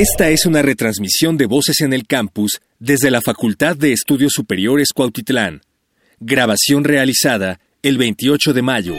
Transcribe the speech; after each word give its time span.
Esta 0.00 0.30
es 0.30 0.46
una 0.46 0.62
retransmisión 0.62 1.36
de 1.36 1.44
Voces 1.44 1.82
en 1.82 1.92
el 1.92 2.06
Campus 2.06 2.62
desde 2.78 3.10
la 3.10 3.20
Facultad 3.20 3.76
de 3.76 3.92
Estudios 3.92 4.32
Superiores 4.34 4.94
Cuautitlán. 4.94 5.60
Grabación 6.18 6.84
realizada 6.84 7.60
el 7.82 7.98
28 7.98 8.54
de 8.54 8.62
mayo. 8.62 8.94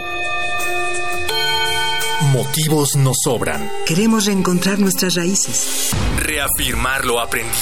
Motivos 2.32 2.96
nos 2.98 3.18
sobran. 3.24 3.68
Queremos 3.88 4.28
reencontrar 4.28 4.78
nuestras 4.78 5.16
raíces. 5.16 5.90
Reafirmar 6.20 7.04
lo 7.06 7.20
aprendido. 7.20 7.56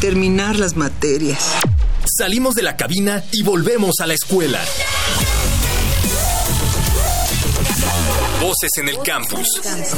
Terminar 0.00 0.58
las 0.58 0.74
materias. 0.74 1.56
Salimos 2.16 2.54
de 2.54 2.62
la 2.62 2.78
cabina 2.78 3.22
y 3.30 3.42
volvemos 3.42 3.96
a 4.00 4.06
la 4.06 4.14
escuela. 4.14 4.64
Voces 8.40 8.70
en 8.78 8.88
el 8.88 8.98
Campus. 8.98 9.48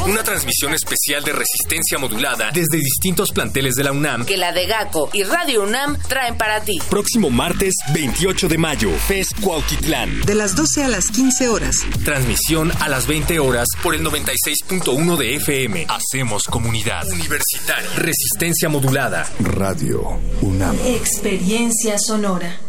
Una 0.06 0.22
transmisión 0.22 0.74
especial 0.74 1.24
de 1.24 1.32
resistencia 1.32 1.98
modulada 1.98 2.50
desde 2.52 2.78
distintos 2.78 3.32
planteles 3.32 3.74
de 3.74 3.84
la 3.84 3.92
UNAM. 3.92 4.24
Que 4.24 4.36
la 4.36 4.52
de 4.52 4.66
GACO 4.66 5.10
y 5.12 5.24
Radio 5.24 5.62
UNAM 5.64 5.98
traen 6.08 6.36
para 6.36 6.60
ti. 6.60 6.78
Próximo 6.88 7.30
martes 7.30 7.74
28 7.92 8.48
de 8.48 8.58
mayo, 8.58 8.90
FES 9.06 9.28
Cuautitlán. 9.40 10.20
De 10.22 10.34
las 10.34 10.54
12 10.54 10.84
a 10.84 10.88
las 10.88 11.08
15 11.08 11.48
horas. 11.48 11.76
Transmisión 12.04 12.72
a 12.80 12.88
las 12.88 13.06
20 13.06 13.38
horas 13.38 13.66
por 13.82 13.94
el 13.94 14.04
96.1 14.04 15.16
de 15.16 15.36
FM. 15.36 15.86
Hacemos 15.88 16.44
comunidad. 16.44 17.06
Universitaria. 17.08 17.90
Resistencia 17.96 18.68
modulada. 18.68 19.28
Radio 19.40 20.20
UNAM. 20.42 20.76
Experiencia 20.86 21.98
sonora. 21.98 22.65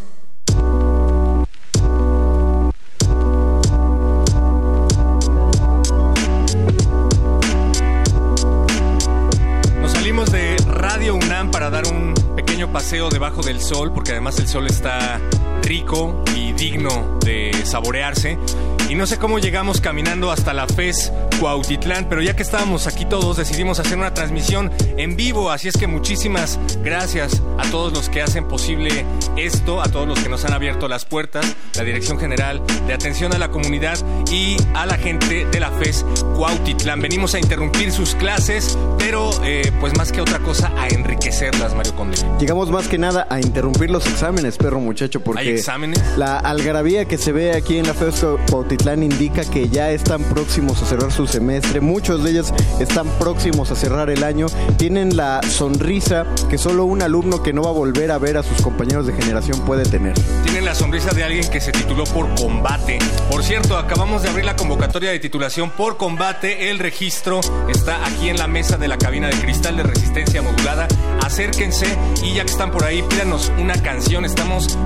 Paseo 12.72 13.10
debajo 13.10 13.42
del 13.42 13.62
sol, 13.62 13.92
porque 13.94 14.12
además 14.12 14.40
el 14.40 14.48
sol 14.48 14.68
está 14.68 15.20
rico 15.64 16.24
y 16.36 16.54
digno 16.54 17.18
de 17.24 17.52
saborearse. 17.66 18.38
Y 18.90 18.96
no 18.96 19.06
sé 19.06 19.18
cómo 19.18 19.38
llegamos 19.38 19.82
caminando 19.82 20.32
hasta 20.32 20.54
la 20.54 20.66
FES 20.66 21.12
Cuautitlán, 21.42 22.08
pero 22.08 22.22
ya 22.22 22.38
que 22.38 22.44
estábamos 22.44 22.88
aquí 22.88 23.04
todos 23.04 23.36
decidimos 23.36 23.80
hacer 23.80 23.98
una 23.98 24.14
transmisión 24.14 24.72
en 24.96 25.18
vivo, 25.18 25.52
así 25.52 25.68
es 25.68 25.76
que 25.76 25.88
muchísimas 25.88 26.58
gracias 26.84 27.44
a 27.58 27.70
todos 27.70 27.92
los 27.92 28.08
que 28.08 28.22
hacen 28.22 28.48
posible 28.48 29.06
esto, 29.36 29.82
a 29.82 29.90
todos 29.90 30.08
los 30.08 30.20
que 30.20 30.30
nos 30.30 30.46
han 30.46 30.54
abierto 30.54 30.88
las 30.88 31.04
puertas, 31.04 31.46
la 31.76 31.84
Dirección 31.84 32.18
General 32.18 32.62
de 32.88 32.94
Atención 32.94 33.34
a 33.34 33.38
la 33.38 33.50
Comunidad 33.50 33.98
y 34.32 34.56
a 34.74 34.86
la 34.86 34.98
gente 34.98 35.46
de 35.46 35.60
la 35.60 35.70
FES 35.72 36.06
Cuautitlán. 36.38 37.02
Venimos 37.02 37.36
a 37.36 37.40
interrumpir 37.40 37.92
sus 37.92 38.16
clases, 38.16 38.78
pero 38.98 39.32
eh, 39.44 39.70
pues 39.82 39.98
más 39.98 40.14
que 40.14 40.22
otra 40.22 40.40
cosa 40.40 40.72
a 40.78 40.88
enriquecerlas, 40.88 41.76
Mario 41.76 41.94
Conde. 41.96 42.18
Llegamos 42.40 42.72
más 42.72 42.88
que 42.88 42.98
nada 42.98 43.28
a 43.30 43.42
interrumpir 43.42 43.92
los 43.92 44.08
exámenes, 44.08 44.58
perro 44.58 44.80
muchacho, 44.80 45.20
porque 45.20 45.42
¿Hay 45.42 45.57
exámenes? 45.60 46.02
la 46.18 46.38
algarabía 46.38 47.06
que 47.06 47.18
se 47.18 47.32
ve 47.32 47.54
aquí 47.54 47.78
en 47.78 47.88
la 47.88 47.94
FES 47.94 48.26
Cuautitlán 48.50 49.04
indica 49.04 49.44
que 49.44 49.70
ya 49.70 49.92
están 49.92 50.24
próximos 50.24 50.82
a 50.82 50.86
cerrar 50.86 51.12
su 51.12 51.28
semestre, 51.28 51.82
muchos 51.82 52.24
de 52.24 52.32
ellos 52.32 52.54
están 52.80 53.08
próximos 53.20 53.72
a 53.72 53.76
cerrar 53.76 54.10
el 54.10 54.24
año, 54.24 54.48
tienen 54.78 55.16
la 55.16 55.42
sonrisa 55.44 56.26
que 56.50 56.58
solo 56.58 56.86
un 56.86 57.02
alumno 57.02 57.44
que 57.44 57.54
no 57.54 57.64
va 57.64 57.70
a 57.70 57.74
volver 57.74 58.12
a 58.12 58.18
ver 58.18 58.38
a 58.38 58.44
sus 58.44 58.62
compañeros 58.62 59.08
de 59.08 59.14
generación 59.14 59.60
puede 59.62 59.84
tener. 59.84 60.14
Tienen 60.44 60.66
la 60.66 60.76
sonrisa 60.76 61.12
de 61.12 61.24
alguien 61.24 61.50
que 61.50 61.60
se 61.60 61.72
tituló 61.72 62.06
por 62.06 62.34
combate. 62.36 63.00
Por 63.30 63.44
cierto, 63.44 63.78
acabamos 63.78 64.24
de 64.24 64.30
abrir 64.30 64.46
la 64.46 64.56
convocatoria 64.56 65.12
de 65.12 65.20
titulación 65.20 65.72
por 65.72 65.98
combate, 65.98 66.70
el 66.70 66.80
registro 66.80 67.42
está 67.70 68.06
aquí 68.06 68.30
en 68.30 68.38
la 68.38 68.48
mesa 68.48 68.78
de 68.78 68.88
la 68.88 68.98
cabina 68.98 69.28
de 69.28 69.36
cristal 69.36 69.78
de 69.78 69.84
resistencia 69.84 70.42
modulada. 70.42 70.88
Acérquense 71.24 71.88
y 72.24 72.36
ya 72.36 72.46
que 72.46 72.52
están 72.52 72.72
por 72.72 72.84
ahí, 72.84 73.02
pídanos 73.04 73.52
una 73.60 73.82
canción, 73.82 74.26
estamos 74.26 74.78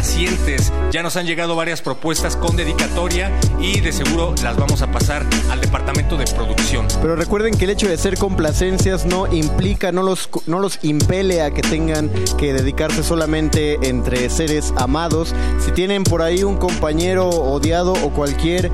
complacientes. 0.00 0.72
Ya 0.92 1.02
nos 1.02 1.16
han 1.16 1.26
llegado 1.26 1.54
varias 1.56 1.82
propuestas 1.82 2.34
con 2.34 2.56
dedicatoria 2.56 3.30
y 3.60 3.80
de 3.80 3.92
seguro 3.92 4.34
las 4.42 4.56
vamos 4.56 4.80
a 4.80 4.90
pasar 4.90 5.26
al 5.50 5.60
departamento 5.60 6.16
de 6.16 6.24
producción. 6.24 6.86
Pero 7.02 7.16
recuerden 7.16 7.54
que 7.54 7.64
el 7.64 7.70
hecho 7.70 7.86
de 7.86 7.98
ser 7.98 8.16
complacencias 8.16 9.04
no 9.04 9.30
implica, 9.30 9.92
no 9.92 10.02
los, 10.02 10.30
no 10.46 10.58
los 10.58 10.78
impele 10.82 11.42
a 11.42 11.50
que 11.50 11.60
tengan 11.60 12.10
que 12.38 12.54
dedicarse 12.54 13.02
solamente 13.02 13.78
entre 13.88 14.30
seres 14.30 14.72
amados. 14.78 15.34
Si 15.62 15.70
tienen 15.72 16.04
por 16.04 16.22
ahí 16.22 16.44
un 16.44 16.56
compañero 16.56 17.28
odiado 17.28 17.92
o 17.92 18.10
cualquier 18.10 18.70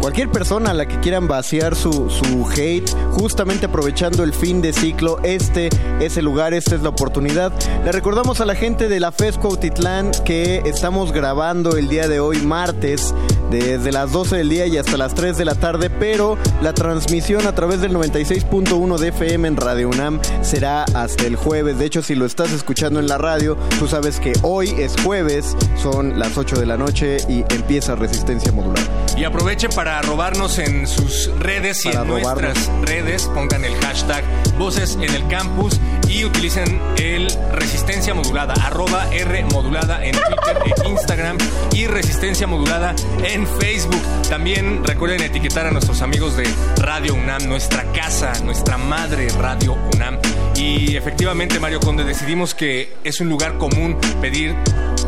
Cualquier 0.00 0.30
persona 0.30 0.70
a 0.70 0.74
la 0.74 0.86
que 0.86 0.98
quieran 1.00 1.28
vaciar 1.28 1.76
su, 1.76 2.08
su 2.08 2.48
hate, 2.50 2.90
justamente 3.10 3.66
aprovechando 3.66 4.24
el 4.24 4.32
fin 4.32 4.62
de 4.62 4.72
ciclo, 4.72 5.18
este 5.22 5.68
es 6.00 6.16
el 6.16 6.24
lugar, 6.24 6.54
esta 6.54 6.74
es 6.74 6.80
la 6.80 6.88
oportunidad. 6.88 7.52
Le 7.84 7.92
recordamos 7.92 8.40
a 8.40 8.46
la 8.46 8.54
gente 8.54 8.88
de 8.88 8.98
la 8.98 9.12
FESCO 9.12 9.48
Autitlán 9.48 10.10
que 10.24 10.62
estamos 10.64 11.12
grabando 11.12 11.76
el 11.76 11.88
día 11.88 12.08
de 12.08 12.18
hoy, 12.18 12.38
martes, 12.38 13.14
desde 13.50 13.92
las 13.92 14.12
12 14.12 14.36
del 14.36 14.48
día 14.48 14.66
y 14.66 14.78
hasta 14.78 14.96
las 14.96 15.14
3 15.14 15.36
de 15.36 15.44
la 15.44 15.54
tarde, 15.54 15.90
pero 15.90 16.38
la 16.62 16.72
transmisión 16.72 17.46
a 17.46 17.54
través 17.54 17.80
del 17.80 17.92
96.1 17.92 18.98
de 18.98 19.08
FM 19.08 19.48
en 19.48 19.56
Radio 19.56 19.88
UNAM 19.88 20.20
será 20.40 20.84
hasta 20.94 21.26
el 21.26 21.36
jueves. 21.36 21.78
De 21.78 21.84
hecho, 21.84 22.00
si 22.02 22.14
lo 22.14 22.24
estás 22.24 22.52
escuchando 22.52 23.00
en 23.00 23.06
la 23.06 23.18
radio, 23.18 23.58
tú 23.78 23.86
sabes 23.86 24.18
que 24.18 24.32
hoy 24.42 24.74
es 24.78 24.94
jueves, 25.02 25.56
son 25.76 26.18
las 26.18 26.38
8 26.38 26.58
de 26.58 26.66
la 26.66 26.76
noche 26.78 27.18
y 27.28 27.44
empieza 27.52 27.96
Resistencia 27.96 28.52
Modular. 28.52 28.84
Y 29.16 29.24
aprovechen 29.24 29.70
para 29.74 29.89
robarnos 30.02 30.58
en 30.58 30.86
sus 30.86 31.30
redes 31.38 31.84
y 31.84 31.88
en 31.88 32.06
nuestras 32.06 32.70
redes. 32.82 33.24
Pongan 33.34 33.64
el 33.64 33.74
hashtag 33.76 34.24
Voces 34.56 34.94
en 34.94 35.14
el 35.14 35.26
Campus 35.26 35.80
y 36.08 36.24
utilicen 36.24 36.80
el 36.96 37.28
Resistencia 37.52 38.14
Modulada, 38.14 38.54
arroba 38.54 39.08
R 39.12 39.44
Modulada 39.44 40.04
en 40.04 40.12
Twitter 40.12 40.58
e 40.64 40.88
Instagram 40.88 41.38
y 41.72 41.86
Resistencia 41.86 42.46
Modulada 42.46 42.94
en 43.24 43.46
Facebook. 43.46 44.02
También 44.28 44.84
recuerden 44.84 45.22
etiquetar 45.22 45.66
a 45.66 45.70
nuestros 45.70 46.02
amigos 46.02 46.36
de 46.36 46.44
Radio 46.76 47.14
UNAM, 47.14 47.48
nuestra 47.48 47.84
casa, 47.92 48.32
nuestra 48.44 48.78
madre 48.78 49.28
Radio 49.38 49.76
UNAM. 49.94 50.18
Y 50.56 50.96
efectivamente, 50.96 51.58
Mario 51.58 51.80
Conde, 51.80 52.04
decidimos 52.04 52.54
que 52.54 52.94
es 53.02 53.20
un 53.20 53.28
lugar 53.28 53.58
común 53.58 53.98
pedir 54.20 54.54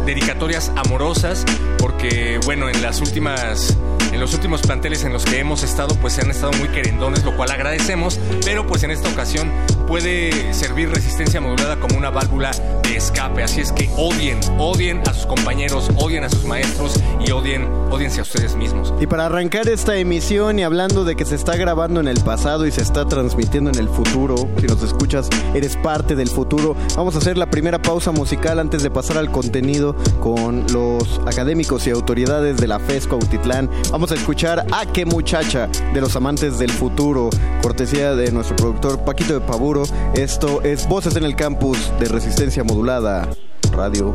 dedicatorias 0.04 0.72
amorosas 0.76 1.44
porque, 1.78 2.40
bueno, 2.44 2.68
en 2.68 2.82
las 2.82 3.00
últimas 3.00 3.76
en 4.12 4.20
los 4.20 4.34
últimos 4.34 4.62
planteles 4.62 5.04
en 5.04 5.12
los 5.12 5.24
que 5.24 5.38
hemos 5.38 5.62
estado, 5.62 5.94
pues 5.96 6.12
se 6.12 6.20
han 6.20 6.30
estado 6.30 6.52
muy 6.58 6.68
querendones, 6.68 7.24
lo 7.24 7.36
cual 7.36 7.50
agradecemos, 7.50 8.18
pero 8.44 8.66
pues 8.66 8.82
en 8.82 8.90
esta 8.90 9.08
ocasión 9.08 9.50
puede 9.86 10.54
servir 10.54 10.90
resistencia 10.90 11.40
modulada 11.40 11.76
como 11.76 11.98
una 11.98 12.10
válvula 12.10 12.50
de 12.82 12.96
escape. 12.96 13.42
Así 13.42 13.60
es 13.60 13.72
que 13.72 13.90
odien, 13.96 14.38
odien 14.58 15.00
a 15.06 15.14
sus 15.14 15.26
compañeros, 15.26 15.90
odien 15.96 16.24
a 16.24 16.28
sus 16.28 16.44
maestros 16.44 16.94
y 17.26 17.30
odien, 17.30 17.64
odiense 17.90 18.20
a 18.20 18.22
ustedes 18.22 18.54
mismos. 18.56 18.92
Y 19.00 19.06
para 19.06 19.26
arrancar 19.26 19.68
esta 19.68 19.96
emisión 19.96 20.58
y 20.58 20.62
hablando 20.62 21.04
de 21.04 21.16
que 21.16 21.24
se 21.24 21.34
está 21.34 21.56
grabando 21.56 22.00
en 22.00 22.08
el 22.08 22.20
pasado 22.20 22.66
y 22.66 22.70
se 22.70 22.82
está 22.82 23.06
transmitiendo 23.06 23.70
en 23.70 23.78
el 23.78 23.88
futuro, 23.88 24.36
si 24.58 24.66
nos 24.66 24.82
escuchas, 24.82 25.28
eres 25.54 25.76
parte 25.76 26.14
del 26.16 26.28
futuro. 26.28 26.76
Vamos 26.96 27.14
a 27.14 27.18
hacer 27.18 27.38
la 27.38 27.50
primera 27.50 27.80
pausa 27.80 28.12
musical 28.12 28.58
antes 28.58 28.82
de 28.82 28.90
pasar 28.90 29.18
al 29.18 29.30
contenido 29.30 29.96
con 30.20 30.64
los 30.72 31.20
académicos 31.26 31.86
y 31.86 31.90
autoridades 31.90 32.56
de 32.56 32.66
la 32.66 32.78
FESCO 32.78 33.16
Autitlán. 33.16 33.70
A 34.10 34.16
escuchar 34.16 34.66
a 34.72 34.86
qué 34.86 35.06
muchacha 35.06 35.68
de 35.94 36.00
los 36.00 36.16
amantes 36.16 36.58
del 36.58 36.70
futuro, 36.70 37.30
cortesía 37.62 38.16
de 38.16 38.32
nuestro 38.32 38.56
productor 38.56 39.04
Paquito 39.04 39.34
de 39.34 39.40
Paburo. 39.40 39.84
Esto 40.14 40.60
es 40.62 40.88
Voces 40.88 41.14
en 41.14 41.24
el 41.24 41.36
Campus 41.36 41.78
de 42.00 42.06
Resistencia 42.06 42.64
Modulada. 42.64 43.28
Radio 43.70 44.14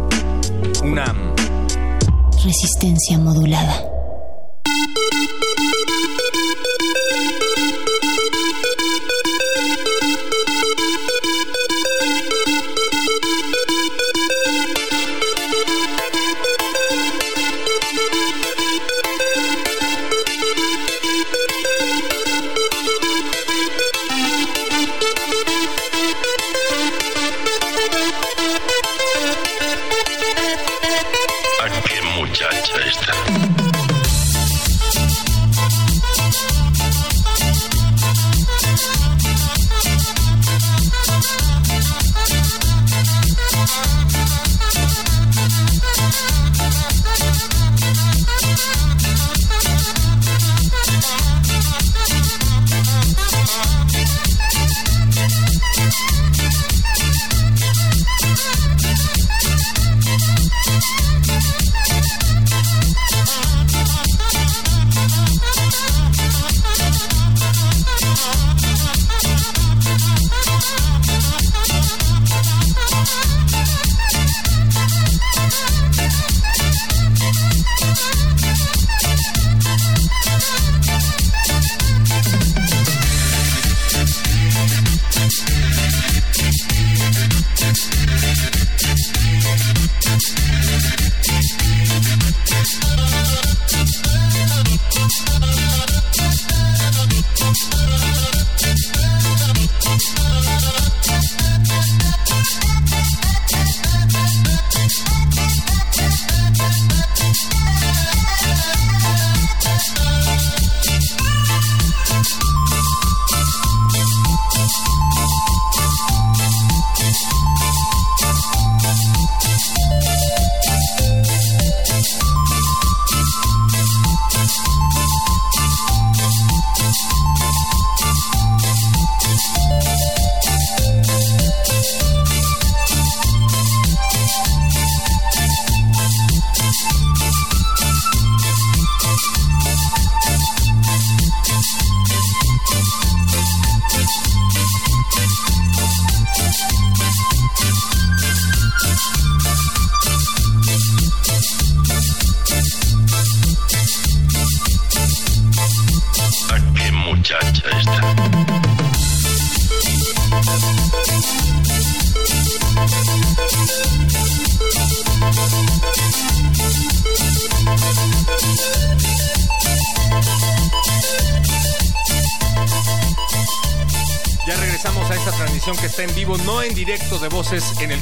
UNAM. 0.83 1.17
Resistencia 2.43 3.17
modulada. 3.17 3.96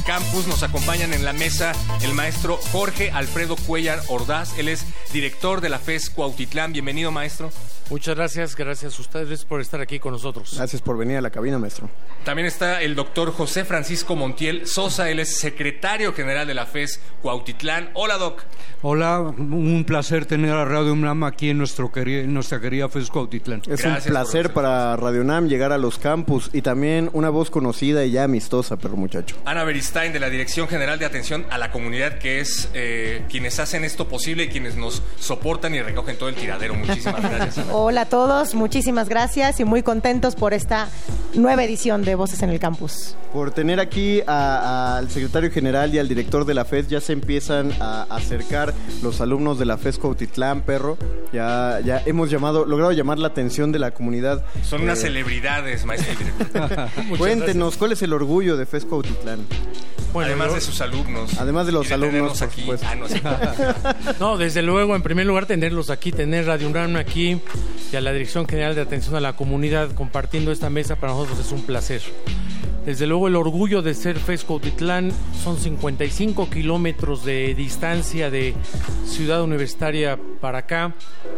Campus. 0.06 0.48
Nos 0.48 0.64
acompañan 0.64 1.14
en 1.14 1.26
la 1.26 1.34
mesa 1.34 1.74
el 2.02 2.14
maestro 2.14 2.60
Jorge 2.72 3.12
Alfredo 3.12 3.56
Cuellar 3.56 4.02
Ordaz. 4.08 4.58
Él 4.58 4.70
es 4.70 4.86
director 5.12 5.62
de 5.62 5.70
la 5.70 5.80
FES 5.80 6.10
Cuautitlán. 6.10 6.74
Bienvenido, 6.74 7.12
maestro. 7.12 7.52
Muchas 7.90 8.16
gracias, 8.16 8.56
gracias 8.56 8.98
a 8.98 9.02
ustedes 9.02 9.46
por 9.46 9.62
estar 9.62 9.80
aquí 9.80 10.00
con 10.00 10.12
nosotros. 10.12 10.54
Gracias 10.56 10.82
por 10.82 10.98
venir 10.98 11.18
a 11.18 11.22
la 11.22 11.30
cabina, 11.30 11.60
maestro. 11.60 11.90
También 12.24 12.48
está 12.48 12.82
el 12.82 12.96
doctor 12.96 13.32
José 13.32 13.64
Francisco 13.64 14.16
Montiel 14.16 14.66
Sosa, 14.66 15.10
él 15.12 15.20
es 15.20 15.38
secretario 15.38 16.12
general 16.14 16.48
de 16.48 16.56
la 16.56 16.66
FES 16.66 17.00
Cuautitlán. 17.22 17.92
Hola, 17.94 18.18
doc. 18.18 18.44
Hola, 18.82 19.20
un 19.20 19.84
placer 19.86 20.26
tener 20.26 20.52
a 20.52 20.66
Radio 20.66 20.94
UNAM 20.94 21.24
aquí 21.24 21.52
en, 21.52 21.60
nuestro 21.60 21.92
nuestra 22.28 22.60
querida 22.60 22.90
FES 22.90 23.10
Cuautitlán. 23.12 23.62
Es 23.68 23.84
un 23.84 23.96
placer 23.98 24.52
para 24.52 24.96
Radio 24.96 25.22
UNAM 25.22 25.48
llegar 25.48 25.72
a 25.72 25.78
los 25.78 26.00
campus 26.00 26.50
y 26.54 26.64
también 26.64 27.12
una 27.14 27.30
voz 27.30 27.52
conocida 27.52 28.04
y 28.04 28.12
ya 28.12 28.24
amistosa, 28.24 28.78
perro 28.78 28.98
muchacho. 28.98 29.36
Ana 29.46 29.64
Beristain, 29.64 30.12
de 30.12 30.20
la 30.20 30.32
Dirección 30.32 30.68
General 30.68 30.98
de 30.98 31.06
Atención 31.06 31.46
a 31.52 31.60
la 31.60 31.72
Comunidad, 31.72 32.18
que 32.18 32.40
es 32.40 32.70
eh, 32.74 33.24
quienes 33.30 33.60
hacen 33.60 33.84
esto 33.84 34.08
posible 34.08 34.46
y 34.46 34.48
quienes 34.48 34.76
nos 34.76 35.04
soportan 35.20 35.76
y 35.76 35.82
recogen 35.84 36.18
todo 36.18 36.30
el 36.30 36.36
tiradero. 36.36 36.74
Muchísimas 36.74 37.22
gracias. 37.30 37.66
Hola 37.78 38.02
a 38.02 38.06
todos, 38.06 38.56
muchísimas 38.56 39.10
gracias 39.10 39.60
y 39.60 39.66
muy 39.66 39.84
contentos 39.84 40.36
por 40.36 40.54
esta 40.54 40.88
nueva 41.34 41.66
edición 41.66 42.04
de 42.04 42.16
Voces 42.16 42.42
en 42.42 42.50
el 42.50 42.58
Campus. 42.58 43.18
Por 43.34 43.52
tener 43.52 43.82
aquí 43.82 44.22
al 44.26 45.10
secretario 45.10 45.52
general 45.52 45.94
y 45.94 46.00
al 46.00 46.08
director 46.08 46.46
de 46.46 46.54
la 46.54 46.64
FED, 46.64 46.88
ya 46.88 47.02
se 47.02 47.12
empiezan 47.12 47.74
a 47.82 48.04
acercar 48.04 48.74
los 49.04 49.20
alumnos 49.20 49.60
de 49.60 49.66
la 49.66 49.78
FES 49.78 49.98
Cuautitlán, 49.98 50.62
perro. 50.62 50.98
Ya, 51.34 51.82
ya 51.84 52.02
hemos 52.06 52.30
llamado, 52.30 52.64
logrado 52.66 52.94
llamar 52.94 53.20
la 53.20 53.28
atención 53.28 53.74
de 53.74 53.80
la 53.80 53.92
comunidad. 53.92 54.46
Son 54.64 54.84
unas 54.84 55.00
eh, 55.00 55.08
celebridades, 55.08 55.84
maestro 55.84 56.14
Cuéntenos, 57.18 57.76
¿cuál 57.76 57.92
es 57.92 58.02
el 58.02 58.14
orgullo 58.14 58.56
de 58.56 58.66
FES 58.66 58.86
Cuautitlán? 58.86 59.46
además 60.24 60.54
de 60.54 60.62
sus 60.62 60.82
alumnos. 60.82 61.38
Además 61.40 61.66
de 61.66 61.72
los 61.72 61.92
alumnos, 61.92 62.42
aquí. 62.42 62.66
Ah, 63.24 63.94
no, 64.20 64.38
desde 64.38 64.62
luego, 64.62 64.96
en 64.96 65.02
primer 65.02 65.26
lugar, 65.26 65.46
tenerlos 65.46 65.90
aquí, 65.90 66.12
tener 66.12 66.46
Radio 66.46 66.70
UNAM 66.70 66.96
aquí 66.96 67.42
y 67.92 67.96
a 67.96 68.02
la 68.02 68.14
Dirección 68.14 68.48
General 68.48 68.76
de 68.76 68.82
Atención 68.82 69.16
a 69.16 69.20
la 69.20 69.36
Comunidad 69.36 69.92
compartiendo 69.94 70.52
esta 70.52 70.70
mesa 70.70 70.96
para 70.96 71.14
nosotros 71.14 71.40
es 71.40 71.52
un 71.52 71.64
placer. 71.64 72.02
Desde 72.86 73.08
luego 73.08 73.28
el 73.28 73.36
orgullo 73.36 73.82
de 73.82 73.96
ser 73.96 74.20
FESCO 74.20 74.60
Titlán 74.60 75.12
son 75.44 75.58
55 75.58 76.52
kilómetros 76.52 77.26
de 77.26 77.56
distancia 77.56 78.30
de 78.30 78.54
Ciudad 79.08 79.42
Universitaria 79.42 80.20
para 80.40 80.60
acá. 80.60 80.94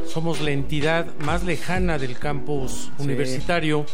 Somos 0.05 0.41
la 0.41 0.51
entidad 0.51 1.07
más 1.19 1.45
lejana 1.45 1.97
del 1.97 2.17
campus 2.19 2.91
universitario 2.99 3.85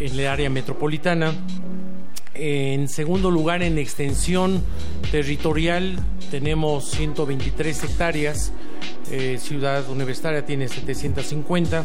en 0.00 0.18
el 0.18 0.26
área 0.26 0.48
metropolitana. 0.48 1.34
En 2.34 2.88
segundo 2.88 3.30
lugar, 3.30 3.62
en 3.62 3.76
extensión 3.76 4.62
territorial 5.10 5.96
tenemos 6.30 6.90
123 6.92 7.84
hectáreas, 7.84 8.50
eh, 9.10 9.38
Ciudad 9.40 9.88
Universitaria 9.88 10.44
tiene 10.44 10.68
750 10.68 11.84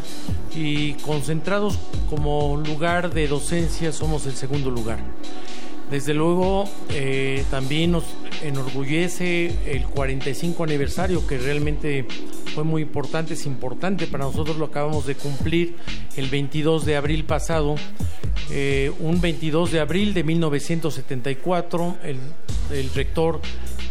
y 0.54 0.94
concentrados 0.94 1.78
como 2.08 2.56
lugar 2.56 3.12
de 3.12 3.28
docencia 3.28 3.92
somos 3.92 4.26
el 4.26 4.34
segundo 4.34 4.70
lugar. 4.70 4.98
Desde 5.90 6.12
luego, 6.12 6.68
eh, 6.90 7.44
también 7.50 7.92
nos 7.92 8.04
enorgullece 8.42 9.54
el 9.66 9.84
45 9.84 10.64
aniversario, 10.64 11.26
que 11.26 11.38
realmente 11.38 12.06
fue 12.54 12.62
muy 12.62 12.82
importante, 12.82 13.34
es 13.34 13.46
importante 13.46 14.06
para 14.06 14.24
nosotros, 14.24 14.58
lo 14.58 14.66
acabamos 14.66 15.06
de 15.06 15.14
cumplir 15.14 15.76
el 16.16 16.28
22 16.28 16.84
de 16.84 16.96
abril 16.96 17.24
pasado, 17.24 17.76
eh, 18.50 18.92
un 19.00 19.20
22 19.20 19.72
de 19.72 19.80
abril 19.80 20.12
de 20.12 20.24
1974, 20.24 21.96
el 22.04 22.18
el 22.70 22.90
rector 22.94 23.40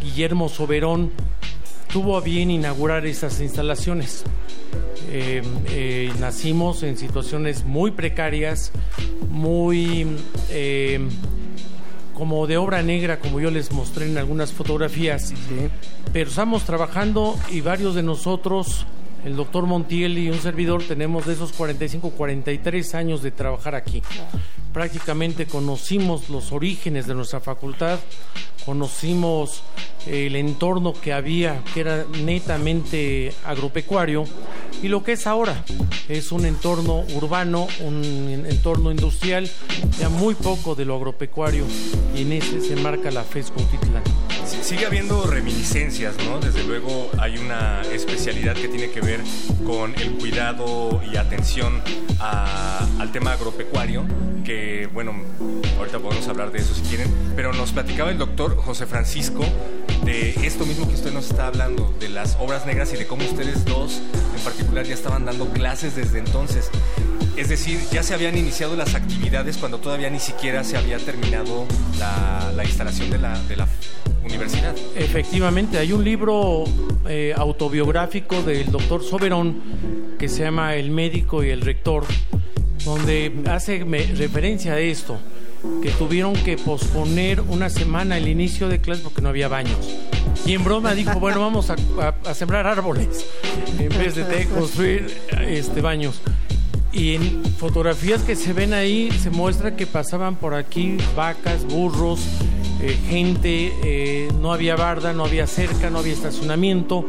Guillermo 0.02 0.48
Soberón 0.48 1.10
tuvo 1.88 2.16
a 2.16 2.20
bien 2.20 2.50
inaugurar 2.50 3.06
esas 3.06 3.40
instalaciones. 3.40 4.24
Eh, 5.10 5.42
eh, 5.70 6.12
nacimos 6.20 6.82
en 6.82 6.98
situaciones 6.98 7.64
muy 7.64 7.92
precarias, 7.92 8.72
muy 9.30 10.06
eh, 10.50 11.00
como 12.14 12.46
de 12.46 12.58
obra 12.58 12.82
negra, 12.82 13.18
como 13.18 13.40
yo 13.40 13.50
les 13.50 13.72
mostré 13.72 14.06
en 14.06 14.18
algunas 14.18 14.52
fotografías. 14.52 15.32
Pero 16.12 16.28
estamos 16.28 16.64
trabajando 16.64 17.38
y 17.50 17.60
varios 17.60 17.94
de 17.94 18.02
nosotros, 18.02 18.86
el 19.24 19.36
doctor 19.36 19.66
Montiel 19.66 20.18
y 20.18 20.30
un 20.30 20.38
servidor, 20.38 20.82
tenemos 20.82 21.26
de 21.26 21.34
esos 21.34 21.52
45, 21.52 22.10
43 22.10 22.94
años 22.94 23.22
de 23.22 23.30
trabajar 23.30 23.74
aquí. 23.74 24.02
Prácticamente 24.72 25.46
conocimos 25.46 26.28
los 26.28 26.52
orígenes 26.52 27.06
de 27.06 27.14
nuestra 27.14 27.40
facultad, 27.40 27.98
conocimos 28.64 29.62
el 30.06 30.36
entorno 30.36 30.92
que 30.92 31.12
había, 31.12 31.62
que 31.74 31.80
era 31.80 32.04
netamente 32.22 33.32
agropecuario, 33.44 34.24
y 34.82 34.88
lo 34.88 35.02
que 35.02 35.12
es 35.12 35.26
ahora 35.26 35.64
es 36.08 36.30
un 36.30 36.46
entorno 36.46 37.04
urbano, 37.14 37.66
un 37.80 38.44
entorno 38.48 38.90
industrial, 38.90 39.50
ya 39.98 40.08
muy 40.08 40.34
poco 40.34 40.74
de 40.74 40.84
lo 40.84 40.96
agropecuario, 40.96 41.64
y 42.14 42.22
en 42.22 42.32
ese 42.32 42.60
se 42.60 42.76
marca 42.76 43.10
la 43.10 43.24
FES 43.24 43.50
Cuautitlán. 43.50 44.02
Sigue 44.68 44.84
habiendo 44.84 45.26
reminiscencias, 45.26 46.14
¿no? 46.26 46.40
Desde 46.40 46.62
luego 46.62 47.10
hay 47.16 47.38
una 47.38 47.80
especialidad 47.90 48.54
que 48.54 48.68
tiene 48.68 48.90
que 48.90 49.00
ver 49.00 49.18
con 49.64 49.94
el 49.94 50.10
cuidado 50.18 51.00
y 51.10 51.16
atención 51.16 51.80
al 52.18 53.10
tema 53.10 53.32
agropecuario, 53.32 54.04
que 54.44 54.86
bueno, 54.92 55.14
ahorita 55.78 56.00
podemos 56.00 56.28
hablar 56.28 56.52
de 56.52 56.58
eso 56.58 56.74
si 56.74 56.82
quieren, 56.82 57.08
pero 57.34 57.54
nos 57.54 57.72
platicaba 57.72 58.10
el 58.10 58.18
doctor 58.18 58.56
José 58.56 58.84
Francisco 58.84 59.42
de 60.04 60.32
esto 60.46 60.66
mismo 60.66 60.86
que 60.86 60.96
usted 60.96 61.14
nos 61.14 61.30
está 61.30 61.46
hablando, 61.46 61.94
de 61.98 62.10
las 62.10 62.36
obras 62.38 62.66
negras 62.66 62.92
y 62.92 62.98
de 62.98 63.06
cómo 63.06 63.24
ustedes 63.24 63.64
dos 63.64 64.02
en 64.36 64.44
particular 64.44 64.84
ya 64.84 64.92
estaban 64.92 65.24
dando 65.24 65.48
clases 65.48 65.96
desde 65.96 66.18
entonces. 66.18 66.70
Es 67.38 67.48
decir, 67.48 67.80
ya 67.90 68.02
se 68.02 68.12
habían 68.12 68.36
iniciado 68.36 68.76
las 68.76 68.94
actividades 68.94 69.56
cuando 69.56 69.78
todavía 69.78 70.10
ni 70.10 70.18
siquiera 70.18 70.62
se 70.62 70.76
había 70.76 70.98
terminado 70.98 71.66
la, 71.98 72.64
instalación 72.64 73.10
de 73.10 73.18
la, 73.18 73.40
universidad. 74.28 74.74
Efectivamente, 74.94 75.78
hay 75.78 75.92
un 75.92 76.04
libro 76.04 76.64
eh, 77.08 77.34
autobiográfico 77.36 78.42
del 78.42 78.70
doctor 78.70 79.02
Soberón 79.02 80.16
que 80.18 80.28
se 80.28 80.42
llama 80.42 80.74
El 80.74 80.90
médico 80.90 81.42
y 81.42 81.50
el 81.50 81.60
rector, 81.60 82.04
donde 82.84 83.32
hace 83.46 83.84
referencia 83.84 84.74
a 84.74 84.78
esto 84.80 85.18
que 85.82 85.90
tuvieron 85.90 86.34
que 86.34 86.56
posponer 86.56 87.40
una 87.40 87.68
semana 87.68 88.16
el 88.16 88.28
inicio 88.28 88.68
de 88.68 88.80
clases 88.80 89.02
porque 89.02 89.22
no 89.22 89.28
había 89.28 89.48
baños. 89.48 89.78
Y 90.46 90.54
en 90.54 90.64
broma 90.64 90.94
dijo, 90.94 91.18
bueno, 91.20 91.40
vamos 91.40 91.70
a, 91.70 92.34
sembrar 92.34 92.66
árboles 92.66 93.26
en 93.78 93.88
vez 93.88 94.14
de, 94.14 94.46
construir 94.46 95.06
este, 95.46 95.80
baños. 95.80 96.20
Y 96.92 97.14
en 97.14 97.44
fotografías 97.56 98.22
que 98.22 98.34
se 98.34 98.52
ven 98.52 98.72
ahí 98.72 99.10
se 99.10 99.30
muestra 99.30 99.76
que 99.76 99.86
pasaban 99.86 100.36
por 100.36 100.54
aquí 100.54 100.96
vacas, 101.14 101.64
burros, 101.64 102.20
eh, 102.80 102.98
gente, 103.08 103.72
eh, 103.82 104.28
no 104.40 104.52
había 104.52 104.76
barda, 104.76 105.12
no 105.12 105.24
había 105.24 105.46
cerca, 105.46 105.90
no 105.90 105.98
había 105.98 106.12
estacionamiento. 106.12 107.04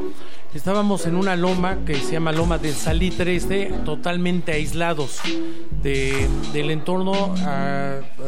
Estábamos 0.53 1.05
en 1.05 1.15
una 1.15 1.35
loma 1.35 1.79
que 1.85 1.95
se 1.95 2.13
llama 2.13 2.31
Loma 2.31 2.57
del 2.57 2.73
Salitre 2.73 3.35
Este, 3.35 3.67
totalmente 3.85 4.51
aislados 4.51 5.19
del 5.83 6.71
entorno. 6.71 7.35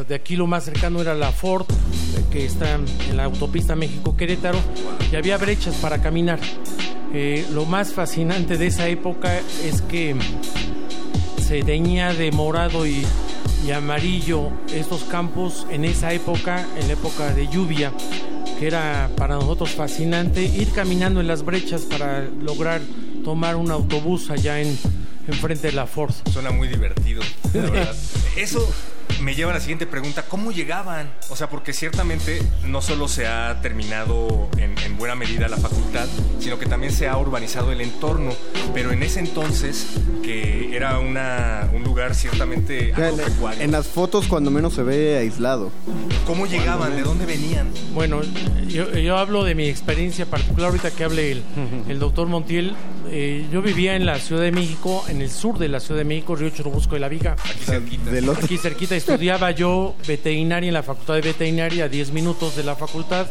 de 0.08 0.14
aquí 0.14 0.36
lo 0.36 0.46
más 0.46 0.64
cercano 0.64 1.00
era 1.00 1.14
la 1.14 1.32
Ford, 1.32 1.66
que 2.30 2.46
está 2.46 2.74
en 2.74 3.16
la 3.16 3.24
autopista 3.24 3.74
México-Querétaro, 3.74 4.58
y 5.10 5.16
había 5.16 5.36
brechas 5.36 5.74
para 5.76 6.00
caminar. 6.00 6.38
Eh, 7.14 7.46
lo 7.52 7.66
más 7.66 7.92
fascinante 7.92 8.56
de 8.56 8.68
esa 8.68 8.88
época 8.88 9.38
es 9.62 9.82
que 9.82 10.16
se 11.46 11.62
teñía 11.62 12.14
de 12.14 12.32
morado 12.32 12.86
y, 12.86 13.04
y 13.64 13.70
amarillo 13.70 14.50
estos 14.72 15.04
campos 15.04 15.66
en 15.70 15.84
esa 15.84 16.12
época, 16.12 16.66
en 16.78 16.88
la 16.88 16.94
época 16.94 17.32
de 17.32 17.48
lluvia 17.48 17.92
era 18.66 19.10
para 19.16 19.34
nosotros 19.34 19.70
fascinante 19.70 20.42
ir 20.42 20.70
caminando 20.70 21.20
en 21.20 21.26
las 21.26 21.44
brechas 21.44 21.82
para 21.82 22.22
lograr 22.22 22.80
tomar 23.24 23.56
un 23.56 23.70
autobús 23.70 24.30
allá 24.30 24.60
en 24.60 24.78
enfrente 25.26 25.68
de 25.68 25.72
la 25.72 25.86
Ford. 25.86 26.12
Suena 26.32 26.50
muy 26.50 26.68
divertido, 26.68 27.22
verdad. 27.52 27.94
Eso 28.36 28.68
me 29.20 29.34
lleva 29.34 29.52
a 29.52 29.54
la 29.54 29.60
siguiente 29.60 29.86
pregunta, 29.86 30.24
¿cómo 30.28 30.52
llegaban? 30.52 31.12
O 31.30 31.36
sea, 31.36 31.48
porque 31.48 31.72
ciertamente 31.72 32.42
no 32.66 32.82
solo 32.82 33.08
se 33.08 33.26
ha 33.26 33.60
terminado 33.60 34.48
en, 34.58 34.72
buena 34.98 35.14
medida 35.16 35.48
la 35.48 35.56
facultad, 35.56 36.06
sino 36.38 36.58
que 36.60 36.66
también 36.66 36.92
se 36.92 37.08
ha 37.08 37.16
urbanizado 37.16 37.72
el 37.72 37.80
entorno, 37.80 38.30
pero 38.72 38.92
en 38.92 39.02
ese 39.02 39.18
entonces, 39.18 39.86
que 40.22 40.76
era 40.76 41.00
una, 41.00 41.68
un 41.72 41.82
lugar 41.82 42.14
ciertamente 42.14 42.92
En 43.58 43.72
las 43.72 43.88
fotos 43.88 44.28
cuando 44.28 44.52
menos 44.52 44.74
se 44.74 44.82
ve 44.84 45.18
aislado. 45.18 45.72
¿Cómo 46.24 46.46
llegaban? 46.46 46.94
¿De 46.94 47.02
dónde 47.02 47.26
venían? 47.26 47.68
Bueno, 47.94 48.20
yo, 48.68 49.18
hablo 49.18 49.42
de 49.42 49.54
mi 49.54 49.66
experiencia 49.68 50.26
particular 50.26 50.70
ahorita 50.70 50.92
que 50.92 51.04
hable 51.04 51.32
el, 51.32 51.42
el 51.88 51.98
doctor 51.98 52.28
Montiel. 52.28 52.76
Eh, 53.10 53.46
yo 53.52 53.60
vivía 53.60 53.94
en 53.96 54.06
la 54.06 54.18
Ciudad 54.18 54.42
de 54.42 54.52
México, 54.52 55.04
en 55.08 55.20
el 55.20 55.30
sur 55.30 55.58
de 55.58 55.68
la 55.68 55.80
Ciudad 55.80 55.98
de 55.98 56.04
México, 56.04 56.34
Río 56.34 56.50
Churubusco 56.50 56.94
de 56.94 57.00
la 57.00 57.08
Viga. 57.08 57.36
Aquí 57.44 57.64
cerquita. 57.64 58.10
Aquí 58.42 58.56
cerquita 58.56 58.91
estudiaba 58.96 59.50
yo 59.50 59.94
veterinaria 60.06 60.68
en 60.68 60.74
la 60.74 60.82
Facultad 60.82 61.14
de 61.14 61.20
Veterinaria, 61.22 61.84
a 61.84 61.88
10 61.88 62.12
minutos 62.12 62.56
de 62.56 62.64
la 62.64 62.76
facultad. 62.76 63.26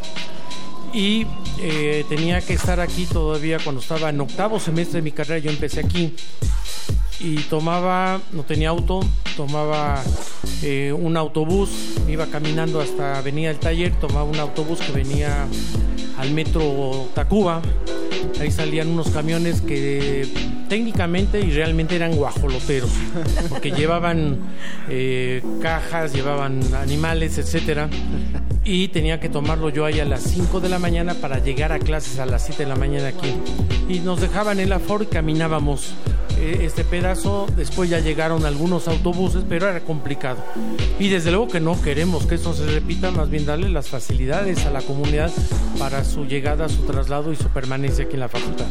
Y 0.94 1.26
eh, 1.60 2.06
tenía 2.10 2.42
que 2.42 2.54
estar 2.54 2.80
aquí 2.80 3.06
todavía 3.06 3.60
cuando 3.64 3.82
estaba 3.82 4.10
en 4.10 4.20
octavo 4.20 4.60
semestre 4.60 4.98
de 4.98 5.02
mi 5.04 5.12
carrera. 5.12 5.40
Yo 5.40 5.52
empecé 5.52 5.80
aquí 5.80 6.14
y 7.20 7.36
tomaba, 7.44 8.20
no 8.32 8.44
tenía 8.44 8.70
auto, 8.70 9.00
tomaba 9.38 10.04
eh, 10.64 10.92
un 10.92 11.16
autobús, 11.18 11.70
iba 12.08 12.26
caminando 12.28 12.82
hasta 12.82 13.20
Avenida 13.20 13.50
del 13.50 13.60
Taller, 13.60 13.92
tomaba 14.00 14.24
un 14.24 14.40
autobús 14.40 14.80
que 14.80 14.92
venía 14.92 15.48
al 16.18 16.32
metro 16.32 17.08
Tacuba. 17.14 17.62
Ahí 18.40 18.52
salían 18.52 18.90
unos 18.90 19.10
camiones 19.10 19.62
que 19.62 20.28
técnicamente 20.70 21.42
y 21.42 21.52
realmente 21.52 21.96
eran 21.96 22.16
guajoloteros, 22.16 22.92
porque 23.50 23.72
llevaban 23.78 24.40
eh, 24.90 25.44
cajas, 25.62 26.14
llevaban 26.14 26.62
animales, 26.74 27.38
etcétera, 27.38 27.90
y 28.64 28.88
tenía 28.88 29.20
que 29.20 29.30
tomarlo 29.30 29.70
yo 29.70 29.86
ahí 29.86 30.00
a 30.00 30.06
las 30.06 30.24
5 30.24 30.60
de 30.60 30.70
la 30.70 30.80
mañana 30.80 31.14
para 31.16 31.40
llegar 31.40 31.72
a 31.72 31.80
clases 31.80 32.20
a 32.20 32.26
las 32.26 32.46
7 32.46 32.64
de 32.64 32.70
la 32.70 32.76
mañana 32.76 33.10
aquí. 33.10 33.34
Y 33.90 34.00
nos 34.00 34.22
dejaban 34.22 34.60
en 34.60 34.70
la 34.70 34.80
Ford 34.80 35.04
y 35.04 35.06
caminábamos 35.08 35.94
este 36.42 36.84
pedazo, 36.84 37.48
después 37.56 37.90
ya 37.90 38.00
llegaron 38.00 38.46
algunos 38.46 38.88
autobuses, 38.88 39.44
pero 39.48 39.70
era 39.70 39.80
complicado. 39.82 40.44
Y 41.00 41.10
desde 41.10 41.32
luego 41.32 41.48
que 41.48 41.60
no 41.60 41.80
queremos 41.82 42.26
que 42.26 42.36
esto 42.36 42.54
se 42.54 42.66
repita, 42.66 43.12
más 43.12 43.30
bien 43.30 43.46
darle 43.46 43.70
las 43.70 43.90
facilidades 43.90 44.66
a 44.66 44.72
la 44.72 44.82
comunidad 44.82 45.32
para 45.78 46.04
su 46.04 46.26
llegada, 46.26 46.70
su 46.70 46.82
traslado 46.84 47.32
y 47.32 47.36
su 47.36 47.50
permanencia 47.50 48.06
aquí 48.06 48.16
en 48.16 48.22
la 48.22 48.30
facultad. 48.30 48.66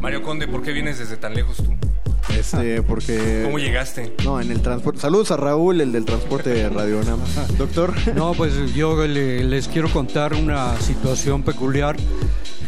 Mario 0.00 0.22
Conde, 0.22 0.48
¿por 0.48 0.62
qué 0.62 0.72
vienes 0.72 0.98
desde 0.98 1.16
tan 1.16 1.34
lejos 1.34 1.56
tú? 1.56 1.87
Este, 2.36 2.82
porque... 2.86 3.42
¿Cómo 3.44 3.58
llegaste? 3.58 4.14
No, 4.24 4.40
en 4.40 4.50
el 4.50 4.60
transporte. 4.60 5.00
Saludos 5.00 5.30
a 5.30 5.36
Raúl, 5.36 5.80
el 5.80 5.92
del 5.92 6.04
transporte 6.04 6.50
de 6.50 6.68
Radio 6.68 7.02
Nam. 7.02 7.20
Doctor. 7.58 7.94
No, 8.14 8.32
pues 8.34 8.74
yo 8.74 9.06
les 9.06 9.68
quiero 9.68 9.90
contar 9.90 10.34
una 10.34 10.76
situación 10.80 11.42
peculiar. 11.42 11.96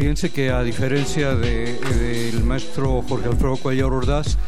Fíjense 0.00 0.30
que 0.30 0.48
a 0.50 0.62
diferencia 0.62 1.34
del 1.34 2.42
maestro 2.42 3.04
Jorge 3.06 3.28
Alfredo 3.28 3.58
Cuellar 3.58 3.92
Ordaz, 3.92 4.38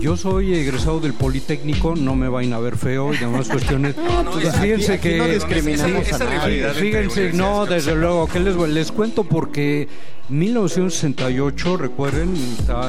yo 0.00 0.16
soy 0.16 0.54
egresado 0.54 1.00
del 1.00 1.14
Politécnico, 1.14 1.96
no 1.96 2.14
me 2.14 2.28
vayan 2.28 2.52
a 2.52 2.60
ver 2.60 2.76
feo 2.76 3.12
y 3.12 3.16
demás 3.16 3.48
cuestiones. 3.48 3.96
fíjense 4.62 5.00
que... 5.00 5.18
no 5.18 5.26
discriminamos 5.26 6.12
a 6.12 6.18
nadie. 6.18 6.64
Fíjense, 6.74 7.32
no, 7.32 7.66
desde 7.66 7.96
luego, 7.96 8.28
que 8.28 8.38
les, 8.38 8.54
les 8.54 8.92
cuento 8.92 9.24
porque 9.24 9.88
1968, 10.30 11.76
recuerden, 11.76 12.34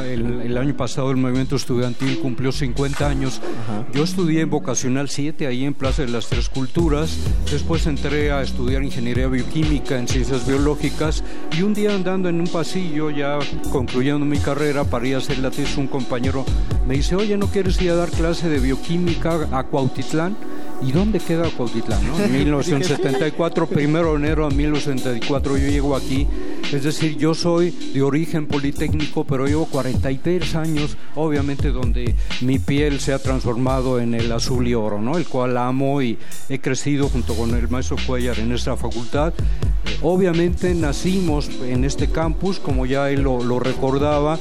el, 0.05 0.57
año 0.57 0.77
pasado 0.77 1.10
el 1.10 1.17
movimiento 1.17 1.55
estudiantil 1.55 2.19
cumplió 2.19 2.51
50 2.51 3.07
años. 3.07 3.41
Yo 3.93 4.03
estudié 4.03 4.41
en 4.41 4.50
Vocacional 4.50 5.10
7, 5.10 5.48
ahí 5.48 5.65
en 5.65 5.74
Plaza 5.74 6.03
de 6.03 6.10
las 6.10 6.27
Tres 6.27 6.50
Culturas. 6.50 7.17
Después 7.51 7.88
entré 7.88 8.31
a 8.31 8.43
estudiar 8.43 8.83
Ingeniería 8.83 9.27
Bioquímica 9.27 9.98
en 9.98 10.07
Ciencias 10.07 10.45
Biológicas. 10.45 11.24
Y 11.57 11.63
un 11.63 11.74
día 11.74 11.95
andando 11.95 12.29
en 12.29 12.39
un 12.39 12.48
pasillo, 12.48 13.10
ya 13.10 13.39
concluyendo 13.71 14.25
mi 14.25 14.38
carrera 14.38 14.83
para 14.83 15.07
ir 15.07 15.15
a 15.15 15.17
hacer 15.17 15.39
la 15.39 15.50
tesis, 15.50 15.77
un 15.77 15.88
compañero 15.88 16.45
me 16.88 16.95
dice, 16.95 17.15
oye, 17.15 17.38
¿no 17.38 17.48
quieres 17.48 17.81
ir 17.81 17.91
a 17.91 17.95
dar 17.95 18.10
clase 18.10 18.50
de 18.50 18.60
Bioquímica 18.60 19.48
a 19.51 19.63
Cuautitlán? 19.63 20.36
¿Y 20.84 20.92
dónde 20.92 21.20
queda 21.20 21.50
Cuautitlán? 21.50 22.02
En 22.22 22.32
1974, 22.32 23.68
primero 23.68 24.12
de 24.12 24.18
enero 24.18 24.50
de 24.50 24.56
1974, 24.56 25.58
yo 25.58 25.68
llego 25.68 25.96
aquí. 25.96 26.28
Es 26.72 26.84
decir, 26.84 27.18
yo 27.18 27.34
soy 27.34 27.72
de 27.72 28.02
origen 28.02 28.48
politécnico, 28.48 29.26
pero 29.26 29.46
llevo 29.46 29.66
43 29.66 30.56
años, 30.56 30.98
obviamente, 31.16 31.72
donde 31.72 32.16
mi 32.42 32.60
piel 32.60 33.00
se 33.00 33.14
ha 33.14 33.20
transformado 33.20 34.00
en 34.00 34.14
el 34.14 34.32
azul 34.32 34.68
y 34.68 34.74
oro, 34.74 35.02
¿no? 35.02 35.18
El 35.18 35.28
cual 35.28 35.58
amo 35.58 36.02
y 36.02 36.18
he 36.50 36.60
crecido 36.60 37.10
junto 37.10 37.36
con 37.36 37.54
el 37.54 37.70
maestro 37.70 37.98
Cuellar 38.08 38.40
en 38.40 38.52
esta 38.52 38.78
facultad. 38.78 39.34
Obviamente 40.02 40.74
nacimos 40.74 41.50
en 41.64 41.84
este 41.84 42.10
campus, 42.10 42.60
como 42.60 42.86
ya 42.86 43.10
él 43.10 43.22
lo, 43.22 43.44
lo 43.44 43.60
recordaba, 43.60 44.40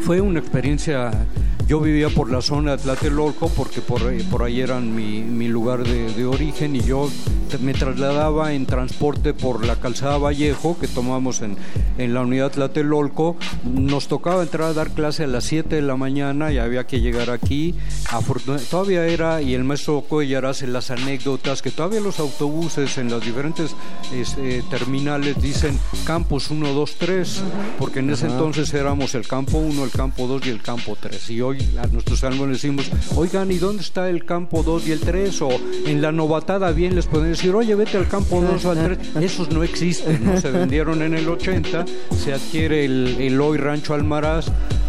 fue 0.00 0.20
una 0.20 0.40
experiencia 0.40 1.10
yo 1.66 1.80
vivía 1.80 2.08
por 2.10 2.30
la 2.30 2.40
zona 2.42 2.76
de 2.76 2.82
Tlatelolco 2.84 3.48
porque 3.48 3.80
por, 3.80 4.00
por 4.30 4.42
ahí 4.44 4.60
era 4.60 4.78
mi, 4.78 5.22
mi 5.22 5.48
lugar 5.48 5.82
de, 5.82 6.12
de, 6.12 6.24
origen 6.24 6.76
y 6.76 6.80
yo 6.80 7.10
me 7.60 7.74
trasladaba 7.74 8.52
en 8.52 8.66
transporte 8.66 9.34
por 9.34 9.64
la 9.64 9.76
calzada 9.76 10.18
Vallejo 10.18 10.78
que 10.78 10.86
tomamos 10.86 11.42
en, 11.42 11.56
en 11.98 12.14
la 12.14 12.20
unidad 12.20 12.52
Tlatelolco. 12.52 13.36
Nos 13.64 14.06
tocaba 14.08 14.42
entrar 14.42 14.68
a 14.68 14.72
dar 14.74 14.90
clase 14.90 15.24
a 15.24 15.26
las 15.26 15.44
7 15.44 15.76
de 15.76 15.82
la 15.82 15.96
mañana 15.96 16.52
y 16.52 16.58
había 16.58 16.86
que 16.86 17.00
llegar 17.00 17.30
aquí. 17.30 17.74
Todavía 18.70 19.06
era, 19.06 19.42
y 19.42 19.54
el 19.54 19.64
maestro 19.64 20.02
Cuellar 20.02 20.46
hace 20.46 20.66
las 20.66 20.90
anécdotas, 20.90 21.62
que 21.62 21.70
todavía 21.70 22.00
los 22.00 22.20
autobuses 22.20 22.98
en 22.98 23.10
las 23.10 23.22
diferentes 23.22 23.74
este, 24.12 24.62
terminales 24.70 25.40
dicen 25.40 25.78
campus 26.04 26.50
1, 26.50 26.72
2, 26.72 26.94
3, 26.98 27.42
porque 27.78 28.00
en 28.00 28.10
ese 28.10 28.26
entonces 28.26 28.72
éramos 28.74 29.14
el 29.14 29.26
campo 29.26 29.58
1, 29.58 29.84
el 29.84 29.90
campo 29.90 30.26
2 30.26 30.46
y 30.46 30.50
el 30.50 30.62
campo 30.62 30.96
3. 31.00 31.30
Y 31.30 31.40
hoy 31.40 31.55
a 31.78 31.86
nuestros 31.86 32.22
alumnos 32.24 32.50
decimos, 32.50 32.90
oigan, 33.14 33.50
¿y 33.50 33.58
dónde 33.58 33.82
está 33.82 34.08
el 34.08 34.24
campo 34.24 34.62
2 34.62 34.88
y 34.88 34.92
el 34.92 35.00
3? 35.00 35.42
O 35.42 35.50
en 35.86 36.02
la 36.02 36.12
novatada 36.12 36.72
bien 36.72 36.94
les 36.94 37.06
pueden 37.06 37.30
decir, 37.30 37.54
oye, 37.54 37.74
vete 37.74 37.96
al 37.96 38.08
campo 38.08 38.40
2 38.40 38.64
o 38.64 38.70
al 38.70 38.96
3. 38.96 38.98
Esos 39.22 39.50
no 39.50 39.62
existen, 39.62 40.24
¿no? 40.24 40.40
Se 40.40 40.50
vendieron 40.50 41.02
en 41.02 41.14
el 41.14 41.28
80, 41.28 41.84
se 42.16 42.32
adquiere 42.32 42.84
el, 42.84 43.16
el 43.20 43.40
hoy 43.40 43.58
Rancho 43.58 43.94
Almaraz, 43.94 44.46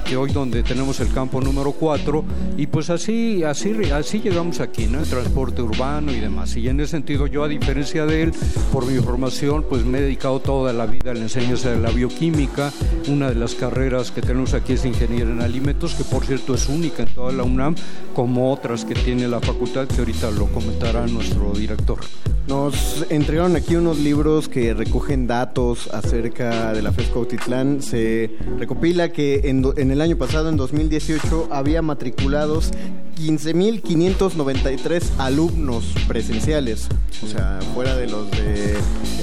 que 0.07 0.15
hoy 0.15 0.31
donde 0.31 0.63
tenemos 0.63 0.99
el 1.01 1.11
campo 1.11 1.41
número 1.41 1.73
4, 1.73 2.23
y 2.57 2.67
pues 2.67 2.89
así, 2.89 3.43
así, 3.43 3.73
así 3.91 4.19
llegamos 4.19 4.61
aquí, 4.61 4.85
¿no? 4.85 4.99
El 4.99 5.05
transporte 5.05 5.61
urbano 5.61 6.13
y 6.13 6.19
demás. 6.19 6.55
Y 6.55 6.69
en 6.69 6.79
ese 6.79 6.91
sentido 6.91 7.27
yo, 7.27 7.43
a 7.43 7.47
diferencia 7.49 8.05
de 8.05 8.23
él, 8.23 8.33
por 8.71 8.85
mi 8.85 8.97
formación, 8.99 9.65
pues 9.67 9.83
me 9.83 9.97
he 9.97 10.01
dedicado 10.01 10.39
toda 10.39 10.71
la 10.71 10.85
vida 10.85 11.11
a 11.11 11.13
la 11.13 11.21
enseñanza 11.21 11.71
de 11.71 11.79
la 11.79 11.91
bioquímica. 11.91 12.71
Una 13.09 13.29
de 13.29 13.35
las 13.35 13.53
carreras 13.53 14.11
que 14.11 14.21
tenemos 14.21 14.53
aquí 14.53 14.73
es 14.73 14.85
ingeniero 14.85 15.29
en 15.31 15.41
alimentos, 15.41 15.93
que 15.93 16.05
por 16.05 16.25
cierto 16.25 16.55
es 16.55 16.69
única 16.69 17.03
en 17.03 17.09
toda 17.09 17.33
la 17.33 17.43
UNAM, 17.43 17.75
como 18.15 18.53
otras 18.53 18.85
que 18.85 18.95
tiene 18.95 19.27
la 19.27 19.41
facultad, 19.41 19.87
que 19.87 19.99
ahorita 19.99 20.31
lo 20.31 20.47
comentará 20.47 21.05
nuestro 21.07 21.51
director. 21.51 21.99
Nos 22.47 23.05
entregaron 23.09 23.57
aquí 23.57 23.75
unos 23.75 23.99
libros 23.99 24.47
que 24.47 24.73
recogen 24.73 25.27
datos 25.27 25.89
acerca 25.93 26.71
de 26.71 26.81
la 26.81 26.93
FESCO 26.93 27.19
Autitlán. 27.19 27.81
Se 27.81 28.31
recopila 28.57 29.11
que 29.11 29.49
en, 29.49 29.65
en 29.75 29.91
el 29.91 29.96
año 30.01 30.17
pasado, 30.17 30.49
en 30.49 30.57
2018, 30.57 31.49
había 31.51 31.81
matriculados 31.81 32.71
15.593 33.17 35.03
alumnos 35.17 35.85
presenciales. 36.07 36.87
O 37.23 37.27
sea, 37.27 37.59
fuera 37.73 37.95
de 37.95 38.07
los 38.07 38.29
de 38.31 38.73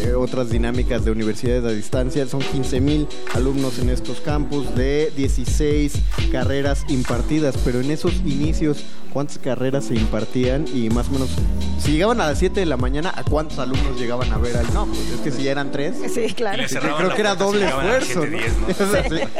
eh, 0.03 0.15
otras 0.15 0.51
dinámicas 0.51 1.05
de 1.05 1.11
universidades 1.11 1.65
a 1.65 1.71
distancia, 1.71 2.27
son 2.27 2.41
15.000 2.41 3.07
alumnos 3.35 3.79
en 3.79 3.91
estos 3.91 4.21
campus 4.21 4.75
de 4.75 5.13
16 5.17 5.93
carreras 6.33 6.85
impartidas. 6.89 7.57
Pero 7.65 7.81
en 7.81 7.91
esos 7.91 8.15
inicios, 8.25 8.85
¿cuántas 9.15 9.39
carreras 9.39 9.87
se 9.87 9.95
impartían? 9.95 10.67
Y 10.75 10.91
más 10.91 11.09
o 11.09 11.13
menos, 11.13 11.31
si 11.79 11.93
llegaban 11.93 12.21
a 12.21 12.27
las 12.27 12.39
7 12.41 12.61
de 12.61 12.67
la 12.67 12.77
mañana, 12.77 13.13
¿a 13.15 13.23
cuántos 13.23 13.59
alumnos 13.61 13.99
llegaban 13.99 14.31
a 14.33 14.39
ver 14.39 14.57
al 14.57 14.75
no? 14.75 14.87
Pues 14.87 15.11
es 15.13 15.21
que 15.21 15.31
si 15.31 15.45
ya 15.45 15.53
eran 15.53 15.71
tres. 15.71 15.95
Sí, 16.13 16.35
claro. 16.35 16.65
Creo 16.69 17.15
que 17.15 17.21
era 17.21 17.37
doble 17.37 17.65
esfuerzo. 17.65 18.27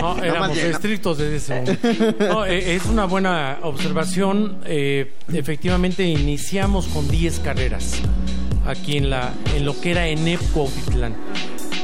¿no? 0.01 0.23
éramos 0.25 0.57
estrictos 0.57 1.19
de 1.19 1.37
eso. 1.37 1.55
No, 2.21 2.47
eh, 2.47 2.77
es 2.77 2.87
una 2.87 3.05
buena 3.05 3.59
observación. 3.63 4.59
Eh, 4.65 5.13
efectivamente, 5.33 6.05
iniciamos 6.05 6.87
con 6.87 7.09
10 7.09 7.41
carreras 7.41 8.01
aquí 8.67 8.97
en, 8.97 9.11
la, 9.11 9.33
en 9.57 9.67
lo 9.67 9.79
que 9.81 9.91
era 9.91 10.07
ENEP 10.07 10.41
Cuautitlán. 10.53 11.17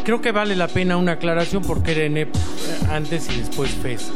Creo 0.04 0.23
que 0.23 0.30
vale 0.32 0.54
la 0.54 0.68
pena 0.68 0.97
una 0.97 1.12
aclaración 1.12 1.62
porque 1.62 1.92
era 1.92 2.04
ENEP 2.04 2.28
antes 2.88 3.28
y 3.35 3.40
después 3.40 3.70
FES. 3.82 4.11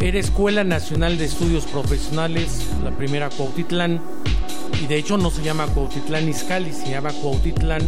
Era 0.00 0.18
Escuela 0.18 0.64
Nacional 0.64 1.18
de 1.18 1.26
Estudios 1.26 1.66
Profesionales, 1.66 2.66
la 2.82 2.90
primera 2.90 3.28
Cuautitlán, 3.28 4.00
y 4.82 4.86
de 4.86 4.96
hecho 4.96 5.18
no 5.18 5.30
se 5.30 5.42
llama 5.42 5.66
Cuautitlán 5.66 6.26
Izcalli, 6.26 6.72
se 6.72 6.90
llama 6.90 7.12
Cuautitlán 7.12 7.82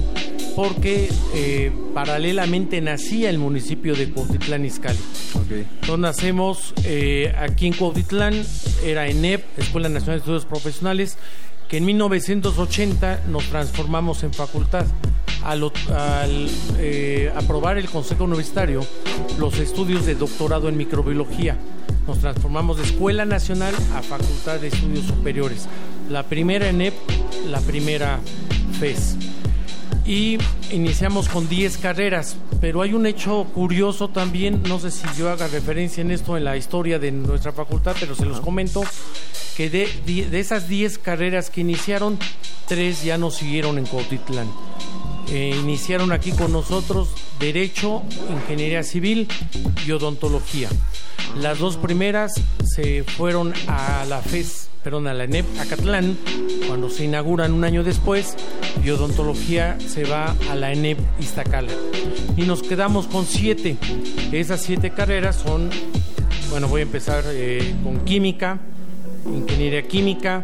porque 0.55 1.09
eh, 1.35 1.73
paralelamente 1.95 2.83
nacía 2.83 3.31
el 3.31 3.39
municipio 3.39 3.95
de 3.95 4.11
Cuautitlán 4.11 4.67
Izcalli. 4.67 4.99
Okay. 5.45 5.67
Entonces 5.81 5.99
nacemos 5.99 6.75
eh, 6.85 7.35
aquí 7.39 7.67
en 7.67 7.73
Cuautitlán, 7.73 8.35
era 8.85 9.09
ENEP, 9.09 9.43
Escuela 9.59 9.89
Nacional 9.89 10.17
de 10.17 10.21
Estudios 10.21 10.45
Profesionales, 10.45 11.17
que 11.73 11.79
en 11.79 11.87
1980 11.87 13.23
nos 13.29 13.45
transformamos 13.45 14.23
en 14.25 14.35
facultad. 14.35 14.85
Al, 15.43 15.73
eh, 16.77 17.33
aprobar 17.35 17.79
el 17.79 17.89
Consejo 17.89 18.25
Universitario 18.25 18.85
los 19.39 19.59
estudios 19.59 20.05
de 20.05 20.15
doctorado 20.15 20.69
en 20.69 20.77
microbiología, 20.77 21.57
nos 22.07 22.19
transformamos 22.19 22.77
de 22.77 22.83
Escuela 22.83 23.25
Nacional 23.25 23.75
a 23.95 24.03
Facultad 24.03 24.61
de 24.61 24.69
Estudios 24.69 25.07
Superiores. 25.07 25.67
La 26.11 26.25
primera 26.25 26.69
ENEP, 26.69 26.93
la 27.49 27.61
primera 27.63 28.21
FES 28.79 29.17
y 30.13 30.37
iniciamos 30.71 31.27
con 31.31 31.49
10 31.49 31.79
carreras, 31.79 32.37
pero 32.61 32.83
hay 32.83 32.93
un 32.93 33.07
hecho 33.07 33.45
curioso 33.55 34.09
también, 34.09 34.63
no 34.69 34.79
sé 34.79 34.91
si 34.91 35.07
yo 35.17 35.31
haga 35.31 35.49
referencia 35.49 36.03
en 36.03 36.11
esto 36.11 36.37
en 36.37 36.45
la 36.45 36.55
historia 36.55 36.99
de 36.99 37.11
nuestra 37.11 37.53
facultad, 37.53 37.97
pero 37.99 38.15
se 38.15 38.27
los 38.27 38.41
comento, 38.41 38.83
que 39.57 39.71
de, 39.71 39.89
de 40.05 40.39
esas 40.39 40.69
10 40.69 40.99
carreras 40.99 41.49
que 41.49 41.63
iniciaron, 41.63 42.19
tres 42.69 43.03
ya 43.03 43.17
no 43.17 43.31
siguieron 43.31 43.79
en 43.79 43.87
Cuautitlán. 43.87 44.49
Eh, 45.29 45.57
iniciaron 45.59 46.13
aquí 46.13 46.33
con 46.33 46.53
nosotros 46.53 47.09
Derecho, 47.39 48.03
Ingeniería 48.31 48.83
Civil 48.83 49.29
y 49.87 49.93
Odontología. 49.93 50.69
Las 51.41 51.59
dos 51.59 51.77
primeras 51.77 52.35
se 52.65 53.05
fueron 53.05 53.55
a 53.67 54.05
la 54.09 54.21
FES 54.21 54.69
perdón, 54.83 55.07
a 55.07 55.15
la 55.15 55.25
ENEP 55.25 55.47
Acatlán, 55.61 56.17
cuando 56.67 56.91
se 56.91 57.05
inauguran 57.05 57.53
un 57.53 57.65
año 57.65 57.85
después, 57.85 58.35
y 58.85 58.91
odontología 58.91 59.79
se 59.81 60.05
va 60.05 60.35
a 60.51 60.55
la 60.57 60.73
ENEP 60.73 60.99
Iztacala. 61.21 61.73
Y 62.37 62.43
nos 62.43 62.63
quedamos 62.63 63.07
con 63.07 63.27
siete. 63.27 63.77
Esas 64.33 64.61
siete 64.63 64.91
carreras 64.91 65.37
son, 65.37 65.71
bueno, 66.51 66.67
voy 66.69 66.81
a 66.81 66.85
empezar 66.85 67.23
eh, 67.29 67.75
con 67.85 68.01
química, 68.01 68.59
ingeniería 69.27 69.87
química, 69.87 70.43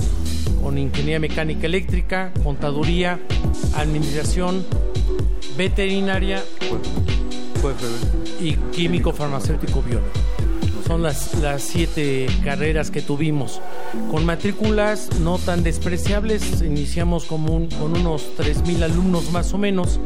con 0.62 0.79
ingeniería 0.79 1.21
mecánica 1.21 1.66
eléctrica, 1.66 2.33
contaduría, 2.42 3.18
administración, 3.75 4.64
veterinaria 5.57 6.42
y 8.40 8.53
químico 8.73 9.12
farmacéutico 9.12 9.83
biólogo 9.83 10.09
son 10.88 11.03
las, 11.03 11.35
las 11.35 11.62
siete 11.62 12.27
carreras 12.42 12.90
que 12.90 13.03
tuvimos. 13.03 13.61
Con 14.11 14.25
matrículas 14.25 15.21
no 15.21 15.37
tan 15.37 15.62
despreciables, 15.62 16.62
iniciamos 16.62 17.27
como 17.27 17.55
un, 17.55 17.68
con 17.68 17.94
unos 17.94 18.31
3.000 18.38 18.85
alumnos 18.85 19.31
más 19.31 19.53
o 19.53 19.59
menos 19.59 20.01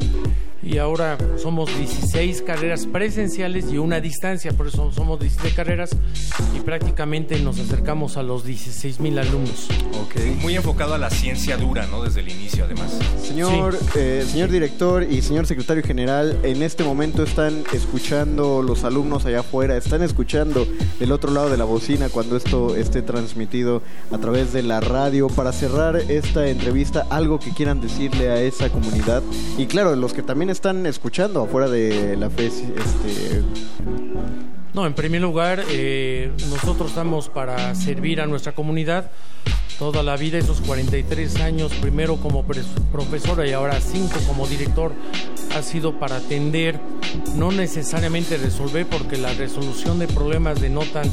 y 0.62 0.78
ahora 0.78 1.18
somos 1.38 1.76
16 1.76 2.42
carreras 2.42 2.86
presenciales 2.86 3.72
y 3.72 3.78
una 3.78 4.00
distancia, 4.00 4.52
por 4.52 4.68
eso 4.68 4.92
somos 4.92 5.18
16 5.18 5.54
carreras 5.54 5.90
y 6.56 6.60
prácticamente 6.60 7.38
nos 7.40 7.58
acercamos 7.58 8.16
a 8.16 8.22
los 8.22 8.44
16 8.44 9.00
mil 9.00 9.18
alumnos. 9.18 9.68
Okay. 10.06 10.38
Muy 10.40 10.54
enfocado 10.54 10.94
a 10.94 10.98
la 10.98 11.10
ciencia 11.10 11.56
dura, 11.56 11.86
¿no? 11.86 12.02
Desde 12.02 12.20
el 12.20 12.28
inicio, 12.28 12.64
además. 12.64 12.96
Señor, 13.20 13.76
sí. 13.76 13.86
eh, 13.96 14.24
señor 14.26 14.50
director 14.50 15.02
y 15.02 15.22
señor 15.22 15.46
secretario 15.46 15.82
general, 15.82 16.38
en 16.42 16.62
este 16.62 16.84
momento 16.84 17.22
están 17.24 17.64
escuchando 17.72 18.62
los 18.62 18.84
alumnos 18.84 19.26
allá 19.26 19.40
afuera, 19.40 19.76
están 19.76 20.02
escuchando 20.02 20.66
del 21.00 21.12
otro 21.12 21.32
lado 21.32 21.50
de 21.50 21.56
la 21.56 21.64
bocina 21.64 22.08
cuando 22.08 22.36
esto 22.36 22.76
esté 22.76 23.02
transmitido 23.02 23.82
a 24.12 24.18
través 24.18 24.52
de 24.52 24.62
la 24.62 24.80
radio. 24.80 25.28
Para 25.28 25.52
cerrar 25.52 25.96
esta 25.96 26.46
entrevista, 26.46 27.06
algo 27.10 27.38
que 27.40 27.50
quieran 27.50 27.80
decirle 27.80 28.30
a 28.30 28.40
esa 28.40 28.70
comunidad 28.70 29.22
y 29.58 29.66
claro, 29.66 29.96
los 29.96 30.12
que 30.12 30.22
también 30.22 30.50
están 30.52 30.86
escuchando 30.86 31.42
afuera 31.42 31.68
de 31.68 32.16
la 32.16 32.30
FES? 32.30 32.62
Este... 32.76 33.42
No, 34.74 34.86
en 34.86 34.94
primer 34.94 35.20
lugar, 35.20 35.62
eh, 35.68 36.30
nosotros 36.48 36.90
estamos 36.90 37.28
para 37.28 37.74
servir 37.74 38.20
a 38.20 38.26
nuestra 38.26 38.52
comunidad 38.52 39.10
toda 39.78 40.02
la 40.02 40.16
vida, 40.16 40.38
esos 40.38 40.60
43 40.60 41.40
años, 41.40 41.72
primero 41.74 42.16
como 42.16 42.44
profesora 42.44 43.46
y 43.46 43.52
ahora 43.52 43.80
5 43.80 44.10
como 44.28 44.46
director, 44.46 44.92
ha 45.56 45.62
sido 45.62 45.98
para 45.98 46.16
atender, 46.16 46.78
no 47.34 47.50
necesariamente 47.50 48.36
resolver, 48.36 48.86
porque 48.86 49.16
la 49.16 49.32
resolución 49.34 49.98
de 49.98 50.06
problemas 50.06 50.60
denotan 50.60 51.10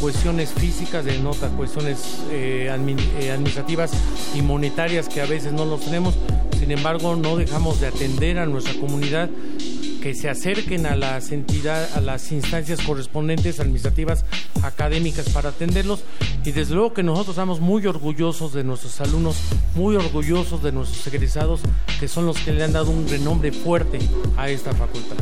cuestiones 0.00 0.50
físicas, 0.52 1.04
denota 1.04 1.48
cuestiones 1.48 2.22
eh, 2.30 2.68
eh, 3.20 3.30
administrativas 3.30 3.90
y 4.34 4.42
monetarias 4.42 5.08
que 5.08 5.20
a 5.20 5.26
veces 5.26 5.52
no 5.52 5.64
los 5.64 5.80
tenemos, 5.80 6.14
sin 6.62 6.70
embargo 6.70 7.16
no 7.16 7.36
dejamos 7.36 7.80
de 7.80 7.88
atender 7.88 8.38
a 8.38 8.46
nuestra 8.46 8.72
comunidad 8.74 9.28
que 10.02 10.14
se 10.16 10.28
acerquen 10.28 10.84
a 10.86 10.96
las 10.96 11.30
entidades, 11.30 11.96
a 11.96 12.00
las 12.00 12.32
instancias 12.32 12.80
correspondientes 12.80 13.60
administrativas 13.60 14.24
académicas 14.64 15.28
para 15.28 15.50
atenderlos 15.50 16.02
y 16.44 16.50
desde 16.50 16.74
luego 16.74 16.92
que 16.92 17.04
nosotros 17.04 17.34
estamos 17.34 17.60
muy 17.60 17.86
orgullosos 17.86 18.52
de 18.52 18.64
nuestros 18.64 19.00
alumnos, 19.00 19.36
muy 19.76 19.94
orgullosos 19.94 20.60
de 20.60 20.72
nuestros 20.72 21.06
egresados 21.06 21.60
que 22.00 22.08
son 22.08 22.26
los 22.26 22.36
que 22.40 22.52
le 22.52 22.64
han 22.64 22.72
dado 22.72 22.90
un 22.90 23.08
renombre 23.08 23.52
fuerte 23.52 24.00
a 24.36 24.50
esta 24.50 24.72
facultad. 24.72 25.16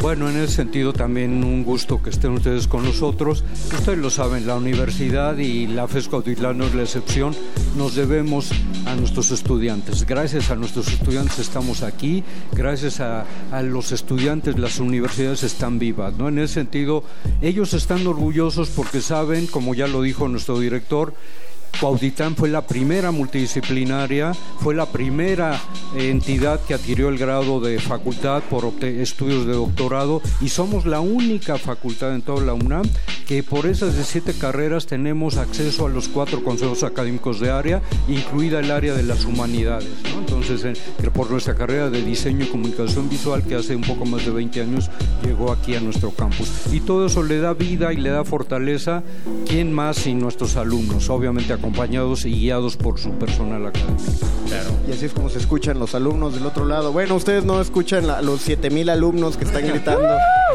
Bueno, 0.00 0.28
en 0.28 0.36
ese 0.36 0.54
sentido 0.54 0.92
también 0.92 1.44
un 1.44 1.62
gusto 1.64 2.02
que 2.02 2.10
estén 2.10 2.32
ustedes 2.32 2.66
con 2.66 2.84
nosotros. 2.84 3.44
Ustedes 3.72 3.98
lo 3.98 4.10
saben, 4.10 4.46
la 4.46 4.56
universidad 4.56 5.36
y 5.38 5.66
la 5.66 5.86
FES 5.86 6.08
Cuautitlán 6.08 6.58
no 6.58 6.64
es 6.64 6.74
la 6.74 6.82
excepción. 6.82 7.34
Nos 7.76 7.94
debemos 7.94 8.50
a 8.86 8.96
nuestros 8.96 9.30
estudiantes. 9.30 10.04
Gracias 10.04 10.50
a 10.50 10.56
nuestros 10.56 10.88
estudiantes 10.88 11.38
estamos 11.38 11.82
aquí. 11.82 12.24
Gracias 12.52 13.00
a, 13.00 13.24
a 13.50 13.62
los 13.62 13.92
estudiantes 13.92 14.58
las 14.58 14.78
universidades 14.80 15.42
están 15.42 15.78
vivas. 15.78 16.14
¿no? 16.16 16.28
En 16.28 16.38
ese 16.38 16.54
sentido, 16.54 17.04
ellos 17.40 17.74
están 17.74 18.06
orgullosos 18.06 18.70
porque 18.70 19.00
saben, 19.00 19.46
como 19.46 19.74
ya 19.74 19.86
lo 19.86 20.02
dijo 20.02 20.28
nuestro 20.28 20.58
director, 20.58 21.14
Cuautitlán 21.80 22.36
fue 22.36 22.48
la 22.48 22.66
primera 22.66 23.10
multidisciplinaria, 23.10 24.32
fue 24.60 24.74
la 24.74 24.86
primera 24.86 25.60
entidad 25.96 26.60
que 26.60 26.74
adquirió 26.74 27.08
el 27.08 27.18
grado 27.18 27.60
de 27.60 27.78
facultad 27.80 28.42
por 28.44 28.72
estudios 28.82 29.46
de 29.46 29.52
doctorado 29.52 30.22
y 30.40 30.48
somos 30.48 30.86
la 30.86 31.00
única 31.00 31.58
facultad 31.58 32.14
en 32.14 32.22
toda 32.22 32.44
la 32.44 32.54
UNAM 32.54 32.84
que 33.26 33.42
por 33.42 33.66
esas 33.66 33.94
17 33.94 34.34
carreras 34.34 34.86
tenemos 34.86 35.36
acceso 35.36 35.86
a 35.86 35.88
los 35.88 36.08
cuatro 36.08 36.44
consejos 36.44 36.82
académicos 36.82 37.40
de 37.40 37.50
área, 37.50 37.82
incluida 38.08 38.60
el 38.60 38.70
área 38.70 38.94
de 38.94 39.02
las 39.02 39.24
humanidades. 39.24 39.88
Entonces, 40.18 40.78
por 41.14 41.30
nuestra 41.30 41.54
carrera 41.54 41.90
de 41.90 42.02
diseño 42.02 42.44
y 42.44 42.48
comunicación 42.48 43.08
visual, 43.08 43.42
que 43.42 43.54
hace 43.54 43.76
un 43.76 43.82
poco 43.82 44.04
más 44.04 44.24
de 44.24 44.32
20 44.32 44.62
años 44.62 44.90
llegó 45.24 45.52
aquí 45.52 45.74
a 45.74 45.80
nuestro 45.80 46.10
campus. 46.10 46.48
Y 46.72 46.80
todo 46.80 47.06
eso 47.06 47.22
le 47.22 47.38
da 47.38 47.54
vida 47.54 47.92
y 47.92 47.96
le 47.96 48.10
da 48.10 48.24
fortaleza, 48.24 49.02
¿quién 49.46 49.72
más 49.72 49.96
sin 49.96 50.18
nuestros 50.18 50.56
alumnos? 50.56 51.08
Obviamente 51.10 51.52
acompañados 51.62 52.24
y 52.24 52.32
guiados 52.32 52.76
por 52.76 52.98
su 52.98 53.12
personal 53.12 53.64
académico. 53.64 54.02
Claro. 54.48 54.70
Y 54.88 54.92
así 54.92 55.06
es 55.06 55.12
como 55.12 55.28
se 55.28 55.38
escuchan 55.38 55.78
los 55.78 55.94
alumnos 55.94 56.34
del 56.34 56.44
otro 56.44 56.64
lado. 56.64 56.90
Bueno, 56.92 57.14
ustedes 57.14 57.44
no 57.44 57.60
escuchan 57.60 58.04
los 58.24 58.40
7000 58.40 58.90
alumnos 58.90 59.36
que 59.36 59.44
están 59.44 59.64
gritando 59.68 60.08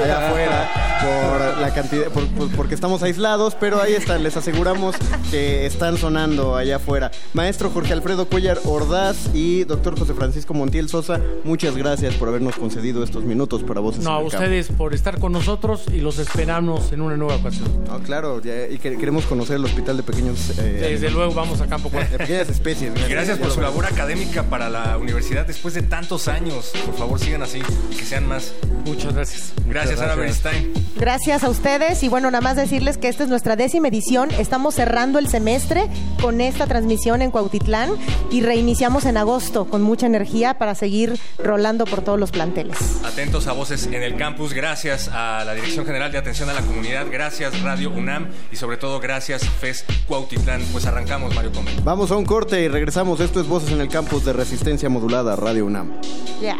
allá 0.03 0.27
afuera 0.27 0.69
por 1.01 1.61
la 1.61 1.73
cantidad, 1.73 2.07
porque 2.55 2.75
estamos 2.75 3.03
aislados, 3.03 3.55
pero 3.55 3.81
ahí 3.81 3.93
están, 3.93 4.21
les 4.21 4.35
aseguramos 4.35 4.95
que 5.31 5.65
están 5.65 5.97
sonando 5.97 6.57
allá 6.57 6.75
afuera. 6.75 7.11
Maestro 7.33 7.69
Jorge 7.69 7.93
Alfredo 7.93 8.27
Cuellar 8.27 8.59
Ordaz 8.65 9.33
y 9.33 9.63
doctor 9.63 9.97
José 9.97 10.13
Francisco 10.13 10.53
Montiel 10.53 10.89
Sosa, 10.89 11.21
muchas 11.45 11.77
gracias 11.77 12.15
por 12.15 12.27
habernos 12.27 12.55
concedido 12.57 13.01
estos 13.03 13.23
minutos 13.23 13.63
para 13.63 13.79
Voces 13.79 14.03
No, 14.03 14.11
a 14.11 14.19
ustedes 14.19 14.67
por 14.69 14.93
estar 14.93 15.19
con 15.19 15.31
nosotros 15.31 15.85
y 15.93 16.01
los 16.01 16.19
esperamos 16.19 16.91
en 16.91 17.01
una 17.01 17.15
nueva 17.15 17.35
ocasión. 17.35 17.69
No, 17.87 17.99
claro, 17.99 18.41
y 18.41 18.77
queremos 18.77 19.25
conocer 19.25 19.55
el 19.55 19.65
Hospital 19.65 19.97
de 19.97 20.03
Pequeños 20.03 20.57
eh, 20.59 20.96
desde 20.99 21.11
luego 21.11 21.31
vamos 21.33 21.61
a 21.61 21.67
campo 21.67 21.91
De 21.91 22.05
pequeñas 22.05 22.49
especies. 22.49 22.91
Y 22.95 23.09
gracias 23.09 23.37
por 23.37 23.51
su 23.51 23.61
labor 23.61 23.85
académica 23.85 24.43
para 24.43 24.69
la 24.69 24.97
universidad 24.97 25.45
después 25.45 25.75
de 25.75 25.83
tantos 25.83 26.27
años. 26.27 26.71
Por 26.85 26.97
favor, 26.97 27.19
sigan 27.19 27.43
así 27.43 27.61
y 27.91 27.95
que 27.95 28.03
sean 28.03 28.27
más. 28.27 28.53
Muchas 28.85 29.13
gracias. 29.13 29.53
Gracias, 29.67 29.99
Ana 29.99 30.15
Beristain. 30.15 30.73
Gracias 30.95 31.43
a 31.43 31.49
ustedes 31.49 32.01
y 32.01 32.09
bueno, 32.09 32.31
nada 32.31 32.41
más 32.41 32.55
decirles 32.55 32.97
que 32.97 33.09
esta 33.09 33.23
es 33.23 33.29
nuestra 33.29 33.55
décima 33.55 33.89
edición. 33.89 34.31
Estamos 34.31 34.75
cerrando 34.75 35.19
el 35.19 35.27
semestre 35.27 35.87
con 36.19 36.41
esta 36.41 36.65
transmisión 36.65 37.21
en 37.21 37.29
Cuautitlán 37.29 37.91
y 38.31 38.41
reiniciamos 38.41 39.05
en 39.05 39.17
agosto 39.17 39.65
con 39.65 39.83
mucha 39.83 40.07
energía 40.07 40.57
para 40.57 40.73
seguir 40.73 41.19
rolando 41.37 41.85
por 41.85 42.01
todos 42.01 42.19
los 42.19 42.31
planteles. 42.31 42.77
Atentos 43.05 43.45
a 43.45 43.51
voces 43.51 43.85
en 43.85 44.01
el 44.01 44.15
campus. 44.15 44.53
Gracias 44.53 45.09
a 45.13 45.43
la 45.45 45.53
Dirección 45.53 45.85
General 45.85 46.11
de 46.11 46.17
Atención 46.17 46.49
a 46.49 46.53
la 46.53 46.61
Comunidad. 46.61 47.05
Gracias 47.11 47.61
Radio 47.61 47.91
UNAM 47.91 48.29
y 48.51 48.55
sobre 48.55 48.77
todo 48.77 48.99
gracias 48.99 49.47
FES 49.47 49.85
Cuautitlán. 50.07 50.63
Pues 50.71 50.86
arrancamos, 50.87 51.35
Mario 51.35 51.51
Come. 51.51 51.71
Vamos 51.83 52.11
a 52.11 52.15
un 52.15 52.25
corte 52.25 52.61
y 52.61 52.67
regresamos. 52.67 53.19
Esto 53.19 53.39
es 53.41 53.47
Voces 53.47 53.71
en 53.71 53.81
el 53.81 53.89
Campus 53.89 54.25
de 54.25 54.33
Resistencia 54.33 54.89
Modulada, 54.89 55.35
Radio 55.35 55.65
UNAM. 55.65 55.93
Ya. 56.41 56.57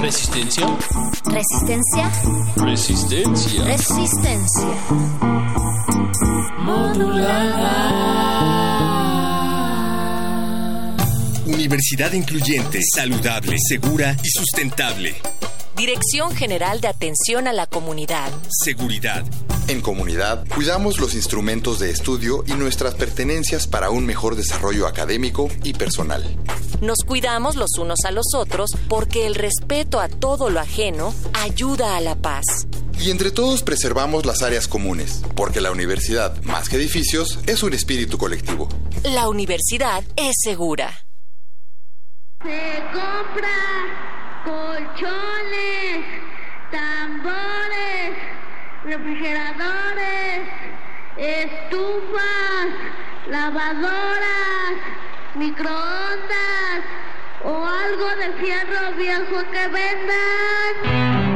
Resistencia. 0.00 0.66
Resistencia. 1.24 2.10
Resistencia. 2.56 3.64
Resistencia. 3.64 4.68
Modulada. 6.58 8.00
Universidad 11.46 12.12
incluyente, 12.12 12.80
saludable, 12.94 13.56
segura 13.58 14.16
y 14.22 14.28
sustentable. 14.30 15.16
Dirección 15.80 16.36
General 16.36 16.78
de 16.82 16.88
Atención 16.88 17.48
a 17.48 17.54
la 17.54 17.66
Comunidad. 17.66 18.30
Seguridad. 18.50 19.24
En 19.66 19.80
comunidad, 19.80 20.46
cuidamos 20.54 21.00
los 21.00 21.14
instrumentos 21.14 21.78
de 21.78 21.88
estudio 21.88 22.44
y 22.46 22.52
nuestras 22.52 22.96
pertenencias 22.96 23.66
para 23.66 23.88
un 23.88 24.04
mejor 24.04 24.36
desarrollo 24.36 24.86
académico 24.86 25.48
y 25.64 25.72
personal. 25.72 26.22
Nos 26.82 26.98
cuidamos 26.98 27.56
los 27.56 27.78
unos 27.78 28.00
a 28.04 28.10
los 28.10 28.26
otros 28.36 28.68
porque 28.90 29.26
el 29.26 29.34
respeto 29.34 30.00
a 30.00 30.08
todo 30.10 30.50
lo 30.50 30.60
ajeno 30.60 31.14
ayuda 31.32 31.96
a 31.96 32.02
la 32.02 32.14
paz. 32.14 32.66
Y 32.98 33.10
entre 33.10 33.30
todos 33.30 33.62
preservamos 33.62 34.26
las 34.26 34.42
áreas 34.42 34.68
comunes, 34.68 35.22
porque 35.34 35.62
la 35.62 35.70
universidad, 35.70 36.42
más 36.42 36.68
que 36.68 36.76
edificios, 36.76 37.38
es 37.46 37.62
un 37.62 37.72
espíritu 37.72 38.18
colectivo. 38.18 38.68
La 39.04 39.30
universidad 39.30 40.04
es 40.16 40.34
segura. 40.44 41.06
Se 42.42 42.82
compra 42.92 44.19
colchones, 44.44 46.04
tambores, 46.70 48.16
refrigeradores, 48.84 50.48
estufas, 51.16 52.68
lavadoras, 53.28 54.74
microondas 55.34 56.80
o 57.44 57.66
algo 57.66 58.08
de 58.16 58.32
fierro 58.44 58.92
viejo 58.96 59.50
que 59.50 59.68
vendan. 59.68 61.29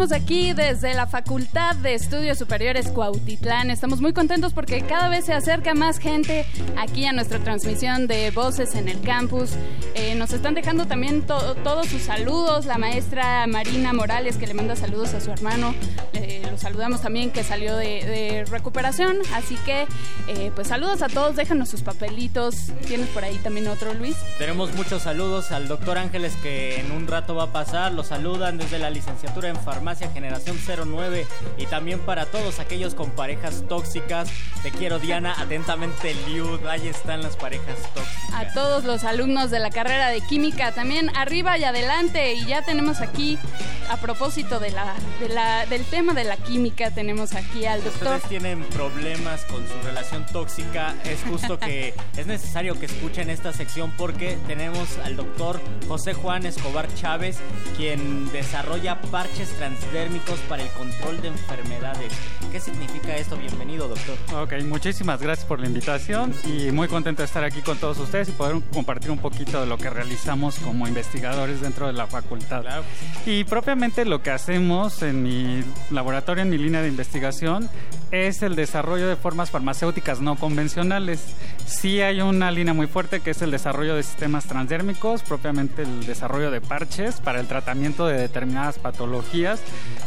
Seguimos 0.00 0.22
aquí 0.22 0.54
desde 0.54 0.94
la 0.94 1.06
Facultad 1.06 1.76
de 1.76 1.92
Estudios 1.92 2.38
Superiores 2.38 2.88
Cuautitlán. 2.88 3.70
Estamos 3.70 4.00
muy 4.00 4.14
contentos 4.14 4.54
porque 4.54 4.80
cada 4.80 5.10
vez 5.10 5.26
se 5.26 5.34
acerca 5.34 5.74
más 5.74 5.98
gente 5.98 6.46
aquí 6.78 7.04
a 7.04 7.12
nuestra 7.12 7.38
transmisión 7.40 8.06
de 8.06 8.30
Voces 8.30 8.74
en 8.76 8.88
el 8.88 9.02
Campus. 9.02 9.50
Eh, 9.94 10.14
nos 10.14 10.32
están 10.32 10.54
dejando 10.54 10.86
también 10.86 11.26
todos 11.26 11.86
sus 11.86 12.00
saludos. 12.00 12.64
La 12.64 12.78
maestra 12.78 13.46
Marina 13.46 13.92
Morales 13.92 14.38
que 14.38 14.46
le 14.46 14.54
manda 14.54 14.74
saludos 14.74 15.12
a 15.12 15.20
su 15.20 15.32
hermano. 15.32 15.74
Eh, 16.14 16.48
lo 16.50 16.56
saludamos 16.56 17.02
también 17.02 17.30
que 17.30 17.44
salió 17.44 17.76
de, 17.76 18.46
recuperación. 18.50 19.18
Así 19.34 19.56
que, 19.66 19.86
eh, 20.28 20.50
pues 20.54 20.68
saludos 20.68 21.02
a 21.02 21.08
todos. 21.08 21.36
Déjanos 21.36 21.68
sus 21.68 21.82
papelitos. 21.82 22.59
¿Tienes 22.90 23.08
por 23.10 23.22
ahí 23.22 23.36
también 23.36 23.68
otro, 23.68 23.94
Luis? 23.94 24.16
Tenemos 24.36 24.74
muchos 24.74 25.02
saludos 25.02 25.52
al 25.52 25.68
doctor 25.68 25.96
Ángeles 25.96 26.34
que 26.42 26.80
en 26.80 26.90
un 26.90 27.06
rato 27.06 27.36
va 27.36 27.44
a 27.44 27.52
pasar. 27.52 27.92
Lo 27.92 28.02
saludan 28.02 28.58
desde 28.58 28.80
la 28.80 28.90
licenciatura 28.90 29.48
en 29.48 29.54
Farmacia 29.54 30.10
Generación 30.10 30.58
09 30.66 31.24
y 31.56 31.66
también 31.66 32.00
para 32.00 32.26
todos 32.26 32.58
aquellos 32.58 32.96
con 32.96 33.12
parejas 33.12 33.62
tóxicas. 33.68 34.28
Te 34.64 34.72
quiero 34.72 34.98
Diana, 34.98 35.36
atentamente 35.38 36.16
Liud, 36.26 36.66
ahí 36.66 36.88
están 36.88 37.22
las 37.22 37.36
parejas 37.36 37.78
tóxicas. 37.94 38.34
A 38.34 38.52
todos 38.54 38.82
los 38.82 39.04
alumnos 39.04 39.52
de 39.52 39.60
la 39.60 39.70
carrera 39.70 40.08
de 40.08 40.20
química 40.22 40.72
también 40.72 41.16
arriba 41.16 41.56
y 41.58 41.62
adelante 41.62 42.34
y 42.34 42.44
ya 42.46 42.62
tenemos 42.62 43.00
aquí 43.00 43.38
a 43.88 43.98
propósito 44.10 44.58
de 44.58 44.72
la, 44.72 44.96
de 45.20 45.28
la 45.28 45.66
del 45.66 45.84
tema 45.84 46.14
de 46.14 46.24
la 46.24 46.36
química 46.36 46.90
tenemos 46.90 47.32
aquí 47.34 47.64
al 47.64 47.84
doctor. 47.84 48.16
Ustedes 48.16 48.28
tienen 48.28 48.64
problemas 48.64 49.44
con 49.44 49.64
su 49.68 49.86
relación 49.86 50.26
tóxica, 50.26 50.96
es 51.04 51.22
justo 51.22 51.60
que 51.60 51.94
es 52.16 52.26
necesario 52.26 52.76
que 52.76 52.86
escuchen 52.86 53.30
esta 53.30 53.52
sección 53.52 53.92
porque 53.96 54.36
tenemos 54.48 54.98
al 55.04 55.14
doctor 55.14 55.60
José 55.86 56.14
Juan 56.14 56.44
Escobar 56.44 56.92
Chávez 56.96 57.36
quien 57.76 58.30
desarrolla 58.32 59.00
parches 59.00 59.48
transdérmicos 59.50 60.40
para 60.48 60.64
el 60.64 60.68
control 60.70 61.22
de 61.22 61.28
enfermedades. 61.28 62.12
¿Qué 62.50 62.58
significa 62.58 63.16
esto? 63.16 63.36
Bienvenido, 63.36 63.86
doctor. 63.86 64.16
Ok, 64.34 64.54
muchísimas 64.64 65.22
gracias 65.22 65.46
por 65.46 65.60
la 65.60 65.66
invitación 65.66 66.34
y 66.44 66.72
muy 66.72 66.88
contento 66.88 67.22
de 67.22 67.26
estar 67.26 67.44
aquí 67.44 67.62
con 67.62 67.78
todos 67.78 67.98
ustedes 67.98 68.28
y 68.28 68.32
poder 68.32 68.60
compartir 68.72 69.12
un 69.12 69.18
poquito 69.18 69.60
de 69.60 69.66
lo 69.66 69.78
que 69.78 69.88
realizamos 69.88 70.58
como 70.58 70.88
investigadores 70.88 71.60
dentro 71.60 71.86
de 71.86 71.92
la 71.92 72.08
facultad. 72.08 72.64
Y 73.24 73.44
propiamente 73.44 73.99
lo 74.04 74.22
que 74.22 74.30
hacemos 74.30 75.02
en 75.02 75.22
mi 75.22 75.62
laboratorio, 75.90 76.42
en 76.42 76.50
mi 76.50 76.58
línea 76.58 76.82
de 76.82 76.88
investigación, 76.88 77.68
es 78.10 78.42
el 78.42 78.56
desarrollo 78.56 79.08
de 79.08 79.16
formas 79.16 79.50
farmacéuticas 79.50 80.20
no 80.20 80.36
convencionales. 80.36 81.34
Sí 81.66 82.00
hay 82.00 82.20
una 82.20 82.50
línea 82.50 82.74
muy 82.74 82.86
fuerte 82.86 83.20
que 83.20 83.30
es 83.30 83.42
el 83.42 83.50
desarrollo 83.50 83.94
de 83.94 84.02
sistemas 84.02 84.46
transdérmicos, 84.46 85.22
propiamente 85.22 85.82
el 85.82 86.04
desarrollo 86.06 86.50
de 86.50 86.60
parches 86.60 87.20
para 87.20 87.40
el 87.40 87.46
tratamiento 87.46 88.06
de 88.06 88.18
determinadas 88.18 88.78
patologías 88.78 89.60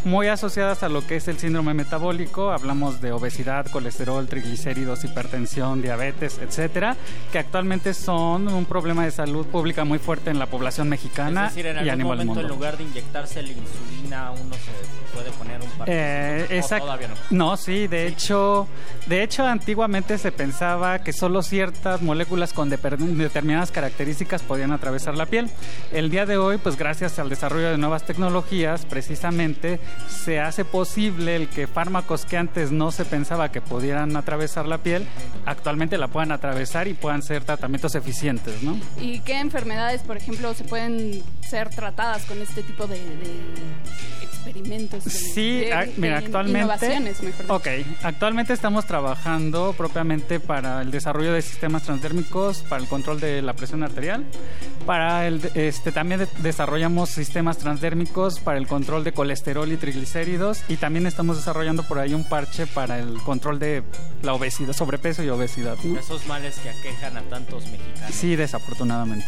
muy 0.03 0.27
asociadas 0.27 0.83
a 0.83 0.89
lo 0.89 1.05
que 1.05 1.15
es 1.15 1.27
el 1.27 1.37
síndrome 1.37 1.73
metabólico. 1.73 2.51
Hablamos 2.51 3.01
de 3.01 3.11
obesidad, 3.11 3.65
colesterol, 3.67 4.27
triglicéridos, 4.27 5.03
hipertensión, 5.03 5.81
diabetes, 5.81 6.39
etcétera, 6.39 6.97
que 7.31 7.39
actualmente 7.39 7.93
son 7.93 8.47
un 8.47 8.65
problema 8.65 9.05
de 9.05 9.11
salud 9.11 9.45
pública 9.45 9.85
muy 9.85 9.99
fuerte 9.99 10.29
en 10.29 10.39
la 10.39 10.47
población 10.47 10.89
mexicana 10.89 11.47
es 11.47 11.55
decir, 11.55 11.67
en 11.67 11.75
y 11.77 11.79
algún 11.79 11.89
a 11.89 11.95
nivel 11.95 12.05
momento 12.05 12.25
mundo. 12.25 12.41
en 12.41 12.47
lugar 12.47 12.77
de 12.77 12.83
inyectarse 12.83 13.41
la 13.41 13.49
insulina 13.49 14.31
uno 14.31 14.53
se 14.55 15.02
puede 15.13 15.31
poner 15.31 15.61
un 15.61 15.69
parche. 15.71 15.93
Eh, 15.93 16.47
¿O 16.49 16.53
exacto. 16.53 16.85
todavía 16.85 17.07
no. 17.07 17.15
No, 17.29 17.57
sí, 17.57 17.87
de 17.87 18.07
hecho, 18.07 18.67
de 19.07 19.23
hecho 19.23 19.45
antiguamente 19.45 20.17
se 20.17 20.31
pensaba 20.31 20.99
que 20.99 21.13
solo 21.13 21.41
ciertas 21.41 22.01
moléculas 22.01 22.53
con 22.53 22.69
determinadas 22.69 23.71
características 23.71 24.41
podían 24.41 24.71
atravesar 24.71 25.15
la 25.15 25.25
piel. 25.25 25.49
El 25.91 26.09
día 26.09 26.25
de 26.25 26.37
hoy, 26.37 26.57
pues 26.57 26.77
gracias 26.77 27.19
al 27.19 27.29
desarrollo 27.29 27.69
de 27.69 27.77
nuevas 27.77 28.03
tecnologías, 28.03 28.85
precisamente 28.85 29.79
se 30.07 30.39
hace 30.39 30.65
posible 30.65 31.35
el 31.35 31.47
que 31.49 31.67
fármacos 31.67 32.25
que 32.25 32.37
antes 32.37 32.71
no 32.71 32.91
se 32.91 33.05
pensaba 33.05 33.51
que 33.51 33.61
pudieran 33.61 34.15
atravesar 34.15 34.67
la 34.67 34.79
piel, 34.79 35.05
actualmente 35.45 35.97
la 35.97 36.07
puedan 36.07 36.31
atravesar 36.31 36.87
y 36.87 36.93
puedan 36.93 37.21
ser 37.21 37.43
tratamientos 37.43 37.95
eficientes, 37.95 38.63
¿no? 38.63 38.77
¿Y 38.99 39.19
qué 39.19 39.39
enfermedades, 39.39 40.01
por 40.01 40.17
ejemplo, 40.17 40.53
se 40.53 40.63
pueden 40.63 41.23
ser 41.41 41.69
tratadas 41.69 42.23
con 42.25 42.41
este 42.41 42.63
tipo 42.63 42.87
de, 42.87 42.95
de 42.95 44.42
experimentos? 44.47 45.03
de- 45.03 45.09
Sí, 45.11 45.51
de- 45.59 45.65
de 45.65 45.93
mira, 45.97 46.17
actualmente. 46.19 46.59
Innovaciones, 46.59 47.21
mejor 47.23 47.41
dicho. 47.43 47.53
Ok, 47.55 47.67
actualmente 48.03 48.53
estamos 48.53 48.85
trabajando 48.85 49.73
propiamente 49.77 50.39
para 50.39 50.81
el 50.81 50.91
desarrollo 50.91 51.33
de 51.33 51.41
sistemas 51.41 51.83
transdérmicos, 51.83 52.59
para 52.63 52.81
el 52.81 52.87
control 52.87 53.19
de 53.19 53.41
la 53.41 53.53
presión 53.53 53.83
arterial. 53.83 54.25
Para 54.85 55.27
el, 55.27 55.39
este, 55.55 55.91
también 55.91 56.19
de- 56.19 56.27
desarrollamos 56.39 57.09
sistemas 57.09 57.57
transdérmicos 57.57 58.39
para 58.39 58.57
el 58.57 58.67
control 58.67 59.03
de 59.03 59.13
colesterol 59.13 59.71
y 59.71 59.77
triglicéridos. 59.77 60.61
Y 60.67 60.75
también 60.77 61.07
estamos 61.07 61.37
desarrollando 61.37 61.83
por 61.83 61.99
ahí 61.99 62.13
un 62.13 62.27
parche 62.27 62.67
para 62.67 62.99
el 62.99 63.17
control 63.23 63.59
de 63.59 63.83
la 64.23 64.33
obesidad, 64.33 64.73
sobrepeso 64.73 65.23
y 65.23 65.29
obesidad. 65.29 65.77
¿no? 65.83 65.97
Esos 65.99 66.25
males 66.27 66.55
que 66.57 66.69
aquejan 66.69 67.15
a 67.17 67.21
tantos 67.23 67.65
mexicanos. 67.67 68.13
Sí, 68.13 68.35
desafortunadamente. 68.35 69.25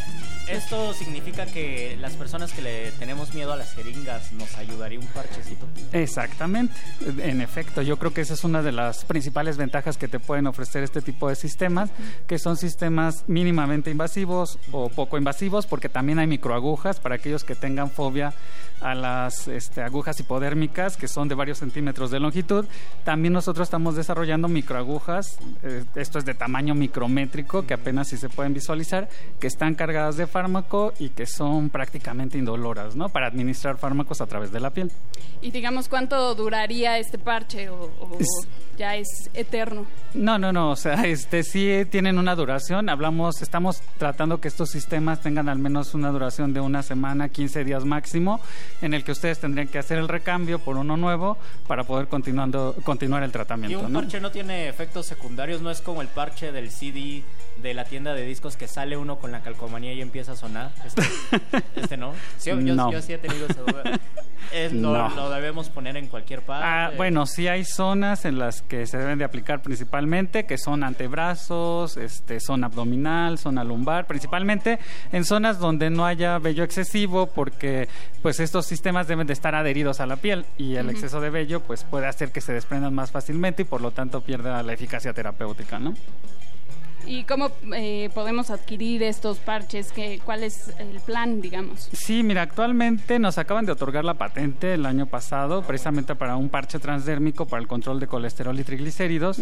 Esto 0.47 0.93
significa 0.93 1.45
que 1.45 1.97
las 1.99 2.13
personas 2.13 2.51
que 2.53 2.61
le 2.61 2.91
tenemos 2.93 3.33
miedo 3.33 3.53
a 3.53 3.55
las 3.55 3.73
jeringas 3.73 4.31
nos 4.33 4.55
ayudaría 4.57 4.99
un 4.99 5.07
parchecito. 5.07 5.67
Exactamente, 5.91 6.75
en 7.19 7.41
efecto, 7.41 7.81
yo 7.81 7.97
creo 7.97 8.13
que 8.13 8.21
esa 8.21 8.33
es 8.33 8.43
una 8.43 8.61
de 8.61 8.71
las 8.71 9.05
principales 9.05 9.57
ventajas 9.57 9.97
que 9.97 10.07
te 10.07 10.19
pueden 10.19 10.47
ofrecer 10.47 10.83
este 10.83 11.01
tipo 11.01 11.29
de 11.29 11.35
sistemas, 11.35 11.89
que 12.27 12.39
son 12.39 12.57
sistemas 12.57 13.23
mínimamente 13.27 13.91
invasivos 13.91 14.59
o 14.71 14.89
poco 14.89 15.17
invasivos, 15.17 15.65
porque 15.65 15.89
también 15.89 16.19
hay 16.19 16.27
microagujas 16.27 16.99
para 16.99 17.15
aquellos 17.15 17.43
que 17.43 17.55
tengan 17.55 17.89
fobia 17.89 18.33
a 18.81 18.95
las 18.95 19.47
este, 19.47 19.81
agujas 19.81 20.19
hipodérmicas, 20.19 20.97
que 20.97 21.07
son 21.07 21.27
de 21.27 21.35
varios 21.35 21.59
centímetros 21.59 22.11
de 22.11 22.19
longitud. 22.19 22.65
También 23.03 23.33
nosotros 23.33 23.67
estamos 23.67 23.95
desarrollando 23.95 24.47
microagujas, 24.47 25.37
eh, 25.63 25.83
esto 25.95 26.19
es 26.19 26.25
de 26.25 26.33
tamaño 26.33 26.75
micrométrico, 26.75 27.65
que 27.65 27.73
apenas 27.73 28.09
si 28.09 28.17
se 28.17 28.29
pueden 28.29 28.53
visualizar, 28.53 29.09
que 29.39 29.47
están 29.47 29.75
cargadas 29.75 30.17
de 30.17 30.27
fármaco 30.27 30.93
y 30.99 31.09
que 31.09 31.25
son 31.25 31.69
prácticamente 31.69 32.37
indoloras, 32.37 32.95
¿no? 32.95 33.09
Para 33.09 33.27
administrar 33.27 33.77
fármacos 33.77 34.21
a 34.21 34.27
través 34.27 34.51
de 34.51 34.59
la 34.59 34.69
piel. 34.69 34.91
Y 35.41 35.51
digamos, 35.51 35.89
¿cuánto 35.89 36.33
duraría 36.35 36.97
este 36.97 37.17
parche 37.17 37.69
o, 37.69 37.91
o 37.99 38.17
ya 38.77 38.95
es 38.95 39.07
eterno? 39.33 39.85
No, 40.13 40.37
no, 40.37 40.51
no, 40.51 40.71
o 40.71 40.75
sea, 40.75 41.05
este 41.05 41.43
sí 41.43 41.85
tienen 41.89 42.17
una 42.17 42.35
duración. 42.35 42.89
Hablamos, 42.89 43.41
estamos 43.41 43.81
tratando 43.97 44.39
que 44.39 44.47
estos 44.47 44.69
sistemas 44.69 45.21
tengan 45.21 45.49
al 45.49 45.59
menos 45.59 45.93
una 45.93 46.09
duración 46.09 46.53
de 46.53 46.59
una 46.59 46.83
semana, 46.83 47.29
15 47.29 47.63
días 47.63 47.85
máximo, 47.85 48.41
en 48.81 48.93
el 48.93 49.03
que 49.03 49.11
ustedes 49.11 49.39
tendrían 49.39 49.67
que 49.67 49.79
hacer 49.79 49.97
el 49.97 50.07
recambio 50.07 50.59
por 50.59 50.77
uno 50.77 50.97
nuevo 50.97 51.37
para 51.67 51.83
poder 51.83 52.07
continuando 52.07 52.75
continuar 52.83 53.23
el 53.23 53.29
Y 53.29 53.33
tratamiento, 53.33 53.85
un 53.85 53.93
¿no? 53.93 54.01
parche 54.01 54.19
no 54.19 54.31
tiene 54.31 54.67
efectos 54.67 55.05
secundarios, 55.05 55.61
no 55.61 55.71
es 55.71 55.81
como 55.81 56.01
el 56.01 56.07
parche 56.07 56.51
del 56.51 56.69
CD 56.71 57.23
de 57.61 57.73
la 57.73 57.85
tienda 57.85 58.13
de 58.13 58.23
discos 58.25 58.57
que 58.57 58.67
sale 58.67 58.97
uno 58.97 59.17
con 59.17 59.31
la 59.31 59.41
calcomanía 59.41 59.93
y 59.93 60.01
empieza 60.01 60.33
a 60.33 60.35
sonar. 60.35 60.71
Este, 60.85 61.01
este 61.75 61.97
no. 61.97 62.13
Sí, 62.37 62.49
yo, 62.49 62.55
No. 62.57 62.91
yo 62.91 63.01
sí 63.01 63.13
he 63.13 63.17
tenido 63.17 63.45
esa 63.47 63.61
duda. 63.61 63.83
Es- 64.53 64.71
lo, 64.73 64.91
No. 64.93 65.09
lo 65.15 65.29
debemos 65.31 65.69
poner 65.69 65.97
en 65.97 66.07
cualquier 66.07 66.41
parte. 66.41 66.65
Ah, 66.67 66.91
bueno, 66.95 67.25
sí 67.25 67.47
hay 67.47 67.65
zonas 67.65 68.25
en 68.25 68.37
las 68.37 68.61
que 68.61 68.85
se 68.85 68.97
deben 68.97 69.17
de 69.17 69.25
aplicar 69.25 69.61
principalmente, 69.61 70.45
que 70.45 70.57
son 70.57 70.83
antebrazos, 70.83 71.97
este, 71.97 72.39
zona 72.39 72.67
abdominal, 72.67 73.37
zona 73.39 73.63
lumbar, 73.63 74.05
principalmente 74.05 74.77
en 75.11 75.25
zonas 75.25 75.57
donde 75.59 75.89
no 75.89 76.05
haya 76.05 76.37
vello 76.37 76.63
excesivo, 76.63 77.27
porque 77.27 77.87
pues 78.21 78.39
estos 78.39 78.65
sistemas 78.67 79.07
deben 79.07 79.25
de 79.27 79.33
estar 79.33 79.55
adheridos 79.55 79.99
a 79.99 80.05
la 80.05 80.17
piel 80.17 80.45
y 80.57 80.75
el 80.75 80.89
exceso 80.89 81.19
de 81.21 81.29
vello 81.31 81.61
pues 81.61 81.83
puede 81.83 82.05
hacer 82.05 82.31
que 82.31 82.41
se 82.41 82.53
desprendan 82.53 82.93
más 82.93 83.11
fácilmente 83.11 83.63
y 83.63 83.65
por 83.65 83.81
lo 83.81 83.91
tanto 83.91 84.21
pierda 84.21 84.61
la 84.61 84.73
eficacia 84.73 85.13
terapéutica, 85.13 85.79
¿no? 85.79 85.93
¿Y 87.05 87.23
cómo 87.23 87.51
eh, 87.75 88.09
podemos 88.13 88.49
adquirir 88.49 89.03
estos 89.03 89.37
parches? 89.37 89.91
¿Qué, 89.91 90.19
¿Cuál 90.23 90.43
es 90.43 90.73
el 90.79 90.99
plan, 91.01 91.41
digamos? 91.41 91.89
Sí, 91.93 92.23
mira, 92.23 92.41
actualmente 92.41 93.19
nos 93.19 93.37
acaban 93.37 93.65
de 93.65 93.71
otorgar 93.71 94.05
la 94.05 94.15
patente 94.15 94.73
el 94.73 94.85
año 94.85 95.05
pasado, 95.05 95.61
precisamente 95.61 96.15
para 96.15 96.35
un 96.35 96.49
parche 96.49 96.79
transdérmico 96.79 97.45
para 97.45 97.61
el 97.61 97.67
control 97.67 97.99
de 97.99 98.07
colesterol 98.07 98.59
y 98.59 98.63
triglicéridos. 98.63 99.41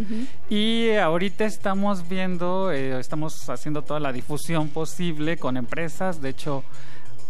Y 0.49 0.91
ahorita 0.91 1.45
estamos 1.45 2.07
viendo, 2.07 2.71
eh, 2.71 2.99
estamos 2.99 3.49
haciendo 3.49 3.81
toda 3.81 3.99
la 3.99 4.11
difusión 4.11 4.69
posible 4.69 5.37
con 5.37 5.57
empresas. 5.57 6.21
De 6.21 6.29
hecho, 6.29 6.63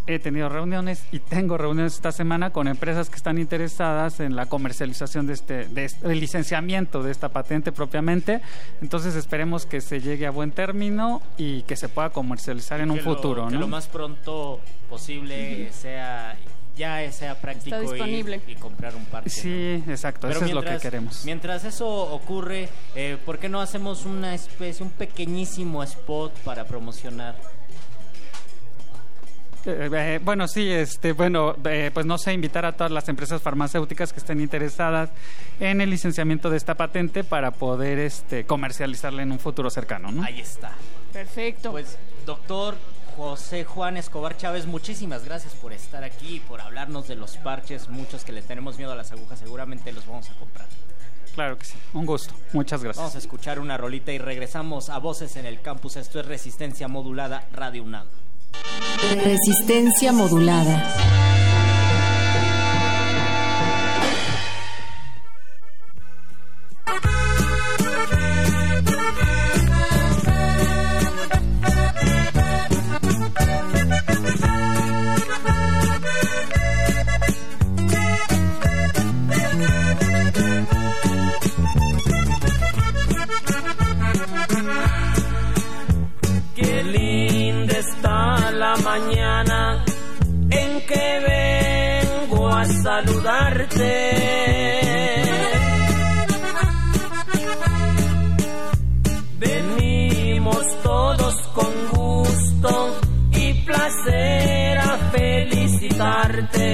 he 0.06 0.20
tenido 0.20 0.50
reuniones 0.50 1.04
y 1.12 1.20
tengo 1.20 1.58
reuniones 1.58 1.94
esta 1.96 2.12
semana 2.12 2.50
con 2.52 2.68
empresas 2.68 3.10
que 3.10 3.16
están 3.16 3.38
interesadas 3.38 4.20
en 4.20 4.36
la 4.36 4.48
comercialización 4.48 5.28
de 5.28 5.34
este, 5.34 5.66
de 5.70 5.86
este- 5.86 6.08
del 6.08 6.20
licenciamiento 6.20 7.02
de 7.04 7.12
esta 7.12 7.30
patente 7.30 7.72
propiamente. 7.72 8.42
Entonces 8.82 9.16
esperemos 9.16 9.66
que 9.66 9.80
se 9.82 10.02
llegue 10.02 10.28
a 10.28 10.32
buen 10.32 10.52
término 10.52 11.22
y 11.38 11.62
que 11.64 11.76
se 11.78 11.88
pueda 11.90 12.10
comercializar 12.10 12.82
en 12.82 12.92
un 12.92 12.98
lo- 12.98 13.04
futuro, 13.04 13.48
que 13.48 13.54
¿no? 13.54 13.62
lo 13.62 13.68
más 13.68 13.88
pronto 13.88 14.60
posible 14.90 15.72
sea 15.72 16.36
ya 16.76 17.12
sea 17.12 17.36
práctico 17.40 17.76
Está 17.76 17.92
disponible. 17.94 18.42
Y, 18.48 18.52
y 18.54 18.56
comprar 18.56 18.96
un 18.96 19.06
parche. 19.06 19.30
Sí, 19.30 19.84
exacto, 19.88 20.28
Pero 20.28 20.40
eso 20.40 20.46
es 20.48 20.54
lo 20.54 20.62
que 20.62 20.70
mientras- 20.70 20.82
queremos. 20.82 21.22
Mientras 21.24 21.66
eso 21.66 21.88
ocurre, 21.88 22.68
eh, 22.96 23.18
¿por 23.24 23.38
qué 23.38 23.48
no 23.48 23.62
hacemos 23.62 24.06
una 24.06 24.34
especie, 24.34 24.84
un 24.84 24.92
pequeñísimo 24.92 25.84
spot 25.84 26.34
para 26.40 26.66
promocionar? 26.66 27.36
Eh, 29.66 29.90
eh, 29.94 30.20
bueno, 30.24 30.48
sí, 30.48 30.70
este, 30.70 31.14
bueno, 31.14 31.56
eh, 31.66 31.90
pues 31.94 32.06
no 32.06 32.18
sé, 32.18 32.34
invitar 32.34 32.66
a 32.66 32.74
todas 32.74 32.92
las 32.92 33.08
empresas 33.08 33.42
farmacéuticas 33.42 34.12
que 34.12 34.20
estén 34.20 34.42
interesadas 34.42 35.10
en 35.60 35.80
el 35.80 35.90
licenciamiento 35.90 36.50
de 36.50 36.58
esta 36.58 36.76
patente 36.76 37.24
para 37.24 37.52
poder 37.52 38.00
este, 38.00 38.46
comercializarla 38.46 39.24
en 39.24 39.32
un 39.32 39.40
futuro 39.40 39.70
cercano, 39.70 40.12
¿no? 40.12 40.24
Ahí 40.24 40.42
está. 40.42 40.74
Perfecto. 41.14 41.72
Pues, 41.72 41.98
doctor 42.26 42.76
José 43.16 43.64
Juan 43.64 43.96
Escobar 43.96 44.36
Chávez, 44.36 44.66
muchísimas 44.66 45.24
gracias 45.24 45.54
por 45.54 45.72
estar 45.72 46.04
aquí, 46.04 46.42
por 46.48 46.60
hablarnos 46.60 47.08
de 47.08 47.16
los 47.16 47.38
parches. 47.38 47.88
Muchos 47.88 48.26
que 48.26 48.34
le 48.34 48.42
tenemos 48.42 48.78
miedo 48.78 48.92
a 48.92 48.96
las 48.96 49.12
agujas, 49.12 49.40
seguramente 49.40 49.94
los 49.94 50.06
vamos 50.06 50.30
a 50.30 50.34
comprar. 50.36 50.68
Claro 51.36 51.58
que 51.58 51.66
sí, 51.66 51.78
un 51.94 52.06
gusto. 52.06 52.34
Muchas 52.52 52.84
gracias. 52.84 53.02
Vamos 53.02 53.16
a 53.16 53.20
escuchar 53.20 53.60
una 53.60 53.78
rolita 53.78 54.12
y 54.12 54.18
regresamos 54.18 54.90
a 54.90 55.00
Voces 55.00 55.36
en 55.38 55.46
el 55.46 55.62
Campus. 55.62 55.96
Esto 55.96 56.20
es 56.20 56.26
Resistencia 56.26 56.88
Modulada 56.88 57.48
Radio 57.54 57.84
UNAM. 57.84 58.06
Resistencia 59.24 60.12
modulada. 60.12 60.84
Mañana 88.84 89.84
en 90.50 90.82
que 90.86 91.20
vengo 91.30 92.48
a 92.50 92.66
saludarte. 92.66 93.94
Venimos 99.40 100.66
todos 100.84 101.36
con 101.54 101.74
gusto 101.92 103.00
y 103.32 103.54
placer 103.66 104.78
a 104.78 104.98
felicitarte. 105.12 106.74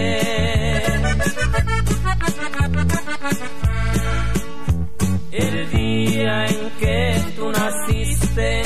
El 5.32 5.70
día 5.70 6.46
en 6.48 6.70
que 6.80 7.24
tú 7.36 7.52
naciste, 7.52 8.64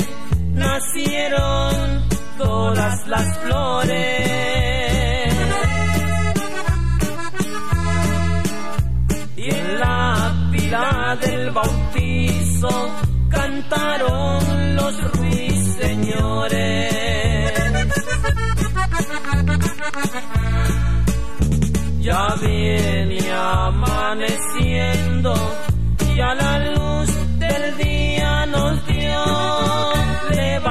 nacieron 0.54 2.13
todas 2.44 3.06
las 3.08 3.38
flores. 3.38 3.98
Y 9.36 9.50
en 9.50 9.80
la 9.80 10.32
pila 10.52 11.18
del 11.22 11.50
bautizo 11.50 12.68
cantaron 13.30 14.76
los 14.76 15.12
ruiseñores. 15.12 16.92
Ya 22.00 22.34
viene 22.42 23.32
amaneciendo 23.32 25.34
y 26.14 26.20
a 26.20 26.34
la 26.34 26.58
luz 26.74 27.08
del 27.38 27.76
día 27.78 28.44
nos 28.46 28.86
dio. 28.86 29.93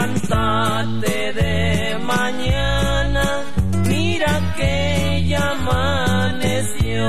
Levántate 0.03 1.33
de 1.33 1.97
mañana, 1.99 3.43
mira 3.87 4.53
que 4.57 5.23
ya 5.29 5.51
amaneció. 5.51 7.07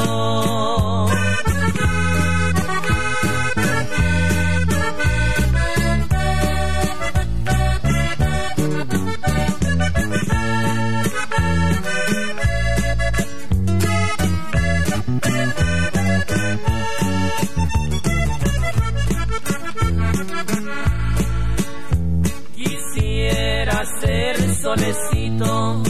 Ser 24.05 24.37
solecito 24.57 25.83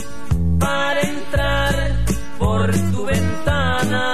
para 0.60 1.00
entrar 1.00 1.74
por 2.38 2.70
tu 2.92 3.04
ventana. 3.06 4.04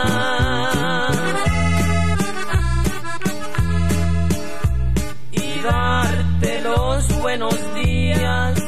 Y 5.33 5.61
darte 5.63 6.63
los 6.63 7.21
buenos 7.21 7.75
días 7.75 8.59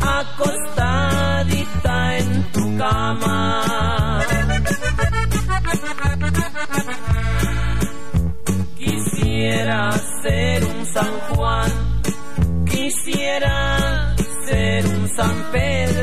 acostadita 0.00 1.36
en 2.16 2.42
tu 2.52 2.78
cama. 2.78 4.20
Quisiera 8.78 9.92
ser 10.22 10.64
un 10.64 10.86
San 10.86 11.12
Juan 11.28 11.90
quisiera 12.70 13.79
ser 15.20 15.99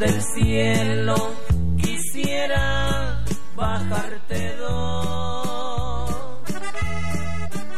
del 0.00 0.22
cielo 0.22 1.36
quisiera 1.76 3.22
bajarte 3.54 4.56
dos. 4.56 6.10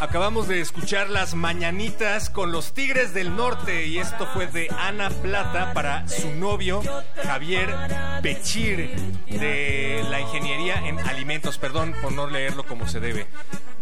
Acabamos 0.00 0.46
de 0.46 0.60
escuchar 0.60 1.10
las 1.10 1.34
mañanitas 1.34 2.30
con 2.30 2.52
los 2.52 2.74
Tigres 2.74 3.12
del 3.12 3.34
Norte 3.34 3.86
y 3.86 3.98
esto 3.98 4.26
fue 4.26 4.46
de 4.46 4.68
Ana 4.78 5.10
Plata 5.10 5.72
para 5.74 6.06
su 6.06 6.32
novio 6.32 6.80
Javier 7.24 7.74
Pechir 8.22 8.94
de 9.26 10.04
la 10.08 10.20
Ingeniería 10.20 10.86
en 10.86 11.00
Alimentos. 11.00 11.58
Perdón 11.58 11.92
por 12.00 12.12
no 12.12 12.28
leerlo 12.28 12.64
como 12.64 12.86
se 12.86 13.00
debe. 13.00 13.26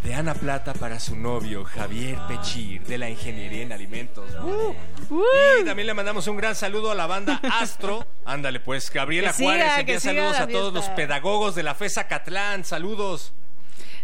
De 0.02 0.14
Ana 0.14 0.34
Plata 0.34 0.72
para 0.72 0.98
su 0.98 1.14
novio 1.14 1.64
Javier 1.64 2.18
Pechir 2.26 2.82
de 2.84 2.96
la 2.96 3.10
Ingeniería 3.10 3.62
en 3.62 3.72
Alimentos. 3.72 4.30
Uh. 4.42 4.74
Y 5.60 5.64
también 5.64 5.86
le 5.86 5.94
mandamos 5.94 6.26
un 6.26 6.36
gran 6.36 6.54
saludo 6.54 6.90
a 6.90 6.94
la 6.94 7.06
banda 7.06 7.40
Astro. 7.60 8.06
Ándale 8.24 8.60
pues, 8.60 8.90
Gabriela 8.90 9.28
Que 9.28 9.34
siga, 9.34 9.50
Juárez 9.50 9.74
que 9.74 9.80
envía 9.80 10.00
siga 10.00 10.14
saludos 10.14 10.40
a 10.40 10.46
todos 10.46 10.72
los 10.72 10.88
pedagogos 10.90 11.54
de 11.54 11.62
la 11.62 11.74
FESA 11.74 12.08
Catlán. 12.08 12.64
Saludos. 12.64 13.32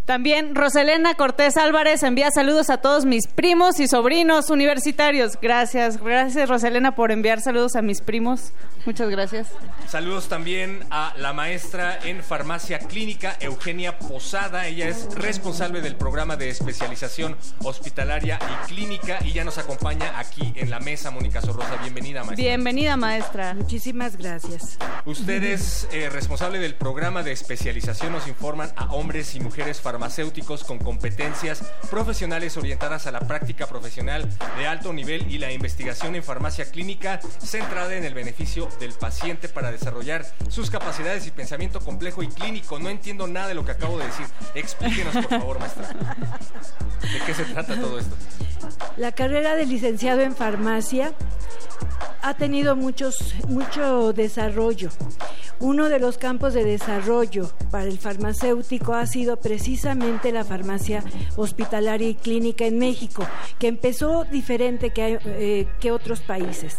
También 0.07 0.55
Roselena 0.55 1.15
Cortés 1.15 1.57
Álvarez 1.57 2.05
envía 2.05 2.31
saludos 2.31 2.71
a 2.71 2.77
todos 2.77 3.05
mis 3.05 3.27
primos 3.27 3.81
y 3.81 3.89
sobrinos 3.89 4.51
universitarios. 4.51 5.33
Gracias, 5.43 6.01
gracias 6.01 6.49
Roselena 6.49 6.95
por 6.95 7.11
enviar 7.11 7.41
saludos 7.41 7.75
a 7.75 7.83
mis 7.83 8.01
primos. 8.01 8.53
Muchas 8.85 9.11
gracias. 9.11 9.49
Saludos 9.89 10.29
también 10.29 10.85
a 10.91 11.13
la 11.19 11.33
maestra 11.33 11.99
en 12.05 12.23
farmacia 12.23 12.79
clínica, 12.79 13.37
Eugenia 13.41 13.99
Posada. 13.99 14.69
Ella 14.69 14.87
es 14.87 15.13
responsable 15.17 15.81
del 15.81 15.97
programa 15.97 16.37
de 16.37 16.51
especialización 16.51 17.37
hospitalaria 17.65 18.39
y 18.39 18.67
clínica 18.69 19.19
y 19.25 19.33
ya 19.33 19.43
nos 19.43 19.59
acompaña 19.59 20.21
aquí 20.21 20.53
en 20.55 20.71
la 20.71 20.79
mesa, 20.79 21.11
Mónica 21.11 21.41
Sorrosa. 21.41 21.79
Bienvenida, 21.83 22.21
maestra. 22.21 22.45
Bienvenida, 22.45 22.97
maestra. 22.97 23.55
Muchísimas 23.55 24.17
gracias. 24.17 24.79
Usted 25.05 25.43
es 25.43 25.89
eh, 25.91 26.11
responsable 26.11 26.61
del 26.61 26.77
programa 26.77 27.25
de 27.25 27.33
especialización. 27.33 28.13
Nos 28.13 28.29
informan 28.29 28.71
a 28.77 28.93
hombres 28.93 29.35
y 29.35 29.41
mujeres 29.41 29.81
farmacéuticos 29.81 29.96
con 30.67 30.79
competencias 30.79 31.63
profesionales 31.91 32.57
orientadas 32.57 33.07
a 33.07 33.13
la 33.13 33.21
práctica 33.21 33.67
profesional 33.67 34.29
de 34.59 34.67
alto 34.67 34.93
nivel 34.93 35.31
y 35.31 35.39
la 35.39 35.53
investigación 35.53 36.15
en 36.15 36.23
farmacia 36.23 36.71
clínica 36.71 37.21
centrada 37.39 37.95
en 37.95 38.05
el 38.05 38.15
beneficio 38.15 38.69
del 38.79 38.93
paciente 38.93 39.49
para 39.49 39.73
desarrollar 39.73 40.27
sus 40.49 40.71
capacidades 40.71 41.27
y 41.27 41.31
pensamiento 41.31 41.81
complejo 41.81 42.23
y 42.23 42.29
clínico. 42.29 42.79
No 42.79 42.91
entiendo 42.91 43.27
nada 43.27 43.49
de 43.49 43.55
lo 43.55 43.65
que 43.65 43.73
acabo 43.73 43.99
de 43.99 44.07
decir. 44.07 44.27
Explíquenos, 44.55 45.15
por 45.15 45.29
favor, 45.29 45.59
maestra. 45.59 45.89
¿De 47.03 47.21
qué 47.25 47.35
se 47.35 47.45
trata 47.45 47.75
todo 47.81 47.99
esto? 47.99 48.15
La 48.97 49.13
carrera 49.13 49.55
de 49.55 49.67
licenciado 49.67 50.21
en 50.21 50.37
farmacia 50.37 51.15
ha 52.23 52.35
tenido 52.35 52.77
muchos, 52.77 53.35
mucho 53.49 54.13
desarrollo. 54.13 54.91
Uno 55.59 55.89
de 55.89 55.99
los 55.99 56.19
campos 56.19 56.53
de 56.53 56.65
desarrollo 56.65 57.51
para 57.71 57.85
el 57.85 57.99
farmacéutico 57.99 58.93
ha 58.93 59.07
sido 59.07 59.39
precisamente 59.39 59.86
la 59.95 60.45
farmacia 60.45 61.05
hospitalaria 61.37 62.09
y 62.09 62.15
clínica 62.15 62.67
en 62.67 62.79
México, 62.79 63.27
que 63.59 63.69
empezó 63.69 64.25
diferente 64.25 64.91
que, 64.91 65.19
eh, 65.25 65.69
que 65.81 65.93
otros 65.93 66.21
países. 66.21 66.79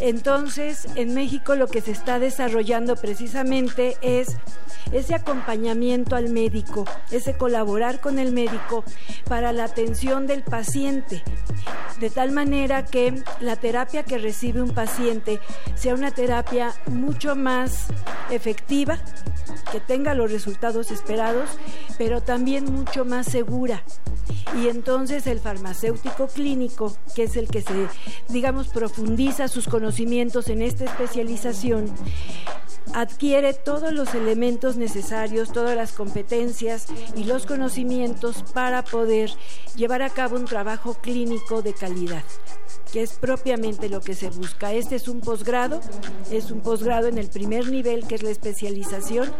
Entonces, 0.00 0.88
en 0.96 1.14
México 1.14 1.54
lo 1.56 1.68
que 1.68 1.82
se 1.82 1.90
está 1.90 2.18
desarrollando 2.18 2.96
precisamente 2.96 3.96
es 4.00 4.36
ese 4.92 5.14
acompañamiento 5.14 6.16
al 6.16 6.30
médico, 6.30 6.86
ese 7.10 7.34
colaborar 7.34 8.00
con 8.00 8.18
el 8.18 8.32
médico 8.32 8.84
para 9.28 9.52
la 9.52 9.64
atención 9.64 10.26
del 10.26 10.42
paciente, 10.42 11.22
de 12.00 12.10
tal 12.10 12.32
manera 12.32 12.84
que 12.84 13.22
la 13.40 13.56
terapia 13.56 14.02
que 14.02 14.18
recibe 14.18 14.62
un 14.62 14.70
paciente 14.70 15.38
sea 15.74 15.94
una 15.94 16.10
terapia 16.10 16.72
mucho 16.86 17.36
más 17.36 17.88
efectiva, 18.30 18.98
que 19.70 19.80
tenga 19.80 20.14
los 20.14 20.30
resultados 20.30 20.90
esperados, 20.90 21.48
pero 21.96 22.21
también 22.24 22.72
mucho 22.72 23.04
más 23.04 23.26
segura. 23.26 23.82
Y 24.60 24.68
entonces 24.68 25.26
el 25.26 25.40
farmacéutico 25.40 26.26
clínico, 26.28 26.96
que 27.14 27.24
es 27.24 27.36
el 27.36 27.48
que 27.48 27.62
se, 27.62 27.88
digamos, 28.28 28.68
profundiza 28.68 29.48
sus 29.48 29.66
conocimientos 29.66 30.48
en 30.48 30.62
esta 30.62 30.84
especialización, 30.84 31.86
adquiere 32.94 33.54
todos 33.54 33.92
los 33.92 34.14
elementos 34.14 34.76
necesarios, 34.76 35.52
todas 35.52 35.76
las 35.76 35.92
competencias 35.92 36.86
y 37.16 37.24
los 37.24 37.46
conocimientos 37.46 38.44
para 38.52 38.82
poder 38.82 39.30
llevar 39.76 40.02
a 40.02 40.10
cabo 40.10 40.36
un 40.36 40.44
trabajo 40.44 40.94
clínico 40.94 41.62
de 41.62 41.74
calidad 41.74 42.24
que 42.92 43.02
es 43.02 43.14
propiamente 43.14 43.88
lo 43.88 44.02
que 44.02 44.14
se 44.14 44.28
busca. 44.28 44.74
Este 44.74 44.96
es 44.96 45.08
un 45.08 45.20
posgrado, 45.20 45.80
es 46.30 46.50
un 46.50 46.60
posgrado 46.60 47.08
en 47.08 47.16
el 47.16 47.28
primer 47.28 47.70
nivel, 47.70 48.06
que 48.06 48.16
es 48.16 48.22
la 48.22 48.30
especialización, 48.30 49.32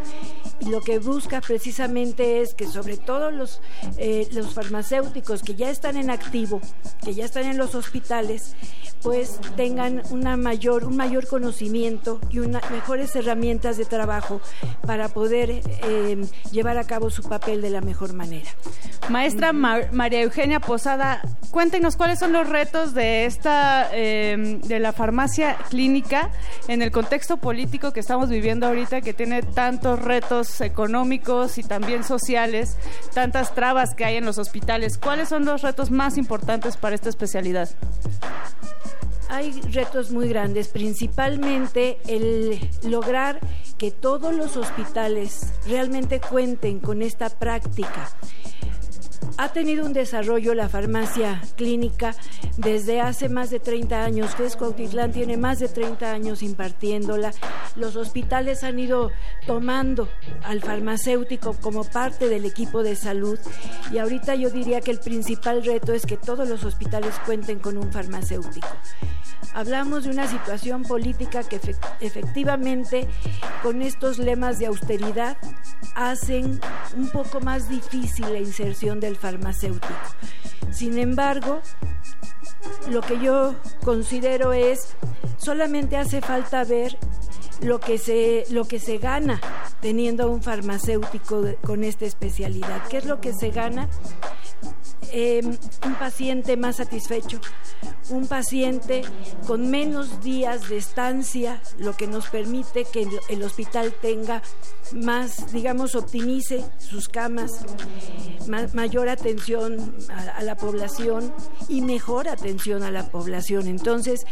lo 0.70 0.80
que 0.80 0.98
busca 0.98 1.40
precisamente 1.40 2.40
es 2.40 2.54
que 2.54 2.66
sobre 2.66 2.96
todo 2.96 3.30
los, 3.30 3.60
eh, 3.98 4.28
los 4.32 4.54
farmacéuticos 4.54 5.42
que 5.42 5.54
ya 5.54 5.70
están 5.70 5.96
en 5.96 6.10
activo, 6.10 6.60
que 7.04 7.14
ya 7.14 7.24
están 7.24 7.46
en 7.46 7.58
los 7.58 7.74
hospitales, 7.74 8.54
pues 9.02 9.40
tengan 9.56 10.02
una 10.10 10.36
mayor, 10.36 10.84
un 10.84 10.96
mayor 10.96 11.26
conocimiento 11.26 12.20
y 12.30 12.38
unas 12.38 12.70
mejores 12.70 13.14
herramientas 13.16 13.31
de 13.32 13.84
trabajo 13.84 14.40
para 14.86 15.08
poder 15.08 15.50
eh, 15.50 16.26
llevar 16.50 16.78
a 16.78 16.84
cabo 16.84 17.10
su 17.10 17.22
papel 17.22 17.60
de 17.62 17.70
la 17.70 17.80
mejor 17.80 18.12
manera. 18.12 18.50
Maestra 19.08 19.52
María 19.52 20.22
Eugenia 20.22 20.60
Posada, 20.60 21.22
cuéntenos 21.50 21.96
cuáles 21.96 22.18
son 22.18 22.32
los 22.32 22.48
retos 22.48 22.94
de 22.94 23.24
esta 23.24 23.88
eh, 23.92 24.60
de 24.64 24.78
la 24.78 24.92
farmacia 24.92 25.56
clínica 25.70 26.30
en 26.68 26.82
el 26.82 26.90
contexto 26.90 27.36
político 27.38 27.92
que 27.92 28.00
estamos 28.00 28.28
viviendo 28.28 28.66
ahorita, 28.66 29.00
que 29.00 29.12
tiene 29.14 29.42
tantos 29.42 30.00
retos 30.00 30.60
económicos 30.60 31.58
y 31.58 31.62
también 31.62 32.04
sociales, 32.04 32.76
tantas 33.14 33.54
trabas 33.54 33.94
que 33.94 34.04
hay 34.04 34.16
en 34.16 34.24
los 34.24 34.38
hospitales. 34.38 34.98
¿Cuáles 34.98 35.28
son 35.28 35.44
los 35.44 35.62
retos 35.62 35.90
más 35.90 36.16
importantes 36.16 36.76
para 36.76 36.94
esta 36.94 37.08
especialidad? 37.08 37.68
Hay 39.32 39.58
retos 39.62 40.10
muy 40.10 40.28
grandes, 40.28 40.68
principalmente 40.68 41.96
el 42.06 42.60
lograr 42.82 43.40
que 43.78 43.90
todos 43.90 44.34
los 44.34 44.58
hospitales 44.58 45.54
realmente 45.66 46.20
cuenten 46.20 46.80
con 46.80 47.00
esta 47.00 47.30
práctica 47.30 48.10
ha 49.36 49.52
tenido 49.52 49.84
un 49.84 49.92
desarrollo 49.92 50.54
la 50.54 50.68
farmacia 50.68 51.40
clínica 51.56 52.14
desde 52.56 53.00
hace 53.00 53.28
más 53.28 53.50
de 53.50 53.60
30 53.60 54.04
años. 54.04 54.34
FES 54.34 54.56
Cuautitlán 54.56 55.12
tiene 55.12 55.36
más 55.36 55.58
de 55.58 55.68
30 55.68 56.12
años 56.12 56.42
impartiéndola. 56.42 57.32
Los 57.76 57.96
hospitales 57.96 58.62
han 58.64 58.78
ido 58.78 59.10
tomando 59.46 60.08
al 60.44 60.60
farmacéutico 60.60 61.54
como 61.60 61.84
parte 61.84 62.28
del 62.28 62.44
equipo 62.44 62.82
de 62.82 62.96
salud 62.96 63.38
y 63.90 63.98
ahorita 63.98 64.34
yo 64.34 64.50
diría 64.50 64.80
que 64.80 64.90
el 64.90 65.00
principal 65.00 65.64
reto 65.64 65.92
es 65.92 66.06
que 66.06 66.16
todos 66.16 66.48
los 66.48 66.64
hospitales 66.64 67.14
cuenten 67.24 67.58
con 67.58 67.78
un 67.78 67.92
farmacéutico. 67.92 68.68
Hablamos 69.54 70.04
de 70.04 70.10
una 70.10 70.26
situación 70.28 70.82
política 70.82 71.42
que 71.42 71.60
efectivamente 72.00 73.06
con 73.62 73.82
estos 73.82 74.18
lemas 74.18 74.58
de 74.58 74.66
austeridad 74.66 75.36
hacen 75.94 76.58
un 76.96 77.10
poco 77.10 77.40
más 77.40 77.68
difícil 77.68 78.32
la 78.32 78.38
inserción 78.38 78.98
del 78.98 79.11
farmacéutico. 79.16 79.94
Sin 80.70 80.98
embargo, 80.98 81.60
lo 82.88 83.00
que 83.00 83.18
yo 83.20 83.54
considero 83.84 84.52
es 84.52 84.94
solamente 85.36 85.96
hace 85.96 86.20
falta 86.20 86.64
ver 86.64 86.96
lo 87.62 87.78
que 87.78 87.98
se 87.98 88.44
lo 88.50 88.64
que 88.64 88.80
se 88.80 88.98
gana 88.98 89.40
teniendo 89.80 90.30
un 90.30 90.42
farmacéutico 90.42 91.44
con 91.62 91.84
esta 91.84 92.04
especialidad. 92.04 92.86
¿Qué 92.88 92.98
es 92.98 93.04
lo 93.04 93.20
que 93.20 93.32
se 93.32 93.50
gana? 93.50 93.88
Em, 95.14 95.58
un 95.84 95.94
paciente 95.96 96.56
más 96.56 96.76
satisfecho, 96.76 97.38
un 98.08 98.26
paciente 98.26 99.02
con 99.46 99.70
menos 99.70 100.22
días 100.22 100.70
de 100.70 100.78
estancia, 100.78 101.60
lo 101.76 101.94
que 101.94 102.06
nos 102.06 102.28
permite 102.28 102.86
que 102.86 103.06
el 103.28 103.42
hospital 103.42 103.92
tenga 104.00 104.42
más, 104.94 105.52
digamos, 105.52 105.96
optimice 105.96 106.64
sus 106.78 107.10
camas, 107.10 107.50
mayor 108.72 109.10
atención 109.10 109.94
a 110.08 110.42
la 110.42 110.56
población 110.56 111.30
y 111.68 111.82
mejor 111.82 112.26
atención 112.28 112.82
a 112.82 112.90
la 112.90 113.10
población. 113.10 113.66
Entonces, 113.66 114.24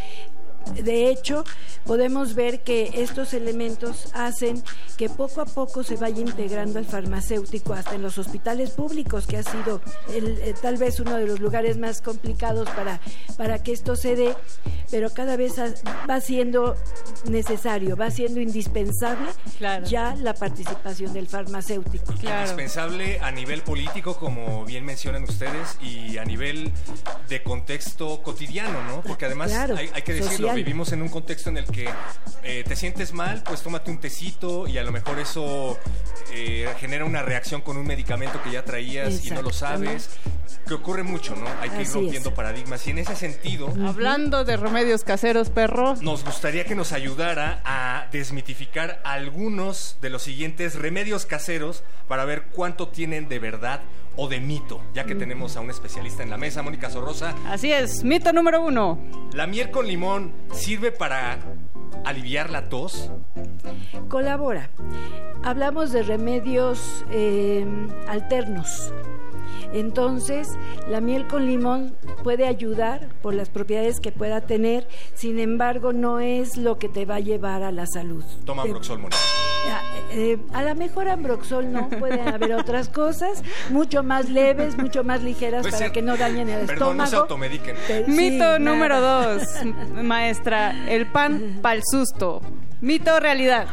de 0.83 1.11
hecho, 1.11 1.45
podemos 1.85 2.35
ver 2.35 2.61
que 2.61 2.91
estos 2.95 3.35
elementos 3.35 4.09
hacen 4.15 4.63
que 4.97 5.09
poco 5.09 5.41
a 5.41 5.47
poco 5.47 5.83
se 5.83 5.97
vaya 5.97 6.21
integrando 6.21 6.79
el 6.79 6.85
farmacéutico 6.85 7.73
hasta 7.73 7.95
en 7.95 8.03
los 8.03 8.19
hospitales 8.19 8.71
públicos, 8.71 9.27
que 9.27 9.39
ha 9.39 9.43
sido 9.43 9.81
eh, 10.11 10.55
tal 10.61 10.77
vez 10.77 11.01
uno 11.01 11.17
de 11.17 11.27
los 11.27 11.41
lugares 11.41 11.79
más 11.79 12.01
complicados 12.03 12.69
para, 12.71 13.01
para 13.37 13.63
que 13.63 13.73
esto 13.73 13.97
se 13.97 14.15
dé, 14.15 14.37
pero 14.91 15.11
cada 15.11 15.37
vez 15.37 15.55
va 16.09 16.21
siendo 16.21 16.77
necesario, 17.29 17.97
va 17.97 18.11
siendo 18.11 18.41
indispensable 18.41 19.29
ya 19.85 20.15
la 20.17 20.35
participación 20.35 21.13
del 21.13 21.27
farmacéutico. 21.27 22.13
Indispensable 22.13 23.21
a 23.21 23.31
nivel 23.31 23.63
político, 23.63 24.17
como 24.17 24.65
bien 24.65 24.85
mencionan 24.85 25.25
ustedes, 25.25 25.79
y 25.81 26.19
a 26.19 26.25
nivel 26.25 26.73
de 27.29 27.43
contexto 27.43 28.23
cotidiano, 28.23 28.83
¿no? 28.85 29.03
Porque 29.03 29.27
además 29.27 29.53
hay, 29.53 30.03
que 30.03 30.15
decirlo, 30.15 30.50
vivimos 30.55 30.93
en 30.93 31.03
un 31.03 31.09
contexto 31.09 31.51
en 31.51 31.59
el 31.59 31.67
que 31.67 31.89
eh, 32.43 32.65
te 32.67 32.77
sientes 32.77 33.13
mal, 33.13 33.43
pues 33.45 33.63
tómate 33.63 33.91
un 33.91 33.99
tecito 33.99 34.67
y 34.67 34.79
a 34.79 34.83
lo 34.83 34.93
mejor 34.93 35.19
eso 35.19 35.79
eh, 36.33 36.69
genera 36.79 37.05
una 37.05 37.23
reacción 37.23 37.61
con 37.61 37.77
un 37.77 37.87
medicamento 37.87 38.43
que 38.43 38.53
ya 38.53 38.65
traías 38.65 39.25
y 39.25 39.31
no 39.31 39.43
lo 39.43 39.53
sabes. 39.53 40.11
Que 40.67 40.75
ocurre 40.75 41.03
mucho, 41.03 41.35
¿no? 41.35 41.47
Hay 41.61 41.71
que 41.71 41.83
ir 41.83 41.89
rompiendo 41.89 42.35
paradigmas. 42.35 42.87
Y 42.87 42.91
en 42.91 42.99
ese 42.99 43.17
sentido. 43.17 43.73
Hablando 43.87 44.45
de 44.45 44.57
remedios 44.57 45.05
caseros, 45.05 45.51
perro. 45.51 45.97
Nos 46.01 46.25
gustaría 46.25 46.65
que 46.65 46.75
nos 46.75 46.93
ayudara 46.93 47.61
a 47.65 48.07
desmitificar 48.13 49.01
algunos 49.05 49.97
de 50.01 50.11
los 50.11 50.23
siguientes 50.23 50.75
remedios 50.75 51.27
caseros 51.27 51.83
para 52.09 52.25
ver 52.25 52.45
cuánto 52.53 52.89
tienen 52.89 53.29
de 53.29 53.39
verdad 53.39 53.81
o 54.17 54.29
de 54.29 54.41
mito, 54.41 54.81
ya 54.95 55.05
que 55.05 55.15
tenemos 55.15 55.57
a 55.57 55.61
un 55.61 55.71
especialista 55.71 56.23
en 56.23 56.31
la 56.31 56.37
mesa, 56.37 56.63
Mónica 56.63 56.91
Sorrosa. 56.91 57.35
Así 57.47 57.73
es, 57.73 58.05
mito 58.05 58.33
número 58.33 58.63
uno. 58.63 58.99
La 59.33 59.47
miel 59.47 59.71
con 59.71 59.87
limón 59.87 60.33
sirve 60.53 60.93
para 60.93 61.39
aliviar 62.05 62.51
la 62.51 62.69
tos? 62.69 63.11
Colabora. 64.09 64.71
Hablamos 65.43 65.93
de 65.93 66.03
remedios 66.03 67.05
eh, 67.11 67.65
alternos. 68.09 68.93
Entonces, 69.73 70.49
la 70.89 71.01
miel 71.01 71.29
con 71.29 71.47
limón 71.47 71.95
puede 72.25 72.47
ayudar 72.47 73.09
por 73.23 73.35
las 73.35 73.51
propiedades 73.51 74.01
que 74.01 74.11
pueda 74.11 74.41
tener, 74.41 74.89
sin 75.15 75.39
embargo, 75.39 75.93
no 75.93 76.19
es 76.19 76.57
lo 76.57 76.79
que 76.79 76.89
te 76.89 77.05
va 77.05 77.17
a 77.17 77.21
llevar 77.21 77.63
a 77.63 77.71
la 77.71 77.87
salud. 77.87 78.25
Toma 78.45 78.63
Ambroxol, 78.63 78.99
Mónica. 78.99 79.19
Eh, 80.13 80.39
a 80.53 80.63
lo 80.63 80.75
mejor 80.75 81.09
Ambroxol 81.09 81.71
no, 81.73 81.89
pueden 81.89 82.27
haber 82.29 82.55
otras 82.55 82.89
cosas 82.89 83.43
mucho 83.71 84.03
más 84.03 84.29
leves, 84.29 84.77
mucho 84.77 85.05
más 85.05 85.23
ligeras 85.23 85.63
Pues 85.63 85.75
para 85.75 85.93
que 85.93 86.03
no 86.03 86.17
dañen 86.17 86.49
el 86.49 86.67
Perdón, 86.67 86.73
estómago. 86.73 86.95
no 86.95 87.07
se 87.07 87.17
automediquen. 87.17 87.77
Pero 87.87 88.07
sí, 88.07 88.13
Mito 88.13 88.45
nada. 88.45 88.59
número 88.59 89.01
dos, 89.01 89.43
maestra, 90.03 90.75
el 90.89 91.07
pan 91.07 91.59
pa'l 91.63 91.83
susto. 91.89 92.43
Mito 92.81 93.21
realidad. 93.21 93.69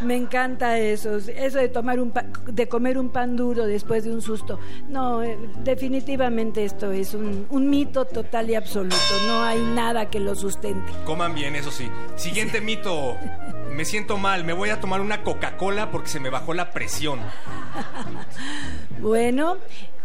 Me 0.00 0.14
encanta 0.16 0.78
eso, 0.78 1.16
eso 1.16 1.58
de 1.58 1.68
tomar 1.68 1.98
un 2.00 2.12
pa- 2.12 2.24
de 2.46 2.68
comer 2.68 2.98
un 2.98 3.10
pan 3.10 3.36
duro 3.36 3.66
después 3.66 4.04
de 4.04 4.12
un 4.12 4.22
susto. 4.22 4.58
No, 4.88 5.22
eh, 5.22 5.36
definitivamente 5.64 6.64
esto 6.64 6.92
es 6.92 7.14
un, 7.14 7.46
un 7.50 7.68
mito 7.68 8.04
total 8.04 8.48
y 8.50 8.54
absoluto. 8.54 8.96
No 9.26 9.42
hay 9.42 9.60
nada 9.60 10.08
que 10.08 10.20
lo 10.20 10.34
sustente. 10.34 10.92
Coman 11.04 11.34
bien, 11.34 11.56
eso 11.56 11.70
sí. 11.70 11.88
Siguiente 12.16 12.60
mito. 12.60 13.16
Me 13.74 13.84
siento 13.84 14.16
mal, 14.18 14.44
me 14.44 14.52
voy 14.52 14.70
a 14.70 14.80
tomar 14.80 15.00
una 15.00 15.22
Coca-Cola 15.22 15.90
porque 15.90 16.08
se 16.08 16.20
me 16.20 16.30
bajó 16.30 16.54
la 16.54 16.70
presión. 16.70 17.18
Bueno, 19.00 19.58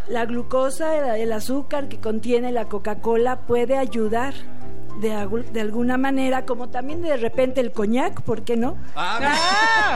la 0.07 0.25
glucosa, 0.25 1.17
el 1.17 1.31
azúcar 1.31 1.87
que 1.87 1.99
contiene 1.99 2.51
la 2.51 2.65
Coca-Cola 2.65 3.41
puede 3.41 3.77
ayudar 3.77 4.33
de, 4.99 5.43
de 5.51 5.61
alguna 5.61 5.97
manera, 5.97 6.45
como 6.45 6.69
también 6.69 7.01
de 7.01 7.17
repente 7.17 7.61
el 7.61 7.71
coñac, 7.71 8.21
¿por 8.21 8.43
qué 8.43 8.55
no? 8.57 8.77
Ah, 8.95 9.19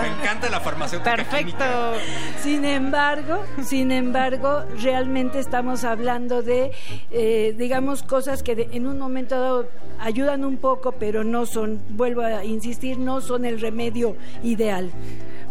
me, 0.01 0.09
me 0.09 0.15
encanta 0.21 0.49
la 0.49 0.59
farmacéutica 0.59 1.15
química. 1.25 1.93
Sin 2.41 2.65
embargo, 2.65 3.43
sin 3.63 3.91
embargo, 3.91 4.63
realmente 4.81 5.39
estamos 5.39 5.83
hablando 5.83 6.41
de, 6.41 6.71
eh, 7.11 7.55
digamos, 7.57 8.03
cosas 8.03 8.43
que 8.43 8.55
de- 8.55 8.69
en 8.71 8.87
un 8.87 8.99
momento 8.99 9.39
dado 9.39 9.69
ayudan 9.99 10.43
un 10.45 10.57
poco, 10.57 10.93
pero 10.93 11.23
no 11.23 11.45
son, 11.45 11.81
vuelvo 11.89 12.21
a 12.21 12.43
insistir, 12.45 12.97
no 12.97 13.21
son 13.21 13.45
el 13.45 13.59
remedio 13.59 14.15
ideal. 14.43 14.91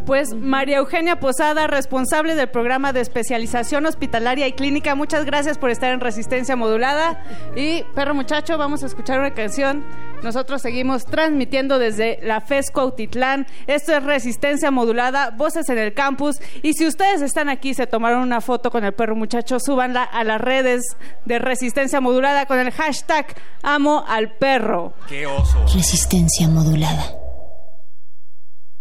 Pues 0.06 0.34
María 0.34 0.78
Eugenia 0.78 1.18
Posada, 1.18 1.66
responsable 1.66 2.36
del 2.36 2.48
programa 2.48 2.92
de 2.92 3.00
especialización 3.00 3.86
hospitalaria 3.86 4.46
y 4.46 4.52
clínica, 4.52 4.94
muchas 4.94 5.24
gracias 5.24 5.58
por 5.58 5.70
estar 5.70 5.92
en 5.92 5.98
Resistencia 5.98 6.54
Modulada. 6.54 7.24
Y 7.56 7.82
perro 7.96 8.14
muchacho, 8.14 8.56
vamos 8.56 8.84
a 8.84 8.86
escuchar 8.86 9.18
una 9.18 9.34
canción. 9.34 9.84
Nosotros 10.22 10.62
seguimos 10.62 11.06
transmitiendo 11.06 11.80
desde 11.80 12.20
la 12.22 12.40
FESCO 12.40 12.82
Autitlán. 12.82 13.48
Esto 13.66 13.96
es 13.96 14.04
Resistencia 14.04 14.70
Modulada, 14.70 15.30
voces 15.30 15.68
en 15.70 15.78
el 15.78 15.92
campus. 15.92 16.36
Y 16.62 16.74
si 16.74 16.86
ustedes 16.86 17.20
están 17.20 17.48
aquí 17.48 17.70
y 17.70 17.74
se 17.74 17.88
tomaron 17.88 18.22
una 18.22 18.40
foto 18.40 18.70
con 18.70 18.84
el 18.84 18.92
perro 18.92 19.16
muchacho, 19.16 19.58
súbanla 19.58 20.04
a 20.04 20.22
las 20.22 20.40
redes 20.40 20.84
de 21.24 21.40
Resistencia 21.40 22.00
Modulada 22.00 22.46
con 22.46 22.60
el 22.60 22.70
hashtag 22.70 23.26
Amo 23.60 24.04
al 24.06 24.30
Perro. 24.36 24.94
¡Qué 25.08 25.26
oso! 25.26 25.64
Resistencia 25.74 26.46
modulada. 26.46 27.25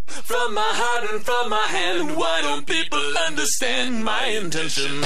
From 0.07 0.53
my 0.53 0.61
heart 0.61 1.11
and 1.11 1.23
from 1.23 1.49
my 1.49 1.67
hand, 1.67 2.15
why 2.15 2.41
don't 2.41 2.65
people 2.65 3.17
understand 3.27 4.03
my 4.03 4.25
intention? 4.25 5.03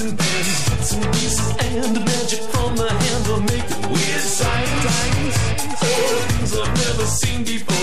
And 0.00 0.16
pans, 0.16 0.70
bits 0.70 0.92
and 0.94 1.04
pieces, 1.12 1.56
and 1.58 2.04
magic 2.06 2.40
from 2.40 2.74
the 2.74 2.88
hand 2.88 3.26
will 3.26 3.40
make 3.40 3.68
weird 3.90 4.22
science. 4.22 5.36
Oh, 5.82 6.26
things 6.28 6.56
I've 6.56 6.74
never 6.74 7.04
seen 7.04 7.44
before. 7.44 7.79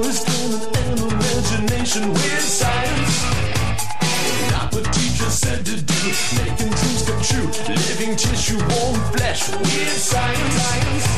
Imagination. 0.00 2.08
Weird 2.14 2.40
science. 2.40 3.22
Not 4.50 4.72
what 4.72 4.84
teachers 4.94 5.34
said 5.34 5.62
to 5.66 5.76
do, 5.76 6.00
making 6.40 6.70
dreams 6.72 7.02
come 7.06 7.20
true. 7.20 7.46
Living 7.68 8.16
tissue, 8.16 8.56
warm 8.56 8.96
flesh. 9.12 9.50
Weird 9.50 10.00
science. 10.00 11.10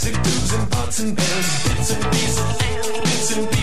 Tubes 0.00 0.52
and 0.54 0.70
pots 0.70 0.98
and 1.00 1.16
pans, 1.16 1.68
bits 1.68 1.90
and 1.92 2.02
pieces, 2.12 2.38
and 2.38 3.02
bits 3.02 3.36
and 3.36 3.48
pieces, 3.48 3.59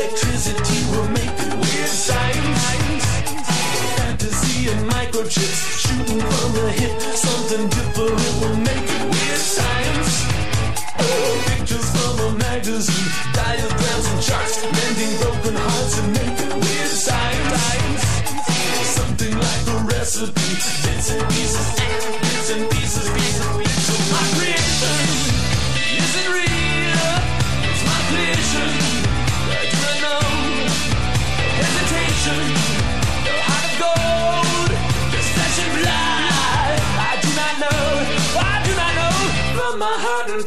Electricity 0.00 0.80
will 0.92 1.08
make 1.10 1.28
it 1.28 1.52
weird 1.60 1.92
science. 1.92 3.04
Fantasy 3.98 4.70
and 4.70 4.88
microchips. 4.88 5.60
Shooting 5.76 6.20
from 6.20 6.52
the 6.54 6.72
hip. 6.72 6.98
Something 7.02 7.68
different 7.68 8.16
will 8.40 8.56
make 8.56 8.88
it 8.96 9.02
weird 9.12 9.44
science. 9.56 10.24
Oh, 10.98 11.44
pictures 11.48 11.84
from 11.92 12.18
a 12.18 12.38
magazine. 12.38 13.10
Diagrams 13.34 14.06
and 14.08 14.22
charts. 14.22 14.62
Mending 14.64 15.18
broken 15.20 15.56
hearts 15.56 15.98
and 15.98 16.16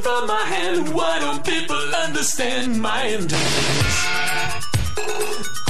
from 0.01 0.27
my 0.27 0.41
hand. 0.41 0.93
Why 0.93 1.19
don't 1.19 1.43
people 1.45 1.75
understand 2.05 2.81
my 2.81 3.03
intentions? 3.03 3.95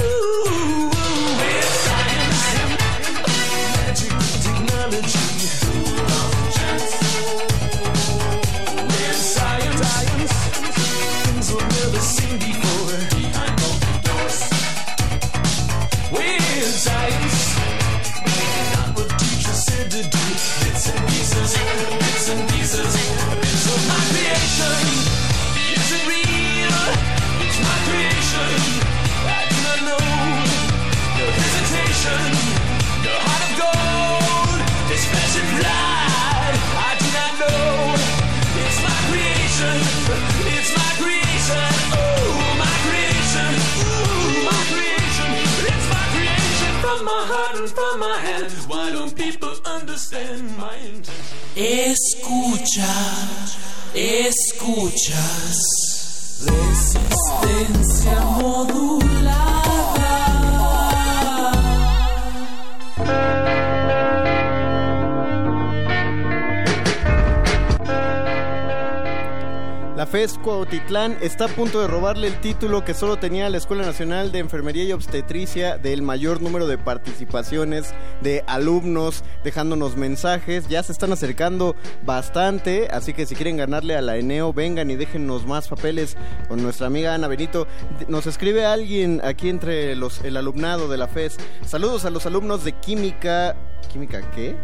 Ooh, 0.00 0.90
weird 1.38 1.72
science. 1.84 2.42
Magic 3.76 4.14
technology. 4.44 5.26
Weird 8.88 9.20
science. 9.34 10.34
Things 11.24 11.48
we've 11.52 11.70
never 11.78 12.00
seen 12.00 12.38
before. 12.38 12.73
Understand 50.14 50.56
my 50.56 50.76
intention? 50.76 51.14
Escucha, 51.56 52.94
escuchas. 53.94 55.58
Resistencia 56.44 58.20
modulada. 58.38 59.13
FES 70.14 70.38
Cuautitlán 70.38 71.18
está 71.22 71.46
a 71.46 71.48
punto 71.48 71.80
de 71.80 71.88
robarle 71.88 72.28
el 72.28 72.40
título 72.40 72.84
que 72.84 72.94
solo 72.94 73.16
tenía 73.16 73.50
la 73.50 73.56
Escuela 73.56 73.84
Nacional 73.84 74.30
de 74.30 74.38
Enfermería 74.38 74.84
y 74.84 74.92
Obstetricia 74.92 75.76
del 75.76 76.02
mayor 76.02 76.40
número 76.40 76.68
de 76.68 76.78
participaciones 76.78 77.92
de 78.22 78.44
alumnos 78.46 79.24
dejándonos 79.42 79.96
mensajes. 79.96 80.68
Ya 80.68 80.84
se 80.84 80.92
están 80.92 81.10
acercando 81.10 81.74
bastante, 82.04 82.86
así 82.92 83.12
que 83.12 83.26
si 83.26 83.34
quieren 83.34 83.56
ganarle 83.56 83.96
a 83.96 84.02
la 84.02 84.16
Eneo, 84.16 84.52
vengan 84.52 84.88
y 84.88 84.94
déjennos 84.94 85.48
más 85.48 85.66
papeles 85.66 86.16
con 86.46 86.62
nuestra 86.62 86.86
amiga 86.86 87.12
Ana 87.12 87.26
Benito. 87.26 87.66
Nos 88.06 88.28
escribe 88.28 88.64
alguien 88.64 89.20
aquí 89.24 89.48
entre 89.48 89.96
los 89.96 90.20
el 90.22 90.36
alumnado 90.36 90.86
de 90.86 90.96
la 90.96 91.08
FES. 91.08 91.38
Saludos 91.66 92.04
a 92.04 92.10
los 92.10 92.24
alumnos 92.24 92.62
de 92.62 92.70
Química. 92.70 93.56
¿Química 93.92 94.22
qué? 94.30 94.54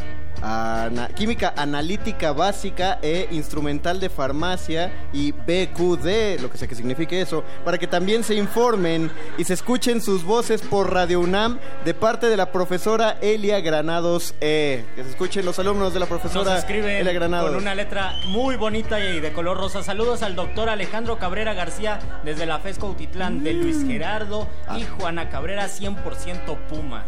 Ana- 0.43 1.09
química 1.09 1.53
analítica 1.57 2.33
básica 2.33 2.99
e 3.03 3.29
instrumental 3.31 4.01
de 4.01 4.09
farmacia 4.09 4.91
y 5.13 5.33
BQD, 5.33 6.41
lo 6.41 6.51
que 6.51 6.59
sea 6.59 6.69
que 6.69 6.75
signifique 6.75 7.21
eso, 7.21 7.45
para 7.65 7.79
que 7.79 7.87
también 7.87 8.25
se 8.25 8.35
informen 8.35 9.11
y 9.39 9.45
se 9.45 9.55
escuchen 9.55 10.01
sus 10.01 10.25
voces 10.25 10.63
por 10.63 10.93
Radio 10.93 11.21
UNAM 11.21 11.59
de 11.85 11.95
parte 11.95 12.29
de 12.29 12.37
la 12.37 12.53
profesora 12.53 13.19
Elia 13.21 13.61
Granados 13.61 14.35
E. 14.41 14.85
Que 14.95 15.05
se 15.05 15.11
escuchen 15.11 15.45
los 15.45 15.59
alumnos 15.59 15.93
de 15.95 16.01
la 16.01 16.07
profesora 16.07 16.55
Nos 16.55 16.65
Elia 16.65 17.13
Granados. 17.13 17.51
con 17.51 17.61
una 17.61 17.75
letra 17.75 18.15
muy 18.27 18.57
bonita 18.57 18.99
y 19.01 19.21
de 19.21 19.33
color 19.33 19.59
rosa. 19.59 19.83
Saludos 19.83 20.23
al 20.23 20.37
doctor 20.37 20.69
Alejandro 20.69 21.19
Cabrera 21.19 21.55
García 21.55 21.99
desde 22.25 22.47
la 22.47 22.59
FESCO 22.59 22.89
Utitlán, 22.89 23.43
de 23.45 23.53
Luis 23.55 23.85
Gerardo 23.87 24.49
y 24.77 24.85
Juana 24.85 25.29
Cabrera 25.29 25.67
100% 25.69 26.57
Pumas. 26.69 27.05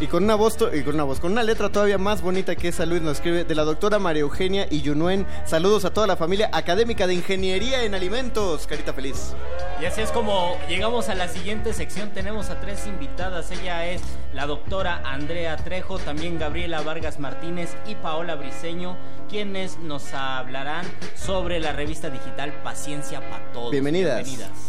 Y 0.00 0.06
con 0.06 0.24
una 0.24 0.34
voz 0.34 0.56
y 0.72 0.82
con 0.82 0.94
una 0.94 1.04
voz, 1.04 1.20
con 1.20 1.32
una 1.32 1.42
letra 1.42 1.68
todavía 1.68 1.98
más 1.98 2.22
bonita 2.22 2.56
que 2.56 2.68
esa 2.68 2.86
Luis 2.86 3.02
nos 3.02 3.18
escribe 3.18 3.44
de 3.44 3.54
la 3.54 3.64
doctora 3.64 3.98
María 3.98 4.22
Eugenia 4.22 4.66
Iyunuen. 4.70 5.26
Saludos 5.44 5.84
a 5.84 5.92
toda 5.92 6.06
la 6.06 6.16
familia 6.16 6.48
académica 6.54 7.06
de 7.06 7.12
Ingeniería 7.12 7.84
en 7.84 7.94
Alimentos. 7.94 8.66
Carita 8.66 8.94
feliz. 8.94 9.34
Y 9.78 9.84
así 9.84 10.00
es 10.00 10.10
como 10.10 10.56
llegamos 10.70 11.10
a 11.10 11.14
la 11.14 11.28
siguiente 11.28 11.74
sección. 11.74 12.08
Tenemos 12.14 12.48
a 12.48 12.58
tres 12.62 12.86
invitadas. 12.86 13.50
Ella 13.50 13.88
es 13.88 14.00
la 14.32 14.46
doctora 14.46 15.02
Andrea 15.04 15.56
Trejo, 15.56 15.98
también 15.98 16.38
Gabriela 16.38 16.80
Vargas 16.82 17.18
Martínez 17.18 17.76
y 17.86 17.94
Paola 17.96 18.36
Briseño, 18.36 18.96
quienes 19.28 19.78
nos 19.78 20.12
hablarán 20.14 20.86
sobre 21.16 21.60
la 21.60 21.72
revista 21.72 22.10
digital 22.10 22.52
Paciencia 22.62 23.20
para 23.28 23.44
Todos. 23.52 23.70
Bienvenidas. 23.72 24.26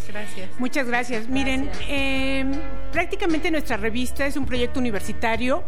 Gracias. 0.07 0.49
Muchas 0.59 0.87
gracias. 0.87 1.27
Miren, 1.27 1.69
eh, 1.87 2.45
prácticamente 2.91 3.49
nuestra 3.51 3.77
revista 3.77 4.25
es 4.25 4.35
un 4.35 4.45
proyecto 4.45 4.79
universitario 4.79 5.63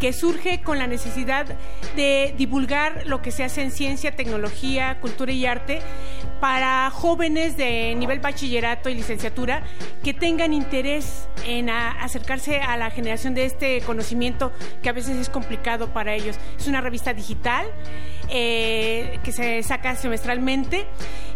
que 0.00 0.12
surge 0.12 0.60
con 0.62 0.78
la 0.78 0.86
necesidad 0.86 1.46
de 1.94 2.34
divulgar 2.36 3.06
lo 3.06 3.22
que 3.22 3.30
se 3.30 3.44
hace 3.44 3.62
en 3.62 3.70
ciencia, 3.70 4.14
tecnología, 4.16 4.98
cultura 5.00 5.32
y 5.32 5.46
arte 5.46 5.80
para 6.40 6.90
jóvenes 6.90 7.56
de 7.56 7.94
nivel 7.96 8.20
bachillerato 8.20 8.88
y 8.90 8.94
licenciatura 8.94 9.62
que 10.04 10.12
tengan 10.12 10.52
interés 10.52 11.26
en 11.46 11.70
a- 11.70 11.92
acercarse 12.02 12.60
a 12.60 12.76
la 12.76 12.90
generación 12.90 13.25
de 13.34 13.44
este 13.44 13.80
conocimiento 13.82 14.52
que 14.82 14.88
a 14.88 14.92
veces 14.92 15.16
es 15.16 15.28
complicado 15.28 15.92
para 15.92 16.14
ellos. 16.14 16.36
Es 16.58 16.66
una 16.66 16.80
revista 16.80 17.14
digital 17.14 17.66
eh, 18.28 19.18
que 19.22 19.32
se 19.32 19.62
saca 19.62 19.94
semestralmente 19.94 20.86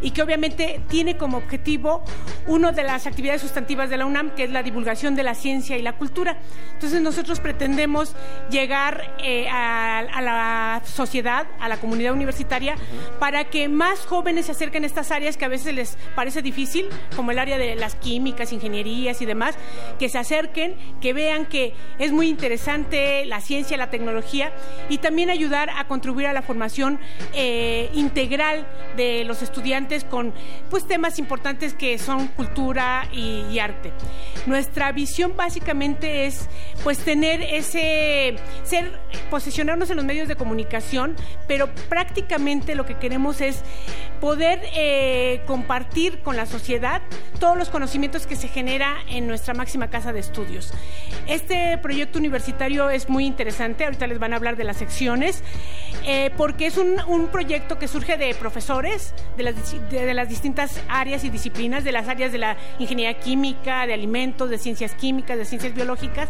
y 0.00 0.12
que 0.12 0.22
obviamente 0.22 0.80
tiene 0.88 1.16
como 1.16 1.38
objetivo 1.38 2.02
una 2.46 2.72
de 2.72 2.82
las 2.82 3.06
actividades 3.06 3.42
sustantivas 3.42 3.90
de 3.90 3.96
la 3.96 4.06
UNAM, 4.06 4.30
que 4.34 4.44
es 4.44 4.50
la 4.50 4.62
divulgación 4.62 5.14
de 5.14 5.22
la 5.22 5.34
ciencia 5.34 5.76
y 5.76 5.82
la 5.82 5.94
cultura. 5.94 6.38
Entonces 6.72 7.02
nosotros 7.02 7.40
pretendemos 7.40 8.14
llegar 8.50 9.14
eh, 9.22 9.48
a, 9.48 9.98
a 9.98 10.22
la 10.22 10.82
sociedad, 10.84 11.46
a 11.60 11.68
la 11.68 11.76
comunidad 11.76 12.14
universitaria, 12.14 12.76
para 13.18 13.44
que 13.44 13.68
más 13.68 14.06
jóvenes 14.06 14.46
se 14.46 14.52
acerquen 14.52 14.84
a 14.84 14.86
estas 14.86 15.10
áreas 15.10 15.36
que 15.36 15.44
a 15.44 15.48
veces 15.48 15.74
les 15.74 15.98
parece 16.14 16.42
difícil, 16.42 16.86
como 17.14 17.30
el 17.30 17.38
área 17.38 17.58
de 17.58 17.76
las 17.76 17.94
químicas, 17.94 18.52
ingenierías 18.52 19.20
y 19.20 19.26
demás, 19.26 19.56
que 19.98 20.08
se 20.08 20.18
acerquen, 20.18 20.76
que 21.00 21.12
vean 21.12 21.46
que 21.46 21.74
es 21.98 22.12
muy 22.12 22.28
interesante 22.28 23.26
la 23.26 23.40
ciencia, 23.40 23.76
la 23.76 23.90
tecnología 23.90 24.52
y 24.88 24.98
también 24.98 25.30
ayudar 25.30 25.70
a 25.70 25.86
contribuir 25.86 26.26
a 26.26 26.32
la 26.32 26.42
formación 26.42 26.79
eh, 27.34 27.90
integral 27.94 28.66
de 28.96 29.24
los 29.24 29.42
estudiantes 29.42 30.04
con 30.04 30.32
pues 30.70 30.86
temas 30.86 31.18
importantes 31.18 31.74
que 31.74 31.98
son 31.98 32.28
cultura 32.28 33.08
y, 33.12 33.58
arte. 33.58 33.92
Nuestra 34.46 34.90
visión 34.92 35.34
básicamente 35.36 36.26
es 36.26 36.48
pues 36.82 36.98
tener 36.98 37.42
ese 37.42 38.36
ser 38.62 38.98
posicionarnos 39.28 39.90
en 39.90 39.96
los 39.96 40.04
medios 40.04 40.28
de 40.28 40.36
comunicación, 40.36 41.14
pero 41.46 41.68
prácticamente 41.88 42.74
lo 42.74 42.86
que 42.86 42.96
queremos 42.96 43.40
es 43.40 43.62
poder 44.20 44.60
eh, 44.74 45.42
compartir 45.46 46.20
con 46.20 46.36
la 46.36 46.46
sociedad 46.46 47.02
todos 47.38 47.56
los 47.56 47.70
conocimientos 47.70 48.26
que 48.26 48.36
se 48.36 48.48
genera 48.48 48.96
en 49.08 49.26
nuestra 49.26 49.54
máxima 49.54 49.88
casa 49.88 50.12
de 50.12 50.20
estudios. 50.20 50.72
Este 51.26 51.78
proyecto 51.78 52.18
universitario 52.18 52.90
es 52.90 53.08
muy 53.08 53.26
interesante, 53.26 53.84
ahorita 53.84 54.06
les 54.06 54.18
van 54.18 54.32
a 54.32 54.36
hablar 54.36 54.56
de 54.56 54.64
las 54.64 54.76
secciones, 54.76 55.42
eh, 56.06 56.30
porque 56.36 56.69
es 56.70 56.76
un, 56.76 57.00
un 57.08 57.26
proyecto 57.28 57.78
que 57.80 57.88
surge 57.88 58.16
de 58.16 58.32
profesores 58.34 59.12
de 59.36 59.42
las, 59.42 59.72
de, 59.90 60.06
de 60.06 60.14
las 60.14 60.28
distintas 60.28 60.80
áreas 60.88 61.24
y 61.24 61.30
disciplinas, 61.30 61.82
de 61.82 61.90
las 61.90 62.06
áreas 62.06 62.30
de 62.30 62.38
la 62.38 62.56
ingeniería 62.78 63.18
química, 63.18 63.86
de 63.88 63.94
alimentos, 63.94 64.48
de 64.48 64.56
ciencias 64.56 64.94
químicas, 64.94 65.36
de 65.36 65.44
ciencias 65.44 65.74
biológicas, 65.74 66.28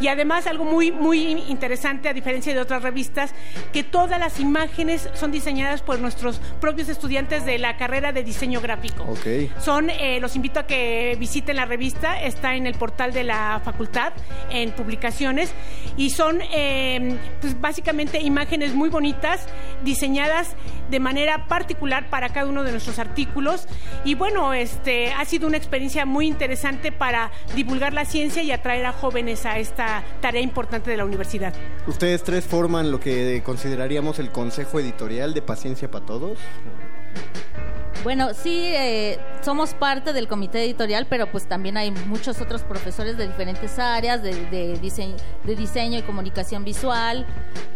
y 0.00 0.08
además 0.08 0.48
algo 0.48 0.64
muy, 0.64 0.90
muy 0.90 1.44
interesante, 1.48 2.08
a 2.08 2.12
diferencia 2.12 2.52
de 2.52 2.60
otras 2.60 2.82
revistas, 2.82 3.32
que 3.72 3.84
todas 3.84 4.18
las 4.18 4.40
imágenes 4.40 5.08
son 5.14 5.30
diseñadas 5.30 5.82
por 5.82 6.00
nuestros 6.00 6.40
propios 6.60 6.88
estudiantes 6.88 7.46
de 7.46 7.58
la 7.58 7.76
carrera 7.76 8.10
de 8.12 8.24
diseño 8.24 8.60
gráfico. 8.60 9.04
Ok. 9.04 9.52
Son, 9.60 9.88
eh, 9.88 10.18
los 10.20 10.34
invito 10.34 10.58
a 10.58 10.66
que 10.66 11.16
visiten 11.20 11.56
la 11.56 11.64
revista, 11.64 12.20
está 12.20 12.56
en 12.56 12.66
el 12.66 12.74
portal 12.74 13.12
de 13.12 13.22
la 13.22 13.60
facultad, 13.64 14.12
en 14.50 14.72
publicaciones, 14.72 15.54
y 15.96 16.10
son 16.10 16.40
eh, 16.52 17.16
pues 17.40 17.60
básicamente 17.60 18.20
imágenes 18.20 18.74
muy 18.74 18.88
bonitas, 18.88 19.46
diseñadas 19.84 20.54
de 20.90 21.00
manera 21.00 21.46
particular 21.48 22.08
para 22.10 22.28
cada 22.30 22.46
uno 22.46 22.62
de 22.62 22.72
nuestros 22.72 22.98
artículos. 22.98 23.66
Y 24.04 24.14
bueno, 24.14 24.54
este 24.54 25.12
ha 25.12 25.24
sido 25.24 25.46
una 25.46 25.56
experiencia 25.56 26.06
muy 26.06 26.26
interesante 26.26 26.92
para 26.92 27.30
divulgar 27.54 27.92
la 27.92 28.04
ciencia 28.04 28.42
y 28.42 28.52
atraer 28.52 28.86
a 28.86 28.92
jóvenes 28.92 29.46
a 29.46 29.58
esta 29.58 30.04
tarea 30.20 30.40
importante 30.40 30.90
de 30.90 30.96
la 30.96 31.04
universidad. 31.04 31.54
Ustedes 31.86 32.22
tres 32.22 32.44
forman 32.44 32.90
lo 32.90 33.00
que 33.00 33.42
consideraríamos 33.44 34.18
el 34.18 34.30
consejo 34.30 34.80
editorial 34.80 35.34
de 35.34 35.42
Paciencia 35.42 35.90
para 35.90 36.06
Todos. 36.06 36.38
Bueno, 38.04 38.34
sí, 38.34 38.72
eh, 38.74 39.18
somos 39.46 39.74
parte 39.74 40.12
del 40.12 40.26
comité 40.26 40.64
editorial, 40.64 41.06
pero 41.08 41.30
pues 41.30 41.46
también 41.46 41.76
hay 41.76 41.92
muchos 41.92 42.40
otros 42.40 42.62
profesores 42.64 43.16
de 43.16 43.28
diferentes 43.28 43.78
áreas, 43.78 44.20
de, 44.20 44.34
de 44.46 44.76
diseño, 44.80 45.14
de 45.44 45.54
diseño 45.54 46.00
y 46.00 46.02
comunicación 46.02 46.64
visual, 46.64 47.24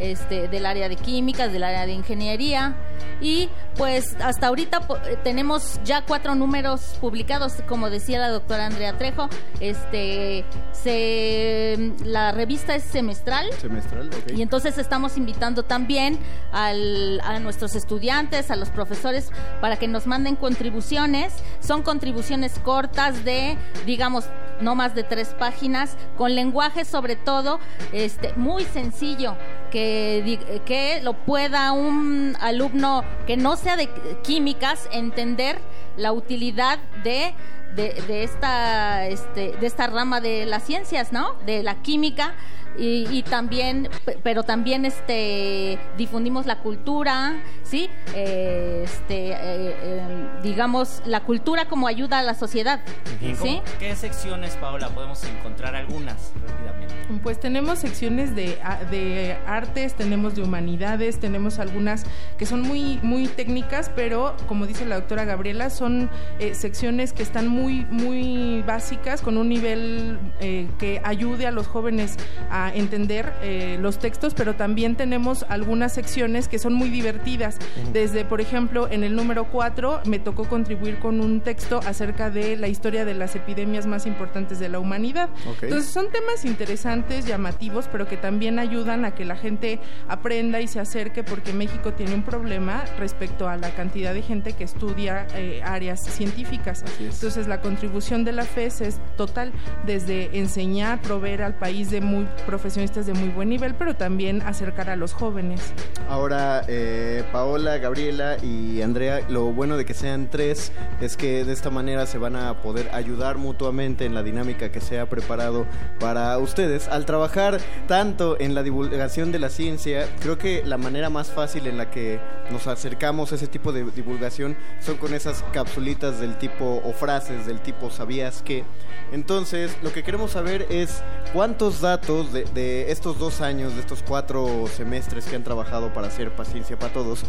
este, 0.01 0.49
del 0.49 0.66
área 0.66 0.89
de 0.89 0.97
químicas, 0.97 1.53
del 1.53 1.62
área 1.62 1.87
de 1.87 1.93
ingeniería. 1.93 2.75
Y 3.21 3.49
pues 3.77 4.16
hasta 4.21 4.49
ahorita 4.49 4.81
eh, 5.07 5.16
tenemos 5.23 5.79
ya 5.85 6.05
cuatro 6.05 6.35
números 6.35 6.97
publicados, 7.01 7.53
como 7.68 7.89
decía 7.89 8.18
la 8.18 8.31
doctora 8.31 8.66
Andrea 8.66 8.99
Trejo. 8.99 9.29
Este, 9.61 10.45
se, 10.73 11.93
la 12.05 12.33
revista 12.33 12.75
es 12.75 12.83
semestral. 12.83 13.47
Semestral, 13.61 14.09
ok. 14.09 14.33
Y 14.37 14.43
entonces 14.43 14.77
estamos 14.77 15.16
invitando 15.16 15.62
también 15.62 16.18
al- 16.51 17.21
a 17.23 17.39
nuestros 17.39 17.77
estudiantes, 17.77 18.51
a 18.51 18.57
los 18.57 18.71
profesores, 18.71 19.31
para 19.61 19.77
que 19.77 19.87
nos 19.87 20.09
manden 20.09 20.35
contribuciones. 20.35 21.33
Son 21.61 21.83
contribuciones 21.83 22.59
cortas 22.59 23.25
de, 23.25 23.57
digamos, 23.87 24.27
no 24.61 24.75
más 24.75 24.95
de 24.95 25.05
tres 25.05 25.35
páginas, 25.39 25.97
con 26.17 26.35
lenguaje 26.35 26.85
sobre 26.85 27.17
todo 27.17 27.61
este, 27.93 28.33
muy 28.35 28.65
sencillo, 28.65 29.37
que, 29.71 30.61
que 30.67 31.01
lo 31.03 31.15
pueda 31.15 31.73
un 31.73 32.37
alumno 32.41 33.05
que 33.27 33.37
no 33.37 33.57
sea 33.57 33.77
de 33.77 33.89
químicas 34.23 34.89
entender 34.93 35.59
la 35.97 36.13
utilidad 36.13 36.79
de 37.05 37.35
de, 37.75 38.03
de 38.09 38.25
esta 38.25 39.07
este, 39.07 39.53
de 39.57 39.67
esta 39.67 39.87
rama 39.87 40.21
de 40.21 40.47
las 40.47 40.65
ciencias, 40.65 41.13
¿no? 41.13 41.35
De 41.47 41.63
la 41.63 41.77
química 41.77 42.35
y, 42.79 43.07
y 43.11 43.23
también, 43.23 43.89
pe- 44.05 44.18
pero 44.23 44.43
también 44.43 44.85
este 44.85 45.79
difundimos 45.97 46.47
la 46.47 46.59
cultura, 46.61 47.35
sí, 47.62 47.89
Eh, 48.14 48.83
este, 48.85 49.31
eh, 49.33 49.37
eh, 49.83 50.29
digamos 50.43 51.03
la 51.07 51.21
cultura 51.21 51.66
como 51.66 51.87
ayuda 51.87 52.18
a 52.18 52.23
la 52.23 52.35
sociedad, 52.35 52.81
¿Y 53.21 53.35
sí. 53.35 53.37
cómo- 53.39 53.62
¿Qué 53.79 53.95
secciones, 53.97 54.57
Paola, 54.57 54.89
podemos 54.89 55.23
encontrar 55.25 55.75
algunas 55.77 56.33
rápidamente? 56.47 56.95
Pues 57.23 57.39
tenemos 57.41 57.79
secciones 57.81 58.35
de, 58.35 58.59
de 58.91 59.37
artes, 59.47 59.95
tenemos 59.95 60.35
de 60.37 60.43
humanidades, 60.43 61.18
tenemos 61.21 61.59
algunas 61.59 62.05
que 62.39 62.47
son 62.47 62.62
muy, 62.62 62.99
muy 63.03 63.27
técnicas, 63.27 63.91
pero 63.95 64.37
como 64.47 64.66
dice 64.66 64.85
la 64.87 64.97
doctora 64.97 65.25
Gabriela, 65.25 65.71
son 65.71 66.09
eh, 66.39 66.55
secciones 66.55 67.12
que 67.12 67.23
están 67.23 67.49
muy, 67.49 67.85
muy 67.91 68.62
básicas, 68.66 69.23
con 69.23 69.37
un 69.37 69.49
nivel 69.49 70.18
eh, 70.41 70.68
que 70.79 71.01
ayude 71.05 71.47
a 71.47 71.51
los 71.51 71.66
jóvenes 71.66 72.16
a 72.51 72.60
entender 72.69 73.33
eh, 73.43 73.79
los 73.81 73.99
textos, 73.99 74.35
pero 74.35 74.55
también 74.55 74.97
tenemos 74.97 75.45
algunas 75.49 75.95
secciones 75.95 76.49
que 76.49 76.59
son 76.59 76.75
muy 76.75 76.91
divertidas. 76.91 77.57
Desde, 77.93 78.25
por 78.25 78.41
ejemplo, 78.41 78.89
en 78.91 79.05
el 79.05 79.17
número 79.17 79.47
4 79.51 80.03
me 80.05 80.19
tocó 80.19 80.49
contribuir 80.49 80.99
con 80.99 81.21
un 81.21 81.41
texto 81.41 81.81
acerca 81.87 82.31
de 82.31 82.57
la 82.57 82.69
historia 82.69 83.05
de 83.05 83.15
las 83.15 83.35
epidemias 83.37 83.87
más 83.87 84.07
importantes 84.07 84.59
de 84.59 84.69
la 84.69 84.79
humanidad. 84.79 85.31
Entonces 85.63 85.91
son 85.91 86.11
temas 86.11 86.45
interesantes, 86.45 87.27
llamativos, 87.27 87.89
pero 87.91 88.07
que 88.07 88.17
también 88.17 88.59
ayudan 88.59 89.05
a 89.05 89.15
que 89.15 89.25
la 89.25 89.37
gente 89.37 89.81
aprenda 90.09 90.61
y 90.61 90.67
se 90.67 90.81
acerque 90.81 91.25
porque 91.25 91.53
México 91.53 91.93
tiene 91.93 92.15
un 92.15 92.23
problema 92.23 92.85
respecto 92.99 93.49
a 93.49 93.57
la 93.57 93.71
cantidad 93.71 94.15
de 94.15 94.23
gente 94.23 94.53
que 94.53 94.65
estudia 94.65 95.27
eh, 95.35 95.63
áreas 95.65 96.01
científicas. 96.03 96.85
Entonces 96.99 97.47
la 97.47 97.61
contribución 97.61 98.25
de 98.25 98.33
la 98.33 98.45
FES 98.45 98.81
es 98.81 99.01
total, 99.17 99.53
desde 99.87 100.39
enseñar, 100.39 101.01
proveer 101.03 101.43
al 101.43 101.55
país 101.55 101.91
de 101.91 102.01
muy 102.01 102.27
profesionistas 102.51 103.07
de 103.07 103.15
muy 103.15 103.29
buen 103.29 103.49
nivel, 103.49 103.77
pero 103.77 103.95
también 103.95 104.43
acercar 104.43 104.91
a 104.91 104.97
los 104.97 105.13
jóvenes. 105.13 105.73
Ahora, 106.09 106.65
eh, 106.67 107.23
Paola, 107.31 107.79
Gabriela 107.79 108.39
y 108.43 108.83
Andrea, 108.83 109.21
lo 109.29 109.53
bueno 109.53 109.77
de 109.77 109.85
que 109.85 109.95
sean 109.95 110.29
tres 110.29 110.73
es 111.01 111.17
que 111.17 111.45
de 111.45 111.53
esta 111.53 111.71
manera 111.71 112.07
se 112.07 112.19
van 112.19 112.35
a 112.35 112.61
poder 112.61 112.91
ayudar 112.93 113.39
mutuamente 113.39 114.05
en 114.05 114.15
la 114.15 114.25
dinámica 114.25 114.73
que 114.73 114.81
se 114.81 114.99
ha 114.99 115.09
preparado 115.09 115.65
para 116.01 116.37
ustedes. 116.39 116.89
Al 116.89 117.07
trabajar 117.07 117.61
tanto 117.87 118.37
en 118.41 118.57
la 118.57 118.65
divulgación 118.65 119.31
de 119.31 119.39
la 119.39 119.49
ciencia, 119.49 120.09
creo 120.19 120.37
que 120.37 120.65
la 120.65 120.77
manera 120.77 121.09
más 121.09 121.31
fácil 121.31 121.69
en 121.69 121.79
la 121.79 121.89
que 121.89 122.19
nos 122.51 122.67
acercamos 122.67 123.31
a 123.31 123.37
ese 123.37 123.47
tipo 123.47 123.71
de 123.71 123.85
divulgación 123.93 124.57
son 124.81 124.97
con 124.97 125.15
esas 125.15 125.45
capsulitas 125.53 126.19
del 126.19 126.37
tipo 126.37 126.83
o 126.85 126.93
frases 126.93 127.47
del 127.47 127.61
tipo 127.61 127.91
¿sabías 127.91 128.43
que? 128.43 128.65
Entonces, 129.13 129.77
lo 129.83 129.93
que 129.93 130.03
queremos 130.03 130.33
saber 130.33 130.67
es 130.69 131.03
cuántos 131.33 131.81
datos 131.81 132.33
de, 132.33 132.39
de 132.55 132.91
estos 132.91 133.18
dos 133.18 133.41
años, 133.41 133.74
de 133.74 133.80
estos 133.80 134.03
cuatro 134.03 134.66
semestres 134.68 135.24
que 135.26 135.36
han 135.36 135.45
trabajado 135.45 135.93
para 135.93 136.09
hacer 136.09 136.32
Paciencia 136.32 136.78
para 136.78 136.93
Todos, 136.93 137.24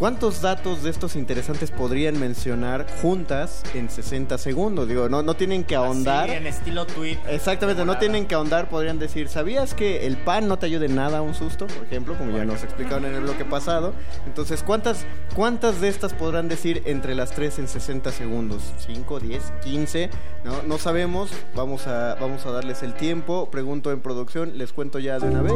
¿Cuántos 0.00 0.40
datos 0.40 0.82
de 0.82 0.88
estos 0.88 1.14
interesantes 1.14 1.70
podrían 1.70 2.18
mencionar 2.18 2.86
juntas 3.02 3.62
en 3.74 3.90
60 3.90 4.38
segundos? 4.38 4.88
Digo, 4.88 5.10
no, 5.10 5.22
no 5.22 5.34
tienen 5.34 5.62
que 5.62 5.74
ahondar. 5.76 6.30
Sí, 6.30 6.36
en 6.36 6.46
estilo 6.46 6.86
tweet. 6.86 7.18
Exactamente, 7.28 7.84
no 7.84 7.98
tienen 7.98 8.26
que 8.26 8.34
ahondar, 8.34 8.70
podrían 8.70 8.98
decir, 8.98 9.28
¿sabías 9.28 9.74
que 9.74 10.06
el 10.06 10.16
pan 10.16 10.48
no 10.48 10.58
te 10.58 10.64
ayuda 10.64 10.86
en 10.86 10.94
nada 10.94 11.18
a 11.18 11.20
un 11.20 11.34
susto? 11.34 11.66
Por 11.66 11.84
ejemplo, 11.84 12.16
como 12.16 12.34
ya 12.34 12.46
nos 12.46 12.64
explicaron 12.64 13.04
en 13.04 13.14
el 13.14 13.20
bloque 13.20 13.44
pasado. 13.44 13.92
Entonces, 14.24 14.62
¿cuántas, 14.62 15.04
cuántas 15.34 15.82
de 15.82 15.88
estas 15.88 16.14
podrán 16.14 16.48
decir 16.48 16.80
entre 16.86 17.14
las 17.14 17.32
tres 17.32 17.58
en 17.58 17.68
60 17.68 18.10
segundos? 18.10 18.62
¿5, 18.88 19.20
10, 19.20 19.52
15? 19.64 20.08
No, 20.44 20.62
no 20.62 20.78
sabemos, 20.78 21.30
vamos 21.54 21.86
a, 21.86 22.14
vamos 22.14 22.46
a 22.46 22.52
darles 22.52 22.82
el 22.82 22.94
tiempo. 22.94 23.50
Pregunto 23.50 23.92
en 23.92 24.00
producción, 24.00 24.56
les 24.56 24.72
cuento 24.72 24.98
ya 24.98 25.18
de 25.18 25.28
una 25.28 25.42
vez. 25.42 25.52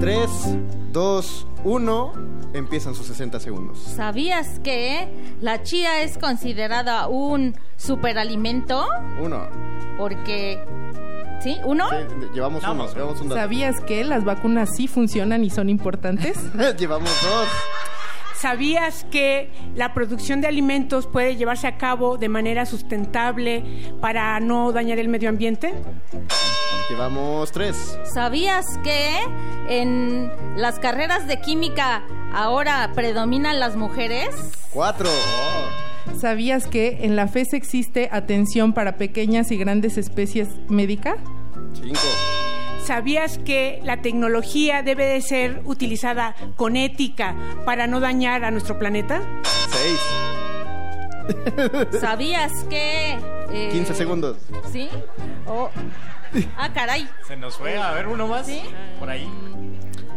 3, 0.00 0.28
2, 0.90 1.46
1, 1.62 2.12
empiezan 2.54 2.94
sus 2.94 3.06
60 3.06 3.38
segundos. 3.38 3.43
¿Sabías 3.74 4.58
que 4.60 5.08
la 5.40 5.62
chía 5.62 6.02
es 6.02 6.18
considerada 6.18 7.08
un 7.08 7.54
superalimento? 7.76 8.86
Uno. 9.20 9.48
Porque... 9.98 10.64
¿Sí? 11.42 11.58
¿Uno? 11.64 11.84
Llevamos 12.32 12.64
uno, 12.64 12.92
llevamos 12.94 13.20
un 13.20 13.28
dato. 13.28 13.40
¿Sabías 13.40 13.80
que 13.80 14.02
las 14.04 14.24
vacunas 14.24 14.70
sí 14.74 14.88
funcionan 14.88 15.44
y 15.44 15.50
son 15.50 15.68
importantes? 15.68 16.38
llevamos 16.78 17.10
dos. 17.22 17.48
¿Sabías 18.36 19.04
que 19.10 19.50
la 19.74 19.94
producción 19.94 20.40
de 20.40 20.48
alimentos 20.48 21.06
puede 21.06 21.36
llevarse 21.36 21.66
a 21.66 21.78
cabo 21.78 22.18
de 22.18 22.28
manera 22.28 22.66
sustentable 22.66 23.64
para 24.00 24.38
no 24.40 24.72
dañar 24.72 24.98
el 24.98 25.08
medio 25.08 25.28
ambiente? 25.28 25.72
Llevamos 26.90 27.52
tres. 27.52 27.98
¿Sabías 28.12 28.66
que 28.82 29.20
en 29.68 30.30
las 30.56 30.78
carreras 30.78 31.26
de 31.26 31.40
química 31.40 32.02
ahora 32.32 32.90
predominan 32.94 33.60
las 33.60 33.76
mujeres? 33.76 34.28
Cuatro. 34.72 35.08
¿Sabías 36.20 36.66
que 36.66 36.98
en 37.02 37.16
la 37.16 37.28
FES 37.28 37.54
existe 37.54 38.08
atención 38.12 38.74
para 38.74 38.96
pequeñas 38.96 39.50
y 39.50 39.56
grandes 39.56 39.96
especies 39.96 40.48
médica? 40.68 41.16
Cinco. 41.72 42.00
¿Sabías 42.84 43.38
que 43.38 43.80
la 43.82 44.02
tecnología 44.02 44.82
debe 44.82 45.06
de 45.06 45.20
ser 45.22 45.62
utilizada 45.64 46.34
con 46.56 46.76
ética 46.76 47.34
para 47.64 47.86
no 47.86 47.98
dañar 48.00 48.44
a 48.44 48.50
nuestro 48.50 48.78
planeta? 48.78 49.22
Seis. 49.70 50.00
¿Sabías 52.00 52.52
que... 52.68 53.18
eh, 53.50 53.68
15 53.72 53.94
segundos. 53.94 54.36
¿Sí? 54.70 54.88
Oh. 55.46 55.70
Ah, 56.58 56.70
caray. 56.74 57.08
Se 57.26 57.36
nos 57.36 57.56
fue. 57.56 57.78
A 57.78 57.92
ver, 57.92 58.06
uno 58.08 58.26
más. 58.26 58.46
Por 58.98 59.08
ahí. 59.08 59.26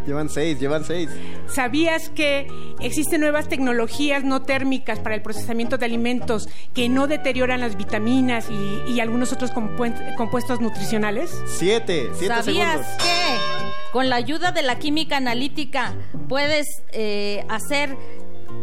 Llevan 0.08 0.30
seis, 0.30 0.60
llevan 0.60 0.86
seis. 0.86 1.10
¿Sabías 1.54 2.10
que 2.10 2.48
existen 2.80 3.20
nuevas 3.22 3.50
tecnologías 3.50 4.24
no 4.24 4.42
térmicas 4.42 5.00
para 5.00 5.14
el 5.16 5.22
procesamiento 5.22 5.78
de 5.78 5.86
alimentos 5.86 6.48
que 6.74 6.88
no 6.88 7.08
deterioran 7.08 7.60
las 7.60 7.76
vitaminas 7.78 8.48
y, 8.50 8.92
y 8.94 9.00
algunos 9.02 9.34
otros 9.34 9.54
compu- 9.54 10.16
compuestos 10.16 10.62
nutricionales? 10.62 11.30
Siete, 11.46 12.10
siete 12.16 12.34
¿Sabías 12.36 12.72
segundos. 12.72 13.04
que 13.04 13.92
con 13.92 14.10
la 14.10 14.16
ayuda 14.16 14.52
de 14.54 14.62
la 14.64 14.80
química 14.80 15.18
analítica 15.18 15.94
puedes 16.30 16.66
eh, 16.94 17.46
hacer 17.50 17.96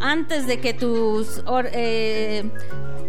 antes 0.01 0.47
de 0.47 0.59
que 0.59 0.73
tus 0.73 1.41
or- 1.45 1.69
eh, 1.73 2.43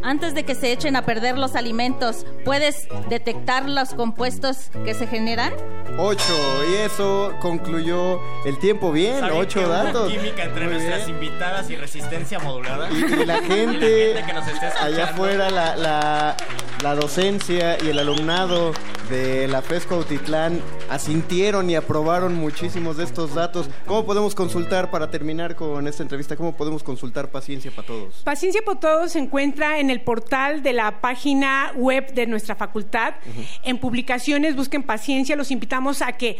antes 0.02 0.34
de 0.34 0.44
que 0.44 0.54
se 0.54 0.70
echen 0.72 0.94
a 0.94 1.04
perder 1.04 1.36
los 1.36 1.56
alimentos, 1.56 2.26
puedes 2.44 2.86
detectar 3.08 3.68
los 3.68 3.92
compuestos 3.94 4.70
que 4.84 4.94
se 4.94 5.06
generan? 5.08 5.52
Ocho. 5.98 6.34
Y 6.70 6.74
eso 6.74 7.32
concluyó 7.40 8.20
el 8.44 8.58
tiempo 8.58 8.92
bien. 8.92 9.18
¿Saben 9.18 9.32
que 9.34 9.38
Ocho 9.40 9.68
datos. 9.68 10.12
química 10.12 10.44
entre 10.44 10.64
Muy 10.66 10.74
nuestras 10.74 11.06
bien. 11.06 11.16
invitadas 11.24 11.70
y 11.70 11.76
resistencia 11.76 12.38
modulada. 12.38 12.88
Y, 12.92 12.96
y 13.22 13.24
la 13.24 13.38
Y 13.42 13.42
gente, 13.46 14.14
la 14.14 14.20
gente 14.20 14.22
que 14.26 14.32
nos 14.32 14.46
esté 14.46 14.66
escuchando. 14.68 14.94
allá 14.96 15.04
afuera, 15.10 15.50
la, 15.50 15.76
la, 15.76 16.36
la 16.82 16.94
docencia 16.94 17.82
y 17.82 17.88
el 17.88 17.98
alumnado 17.98 18.72
de 19.10 19.48
la 19.48 19.62
FESCO 19.62 19.96
Autitlán 19.96 20.60
asintieron 20.90 21.70
y 21.70 21.76
aprobaron 21.76 22.34
muchísimos 22.34 22.96
de 22.96 23.04
estos 23.04 23.34
datos. 23.34 23.68
¿Cómo 23.86 24.04
podemos 24.04 24.34
consultar 24.34 24.90
para 24.90 25.10
terminar 25.10 25.54
con 25.56 25.86
esta 25.88 26.02
entrevista? 26.02 26.36
¿Cómo 26.36 26.56
podemos 26.56 26.75
consultar 26.82 27.30
Paciencia 27.30 27.70
para 27.70 27.86
Todos? 27.86 28.22
Paciencia 28.24 28.62
por 28.64 28.80
Todos 28.80 29.12
se 29.12 29.18
encuentra 29.18 29.80
en 29.80 29.90
el 29.90 30.00
portal 30.00 30.62
de 30.62 30.72
la 30.72 31.00
página 31.00 31.72
web 31.74 32.12
de 32.12 32.26
nuestra 32.26 32.54
facultad. 32.54 33.14
En 33.62 33.78
publicaciones 33.78 34.56
busquen 34.56 34.82
Paciencia. 34.82 35.36
Los 35.36 35.50
invitamos 35.50 36.02
a 36.02 36.12
que 36.12 36.38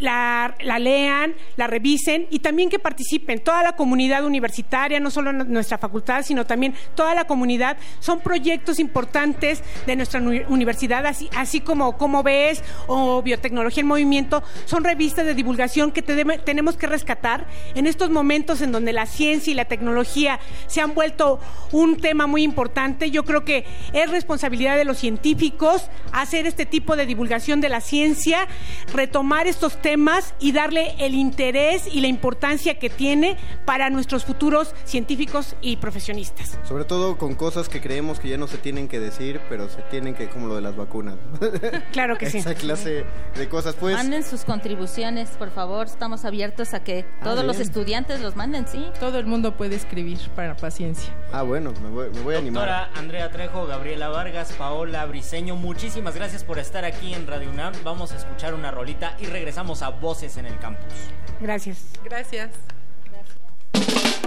la, 0.00 0.54
la 0.62 0.78
lean, 0.78 1.34
la 1.56 1.66
revisen 1.66 2.26
y 2.30 2.40
también 2.40 2.68
que 2.70 2.78
participen. 2.78 3.38
Toda 3.40 3.62
la 3.62 3.76
comunidad 3.76 4.24
universitaria, 4.24 4.98
no 4.98 5.10
solo 5.10 5.32
nu- 5.32 5.44
nuestra 5.44 5.78
facultad, 5.78 6.24
sino 6.24 6.46
también 6.46 6.74
toda 6.94 7.14
la 7.14 7.24
comunidad. 7.24 7.76
Son 8.00 8.20
proyectos 8.20 8.78
importantes 8.78 9.62
de 9.86 9.96
nuestra 9.96 10.20
uni- 10.20 10.42
universidad, 10.48 11.06
así, 11.06 11.28
así 11.36 11.60
como 11.60 11.96
Como 11.98 12.22
ves 12.22 12.64
o 12.86 13.20
Biotecnología 13.22 13.82
en 13.82 13.86
Movimiento. 13.86 14.42
Son 14.64 14.82
revistas 14.84 15.26
de 15.26 15.34
divulgación 15.34 15.92
que 15.92 16.02
te- 16.02 16.24
tenemos 16.38 16.76
que 16.76 16.86
rescatar 16.86 17.46
en 17.74 17.86
estos 17.86 18.08
momentos 18.10 18.62
en 18.62 18.72
donde 18.72 18.92
la 18.92 19.04
ciencia 19.06 19.50
y 19.50 19.54
la 19.54 19.66
tecnología 19.66 20.40
se 20.66 20.80
han 20.80 20.94
vuelto 20.94 21.40
un 21.72 21.98
tema 21.98 22.26
muy 22.26 22.42
importante. 22.42 23.10
Yo 23.10 23.24
creo 23.24 23.44
que 23.44 23.64
es 23.92 24.10
responsabilidad 24.10 24.76
de 24.76 24.84
los 24.86 24.98
científicos 24.98 25.88
hacer 26.12 26.46
este 26.46 26.64
tipo 26.64 26.96
de 26.96 27.04
divulgación 27.06 27.60
de 27.60 27.68
la 27.68 27.80
ciencia, 27.80 28.48
retomar 28.94 29.46
estos 29.46 29.76
temas 29.76 29.89
y 30.38 30.52
darle 30.52 30.94
el 30.98 31.14
interés 31.14 31.86
y 31.92 32.00
la 32.00 32.06
importancia 32.06 32.78
que 32.78 32.88
tiene 32.90 33.36
para 33.64 33.90
nuestros 33.90 34.24
futuros 34.24 34.74
científicos 34.84 35.56
y 35.60 35.76
profesionistas. 35.76 36.58
Sobre 36.62 36.84
todo 36.84 37.18
con 37.18 37.34
cosas 37.34 37.68
que 37.68 37.80
creemos 37.80 38.20
que 38.20 38.28
ya 38.28 38.36
no 38.36 38.46
se 38.46 38.58
tienen 38.58 38.88
que 38.88 39.00
decir, 39.00 39.40
pero 39.48 39.68
se 39.68 39.82
tienen 39.82 40.14
que, 40.14 40.28
como 40.28 40.46
lo 40.46 40.54
de 40.54 40.60
las 40.62 40.76
vacunas. 40.76 41.16
Claro 41.92 42.16
que 42.18 42.30
sí. 42.30 42.38
Esa 42.38 42.54
clase 42.54 43.04
de 43.34 43.48
cosas. 43.48 43.74
Pues 43.74 43.96
Manden 43.96 44.22
sus 44.22 44.44
contribuciones, 44.44 45.30
por 45.30 45.50
favor. 45.50 45.86
Estamos 45.86 46.24
abiertos 46.24 46.72
a 46.74 46.82
que 46.84 47.04
todos 47.22 47.44
los 47.44 47.56
bien. 47.56 47.68
estudiantes 47.68 48.20
los 48.20 48.36
manden, 48.36 48.66
¿sí? 48.68 48.86
Todo 49.00 49.18
el 49.18 49.26
mundo 49.26 49.56
puede 49.56 49.76
escribir 49.76 50.18
para 50.36 50.56
paciencia. 50.56 51.12
Ah, 51.32 51.42
bueno, 51.42 51.72
me 51.82 51.88
voy, 51.90 52.10
me 52.10 52.20
voy 52.20 52.34
a 52.36 52.38
animar. 52.38 52.66
Doctora 52.68 52.90
Andrea 53.00 53.30
Trejo, 53.30 53.66
Gabriela 53.66 54.08
Vargas, 54.08 54.52
Paola 54.52 55.04
Briseño, 55.06 55.56
muchísimas 55.56 56.14
gracias 56.14 56.44
por 56.44 56.58
estar 56.58 56.84
aquí 56.84 57.12
en 57.12 57.26
Radio 57.26 57.50
UNAM. 57.50 57.72
Vamos 57.82 58.12
a 58.12 58.16
escuchar 58.16 58.54
una 58.54 58.70
rolita 58.70 59.16
y 59.18 59.26
regresamos 59.26 59.79
a 59.82 59.90
Voces 59.90 60.36
en 60.36 60.46
el 60.46 60.58
Campus. 60.58 60.92
Gracias. 61.40 61.78
Gracias. 62.04 62.50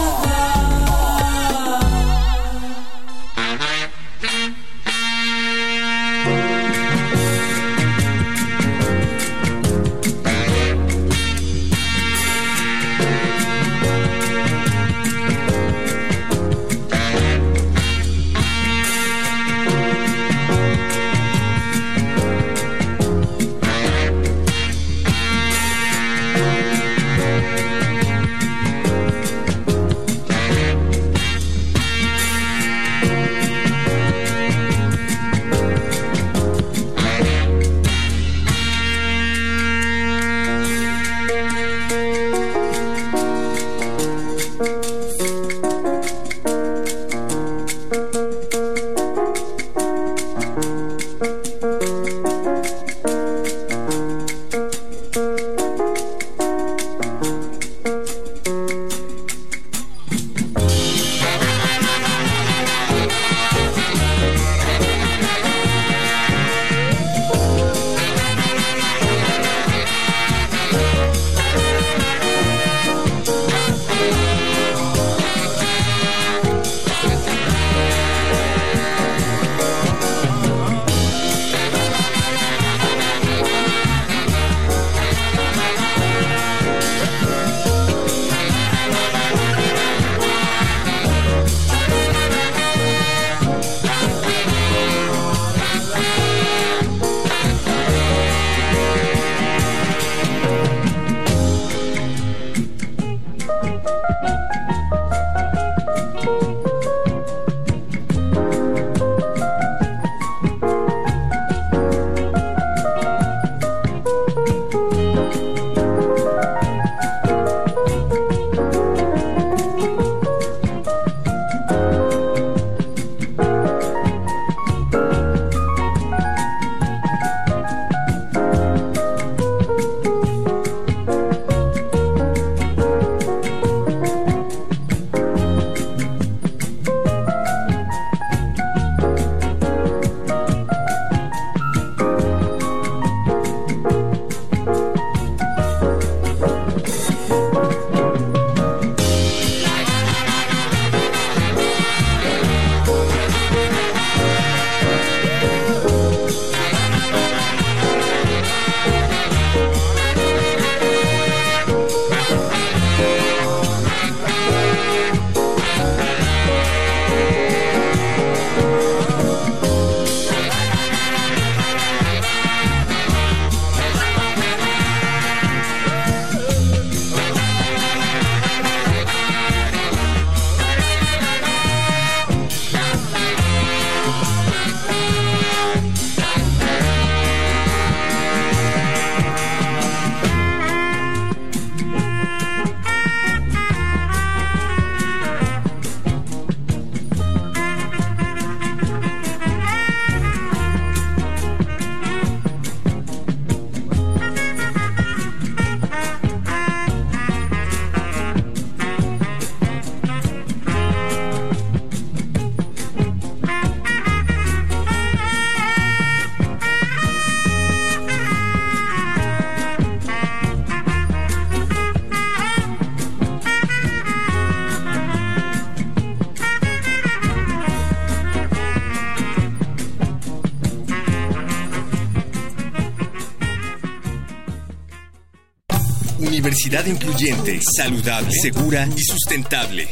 Incluyente, 236.86 237.60
saludable, 237.76 238.30
segura 238.40 238.88
y 238.96 239.02
sustentable. 239.02 239.88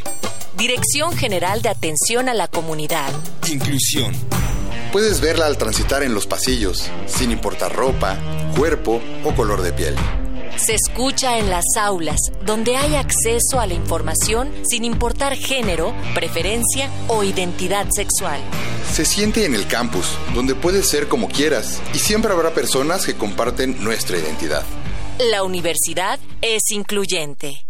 Dirección 0.57 1.15
General 1.17 1.61
de 1.61 1.69
Atención 1.69 2.29
a 2.29 2.35
la 2.35 2.49
Comunidad. 2.49 3.11
Inclusión. 3.51 4.15
Puedes 4.93 5.21
verla 5.21 5.47
al 5.47 5.59
transitar 5.59 6.03
en 6.03 6.15
los 6.15 6.27
pasillos, 6.27 6.89
sin 7.07 7.33
importar 7.33 7.75
ropa, 7.75 8.17
cuerpo 8.57 9.03
o 9.25 9.35
color 9.35 9.63
de 9.63 9.73
piel. 9.73 9.95
Se 10.57 10.75
escucha 10.75 11.39
en 11.39 11.51
las 11.51 11.65
aulas, 11.79 12.21
donde 12.45 12.77
hay 12.77 12.95
acceso 12.95 13.61
a 13.61 13.67
la 13.67 13.75
información 13.75 14.51
sin 14.67 14.85
importar 14.85 15.37
género, 15.37 15.93
preferencia 16.15 16.89
o 17.09 17.25
identidad 17.25 17.87
sexual. 17.95 18.41
Se 18.91 19.05
siente 19.05 19.45
en 19.45 19.55
el 19.55 19.67
campus, 19.67 20.07
donde 20.35 20.55
puedes 20.55 20.89
ser 20.89 21.09
como 21.09 21.29
quieras 21.29 21.83
y 21.93 21.99
siempre 21.99 22.33
habrá 22.33 22.55
personas 22.55 23.05
que 23.05 23.15
comparten 23.15 23.83
nuestra 23.85 24.19
identidad. 24.19 24.63
La 25.19 25.43
universidad 25.45 26.19
es 26.55 26.71
incluyente. 26.71 27.67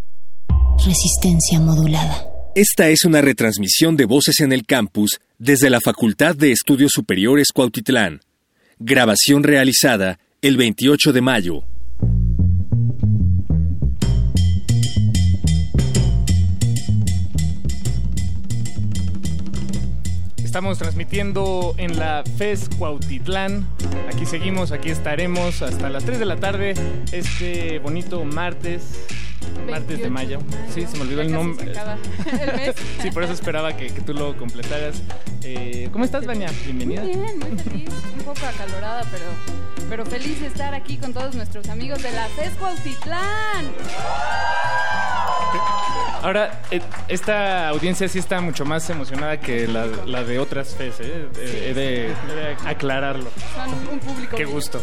Resistencia 0.84 1.58
modulada. 1.60 2.26
Esta 2.54 2.88
es 2.88 3.04
una 3.04 3.22
retransmisión 3.22 3.96
de 3.96 4.04
Voces 4.04 4.40
en 4.40 4.52
el 4.52 4.66
Campus 4.66 5.18
desde 5.38 5.70
la 5.70 5.80
Facultad 5.80 6.36
de 6.36 6.52
Estudios 6.52 6.92
Superiores 6.94 7.48
Cuautitlán. 7.54 8.20
Grabación 8.78 9.42
realizada 9.42 10.18
el 10.42 10.58
28 10.58 11.12
de 11.12 11.20
mayo. 11.22 11.64
Estamos 20.56 20.78
transmitiendo 20.78 21.74
en 21.76 21.98
la 21.98 22.24
FES 22.38 22.70
Cuautitlán. 22.78 23.68
Aquí 24.10 24.24
seguimos, 24.24 24.72
aquí 24.72 24.88
estaremos 24.88 25.60
hasta 25.60 25.90
las 25.90 26.06
3 26.06 26.18
de 26.18 26.24
la 26.24 26.36
tarde 26.36 26.72
este 27.12 27.78
bonito 27.78 28.24
martes. 28.24 29.04
Martes 29.70 30.00
de 30.00 30.08
mayo. 30.08 30.38
Sí, 30.72 30.86
se 30.86 30.96
me 30.96 31.02
olvidó 31.02 31.20
el 31.20 31.30
nombre. 31.30 31.74
sí, 33.02 33.10
por 33.10 33.24
eso 33.24 33.34
esperaba 33.34 33.76
que, 33.76 33.88
que 33.88 34.00
tú 34.00 34.14
lo 34.14 34.34
completaras. 34.38 35.02
Eh, 35.42 35.90
¿Cómo 35.92 36.06
estás, 36.06 36.24
Vania? 36.24 36.50
Bienvenida. 36.64 37.02
Muy 37.02 37.16
bien, 37.16 37.38
muy 37.38 37.58
feliz. 37.58 37.90
Un 38.16 38.24
poco 38.24 38.46
acalorada, 38.46 39.04
pero, 39.10 39.26
pero 39.90 40.06
feliz 40.06 40.40
de 40.40 40.46
estar 40.46 40.72
aquí 40.72 40.96
con 40.96 41.12
todos 41.12 41.34
nuestros 41.34 41.68
amigos 41.68 42.02
de 42.02 42.12
la 42.12 42.28
FES 42.28 42.54
Cuautitlán. 42.54 43.66
Ahora, 46.22 46.62
eh, 46.70 46.80
esta 47.08 47.68
audiencia 47.68 48.08
sí 48.08 48.18
está 48.18 48.40
mucho 48.40 48.64
más 48.64 48.88
emocionada 48.90 49.38
que 49.38 49.68
la, 49.68 49.86
la 50.06 50.24
de 50.24 50.38
otras 50.38 50.74
FES, 50.74 50.94
¿eh? 51.00 51.28
He 51.36 51.74
de, 51.74 52.06
he 52.10 52.34
de 52.34 52.56
aclararlo. 52.66 53.30
Son 53.54 53.72
un 53.92 53.98
público. 54.00 54.36
Qué 54.36 54.44
gusto. 54.44 54.80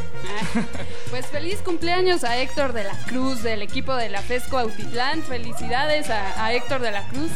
Pues 1.09 1.25
feliz 1.27 1.59
cumpleaños 1.63 2.23
a 2.23 2.37
Héctor 2.37 2.73
de 2.73 2.83
la 2.85 2.97
Cruz 3.07 3.43
del 3.43 3.61
equipo 3.61 3.95
de 3.95 4.09
la 4.09 4.21
FES 4.21 4.43
Cuautitlán. 4.49 5.21
Felicidades 5.23 6.09
a, 6.09 6.45
a 6.45 6.53
Héctor 6.53 6.81
de 6.81 6.91
la 6.91 7.07
Cruz. 7.09 7.31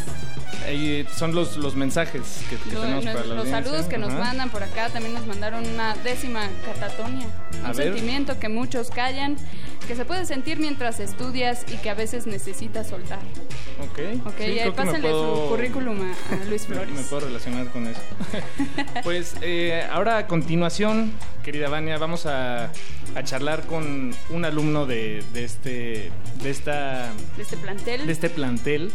Ahí 0.67 1.07
son 1.15 1.33
los, 1.33 1.55
los 1.57 1.75
mensajes 1.75 2.41
que, 2.49 2.57
que 2.57 2.73
Lo- 2.75 2.81
tenemos 2.81 3.05
nos- 3.05 3.13
para 3.13 3.25
la 3.25 3.33
los 3.35 3.45
audiencia. 3.45 3.63
saludos 3.63 3.85
que 3.87 3.97
nos 3.97 4.09
Ajá. 4.09 4.19
mandan 4.19 4.49
por 4.49 4.63
acá 4.63 4.89
también 4.89 5.13
nos 5.13 5.25
mandaron 5.25 5.65
una 5.65 5.95
décima 5.95 6.47
catatonia. 6.65 7.25
A 7.63 7.71
un 7.71 7.77
ver. 7.77 7.87
sentimiento 7.87 8.37
que 8.39 8.49
muchos 8.49 8.89
callan, 8.91 9.37
que 9.87 9.95
se 9.95 10.03
puede 10.03 10.25
sentir 10.25 10.59
mientras 10.59 10.99
estudias 10.99 11.63
y 11.71 11.77
que 11.77 11.89
a 11.89 11.93
veces 11.93 12.27
necesitas 12.27 12.87
soltar. 12.87 13.19
Ok. 13.79 14.25
Ok, 14.27 14.33
Sí, 14.39 14.43
y 14.43 14.59
ahí 14.59 14.65
me 14.65 14.71
pásenle 14.73 15.09
puedo- 15.09 15.43
su 15.43 15.49
currículum 15.51 15.99
a, 16.01 16.45
Luis 16.49 16.67
Me, 16.67 16.75
Flores. 16.75 16.93
me 16.93 17.01
puedo 17.03 17.27
relacionar 17.27 17.67
con 17.69 17.87
eso. 17.87 18.01
pues 19.03 19.35
eh, 19.41 19.85
ahora 19.91 20.17
a 20.17 20.27
continuación, 20.27 21.11
querida 21.43 21.69
Vania, 21.69 21.97
vamos 21.97 22.25
a, 22.25 22.71
a 23.15 23.23
charlar 23.23 23.63
con 23.67 24.13
un 24.29 24.45
alumno 24.45 24.85
de, 24.85 25.23
de 25.33 25.43
este 25.45 26.11
de 26.43 26.49
esta 26.49 27.09
De 27.37 27.43
este 27.43 27.57
plantel. 27.57 28.05
de 28.05 28.11
este 28.11 28.29
plantel 28.29 28.91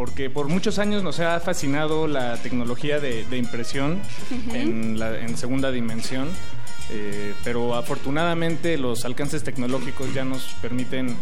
porque 0.00 0.30
por 0.30 0.48
muchos 0.48 0.78
años 0.78 1.02
nos 1.02 1.20
ha 1.20 1.38
fascinado 1.40 2.06
la 2.06 2.38
tecnología 2.38 3.00
de, 3.00 3.22
de 3.26 3.36
impresión 3.36 4.00
Ujú. 4.30 4.54
en, 4.56 4.98
la, 4.98 5.20
en 5.20 5.36
segunda 5.36 5.70
dimensión, 5.70 6.30
eh, 6.88 7.34
pero 7.44 7.74
afortunadamente 7.74 8.78
los 8.78 9.04
alcances 9.04 9.44
tecnológicos 9.44 10.14
ya 10.14 10.24
nos 10.24 10.54
permiten 10.62 11.14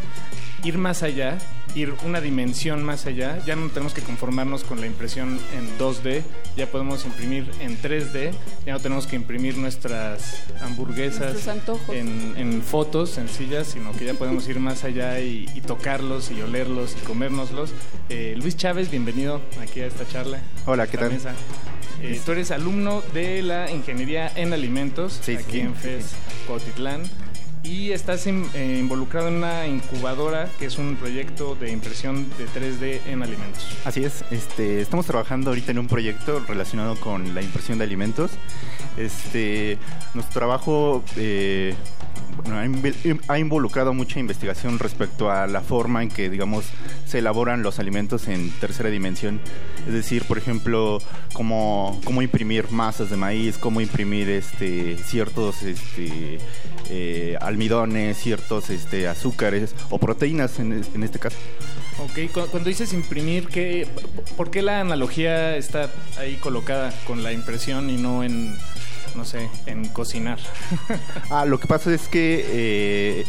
ir 0.64 0.78
más 0.78 1.02
allá, 1.02 1.38
ir 1.74 1.94
una 2.04 2.20
dimensión 2.20 2.82
más 2.82 3.06
allá, 3.06 3.38
ya 3.44 3.56
no 3.56 3.68
tenemos 3.68 3.94
que 3.94 4.02
conformarnos 4.02 4.64
con 4.64 4.80
la 4.80 4.86
impresión 4.86 5.38
en 5.56 5.78
2D, 5.78 6.22
ya 6.56 6.66
podemos 6.66 7.04
imprimir 7.04 7.50
en 7.60 7.80
3D, 7.80 8.32
ya 8.66 8.72
no 8.72 8.80
tenemos 8.80 9.06
que 9.06 9.16
imprimir 9.16 9.56
nuestras 9.56 10.44
hamburguesas 10.60 11.46
en, 11.88 12.34
en 12.36 12.62
fotos 12.62 13.10
sencillas, 13.10 13.68
sino 13.68 13.92
que 13.92 14.04
ya 14.04 14.14
podemos 14.14 14.48
ir 14.48 14.58
más 14.58 14.84
allá 14.84 15.20
y, 15.20 15.48
y 15.54 15.60
tocarlos 15.60 16.30
y 16.30 16.42
olerlos 16.42 16.96
y 17.00 17.04
comérnoslos. 17.04 17.70
Eh, 18.08 18.34
Luis 18.40 18.56
Chávez, 18.56 18.90
bienvenido 18.90 19.40
aquí 19.60 19.80
a 19.80 19.86
esta 19.86 20.06
charla. 20.08 20.40
Hola, 20.66 20.86
¿qué 20.86 20.98
tal? 20.98 21.12
mesa. 21.12 21.34
Eh, 22.00 22.20
tú 22.24 22.32
eres 22.32 22.52
alumno 22.52 23.02
de 23.12 23.42
la 23.42 23.70
Ingeniería 23.72 24.30
en 24.36 24.52
Alimentos 24.52 25.18
aquí 25.20 25.44
sí. 25.50 25.60
en 25.60 25.74
FES 25.74 26.14
Cuautitlán 26.46 27.02
y 27.62 27.92
estás 27.92 28.26
eh, 28.26 28.76
involucrado 28.78 29.28
en 29.28 29.34
una 29.34 29.66
incubadora 29.66 30.48
que 30.58 30.66
es 30.66 30.78
un 30.78 30.96
proyecto 30.96 31.54
de 31.54 31.70
impresión 31.70 32.26
de 32.38 32.46
3D 32.46 33.00
en 33.06 33.22
alimentos. 33.22 33.66
Así 33.84 34.04
es, 34.04 34.24
este, 34.30 34.80
estamos 34.80 35.06
trabajando 35.06 35.50
ahorita 35.50 35.72
en 35.72 35.78
un 35.78 35.88
proyecto 35.88 36.40
relacionado 36.46 36.96
con 36.96 37.34
la 37.34 37.42
impresión 37.42 37.78
de 37.78 37.84
alimentos. 37.84 38.30
Este, 38.96 39.78
nuestro 40.14 40.40
trabajo 40.40 41.04
eh, 41.16 41.74
ha 43.28 43.38
involucrado 43.38 43.92
mucha 43.92 44.20
investigación 44.20 44.78
respecto 44.78 45.30
a 45.30 45.46
la 45.46 45.60
forma 45.60 46.02
en 46.02 46.08
que, 46.08 46.30
digamos, 46.30 46.66
se 47.06 47.18
elaboran 47.18 47.62
los 47.62 47.78
alimentos 47.78 48.28
en 48.28 48.50
tercera 48.58 48.90
dimensión. 48.90 49.40
Es 49.86 49.92
decir, 49.92 50.24
por 50.24 50.38
ejemplo, 50.38 50.98
cómo, 51.32 52.00
cómo 52.04 52.22
imprimir 52.22 52.70
masas 52.70 53.10
de 53.10 53.16
maíz, 53.16 53.58
cómo 53.58 53.80
imprimir 53.80 54.28
este, 54.28 54.96
ciertos 54.98 55.62
este, 55.62 56.38
eh, 56.90 57.36
almidones, 57.40 58.16
ciertos 58.18 58.70
este, 58.70 59.08
azúcares 59.08 59.74
o 59.90 59.98
proteínas 59.98 60.58
en, 60.58 60.84
en 60.94 61.02
este 61.02 61.18
caso. 61.18 61.36
Ok, 61.98 62.30
cu- 62.32 62.46
cuando 62.50 62.68
dices 62.68 62.92
imprimir, 62.92 63.48
¿qué, 63.48 63.88
¿por 64.36 64.50
qué 64.50 64.62
la 64.62 64.80
analogía 64.80 65.56
está 65.56 65.90
ahí 66.18 66.36
colocada 66.36 66.92
con 67.06 67.22
la 67.22 67.32
impresión 67.32 67.90
y 67.90 67.96
no 67.96 68.22
en, 68.22 68.56
no 69.18 69.24
sé, 69.24 69.50
en 69.66 69.86
cocinar? 69.88 70.38
Ah, 71.30 71.44
lo 71.44 71.60
que 71.60 71.66
pasa 71.66 71.92
es 71.92 72.08
que 72.08 72.44
eh, 72.48 73.26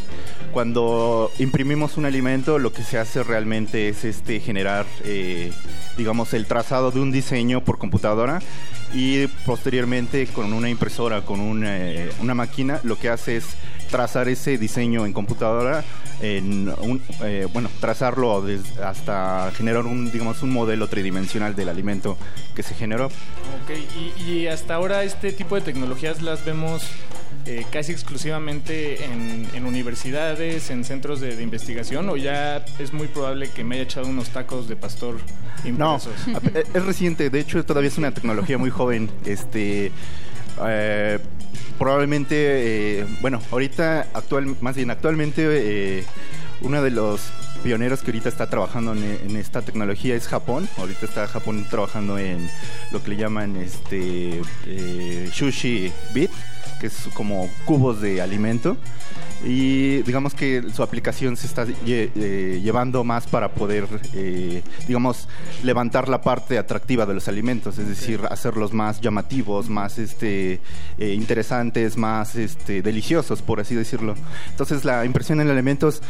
cuando 0.54 1.32
imprimimos 1.40 1.98
un 1.98 2.06
alimento, 2.06 2.60
lo 2.60 2.72
que 2.72 2.84
se 2.84 2.98
hace 2.98 3.24
realmente 3.24 3.90
es 3.90 4.06
este 4.06 4.40
generar, 4.40 4.86
eh, 5.04 5.52
digamos, 5.98 6.34
el 6.34 6.46
trazado 6.46 6.92
de 6.92 7.00
un 7.02 7.12
diseño 7.12 7.64
por 7.64 7.78
computadora 7.78 8.40
y 8.94 9.28
posteriormente 9.46 10.28
con 10.28 10.54
una 10.54 10.70
impresora, 10.70 11.26
con 11.26 11.40
un, 11.40 11.64
eh, 11.66 12.10
una 12.22 12.36
máquina, 12.36 12.80
lo 12.84 12.98
que 12.98 13.10
hace 13.10 13.38
es 13.38 13.46
trazar 13.90 14.28
ese 14.30 14.58
diseño 14.58 15.06
en 15.06 15.14
computadora, 15.14 15.84
en 16.22 16.70
un, 16.82 17.02
eh, 17.24 17.48
bueno, 17.54 17.70
trazarlo 17.80 18.44
hasta 18.84 19.52
generar 19.56 19.86
un, 19.86 20.12
digamos, 20.12 20.44
un 20.44 20.52
modelo 20.52 20.88
tridimensional 20.88 21.56
del 21.56 21.70
alimento 21.70 22.18
que 22.56 22.64
se 22.64 22.74
generó. 22.76 23.08
Ok, 23.08 23.72
y, 24.20 24.32
y 24.32 24.48
hasta 24.48 24.76
ahora 24.76 25.04
este 25.04 25.32
tipo 25.32 25.56
de 25.56 25.62
tecnologías 25.62 26.22
las 26.22 26.44
vemos 26.46 26.84
eh, 27.46 27.66
casi 27.72 27.92
exclusivamente 27.92 29.06
en, 29.06 29.48
en 29.54 29.66
universidades, 29.66 30.70
en 30.70 30.84
centros 30.84 31.20
de, 31.22 31.36
de 31.36 31.44
investigación, 31.44 32.10
o 32.10 32.18
ya 32.18 32.64
es 32.80 32.94
muy 32.94 33.08
probable 33.08 33.50
que 33.50 33.64
me 33.64 33.76
haya 33.76 33.84
echado 33.84 34.08
unos 34.08 34.30
tacos 34.30 34.68
de 34.68 34.76
pastor 34.76 35.16
No, 35.78 35.96
impresos. 36.00 36.14
a- 36.74 36.78
es 36.78 36.86
reciente, 36.86 37.30
de 37.30 37.40
hecho 37.40 37.64
todavía 37.66 37.88
es 37.90 37.98
una 37.98 38.12
tecnología 38.14 38.58
muy 38.58 38.70
joven. 38.70 39.10
Este, 39.26 39.92
eh, 40.68 41.20
probablemente, 41.78 42.36
eh, 43.00 43.08
bueno, 43.22 43.42
ahorita, 43.52 44.08
actual, 44.14 44.58
más 44.62 44.76
bien 44.76 44.92
actualmente, 44.92 45.46
eh, 45.48 46.04
uno 46.62 46.82
de 46.82 46.92
los 46.92 47.32
pioneros 47.64 48.02
que 48.02 48.08
ahorita 48.08 48.30
está 48.30 48.50
trabajando 48.50 48.94
en, 48.94 49.36
esta 49.36 49.62
tecnología 49.62 50.16
es 50.16 50.28
Japón. 50.28 50.68
Ahorita 50.78 51.06
está 51.06 51.28
Japón 51.28 51.66
trabajando 51.70 52.18
en 52.18 52.50
lo 52.92 53.02
que 53.04 53.12
le 53.12 53.18
llaman 53.18 53.56
este 53.58 54.42
eh, 54.66 55.30
sushi 55.34 55.92
bit, 56.14 56.32
que 56.80 56.88
es 56.88 57.08
como 57.14 57.50
cubos 57.66 58.02
de 58.02 58.22
alimento. 58.22 58.78
Y 59.46 60.02
digamos 60.02 60.34
que 60.34 60.64
su 60.74 60.84
aplicación 60.84 61.38
se 61.38 61.48
está 61.48 61.66
lle- 61.66 62.12
eh, 62.14 62.60
llevando 62.62 63.06
más 63.06 63.26
para 63.26 63.54
poder, 63.54 63.88
eh, 64.14 64.62
digamos, 64.86 65.30
levantar 65.64 66.10
la 66.10 66.22
parte 66.22 66.58
atractiva 66.58 67.06
de 67.06 67.14
los 67.14 67.30
alimentos, 67.30 67.78
es 67.78 67.88
decir, 67.88 68.20
hacerlos 68.30 68.74
más 68.74 69.00
llamativos, 69.00 69.70
más 69.70 69.98
este, 69.98 70.60
eh, 70.98 71.14
interesantes, 71.14 71.96
más 71.96 72.36
este, 72.36 72.82
deliciosos, 72.82 73.42
por 73.42 73.62
así 73.62 73.76
decirlo. 73.76 74.16
Entonces 74.50 74.84
la 74.84 75.06
impresión 75.06 75.40
en 75.40 75.50
alimentos 75.50 76.02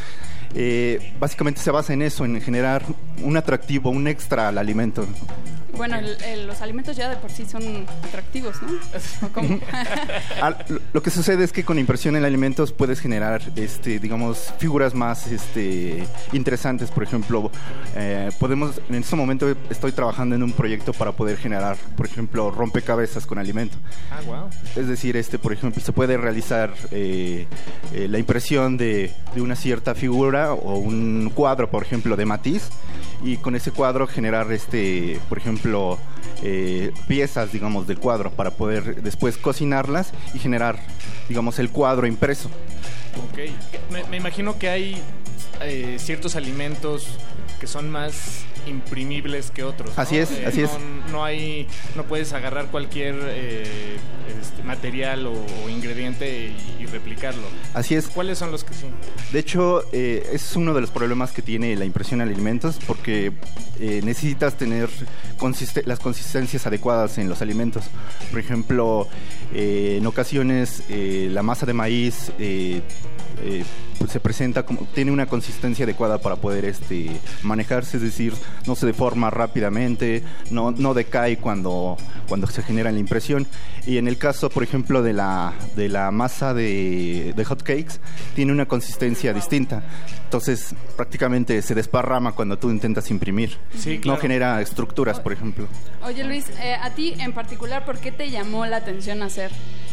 eh, 0.55 1.13
básicamente 1.20 1.61
se 1.61 1.70
basa 1.70 1.93
en 1.93 2.01
eso, 2.01 2.26
en 2.26 2.41
generar 2.41 2.84
un 3.22 3.38
atractivo, 3.38 3.91
un 3.91 4.07
extra 4.07 4.47
al 4.47 4.57
alimento. 4.57 5.05
Bueno, 5.80 5.95
el- 5.97 6.21
el- 6.23 6.45
los 6.45 6.61
alimentos 6.61 6.95
ya 6.95 7.09
de 7.09 7.15
por 7.15 7.32
sí 7.32 7.45
son 7.45 7.63
atractivos, 8.03 8.57
¿no? 8.61 8.67
Lo- 10.69 10.80
Lo 10.93 11.01
que 11.03 11.09
sucede 11.09 11.43
es 11.43 11.51
que 11.51 11.63
con 11.63 11.80
impresión 11.80 12.15
en 12.15 12.25
alimentos 12.25 12.71
puedes 12.73 12.99
generar, 12.99 13.41
este, 13.55 13.97
digamos, 13.99 14.53
figuras 14.57 14.93
más 14.93 15.27
este, 15.27 16.05
interesantes. 16.34 16.91
Por 16.91 17.03
ejemplo, 17.03 17.49
eh, 17.95 18.30
podemos, 18.39 18.80
en 18.89 18.95
este 18.95 19.15
momento 19.15 19.47
estoy 19.69 19.91
trabajando 19.93 20.36
en 20.36 20.43
un 20.43 20.51
proyecto 20.51 20.91
para 20.93 21.13
poder 21.13 21.38
generar, 21.38 21.77
por 21.95 22.05
ejemplo, 22.05 22.51
rompecabezas 22.51 23.25
con 23.25 23.38
alimento. 23.39 23.77
Ah, 24.11 24.19
wow. 24.25 24.49
Es 24.75 24.88
decir, 24.88 25.15
este, 25.17 25.39
por 25.39 25.53
ejemplo, 25.53 25.82
se 25.82 25.93
puede 25.93 26.17
realizar 26.17 26.73
eh, 26.91 27.47
eh, 27.93 28.07
la 28.09 28.19
impresión 28.19 28.77
de, 28.77 29.13
de 29.34 29.41
una 29.41 29.55
cierta 29.55 29.95
figura 29.95 30.53
o 30.53 30.77
un 30.77 31.32
cuadro, 31.34 31.69
por 31.71 31.84
ejemplo, 31.84 32.15
de 32.17 32.25
matiz, 32.25 32.69
y 33.24 33.38
con 33.38 33.55
ese 33.55 33.72
cuadro 33.72 34.07
generar, 34.07 34.51
este, 34.51 35.20
por 35.30 35.38
ejemplo, 35.38 35.97
eh, 36.43 36.91
piezas, 37.07 37.51
digamos, 37.51 37.88
del 37.88 37.99
cuadro 37.99 38.32
para 38.32 38.51
poder 38.51 39.01
después 39.01 39.38
cocinarlas 39.38 40.13
y 40.34 40.39
generar, 40.39 40.80
digamos, 41.28 41.59
el 41.59 41.70
cuadro 41.70 42.07
impreso. 42.07 42.49
Ok. 43.30 43.39
Me, 44.09 44.17
imagino 44.17 44.57
que 44.57 44.70
hay 44.70 45.01
eh, 45.61 45.97
ciertos 45.99 46.36
alimentos 46.36 47.07
que 47.60 47.68
son 47.68 47.89
más 47.91 48.43
imprimibles 48.68 49.51
que 49.51 49.64
otros. 49.64 49.95
¿no? 49.95 50.01
Así 50.01 50.18
es, 50.18 50.32
Eh, 50.32 50.45
así 50.45 50.62
no, 50.62 50.66
es. 50.66 50.72
No 51.12 51.24
hay, 51.24 51.68
no 51.95 52.03
puedes 52.03 52.34
agarrar 52.34 52.68
cualquier 52.68 53.16
eh, 53.22 53.97
este, 54.41 54.64
material 54.64 55.28
o, 55.28 55.34
o 55.66 55.70
ingrediente 55.70 56.53
y, 56.80 56.84
y 56.84 56.86
replicarlo. 56.86 57.43
Así 57.74 57.95
es. 57.95 58.07
¿Cuáles 58.07 58.38
son 58.38 58.51
los 58.51 58.64
que 58.64 58.74
sí? 58.74 58.86
De 59.32 59.39
hecho, 59.39 59.84
eh, 59.91 60.24
ese 60.28 60.36
es 60.36 60.55
uno 60.55 60.74
de 60.74 60.82
los 60.82 60.91
problemas 60.91 61.32
que 61.32 61.41
tiene 61.41 61.76
la 61.76 61.86
impresión 61.86 62.22
en 62.22 62.30
alimentos 62.30 62.80
porque 62.88 63.32
eh, 63.80 64.01
necesitas 64.03 64.55
tener 64.57 64.89
las 65.86 65.99
consistencias 65.99 66.68
adecuadas 66.68 67.18
en 67.18 67.30
los 67.30 67.41
alimentos. 67.41 67.86
Por 68.32 68.39
ejemplo, 68.39 69.07
eh, 69.53 69.95
en 69.99 70.05
ocasiones 70.05 70.84
eh, 70.89 71.30
la 71.32 71.43
masa 71.43 71.66
de 71.66 71.74
maíz 71.74 72.32
eh, 73.43 73.63
pues 73.97 74.11
se 74.11 74.19
presenta 74.19 74.63
como 74.63 74.81
tiene 74.93 75.11
una 75.11 75.25
consistencia 75.27 75.83
adecuada 75.85 76.19
para 76.19 76.35
poder 76.37 76.65
este 76.65 77.09
manejarse, 77.43 77.97
es 77.97 78.03
decir, 78.03 78.33
no 78.65 78.75
se 78.75 78.85
deforma 78.85 79.29
rápidamente, 79.29 80.23
no, 80.51 80.71
no 80.71 80.93
decae 80.93 81.37
cuando, 81.37 81.97
cuando 82.27 82.47
se 82.47 82.63
genera 82.63 82.91
la 82.91 82.99
impresión. 82.99 83.47
Y 83.85 83.97
en 83.97 84.07
el 84.07 84.17
caso, 84.17 84.49
por 84.49 84.63
ejemplo, 84.63 85.01
de 85.01 85.13
la, 85.13 85.53
de 85.75 85.89
la 85.89 86.11
masa 86.11 86.53
de, 86.53 87.33
de 87.35 87.45
hot 87.45 87.63
cakes, 87.63 87.99
tiene 88.35 88.51
una 88.51 88.67
consistencia 88.67 89.33
distinta. 89.33 89.83
Entonces, 90.25 90.75
prácticamente 90.95 91.61
se 91.61 91.73
desparrama 91.73 92.33
cuando 92.33 92.57
tú 92.59 92.69
intentas 92.69 93.09
imprimir. 93.09 93.57
Sí, 93.75 93.95
No 93.95 94.01
claro. 94.01 94.21
genera 94.21 94.61
estructuras, 94.61 95.19
por 95.19 95.33
ejemplo. 95.33 95.67
Oye 96.05 96.23
Luis, 96.23 96.45
eh, 96.61 96.75
a 96.79 96.91
ti 96.91 97.15
en 97.19 97.33
particular, 97.33 97.83
¿por 97.85 97.97
qué 97.97 98.11
te 98.11 98.29
llamó 98.29 98.65
la 98.67 98.77
atención 98.77 99.23
hacer, 99.23 99.49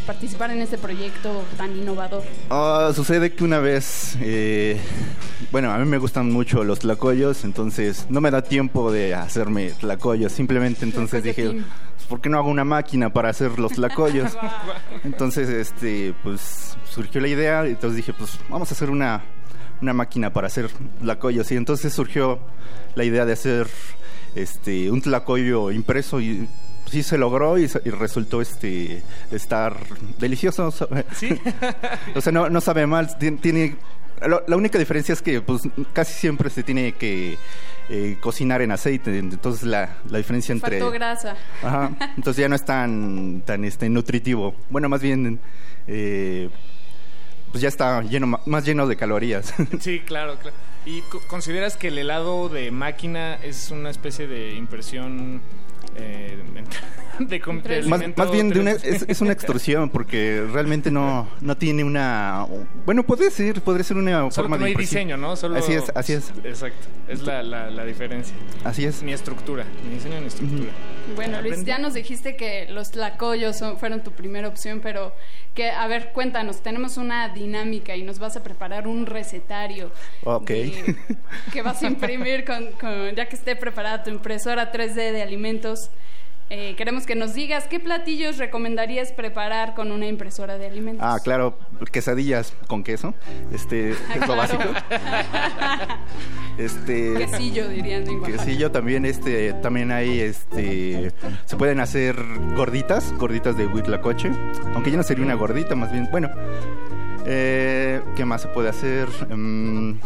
participar 0.06 0.50
en 0.50 0.60
este 0.60 0.76
proyecto 0.78 1.42
tan 1.56 1.76
innovador? 1.76 2.22
Ah, 2.50 2.92
sucede 2.94 3.32
que 3.36 3.44
una 3.44 3.60
vez, 3.60 4.16
eh, 4.20 4.78
bueno, 5.52 5.70
a 5.70 5.78
mí 5.78 5.84
me 5.84 5.98
gustan 5.98 6.32
mucho 6.32 6.64
los 6.64 6.80
tlacoyos, 6.80 7.44
entonces 7.44 8.06
no 8.08 8.20
me 8.20 8.30
da 8.30 8.42
tiempo 8.42 8.90
de 8.90 9.14
hacerme 9.14 9.70
tlacoyos. 9.70 10.32
Simplemente 10.32 10.84
entonces 10.84 11.22
dije, 11.22 11.42
Tlacoyotín. 11.42 11.66
pues, 11.96 12.06
¿por 12.08 12.20
qué 12.20 12.28
no 12.28 12.38
hago 12.38 12.48
una 12.48 12.64
máquina 12.64 13.12
para 13.12 13.28
hacer 13.28 13.58
los 13.58 13.72
tlacoyos? 13.72 14.36
entonces, 15.04 15.48
este, 15.48 16.14
pues 16.22 16.76
surgió 16.90 17.20
la 17.20 17.28
idea, 17.28 17.66
y 17.66 17.70
entonces 17.70 17.96
dije, 17.96 18.12
pues 18.12 18.40
vamos 18.48 18.70
a 18.70 18.74
hacer 18.74 18.90
una, 18.90 19.22
una 19.82 19.92
máquina 19.92 20.32
para 20.32 20.46
hacer 20.46 20.70
tlacoyos. 21.00 21.52
Y 21.52 21.56
entonces 21.56 21.92
surgió 21.92 22.40
la 22.94 23.04
idea 23.04 23.26
de 23.26 23.34
hacer 23.34 23.68
este, 24.34 24.90
un 24.90 25.02
tlacoyo 25.02 25.70
impreso 25.70 26.20
y 26.20 26.48
sí 26.90 27.02
se 27.02 27.18
logró 27.18 27.58
y, 27.58 27.68
se- 27.68 27.82
y 27.84 27.90
resultó 27.90 28.40
este 28.40 29.02
estar 29.30 29.76
delicioso. 30.18 30.72
Sí. 31.14 31.38
O 32.14 32.20
sea, 32.20 32.32
no, 32.32 32.48
no 32.48 32.60
sabe 32.60 32.86
mal. 32.86 33.08
Tien- 33.18 33.40
Tiene, 33.40 33.76
lo- 34.26 34.42
la 34.46 34.56
única 34.56 34.78
diferencia 34.78 35.12
es 35.12 35.22
que 35.22 35.40
pues, 35.40 35.62
casi 35.92 36.12
siempre 36.14 36.48
se 36.50 36.62
tiene 36.62 36.92
que 36.92 37.36
eh, 37.88 38.16
cocinar 38.20 38.62
en 38.62 38.72
aceite. 38.72 39.18
Entonces 39.18 39.64
la, 39.64 39.96
la 40.10 40.18
diferencia 40.18 40.52
entre... 40.52 40.78
Faltó 40.80 40.90
grasa. 40.92 41.36
Ajá. 41.62 41.90
Entonces 42.16 42.40
ya 42.40 42.48
no 42.48 42.54
es 42.56 42.64
tan, 42.64 43.42
tan 43.44 43.64
este, 43.64 43.88
nutritivo. 43.88 44.54
Bueno, 44.70 44.88
más 44.88 45.02
bien... 45.02 45.38
eh, 45.86 46.48
pues 47.52 47.62
ya 47.62 47.68
está 47.68 48.02
lleno, 48.02 48.40
más 48.44 48.64
lleno 48.66 48.86
de 48.86 48.96
calorías. 48.96 49.54
Sí, 49.80 50.00
claro, 50.00 50.36
claro. 50.38 50.54
¿Y 50.84 51.00
co- 51.02 51.20
consideras 51.26 51.76
que 51.76 51.88
el 51.88 51.96
helado 51.98 52.48
de 52.48 52.70
máquina 52.70 53.34
es 53.36 53.70
una 53.70 53.88
especie 53.90 54.26
de 54.26 54.54
impresión 54.54 55.40
eh, 55.98 56.36
de, 57.28 57.38
de 57.38 57.82
más, 58.16 58.30
bien 58.30 58.48
de 58.50 58.60
una- 58.60 58.72
3D? 58.72 58.84
es, 58.84 59.04
es 59.08 59.20
una 59.20 59.32
extrusión 59.32 59.90
porque 59.90 60.46
realmente 60.52 60.90
no, 60.90 61.28
no 61.40 61.56
tiene 61.56 61.84
una... 61.84 62.46
Bueno, 62.84 63.02
puede 63.02 63.30
ser, 63.30 63.60
podría 63.62 63.84
ser 63.84 63.96
una 63.96 64.30
Solo 64.30 64.48
forma 64.48 64.56
que 64.56 64.60
no 64.60 64.64
de 64.64 64.66
hay 64.66 64.72
impresión. 64.72 65.00
diseño, 65.00 65.16
¿no? 65.16 65.36
Solo- 65.36 65.56
Así 65.56 65.72
es, 65.72 65.90
así 65.94 66.12
es. 66.12 66.32
Exacto. 66.44 66.86
Es 67.08 67.22
la, 67.22 67.42
la, 67.42 67.70
la 67.70 67.84
diferencia. 67.84 68.34
Así 68.64 68.84
es. 68.84 69.02
Ni 69.02 69.12
estructura, 69.12 69.64
ni 69.84 69.94
diseño 69.94 70.20
ni 70.20 70.26
estructura. 70.26 70.70
Bueno, 71.14 71.40
Luis, 71.40 71.64
ya 71.64 71.78
nos 71.78 71.94
dijiste 71.94 72.36
que 72.36 72.66
los 72.70 72.90
tlacoyos 72.90 73.56
son- 73.56 73.78
fueron 73.78 74.02
tu 74.02 74.12
primera 74.12 74.48
opción, 74.48 74.80
pero 74.82 75.14
que, 75.54 75.70
a 75.70 75.86
ver, 75.86 76.10
cuéntanos, 76.12 76.62
tenemos 76.62 76.96
una 76.96 77.28
dinámica 77.30 77.94
y 77.96 78.02
nos 78.02 78.18
vas 78.18 78.36
a 78.36 78.42
preparar 78.42 78.86
un 78.88 79.06
recetario 79.06 79.90
Ok. 80.24 80.50
que 81.52 81.62
vas 81.62 81.82
a 81.82 81.86
imprimir 81.86 82.44
con, 82.44 82.72
con- 82.72 83.14
ya 83.14 83.26
que 83.28 83.36
esté 83.36 83.56
preparada 83.56 84.02
tu 84.02 84.10
impresora 84.10 84.72
3D 84.72 85.12
de 85.12 85.22
alimentos. 85.22 85.90
Eh, 86.48 86.74
queremos 86.76 87.06
que 87.06 87.16
nos 87.16 87.34
digas 87.34 87.66
qué 87.66 87.80
platillos 87.80 88.38
recomendarías 88.38 89.10
preparar 89.10 89.74
con 89.74 89.90
una 89.90 90.06
impresora 90.06 90.58
de 90.58 90.66
alimentos. 90.68 91.04
Ah, 91.04 91.18
claro, 91.22 91.58
quesadillas 91.90 92.52
con 92.68 92.84
queso. 92.84 93.14
Este 93.52 93.90
es 94.14 94.18
lo 94.20 94.26
Claro. 94.26 94.36
básico. 94.36 94.62
Este 96.58 97.14
Quesillo, 97.18 97.68
dirían 97.68 98.08
en 98.08 98.22
quesillo 98.22 98.70
también 98.70 99.04
este 99.04 99.52
también 99.54 99.92
hay 99.92 100.20
este 100.20 101.12
se 101.44 101.56
pueden 101.58 101.80
hacer 101.80 102.16
gorditas, 102.56 103.12
gorditas 103.18 103.58
de 103.58 103.66
huitlacoche, 103.66 104.30
aunque 104.72 104.90
ya 104.90 104.96
no 104.96 105.02
sería 105.02 105.22
una 105.24 105.34
gordita, 105.34 105.74
más 105.74 105.92
bien, 105.92 106.08
bueno. 106.10 106.30
Eh, 107.26 108.00
¿qué 108.14 108.24
más 108.24 108.40
se 108.40 108.48
puede 108.48 108.70
hacer? 108.70 109.08
Mm, 109.28 109.98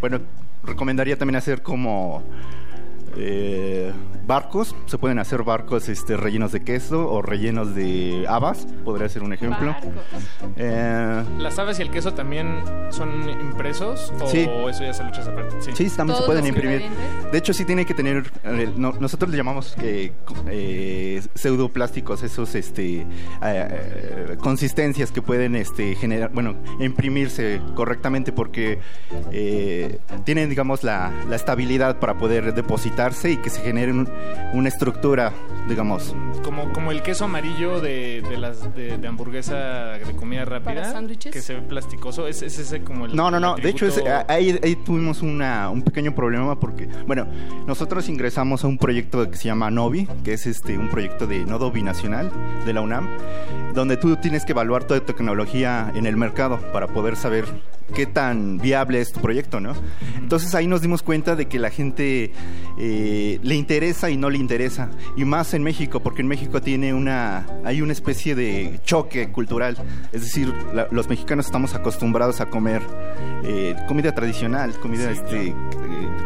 bueno, 0.00 0.18
recomendaría 0.64 1.16
también 1.16 1.36
hacer 1.36 1.62
como 1.62 2.24
eh, 3.16 3.92
barcos, 4.26 4.74
se 4.86 4.98
pueden 4.98 5.18
hacer 5.18 5.42
barcos 5.42 5.88
este, 5.88 6.16
rellenos 6.16 6.52
de 6.52 6.62
queso 6.62 7.10
o 7.10 7.22
rellenos 7.22 7.74
de 7.74 8.26
habas, 8.28 8.66
podría 8.84 9.08
ser 9.08 9.22
un 9.22 9.32
ejemplo. 9.32 9.74
Eh, 10.56 11.24
¿Las 11.38 11.58
aves 11.58 11.78
y 11.78 11.82
el 11.82 11.90
queso 11.90 12.14
también 12.14 12.62
son 12.90 13.28
impresos 13.28 14.12
o 14.20 14.28
Sí. 14.28 14.48
eso 14.68 14.82
ya 14.82 14.92
se 14.92 15.02
lo 15.02 15.08
echas 15.08 15.28
aparte? 15.28 15.56
Sí, 15.74 15.88
también 15.90 16.18
se 16.18 16.24
pueden 16.24 16.46
imprimir. 16.46 16.82
De 17.32 17.38
hecho, 17.38 17.52
sí 17.52 17.64
tiene 17.64 17.84
que 17.86 17.94
tener, 17.94 18.30
eh, 18.44 18.70
no- 18.76 18.92
nosotros 18.92 19.30
le 19.30 19.36
llamamos 19.36 19.74
eh, 19.82 20.12
co- 20.24 20.34
eh, 20.50 21.22
pseudoplásticos, 21.34 22.22
esos 22.22 22.54
este, 22.54 23.00
eh, 23.00 23.06
eh, 23.42 24.36
consistencias 24.40 25.10
que 25.12 25.22
pueden 25.22 25.56
este, 25.56 25.94
generar, 25.94 26.30
bueno, 26.32 26.54
imprimirse 26.80 27.60
correctamente 27.74 28.32
porque 28.32 28.78
eh, 29.32 29.98
tienen, 30.24 30.48
digamos, 30.50 30.82
la, 30.84 31.12
la 31.28 31.36
estabilidad 31.36 31.98
para 31.98 32.14
poder 32.18 32.54
y 33.24 33.36
que 33.36 33.48
se 33.50 33.60
genere 33.62 33.92
un- 33.92 34.08
una 34.54 34.68
estructura, 34.68 35.32
digamos. 35.68 36.14
Como, 36.42 36.72
como 36.72 36.90
el 36.90 37.02
queso 37.02 37.26
amarillo 37.26 37.80
de, 37.80 38.22
de 38.28 38.36
las 38.38 38.74
de, 38.74 38.98
de 38.98 39.06
hamburguesa 39.08 39.92
de 39.98 40.16
comida 40.16 40.44
rápida. 40.44 40.74
¿Para 40.74 40.92
sándwiches? 40.92 41.32
Que 41.32 41.40
se 41.40 41.54
ve 41.54 41.62
plasticoso. 41.62 42.26
Es, 42.26 42.42
es 42.42 42.58
ese 42.58 42.82
como 42.82 43.06
el. 43.06 43.14
No, 43.14 43.30
no, 43.30 43.36
el 43.36 43.42
no. 43.42 43.54
De 43.56 43.68
hecho, 43.68 43.86
es- 43.86 44.02
ahí, 44.28 44.58
ahí 44.62 44.74
tuvimos 44.76 45.22
una, 45.22 45.70
un 45.70 45.82
pequeño 45.82 46.12
problema 46.14 46.58
porque, 46.58 46.88
bueno, 47.06 47.26
nosotros 47.66 48.08
ingresamos 48.08 48.64
a 48.64 48.66
un 48.66 48.78
proyecto 48.78 49.30
que 49.30 49.36
se 49.36 49.44
llama 49.44 49.70
Novi, 49.70 50.08
que 50.24 50.32
es 50.32 50.46
este 50.46 50.76
un 50.76 50.88
proyecto 50.88 51.26
de 51.28 51.44
nodo 51.44 51.70
binacional 51.70 52.30
de 52.66 52.72
la 52.72 52.80
UNAM, 52.80 53.08
donde 53.74 53.96
tú 53.96 54.16
tienes 54.16 54.44
que 54.44 54.52
evaluar 54.52 54.84
toda 54.84 55.00
tecnología 55.00 55.92
en 55.94 56.06
el 56.06 56.16
mercado 56.16 56.58
para 56.72 56.88
poder 56.88 57.14
saber 57.16 57.44
qué 57.94 58.04
tan 58.04 58.58
viable 58.58 59.00
es 59.00 59.12
tu 59.12 59.20
proyecto, 59.20 59.60
¿no? 59.60 59.72
Entonces 60.18 60.54
ahí 60.54 60.66
nos 60.66 60.82
dimos 60.82 61.02
cuenta 61.02 61.36
de 61.36 61.46
que 61.46 61.58
la 61.58 61.70
gente 61.70 62.32
eh, 62.78 62.87
le 63.42 63.54
interesa 63.54 64.10
y 64.10 64.16
no 64.16 64.30
le 64.30 64.38
interesa, 64.38 64.90
y 65.16 65.24
más 65.24 65.54
en 65.54 65.62
México, 65.62 66.00
porque 66.00 66.22
en 66.22 66.28
México 66.28 66.60
tiene 66.62 66.92
una, 66.94 67.46
hay 67.64 67.82
una 67.82 67.92
especie 67.92 68.34
de 68.34 68.80
choque 68.84 69.30
cultural, 69.30 69.76
es 70.12 70.22
decir, 70.22 70.52
la- 70.74 70.88
los 70.90 71.08
mexicanos 71.08 71.46
estamos 71.46 71.74
acostumbrados 71.74 72.40
a 72.40 72.46
comer 72.46 72.82
eh, 73.44 73.74
comida 73.86 74.14
tradicional, 74.14 74.72
comida 74.80 75.10
este, 75.10 75.48
eh, 75.48 75.54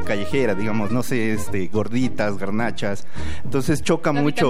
callejera, 0.07 0.55
digamos, 0.55 0.91
no 0.91 1.03
sé, 1.03 1.33
este, 1.33 1.67
gorditas, 1.69 2.39
garnachas, 2.39 3.07
entonces 3.45 3.83
choca 3.83 4.13
La 4.13 4.23
mucho. 4.23 4.47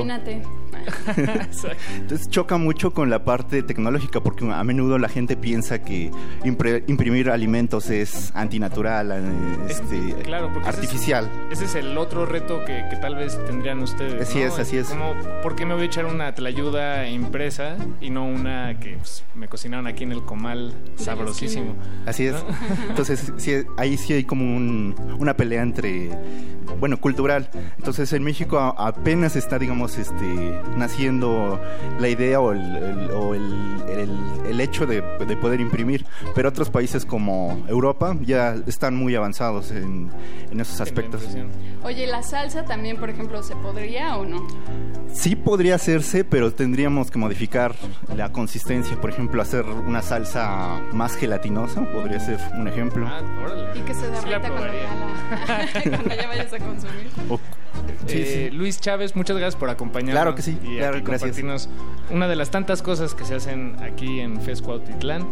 Entonces 1.96 2.28
choca 2.28 2.56
mucho 2.56 2.92
con 2.92 3.10
la 3.10 3.24
parte 3.24 3.62
tecnológica 3.62 4.20
porque 4.20 4.50
a 4.50 4.62
menudo 4.64 4.98
la 4.98 5.08
gente 5.08 5.36
piensa 5.36 5.82
que 5.82 6.10
impre- 6.44 6.84
imprimir 6.86 7.30
alimentos 7.30 7.90
es 7.90 8.32
antinatural, 8.34 9.12
eh, 9.12 9.22
este, 9.68 10.14
Claro, 10.22 10.50
porque 10.52 10.68
ese 10.68 10.80
es- 10.80 10.84
artificial. 10.84 11.30
Ese 11.50 11.64
es, 11.64 11.74
el 11.74 11.96
otro 11.98 12.26
reto 12.26 12.60
que, 12.64 12.84
que 12.90 12.96
tal 12.96 13.16
vez 13.16 13.38
tendrían 13.46 13.80
ustedes. 13.80 14.28
Así 14.28 14.38
¿no? 14.40 14.46
es, 14.46 14.58
así 14.58 14.76
es. 14.76 14.88
Como, 14.88 15.14
¿Por 15.42 15.54
qué 15.56 15.66
me 15.66 15.74
voy 15.74 15.84
a 15.84 15.86
echar 15.86 16.06
una 16.06 16.34
tlayuda 16.34 17.08
impresa 17.08 17.76
y 18.00 18.10
no 18.10 18.24
una 18.26 18.78
que 18.78 18.96
pues, 18.96 19.24
me 19.34 19.48
cocinaron 19.48 19.86
aquí 19.86 20.04
en 20.04 20.12
el 20.12 20.22
comal 20.22 20.72
sabrosísimo? 20.96 21.74
Así 22.06 22.26
es. 22.26 22.34
¿No? 22.34 22.40
Entonces, 22.88 23.32
sí, 23.36 23.52
ahí 23.76 23.96
sí 23.96 24.12
hay 24.14 24.24
como 24.24 24.44
un- 24.44 24.94
una 25.18 25.34
pelea 25.36 25.62
entre, 25.62 26.10
bueno, 26.80 26.96
cultural. 26.98 27.48
Entonces, 27.78 28.12
en 28.12 28.22
México 28.22 28.58
apenas 28.78 29.36
está, 29.36 29.58
digamos, 29.58 29.98
este, 29.98 30.60
naciendo 30.76 31.60
la 31.98 32.08
idea 32.08 32.40
o 32.40 32.52
el, 32.52 32.76
el- 32.76 33.10
o 33.12 33.34
el- 33.34 33.82
el- 33.88 34.46
el 34.46 34.60
hecho 34.60 34.86
de, 34.86 35.00
de 35.02 35.36
poder 35.36 35.60
imprimir. 35.60 36.04
Pero 36.34 36.48
otros 36.48 36.70
países 36.70 37.04
como 37.04 37.64
Europa 37.68 38.16
ya 38.22 38.56
están 38.66 38.96
muy 38.96 39.14
avanzados 39.14 39.70
en, 39.70 40.10
en 40.50 40.60
esos 40.60 40.80
aspectos. 40.80 41.22
Oye, 41.84 42.06
¿la 42.06 42.22
salsa 42.22 42.64
también, 42.64 42.96
por 42.96 43.10
ejemplo, 43.10 43.42
se 43.42 43.54
podría 43.56 44.16
o 44.16 44.24
no? 44.24 44.46
Sí 45.12 45.36
podría 45.36 45.74
hacerse, 45.74 46.24
pero 46.24 46.52
tendríamos 46.52 47.10
que 47.10 47.18
modificar 47.18 47.74
la 48.16 48.32
consistencia. 48.32 48.98
Por 49.00 49.10
ejemplo, 49.10 49.42
hacer 49.42 49.64
una 49.66 50.00
salsa 50.00 50.80
más 50.92 51.16
gelatinosa, 51.16 51.82
podría 51.92 52.18
ser 52.20 52.38
un 52.58 52.66
ejemplo. 52.68 53.06
Y 53.74 53.80
que 53.80 53.94
se 53.94 54.06
derrita 54.10 54.40
cuando, 54.40 54.66
ya 54.66 54.94
la- 55.84 55.96
cuando 55.96 56.14
ya 56.14 56.28
vayas 56.28 56.52
a 56.52 56.58
consumir. 56.58 57.10
O- 57.28 57.40
sí, 58.06 58.18
Eh, 58.18 58.48
sí. 58.50 58.56
Luis 58.56 58.80
Chávez, 58.80 59.14
muchas 59.16 59.36
gracias 59.36 59.58
por 59.58 59.70
acompañarnos. 59.70 60.14
Claro 60.14 60.34
que 60.34 60.42
sí, 60.42 60.58
Y 60.62 60.76
claro, 60.78 60.96
aquí 60.96 61.04
gracias. 61.04 61.04
compartirnos 61.04 61.68
una 62.10 62.28
de 62.28 62.36
las 62.36 62.50
tantas 62.50 62.82
cosas 62.82 63.14
que 63.14 63.24
se 63.24 63.34
hacen 63.34 63.76
aquí 63.82 64.20
en 64.20 64.40
FES 64.40 64.62
Cuautitlán. 64.62 65.26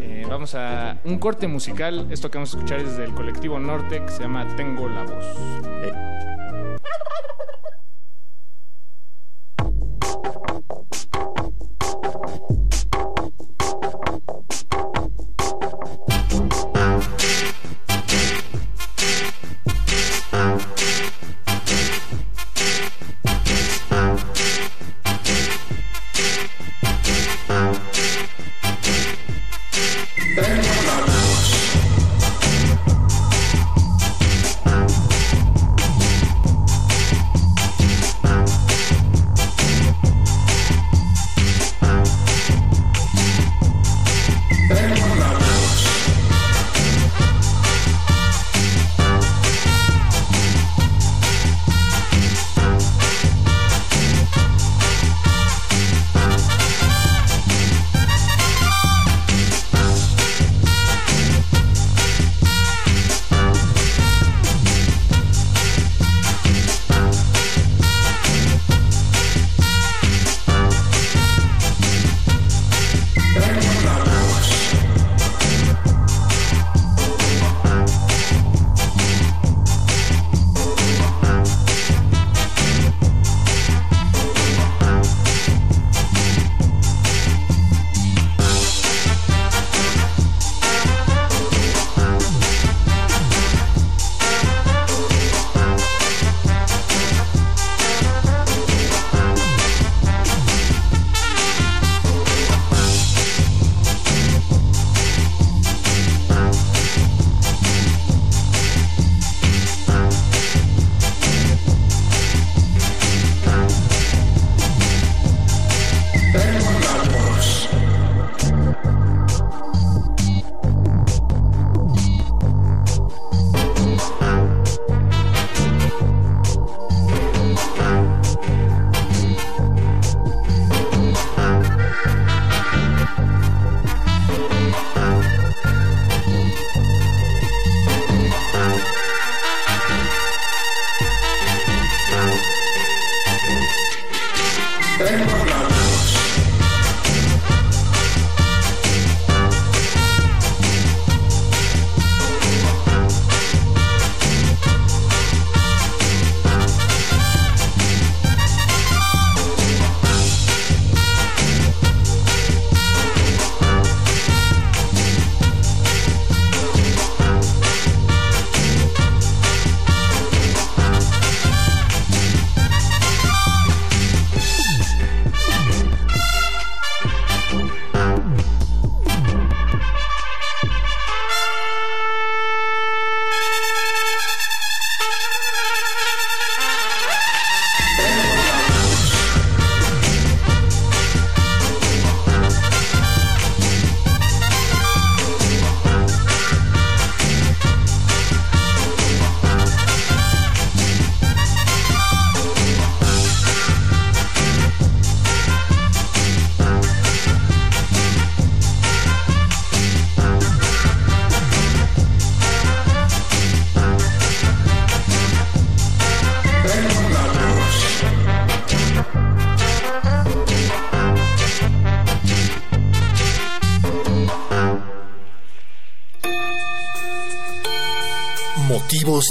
Eh, 0.00 0.24
vamos 0.28 0.54
a 0.54 0.98
un 1.04 1.18
corte 1.18 1.48
musical. 1.48 2.06
Esto 2.10 2.30
que 2.30 2.38
vamos 2.38 2.54
a 2.54 2.56
escuchar 2.58 2.80
es 2.80 2.96
del 2.96 3.12
colectivo 3.14 3.58
Norte 3.58 4.02
que 4.04 4.12
se 4.12 4.22
llama 4.22 4.46
Tengo 4.56 4.88
la 4.88 5.02
voz. 5.04 5.24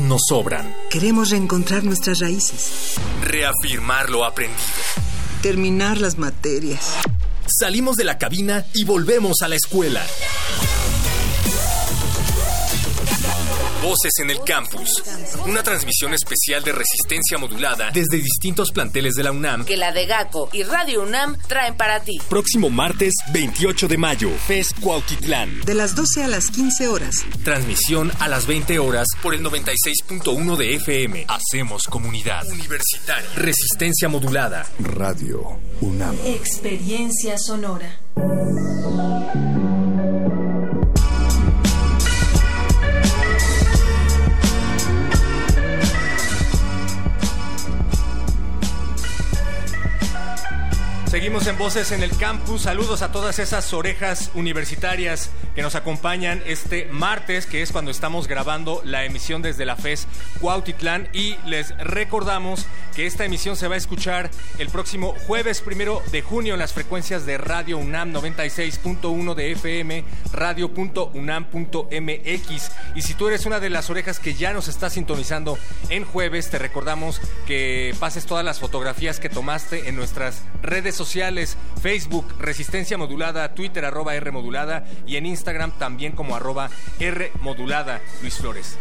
Nos 0.01 0.21
sobran. 0.29 0.73
Queremos 0.89 1.29
reencontrar 1.29 1.83
nuestras 1.83 2.19
raíces. 2.19 2.95
Reafirmar 3.23 4.09
lo 4.09 4.23
aprendido. 4.23 4.59
terminar 5.41 5.99
las 5.99 6.17
materias. 6.17 6.95
Salimos 7.47 7.95
de 7.95 8.03
la 8.03 8.17
cabina 8.17 8.65
y 8.73 8.83
volvemos 8.83 9.41
a 9.41 9.47
la 9.47 9.55
escuela. 9.55 10.05
Voces 13.89 14.19
en 14.21 14.29
el 14.29 14.43
campus. 14.43 15.03
Una 15.47 15.63
transmisión 15.63 16.13
especial 16.13 16.63
de 16.63 16.73
resistencia 16.73 17.39
modulada 17.39 17.89
desde 17.91 18.17
distintos 18.17 18.69
planteles 18.69 19.15
de 19.15 19.23
la 19.23 19.31
UNAM. 19.31 19.65
Que 19.65 19.77
la 19.77 19.91
de 19.91 20.05
GACO 20.05 20.47
y 20.53 20.61
Radio 20.61 21.01
UNAM 21.01 21.35
traen 21.47 21.75
para 21.75 21.99
ti. 22.01 22.19
Próximo 22.29 22.69
martes 22.69 23.15
28 23.33 23.87
de 23.87 23.97
mayo, 23.97 24.29
FES 24.45 24.75
Cuautitlán. 24.79 25.61
De 25.61 25.73
las 25.73 25.95
12 25.95 26.23
a 26.23 26.27
las 26.27 26.51
15 26.51 26.87
horas. 26.87 27.15
Transmisión 27.43 28.11
a 28.19 28.27
las 28.27 28.45
20 28.45 28.77
horas 28.77 29.07
por 29.23 29.33
el 29.33 29.43
96.1 29.43 30.55
de 30.55 30.75
FM. 30.75 31.25
Hacemos 31.27 31.85
comunidad. 31.89 32.47
Universitaria. 32.47 33.27
Resistencia 33.37 34.07
modulada. 34.07 34.67
Radio 34.77 35.57
UNAM. 35.81 36.15
Experiencia 36.25 37.39
sonora. 37.39 37.99
Seguimos 51.09 51.47
en 51.47 51.57
Voces 51.57 51.91
en 51.91 52.03
el 52.03 52.15
Campus. 52.15 52.61
Saludos 52.61 53.01
a 53.01 53.11
todas 53.11 53.39
esas 53.39 53.73
orejas 53.73 54.29
universitarias 54.35 55.31
que 55.55 55.63
nos 55.63 55.73
acompañan 55.73 56.43
este 56.45 56.85
martes, 56.85 57.47
que 57.47 57.63
es 57.63 57.71
cuando 57.71 57.89
estamos 57.89 58.27
grabando 58.27 58.83
la 58.85 59.05
emisión 59.05 59.41
desde 59.41 59.65
la 59.65 59.75
FES 59.75 60.05
Cuautitlán. 60.39 61.09
Y 61.11 61.35
les 61.47 61.75
recordamos 61.79 62.67
que 62.95 63.07
esta 63.07 63.25
emisión 63.25 63.55
se 63.55 63.67
va 63.67 63.73
a 63.73 63.79
escuchar 63.79 64.29
el 64.59 64.69
próximo 64.69 65.15
jueves 65.25 65.61
primero 65.61 66.03
de 66.11 66.21
junio 66.21 66.53
en 66.53 66.59
las 66.59 66.73
frecuencias 66.73 67.25
de 67.25 67.39
Radio 67.39 67.79
UNAM 67.79 68.13
96.1 68.13 69.33
de 69.33 69.51
FM, 69.53 70.03
radio.unam.mx. 70.31 71.11
Y 72.93 73.01
si 73.01 73.15
tú 73.15 73.29
eres 73.29 73.47
una 73.47 73.59
de 73.59 73.71
las 73.71 73.89
orejas 73.89 74.19
que 74.19 74.35
ya 74.35 74.53
nos 74.53 74.67
está 74.67 74.91
sintonizando 74.91 75.57
en 75.89 76.05
jueves, 76.05 76.51
te 76.51 76.59
recordamos 76.59 77.19
que 77.47 77.95
pases 77.99 78.27
todas 78.27 78.45
las 78.45 78.59
fotografías 78.59 79.19
que 79.19 79.29
tomaste 79.29 79.89
en 79.89 79.95
nuestras 79.95 80.43
redes 80.61 80.98
sociales, 80.99 81.57
Facebook 81.81 82.35
Resistencia 82.39 82.97
Modulada, 82.97 83.55
Twitter 83.55 83.85
arroba 83.85 84.15
R 84.15 84.31
Modulada 84.31 84.85
y 85.07 85.15
en 85.15 85.25
Instagram 85.25 85.71
también 85.79 86.11
como 86.11 86.35
arroba 86.35 86.69
R 86.99 87.31
Modulada, 87.41 88.01
Luis 88.21 88.35
Flores. 88.35 88.77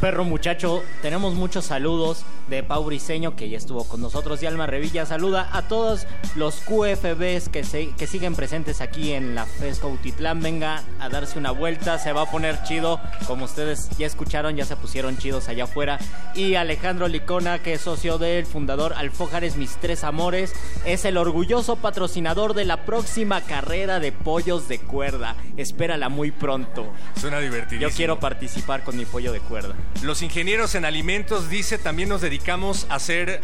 Perro 0.00 0.24
muchacho, 0.24 0.82
tenemos 1.00 1.34
muchos 1.34 1.64
saludos 1.64 2.24
de 2.48 2.62
Pau 2.62 2.84
Briseño, 2.84 3.34
que 3.34 3.48
ya 3.48 3.56
estuvo 3.56 3.84
con 3.84 4.02
nosotros, 4.02 4.42
y 4.42 4.46
Alma 4.46 4.66
Revilla. 4.66 5.06
Saluda 5.06 5.48
a 5.52 5.62
todos 5.62 6.06
los 6.34 6.56
QFBs 6.60 7.48
que, 7.48 7.64
se, 7.64 7.88
que 7.92 8.06
siguen 8.06 8.34
presentes 8.34 8.82
aquí 8.82 9.12
en 9.12 9.34
la 9.34 9.46
FESCO 9.46 9.88
Utitlán. 9.88 10.40
Venga 10.40 10.82
a 11.00 11.08
darse 11.08 11.38
una 11.38 11.50
vuelta, 11.50 11.98
se 11.98 12.12
va 12.12 12.22
a 12.22 12.30
poner 12.30 12.62
chido. 12.64 13.00
Como 13.26 13.46
ustedes 13.46 13.88
ya 13.96 14.06
escucharon, 14.06 14.54
ya 14.54 14.66
se 14.66 14.76
pusieron 14.76 15.16
chidos 15.16 15.48
allá 15.48 15.64
afuera. 15.64 15.98
Y 16.34 16.56
Alejandro 16.56 17.08
Licona, 17.08 17.60
que 17.60 17.72
es 17.72 17.80
socio 17.80 18.18
del 18.18 18.44
fundador 18.44 18.92
Alfojares 18.92 19.56
Mis 19.56 19.76
Tres 19.76 20.04
Amores, 20.04 20.52
es 20.84 21.06
el 21.06 21.16
orgulloso 21.16 21.76
patrocinador 21.76 22.52
de 22.52 22.66
la 22.66 22.84
próxima 22.84 23.40
carrera 23.40 23.98
de 23.98 24.12
pollos 24.12 24.68
de 24.68 24.78
cuerda. 24.78 25.36
Espérala 25.56 26.10
muy 26.10 26.32
pronto. 26.32 26.86
Suena 27.18 27.40
divertidísimo. 27.40 27.90
Yo 27.90 27.96
quiero 27.96 28.20
participar 28.20 28.84
con 28.84 28.96
mi 28.96 29.06
pollo 29.06 29.32
de 29.32 29.40
cuerda. 29.40 29.74
Los 30.02 30.22
ingenieros 30.22 30.74
en 30.74 30.84
alimentos, 30.84 31.48
dice, 31.48 31.78
también 31.78 32.08
nos 32.08 32.20
dedicamos 32.20 32.86
a 32.90 32.98
ser 32.98 33.40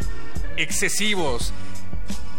excesivos. 0.56 1.52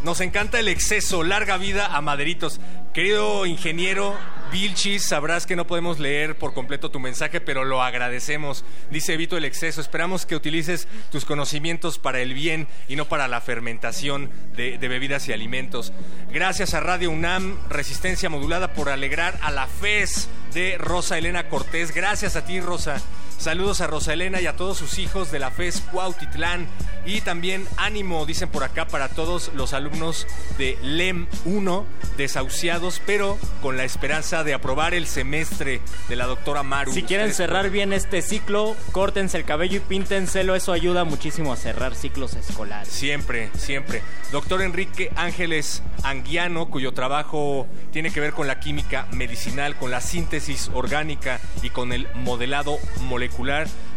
Nos 0.04 0.20
encanta 0.20 0.60
el 0.60 0.68
exceso, 0.68 1.24
larga 1.24 1.58
vida 1.58 1.88
a 1.88 2.02
maderitos. 2.02 2.60
Querido 2.94 3.46
ingeniero 3.46 4.16
Vilchis, 4.52 5.04
sabrás 5.04 5.48
que 5.48 5.56
no 5.56 5.66
podemos 5.66 5.98
leer 5.98 6.38
por 6.38 6.54
completo 6.54 6.92
tu 6.92 7.00
mensaje, 7.00 7.42
pero 7.42 7.64
lo 7.64 7.82
agradecemos. 7.82 8.66
Dice 8.92 9.14
Evito 9.14 9.36
el 9.36 9.46
exceso. 9.46 9.82
Esperamos 9.82 10.26
que 10.28 10.36
utilices 10.36 10.88
tus 11.12 11.26
conocimientos 11.26 11.98
para 11.98 12.20
el 12.20 12.36
bien 12.36 12.68
y 12.88 12.96
no 12.96 13.06
para 13.06 13.28
la 13.28 13.42
fermentación 13.42 14.30
de, 14.56 14.78
de 14.78 14.88
bebidas 14.88 15.28
y 15.28 15.34
alimentos. 15.34 15.92
Gracias 16.32 16.76
a 16.76 16.82
Radio 16.82 17.10
UNAM, 17.10 17.58
Resistencia 17.70 18.30
Modulada, 18.30 18.74
por 18.74 18.90
alegrar 18.90 19.40
a 19.42 19.50
la 19.50 19.68
FES 19.68 20.30
de 20.54 20.78
Rosa 20.78 21.18
Elena 21.18 21.50
Cortés. 21.50 21.94
Gracias 21.94 22.36
a 22.36 22.46
ti, 22.46 22.60
Rosa. 22.60 23.02
Saludos 23.38 23.82
a 23.82 23.88
Rosa 23.88 24.14
Elena 24.14 24.42
y 24.42 24.48
a 24.48 24.56
todos 24.56 24.78
sus 24.78 25.00
hijos 25.00 25.32
de 25.32 25.40
la 25.40 25.52
FES 25.52 25.82
Cuautitlán. 25.92 26.68
Y 27.06 27.20
también 27.22 27.68
ánimo, 27.76 28.26
dicen 28.26 28.48
por 28.48 28.64
acá, 28.64 28.88
para 28.88 29.10
todos 29.10 29.52
los 29.56 29.74
alumnos 29.74 30.26
de 30.58 30.78
LEM 30.82 31.28
1, 31.44 31.86
desahuciados, 32.16 33.02
pero 33.06 33.38
con 33.62 33.76
la 33.76 33.84
esperanza 33.84 34.46
de 34.46 34.54
aprobar 34.54 34.94
el 34.94 35.06
semestre 35.06 35.82
de 36.08 36.16
la 36.16 36.26
doctora 36.26 36.64
Maru. 36.64 36.94
Si 36.94 37.04
quieren 37.04 37.34
cerrar 37.34 37.70
bien 37.70 37.92
este 37.92 38.22
ciclo, 38.22 38.78
córtense 38.94 39.38
el 39.38 39.44
cabello 39.44 39.78
y 39.78 39.82
píntenselo. 39.82 40.56
Eso 40.56 40.72
ayuda 40.72 41.04
muchísimo 41.04 41.52
a 41.52 41.58
cerrar 41.58 41.96
ciclos 41.96 42.36
escolares. 42.36 42.88
Siempre, 42.88 43.50
siempre. 43.58 44.02
Doctor 44.32 44.62
Enrique 44.62 45.12
Ángeles 45.16 45.84
Anguiano, 46.04 46.70
cuyo 46.70 46.94
trabajo 46.94 47.68
tiene 47.92 48.12
que 48.12 48.20
ver 48.20 48.34
con 48.34 48.48
la 48.48 48.60
química 48.60 49.08
medicinal, 49.12 49.76
con 49.76 49.92
la 49.92 50.02
síntesis 50.02 50.70
orgánica 50.74 51.40
y 51.62 51.70
con 51.70 51.94
el 51.94 52.08
modelado 52.16 52.78
molecular, 53.02 53.23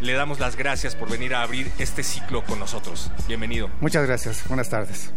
le 0.01 0.13
damos 0.13 0.39
las 0.39 0.55
gracias 0.55 0.95
por 0.95 1.09
venir 1.09 1.35
a 1.35 1.41
abrir 1.41 1.71
este 1.79 2.03
ciclo 2.03 2.43
con 2.43 2.59
nosotros. 2.59 3.11
Bienvenido. 3.27 3.69
Muchas 3.81 4.05
gracias. 4.05 4.47
Buenas 4.47 4.69
tardes. 4.69 5.11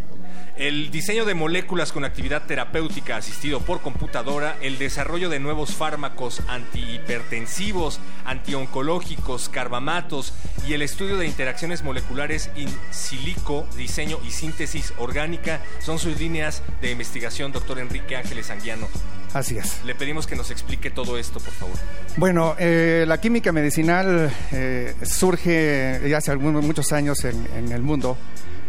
El 0.60 0.90
diseño 0.90 1.24
de 1.24 1.32
moléculas 1.32 1.90
con 1.90 2.04
actividad 2.04 2.42
terapéutica 2.42 3.16
asistido 3.16 3.60
por 3.60 3.80
computadora, 3.80 4.58
el 4.60 4.76
desarrollo 4.76 5.30
de 5.30 5.40
nuevos 5.40 5.74
fármacos 5.74 6.42
antihipertensivos, 6.48 7.98
antioncológicos, 8.26 9.48
carbamatos 9.48 10.34
y 10.68 10.74
el 10.74 10.82
estudio 10.82 11.16
de 11.16 11.26
interacciones 11.26 11.82
moleculares 11.82 12.50
in 12.56 12.68
silico, 12.90 13.66
diseño 13.78 14.18
y 14.22 14.32
síntesis 14.32 14.92
orgánica 14.98 15.62
son 15.78 15.98
sus 15.98 16.20
líneas 16.20 16.62
de 16.82 16.90
investigación, 16.90 17.52
doctor 17.52 17.78
Enrique 17.78 18.16
Ángeles 18.16 18.50
Anguiano. 18.50 18.86
Así 19.32 19.56
es. 19.56 19.82
Le 19.86 19.94
pedimos 19.94 20.26
que 20.26 20.36
nos 20.36 20.50
explique 20.50 20.90
todo 20.90 21.16
esto, 21.16 21.40
por 21.40 21.54
favor. 21.54 21.76
Bueno, 22.18 22.54
eh, 22.58 23.06
la 23.08 23.18
química 23.18 23.50
medicinal 23.50 24.30
eh, 24.52 24.94
surge 25.04 26.02
ya 26.06 26.18
hace 26.18 26.32
algunos, 26.32 26.62
muchos 26.62 26.92
años 26.92 27.24
en, 27.24 27.48
en 27.56 27.72
el 27.72 27.80
mundo. 27.80 28.18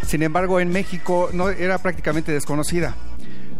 Sin 0.05 0.23
embargo, 0.23 0.59
en 0.59 0.69
México 0.69 1.29
no 1.33 1.49
era 1.49 1.77
prácticamente 1.77 2.31
desconocida. 2.31 2.95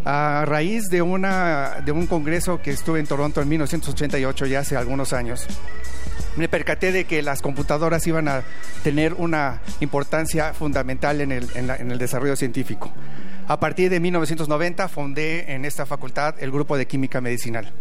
A 0.04 0.44
raíz 0.48 0.86
de, 0.90 1.02
una, 1.02 1.82
de 1.86 1.92
un 1.92 2.08
congreso 2.08 2.62
que 2.62 2.72
estuve 2.72 3.00
en 3.00 3.06
Toronto 3.08 3.42
en 3.42 3.50
1988, 3.50 4.46
ya 4.48 4.60
hace 4.60 4.76
algunos 4.76 5.14
años, 5.14 5.46
me 6.38 6.48
percaté 6.48 6.92
de 6.92 7.06
que 7.06 7.22
las 7.22 7.42
computadoras 7.42 8.08
iban 8.08 8.28
a 8.28 8.42
tener 8.84 9.14
una 9.14 9.62
importancia 9.80 10.54
fundamental 10.54 11.22
en 11.22 11.32
el, 11.32 11.48
en 11.56 11.92
el 11.92 11.98
desarrollo 12.00 12.36
científico. 12.36 12.92
A 13.48 13.60
partir 13.60 13.90
de 13.92 14.00
1990 14.00 14.88
fundé 14.88 15.54
en 15.54 15.66
esta 15.66 15.86
facultad 15.86 16.36
el 16.40 16.52
grupo 16.52 16.78
de 16.78 16.88
química 16.88 17.22
medicinal. 17.22 17.72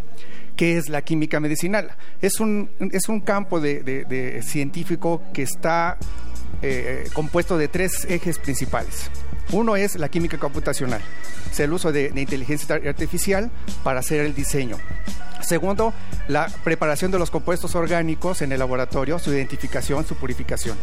¿Qué 0.56 0.76
es 0.76 0.88
la 0.88 1.00
química 1.02 1.40
medicinal? 1.40 1.92
Es 2.20 2.38
un, 2.40 2.68
es 2.92 3.08
un 3.08 3.20
campo 3.20 3.60
de- 3.60 3.82
de 3.82 4.42
científico 4.42 5.22
que 5.32 5.42
está 5.42 5.96
eh, 6.62 7.08
compuesto 7.12 7.56
de 7.58 7.68
tres 7.68 8.04
ejes 8.08 8.38
principales. 8.38 9.10
Uno 9.52 9.74
es 9.76 9.96
la 9.96 10.08
química 10.08 10.38
computacional, 10.38 11.00
es 11.50 11.58
el 11.60 11.72
uso 11.72 11.90
de, 11.90 12.10
de 12.10 12.20
inteligencia 12.20 12.76
artificial 12.76 13.50
para 13.82 14.00
hacer 14.00 14.20
el 14.20 14.34
diseño. 14.34 14.76
Segundo, 15.42 15.92
la 16.28 16.48
preparación 16.62 17.10
de 17.10 17.18
los 17.18 17.30
compuestos 17.30 17.74
orgánicos 17.74 18.42
en 18.42 18.52
el 18.52 18.58
laboratorio, 18.58 19.18
su 19.18 19.32
identificación, 19.32 20.06
su 20.06 20.14
purificación. 20.14 20.76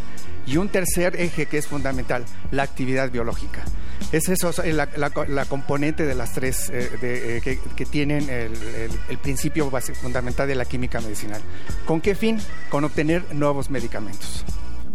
Y 0.45 0.57
un 0.57 0.69
tercer 0.69 1.15
eje 1.19 1.45
que 1.45 1.57
es 1.57 1.67
fundamental, 1.67 2.25
la 2.51 2.63
actividad 2.63 3.11
biológica. 3.11 3.63
Es 4.11 4.27
eso, 4.29 4.49
es 4.63 4.75
la, 4.75 5.45
componente 5.45 6.05
de 6.05 6.15
las 6.15 6.33
tres 6.33 6.69
eh, 6.73 6.89
eh, 7.01 7.59
que, 7.75 7.85
tienen 7.85 8.29
el, 8.29 8.53
el- 8.53 8.91
el 9.09 9.17
principio 9.19 9.69
base- 9.69 9.93
fundamental 9.93 10.47
de 10.47 10.55
la 10.55 10.65
química 10.65 10.99
medicinal. 11.01 11.41
¿Con 11.85 12.01
qué 12.01 12.15
fin? 12.15 12.39
Con 12.69 12.83
obtener 12.83 13.23
nuevos 13.35 13.69
medicamentos. 13.69 14.43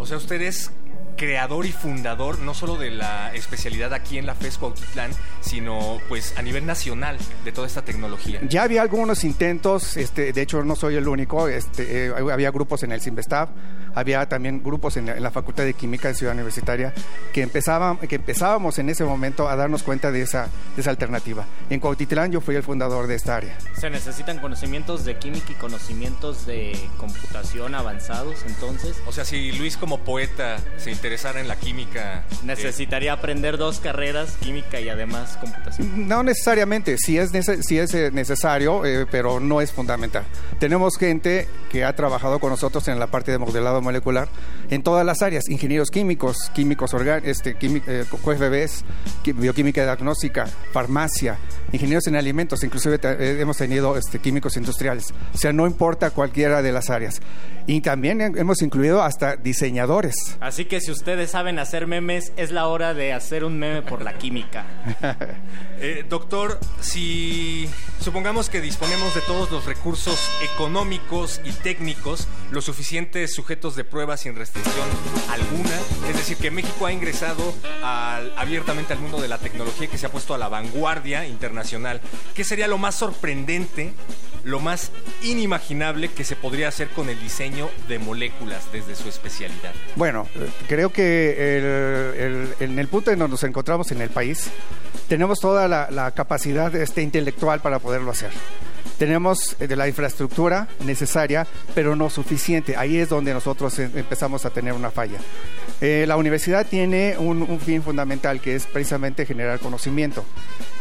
O 0.03 0.07
sea, 0.07 0.17
usted 0.17 0.43
es 0.43 0.73
creador 1.17 1.65
y 1.65 1.71
fundador 1.71 2.41
no 2.41 2.55
solo 2.55 2.77
de 2.77 2.91
la 2.91 3.33
especialidad 3.37 3.95
aquí 3.95 4.19
en 4.19 4.27
la 4.27 4.35
FES 4.35 4.59
Cuautitlán, 4.59 5.13
sino 5.41 6.01
pues 6.09 6.35
a 6.37 6.43
nivel 6.43 6.67
nacional 6.67 7.19
de 7.45 7.53
toda 7.53 7.69
esta 7.69 7.85
tecnología. 7.85 8.41
Ya 8.49 8.65
había 8.65 8.83
algunos 8.83 9.23
intentos, 9.23 9.97
este, 9.97 10.33
de 10.33 10.43
hecho 10.43 10.65
no 10.65 10.75
soy 10.75 10.97
el 10.97 11.07
único, 11.07 11.47
este, 11.47 12.07
eh, 12.07 12.13
había 12.33 12.51
grupos 12.51 12.83
en 12.83 12.91
el 12.91 13.01
Simvestab, 13.01 13.51
había 13.95 14.29
también 14.29 14.63
grupos 14.63 14.97
en 14.97 15.07
la, 15.07 15.17
en 15.17 15.23
la 15.23 15.31
Facultad 15.31 15.65
de 15.65 15.75
Química 15.75 16.09
de 16.09 16.15
Ciudad 16.15 16.35
Universitaria 16.35 16.93
que, 17.33 17.43
empezaban, 17.43 17.99
que 17.99 18.17
empezábamos 18.17 18.79
en 18.79 18.89
ese 18.89 19.05
momento 19.05 19.49
a 19.49 19.55
darnos 19.57 19.83
cuenta 19.83 20.11
de 20.11 20.23
esa, 20.23 20.49
de 20.75 20.81
esa 20.83 20.91
alternativa. 20.91 21.45
En 21.71 21.79
Cuautitlán 21.79 22.33
yo 22.33 22.41
fui 22.41 22.55
el 22.57 22.63
fundador 22.63 23.07
de 23.07 23.15
esta 23.15 23.37
área. 23.37 23.57
Se 23.79 23.91
necesitan 23.91 24.39
conocimientos 24.41 25.05
de 25.05 25.17
química 25.19 25.53
y 25.53 25.55
conocimientos 25.55 26.47
de 26.47 26.77
computación 26.97 27.75
avanzados, 27.75 28.37
entonces. 28.47 28.97
O 29.07 29.13
sea, 29.13 29.25
si 29.25 29.53
Luis 29.53 29.77
como 29.77 29.99
poeta 30.01 30.57
se 30.79 30.91
interesa 30.91 31.13
interesara 31.13 31.41
en 31.41 31.49
la 31.49 31.57
química. 31.57 32.25
eh, 32.31 32.37
Necesitaría 32.45 33.13
aprender 33.13 33.59
dos 33.59 33.81
carreras, 33.81 34.37
química 34.41 34.81
y 34.81 34.89
además 34.89 35.37
computación. 35.39 36.09
No 36.09 36.23
necesariamente, 36.23 36.97
sí 36.97 37.19
es, 37.19 37.35
nece- 37.35 37.61
sí 37.63 37.79
es 37.79 37.93
eh, 37.93 38.11
necesario, 38.13 38.87
eh, 38.87 39.05
pero 39.11 39.41
no 39.41 39.61
es 39.61 39.73
fundamental. 39.73 40.25
Tenemos 40.59 40.97
gente 40.97 41.49
que 41.71 41.85
ha 41.85 41.95
trabajado 41.95 42.39
con 42.39 42.49
nosotros 42.49 42.89
en 42.89 42.99
la 42.99 43.09
parte 43.09 43.31
de 43.31 43.37
modelado 43.39 43.82
molecular 43.83 44.29
en 44.71 44.83
todas 44.83 45.05
las 45.05 45.21
áreas, 45.23 45.49
ingenieros 45.49 45.91
químicos, 45.91 46.51
químicos 46.55 46.95
orgánicos, 46.95 47.29
este, 47.31 47.57
quími- 47.59 47.83
eh, 47.87 48.05
qui- 49.25 49.35
bioquímica 49.35 49.83
diagnóstica, 49.85 50.47
farmacia, 50.73 51.39
ingenieros 51.73 52.07
en 52.07 52.17
alimentos, 52.17 52.63
inclusive 52.65 52.99
te- 52.99 53.13
eh, 53.13 53.41
hemos 53.41 53.57
tenido 53.57 53.97
este, 53.97 54.19
químicos 54.19 54.57
industriales. 54.57 55.13
O 55.35 55.39
sea, 55.39 55.53
no 55.53 55.67
importa 55.67 56.11
cualquiera 56.11 56.63
de 56.63 56.73
las 56.73 56.91
áreas. 56.91 57.21
Y 57.67 57.81
también 57.81 58.21
he- 58.21 58.41
hemos 58.41 58.63
incluido 58.63 59.03
hasta 59.03 59.37
diseñadores. 59.37 60.15
Así 60.41 60.65
que 60.65 60.81
si 60.81 60.91
ustedes 60.91 61.31
saben 61.31 61.59
hacer 61.59 61.87
memes, 61.87 62.33
es 62.37 62.51
la 62.51 62.67
hora 62.67 62.95
de 62.95 63.13
hacer 63.13 63.45
un 63.45 63.59
meme 63.59 63.83
por 63.83 64.03
la 64.03 64.17
química. 64.19 64.65
Eh, 65.85 66.05
doctor, 66.09 66.61
si 66.81 67.69
supongamos 68.01 68.49
que 68.49 68.61
disponemos 68.61 69.17
de 69.17 69.21
todos 69.23 69.51
los 69.51 69.65
recursos 69.67 70.17
económicos 70.55 71.41
y 71.45 71.51
técnicos, 71.51 72.29
los 72.53 72.65
suficientes 72.67 73.35
sujetos 73.35 73.72
de 73.77 73.85
prueba 73.85 74.17
sin 74.17 74.35
restricción 74.37 74.87
alguna, 75.31 75.71
es 76.09 76.17
decir, 76.17 76.37
que 76.37 76.51
México 76.51 76.87
ha 76.87 76.93
ingresado 76.93 77.55
al- 77.83 78.33
abiertamente 78.37 78.93
al 78.93 78.99
mundo 79.01 79.21
de 79.21 79.29
la 79.29 79.39
tecnología 79.39 79.89
que 79.89 79.99
se 79.99 80.07
ha 80.07 80.11
puesto 80.11 80.35
a 80.35 80.39
la 80.39 80.49
vanguardia 80.49 81.27
internacional, 81.27 82.01
¿qué 82.35 82.45
sería 82.45 82.67
lo 82.69 82.79
más 82.79 82.95
sorprendente, 82.95 83.93
lo 84.45 84.61
más 84.61 84.91
inimaginable 85.23 86.09
que 86.09 86.25
se 86.25 86.37
podría 86.37 86.69
hacer 86.69 86.89
con 86.91 87.09
el 87.09 87.21
diseño 87.21 87.69
de 87.89 87.99
moléculas 87.99 88.65
desde 88.73 88.95
su 88.97 89.09
especialidad? 89.09 89.73
Bueno, 89.97 90.27
eh, 90.35 90.49
creo 90.69 90.93
que 90.93 91.57
el- 91.59 92.21
el- 92.21 92.55
en 92.61 92.79
el 92.79 92.89
punto 92.89 93.11
en 93.11 93.19
donde 93.19 93.33
nos 93.33 93.45
encontramos 93.45 93.91
en 93.93 94.01
el 94.03 94.11
país, 94.11 94.51
tenemos 95.09 95.41
toda 95.41 95.69
la, 95.69 95.89
la 95.91 96.11
capacidad 96.13 96.75
este, 96.75 97.03
intelectual 97.03 97.61
para 97.61 97.79
poderlo 97.79 98.11
hacer. 98.11 98.31
Tenemos 98.99 99.57
eh, 99.61 99.67
de 99.67 99.77
la 99.77 99.89
infraestructura 99.89 100.69
necesaria, 100.85 101.47
pero 101.75 101.97
no 101.97 102.11
suficiente. 102.11 102.77
Ahí 102.77 102.99
es 102.99 103.09
donde 103.09 103.33
nosotros 103.35 103.79
em- 103.79 103.91
empezamos 103.97 104.45
a 104.45 104.51
tener 104.51 104.73
una 104.73 104.91
falla. 104.91 105.19
Eh, 105.81 106.05
la 106.07 106.17
universidad 106.17 106.67
tiene 106.67 107.17
un, 107.19 107.43
un 107.43 107.61
fin 107.61 107.83
fundamental 107.83 108.41
que 108.41 108.55
es 108.55 108.67
precisamente 108.67 109.27
generar 109.27 109.59
conocimiento. 109.59 110.25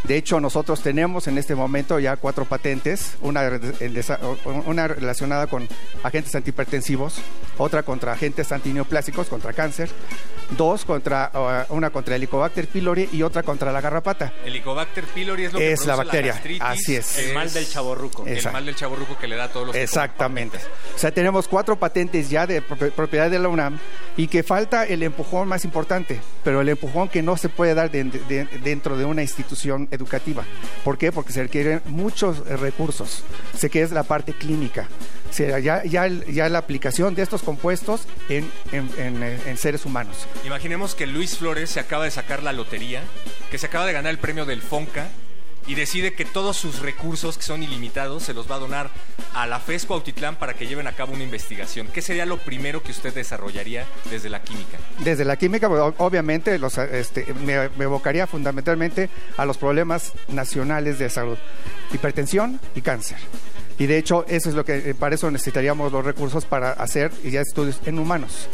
De 0.04 0.16
hecho, 0.16 0.40
nosotros 0.40 0.82
tenemos 0.82 1.28
en 1.28 1.38
este 1.38 1.54
momento 1.54 1.98
ya 2.00 2.16
cuatro 2.16 2.44
patentes, 2.44 3.14
una, 3.20 3.48
relacionada 4.88 5.46
con 5.46 5.68
agentes 6.02 6.34
antihipertensivos, 6.34 7.16
otra 7.58 7.84
contra 7.84 8.12
agentes 8.12 8.50
antineoplásicos, 8.50 9.28
contra 9.28 9.52
cáncer, 9.52 9.90
dos 10.56 10.84
contra 10.84 11.30
uh, 11.68 11.72
una 11.74 11.90
contra 11.90 12.16
Helicobacter 12.16 12.66
pylori 12.66 13.08
y 13.12 13.22
otra 13.22 13.44
contra 13.44 13.70
la 13.70 13.80
garrapata. 13.80 14.32
Helicobacter 14.44 15.04
pylori 15.04 15.44
es 15.44 15.52
lo 15.52 15.58
que 15.60 15.72
Es 15.72 15.86
la 15.86 15.94
bacteria, 15.94 16.32
gastritis, 16.32 16.62
así 16.62 16.96
es. 16.96 17.18
El 17.18 17.34
mal 17.34 17.52
del 17.52 17.68
chaborruco. 17.92 18.26
El 18.26 18.52
mal 18.52 18.66
del 18.66 18.74
chaborruco 18.76 19.18
que 19.18 19.28
le 19.28 19.36
da 19.36 19.44
a 19.44 19.48
todos 19.48 19.68
los 19.68 19.76
Exactamente. 19.76 20.58
O 20.94 20.98
sea, 20.98 21.10
tenemos 21.12 21.48
cuatro 21.48 21.76
patentes 21.76 22.28
ya 22.30 22.46
de 22.46 22.62
pro- 22.62 22.90
propiedad 22.90 23.30
de 23.30 23.38
la 23.38 23.48
UNAM 23.48 23.78
y 24.16 24.26
que 24.28 24.42
falta 24.42 24.84
el 24.86 25.02
empujón 25.02 25.48
más 25.48 25.64
importante, 25.64 26.20
pero 26.44 26.60
el 26.60 26.68
empujón 26.68 27.08
que 27.08 27.22
no 27.22 27.36
se 27.36 27.48
puede 27.48 27.74
dar 27.74 27.90
de- 27.90 28.04
de- 28.04 28.44
dentro 28.62 28.96
de 28.96 29.04
una 29.04 29.22
institución 29.22 29.88
educativa. 29.90 30.44
¿Por 30.84 30.98
qué? 30.98 31.12
Porque 31.12 31.32
se 31.32 31.42
requieren 31.42 31.82
muchos 31.86 32.38
eh, 32.48 32.56
recursos. 32.56 33.22
Sé 33.56 33.70
que 33.70 33.82
es 33.82 33.90
la 33.92 34.02
parte 34.02 34.32
clínica. 34.32 34.88
O 35.30 35.34
sea, 35.34 35.58
ya, 35.60 35.82
ya, 35.84 36.06
ya 36.08 36.48
la 36.50 36.58
aplicación 36.58 37.14
de 37.14 37.22
estos 37.22 37.42
compuestos 37.42 38.02
en, 38.28 38.50
en- 38.70 38.90
en, 38.98 39.22
eh, 39.22 39.38
en 39.46 39.56
seres 39.56 39.86
humanos. 39.86 40.26
Imaginemos 40.44 40.94
que 40.94 41.06
Luis 41.06 41.38
Flores 41.38 41.70
se 41.70 41.80
acaba 41.80 42.04
de 42.04 42.10
sacar 42.10 42.42
la 42.42 42.52
lotería, 42.52 43.00
que 43.50 43.56
se 43.56 43.66
acaba 43.66 43.86
de 43.86 43.94
ganar 43.94 44.10
el 44.10 44.18
premio 44.18 44.44
del 44.44 44.60
FONCA 44.60 45.06
y 45.66 45.74
decide 45.74 46.14
que 46.14 46.24
todos 46.24 46.56
sus 46.56 46.80
recursos, 46.80 47.36
que 47.36 47.44
son 47.44 47.62
ilimitados, 47.62 48.22
se 48.24 48.34
los 48.34 48.50
va 48.50 48.56
a 48.56 48.58
donar 48.58 48.90
a 49.34 49.46
la 49.46 49.60
FES 49.60 49.86
Cuautitlán 49.86 50.36
para 50.36 50.54
que 50.54 50.66
lleven 50.66 50.86
a 50.86 50.92
cabo 50.92 51.12
una 51.12 51.24
investigación. 51.24 51.88
¿Qué 51.88 52.02
sería 52.02 52.26
lo 52.26 52.38
primero 52.38 52.82
que 52.82 52.92
usted 52.92 53.14
desarrollaría 53.14 53.86
desde 54.10 54.28
la 54.28 54.42
química? 54.42 54.78
Desde 54.98 55.24
la 55.24 55.36
química, 55.36 55.68
obviamente, 55.68 56.58
los, 56.58 56.78
este, 56.78 57.32
me, 57.34 57.68
me 57.70 57.84
evocaría 57.84 58.26
fundamentalmente 58.26 59.08
a 59.36 59.44
los 59.44 59.58
problemas 59.58 60.12
nacionales 60.28 60.98
de 60.98 61.08
salud, 61.08 61.38
hipertensión 61.92 62.60
y 62.74 62.82
cáncer. 62.82 63.18
Y 63.78 63.86
de 63.86 63.98
hecho, 63.98 64.24
eso 64.28 64.48
es 64.48 64.54
lo 64.54 64.64
que 64.64 64.90
eh, 64.90 64.94
para 64.94 65.14
eso 65.14 65.30
necesitaríamos 65.30 65.92
los 65.92 66.04
recursos 66.04 66.44
para 66.44 66.72
hacer 66.72 67.10
estudios 67.24 67.80
en 67.86 67.98
humanos, 67.98 68.48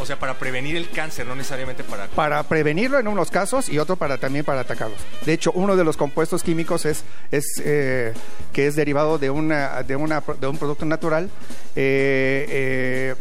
O 0.00 0.06
sea, 0.06 0.18
para 0.18 0.38
prevenir 0.38 0.76
el 0.76 0.90
cáncer, 0.90 1.26
no 1.26 1.34
necesariamente 1.34 1.84
para... 1.84 2.06
para 2.08 2.42
prevenirlo 2.42 2.98
en 2.98 3.08
unos 3.08 3.30
casos 3.30 3.68
y 3.68 3.78
otro 3.78 3.96
para 3.96 4.18
también 4.18 4.44
para 4.44 4.60
atacarlos. 4.60 4.98
De 5.24 5.32
hecho, 5.32 5.52
uno 5.52 5.76
de 5.76 5.84
los 5.84 5.96
compuestos 5.96 6.42
químicos 6.42 6.84
es, 6.86 7.04
es 7.30 7.44
eh, 7.64 8.12
que 8.52 8.66
es 8.66 8.76
derivado 8.76 9.18
de 9.18 9.30
una 9.30 9.82
de 9.82 9.96
una 9.96 10.22
de 10.40 10.46
un 10.46 10.58
producto 10.58 10.84
natural. 10.86 11.30
eh, 11.76 12.46
eh, 12.48 13.14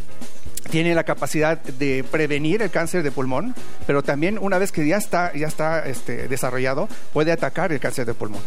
tiene 0.70 0.94
la 0.94 1.04
capacidad 1.04 1.58
de 1.58 2.04
prevenir 2.04 2.62
el 2.62 2.70
cáncer 2.70 3.04
de 3.04 3.12
pulmón, 3.12 3.56
pero 3.86 4.04
también 4.04 4.38
una 4.40 4.58
vez 4.58 4.72
que 4.72 4.86
ya 4.86 4.98
está, 4.98 5.34
ya 5.34 5.48
está 5.48 5.88
este, 5.88 6.28
desarrollado, 6.28 6.90
puede 7.14 7.32
atacar 7.32 7.72
el 7.72 7.80
cáncer 7.80 8.06
de 8.06 8.14
pulmón. 8.14 8.42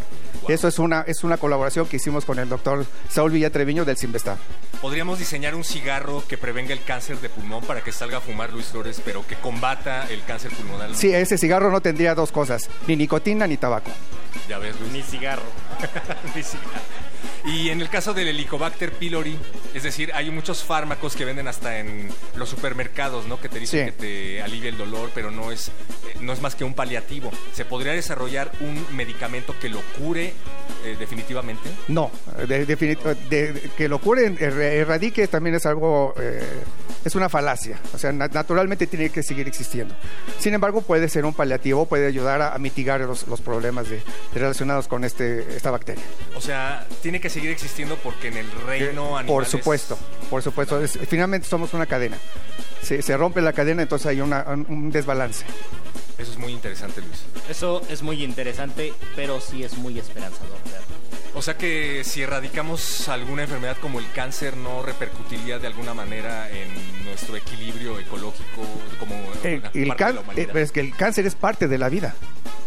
Eso 0.51 0.67
es 0.67 0.81
una, 0.81 1.03
es 1.03 1.23
una 1.23 1.37
colaboración 1.37 1.87
que 1.87 1.99
hicimos 1.99 2.25
con 2.25 2.41
el 2.41 2.49
doctor 2.49 2.85
Saúl 3.09 3.31
Villatreviño 3.31 3.85
del 3.85 3.97
Simvestar. 3.97 4.37
¿Podríamos 4.81 5.21
diseñar 5.21 5.55
un 5.55 5.63
cigarro 5.63 6.25
que 6.27 6.37
prevenga 6.37 6.73
el 6.73 6.83
cáncer 6.83 7.21
de 7.21 7.29
pulmón 7.29 7.63
para 7.63 7.83
que 7.83 7.93
salga 7.93 8.19
a 8.19 8.21
fumar 8.21 8.53
Luis 8.53 8.67
Flores, 8.67 9.01
pero 9.05 9.25
que 9.25 9.37
combata 9.37 10.09
el 10.11 10.25
cáncer 10.25 10.51
pulmonar? 10.51 10.93
Sí, 10.97 11.13
ese 11.15 11.39
cigarro 11.39 11.71
no 11.71 11.81
tendría 11.81 12.17
dos 12.17 12.33
cosas, 12.33 12.69
ni 12.89 12.97
nicotina 12.97 13.47
ni 13.47 13.59
tabaco. 13.59 13.93
Ya 14.49 14.59
ves, 14.59 14.75
Luis. 14.81 14.93
Ni 14.93 15.03
cigarro. 15.03 15.43
Ni 16.35 16.43
cigarro. 16.43 16.71
Y 17.45 17.71
en 17.71 17.81
el 17.81 17.89
caso 17.89 18.13
del 18.13 18.29
Helicobacter 18.29 18.93
pylori, 18.93 19.37
es 19.75 19.83
decir, 19.83 20.11
hay 20.15 20.31
muchos 20.31 20.63
fármacos 20.63 21.17
que 21.17 21.25
venden 21.25 21.49
hasta 21.49 21.79
en 21.79 22.09
los 22.37 22.49
supermercados, 22.51 23.27
¿no? 23.27 23.41
Que 23.41 23.49
te 23.49 23.59
dicen 23.59 23.87
Sí. 23.87 23.93
que 23.93 23.93
te 23.93 24.43
alivia 24.43 24.69
el 24.69 24.77
dolor, 24.77 25.11
pero 25.15 25.31
no 25.31 25.51
es, 25.51 25.69
eh, 25.69 25.73
no 26.21 26.33
es 26.33 26.41
más 26.43 26.55
que 26.55 26.65
un 26.65 26.75
paliativo. 26.75 27.31
¿Se 27.55 27.65
podría 27.65 27.93
desarrollar 27.93 28.51
un 28.61 28.85
medicamento 28.95 29.55
que 29.59 29.69
lo 29.71 29.81
cure 29.99 30.35
eh, 30.85 30.97
definitivamente? 30.99 31.69
No, 31.89 32.11
de, 32.47 32.67
de- 32.67 32.77
de- 32.77 33.71
que 33.77 33.89
lo 33.89 34.01
erre- 34.01 34.75
erradique 34.77 35.27
también 35.27 35.57
es 35.57 35.65
algo, 35.67 36.15
eh, 36.21 36.43
es 37.05 37.15
una 37.15 37.29
falacia. 37.31 37.79
O 37.95 37.99
sea, 37.99 38.13
na- 38.13 38.29
naturalmente 38.29 38.87
tiene 38.87 39.09
que 39.11 39.23
seguir 39.23 39.49
existiendo. 39.49 39.95
Sin 40.39 40.53
embargo, 40.53 40.83
puede 40.83 41.09
ser 41.09 41.25
un 41.25 41.33
paliativo, 41.33 41.87
puede 41.87 42.07
ayudar 42.07 42.43
a, 42.43 42.55
a 42.55 42.59
mitigar 42.59 43.01
los, 43.01 43.27
los 43.29 43.41
problemas 43.41 43.87
relacionados 44.35 44.89
con 44.89 45.05
este, 45.05 45.57
esta 45.57 45.71
bacteria. 45.71 46.05
O 46.37 46.41
sea, 46.41 46.87
tiene 47.03 47.21
que 47.21 47.30
seguir 47.31 47.51
existiendo 47.51 47.97
porque 47.97 48.29
en 48.29 48.37
el 48.37 48.51
reino 48.67 49.17
animal. 49.17 49.25
Eh, 49.25 49.29
Por 49.29 49.47
supuesto, 49.47 49.99
por 50.29 50.43
supuesto. 50.43 50.81
Es- 50.83 50.99
finalmente 51.09 51.49
somos 51.49 51.73
una 51.75 51.87
cadena. 51.87 52.17
Se, 52.83 53.03
se 53.03 53.17
rompe 53.17 53.41
la 53.43 53.53
cadena, 53.53 53.83
entonces 53.83 54.07
hay 54.07 54.21
una- 54.21 54.45
un, 54.69 54.91
desbalance. 54.91 55.45
Eso 56.19 56.33
es 56.33 56.39
muy 56.39 56.53
interesante, 56.53 57.01
Luis. 57.01 57.23
Eso 57.49 57.83
es 57.89 58.03
muy 58.03 58.23
interesante, 58.23 58.93
pero 59.17 59.41
sí 59.41 59.63
es 59.65 59.79
muy 59.79 59.99
esperanzador. 59.99 60.59
verlo. 60.65 61.01
O 61.33 61.43
sea 61.43 61.57
que 61.57 62.03
si 62.05 62.23
erradicamos 62.23 63.09
alguna 63.09 63.43
enfermedad 63.45 63.77
como 63.81 64.01
el 64.01 64.11
cáncer, 64.13 64.57
¿no 64.57 64.83
repercutiría 64.83 65.59
de 65.61 65.69
alguna 65.69 65.95
manera 65.95 66.51
en 66.51 67.05
nuestro 67.05 67.37
equilibrio 67.37 67.99
ecológico 68.01 68.63
como 68.99 69.15
El, 69.45 69.63
el 69.75 69.89
parte 69.89 70.05
de 70.05 70.13
la 70.15 70.21
humanidad? 70.23 70.57
eh, 70.57 70.63
es 70.63 70.73
que 70.73 70.81
el 70.81 70.95
cáncer 70.97 71.27
es 71.27 71.37
parte 71.37 71.69
de 71.69 71.79
la 71.79 71.89
vida. 71.89 72.15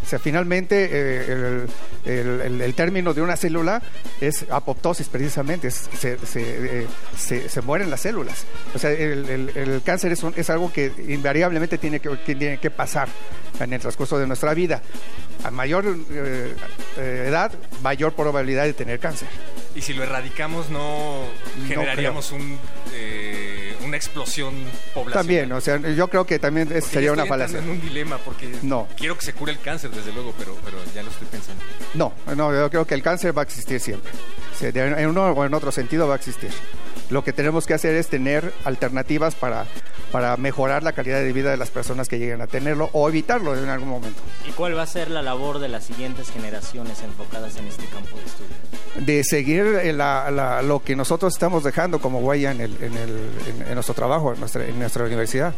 O 0.04 0.06
sea, 0.06 0.20
finalmente 0.20 0.90
eh, 0.92 1.26
el, 1.32 1.68
el- 2.06 2.42
el- 2.42 2.62
el 2.62 2.74
término 2.76 3.14
de 3.14 3.22
una 3.22 3.38
célula 3.38 3.82
es 4.20 4.46
apoptosis 4.50 5.08
precisamente, 5.08 5.70
es- 5.70 5.90
se, 5.98 6.18
se, 6.26 6.82
eh, 6.84 6.88
se- 7.18 7.48
se 7.48 7.62
mueren 7.62 7.90
las 7.90 8.02
células. 8.02 8.46
O 8.76 8.80
sea, 8.80 8.92
el, 8.92 9.82
cáncer 9.86 10.12
es, 10.12 10.22
un- 10.24 10.34
es 10.36 10.50
algo 10.50 10.72
que 10.74 10.92
invariablemente 11.08 11.78
tiene 11.78 12.00
que, 12.00 12.10
que 12.26 12.36
tiene 12.36 12.58
que 12.60 12.70
pasar 12.70 13.08
en 13.60 13.72
el 13.74 13.80
transcurso 13.80 14.18
de 14.20 14.28
nuestra 14.28 14.54
vida. 14.54 14.82
A 15.44 15.52
mayor 15.52 15.86
eh, 16.12 16.54
eh, 16.98 17.26
edad, 17.30 17.52
mayor 17.82 18.14
probabilidad 18.14 18.64
de 18.66 18.74
tener 18.74 19.00
cáncer. 19.00 19.28
Y 19.76 19.82
si 19.82 19.94
lo 19.94 20.04
erradicamos, 20.04 20.70
¿no 20.70 21.24
generaríamos 21.68 22.32
un, 22.32 22.60
una 23.94 23.98
explosión 23.98 24.56
poblacional? 24.96 25.14
También, 25.14 25.52
o 25.52 25.62
sea, 25.62 25.78
yo 25.78 26.08
creo 26.08 26.26
que 26.26 26.40
también 26.40 26.72
es- 26.72 26.86
sería 26.86 27.12
una 27.14 27.26
falacia. 27.28 27.60
en 27.60 27.70
un 27.70 27.80
dilema 27.80 28.18
porque 28.18 28.50
No. 28.64 28.88
quiero 28.98 29.16
que 29.18 29.24
se 29.26 29.34
cure 29.34 29.52
el 29.52 29.60
cáncer, 29.60 29.92
desde 29.92 30.12
luego, 30.12 30.34
pero, 30.38 30.58
pero 30.66 30.78
ya 30.96 31.04
lo 31.04 31.12
estoy 31.12 31.28
pensando. 31.28 31.64
No, 31.94 32.12
no, 32.36 32.52
yo 32.54 32.70
creo 32.72 32.88
que 32.88 32.96
el 32.96 33.04
cáncer 33.04 33.38
va 33.38 33.44
a 33.44 33.46
existir 33.46 33.80
siempre. 33.80 34.12
En 34.62 35.08
uno 35.10 35.26
o 35.32 35.46
en 35.46 35.54
otro 35.54 35.72
sentido 35.72 36.08
va 36.08 36.14
a 36.16 36.18
existir. 36.18 36.50
Lo 37.10 37.24
que 37.24 37.34
tenemos 37.34 37.66
que 37.66 37.74
hacer 37.74 37.96
es 37.96 38.08
tener 38.08 38.52
alternativas 38.66 39.36
para, 39.36 39.66
para 40.12 40.36
mejorar 40.38 40.84
la 40.84 40.94
calidad 40.94 41.20
de 41.20 41.32
vida 41.34 41.52
de 41.52 41.58
las 41.58 41.70
personas 41.70 42.08
que 42.10 42.18
lleguen 42.20 42.42
a 42.42 42.48
tenerlo 42.48 42.90
o 42.94 43.08
evitarlo 43.10 43.58
en 43.58 43.70
algún 43.70 43.90
momento. 43.90 44.22
¿Y 44.48 44.52
cuál 44.52 44.78
va 44.78 44.84
a 44.84 44.88
ser 44.88 45.10
la 45.12 45.22
labor 45.22 45.60
de 45.60 45.70
las 45.70 45.84
siguientes 45.84 46.30
generaciones 46.32 47.02
enfocadas 47.02 47.56
en 47.58 47.68
este 47.68 47.86
campo 47.86 48.18
de 48.18 48.24
estudio? 48.26 48.54
de 48.94 49.24
seguir 49.24 49.66
eh, 49.82 49.92
la- 49.92 50.30
la- 50.30 50.62
lo 50.62 50.84
que 50.84 50.96
nosotros 50.96 51.34
estamos 51.34 51.64
dejando 51.64 51.98
como 52.00 52.20
huella 52.20 52.52
en, 52.52 52.62
el- 52.62 52.76
en 52.84 52.94
el- 52.96 53.32
en- 53.48 53.68
en 53.70 53.74
nuestro 53.74 53.96
trabajo, 53.96 54.32
en 54.32 54.40
nuestra, 54.40 54.68
en 54.68 54.78
nuestra 54.78 55.04
universidad, 55.04 55.56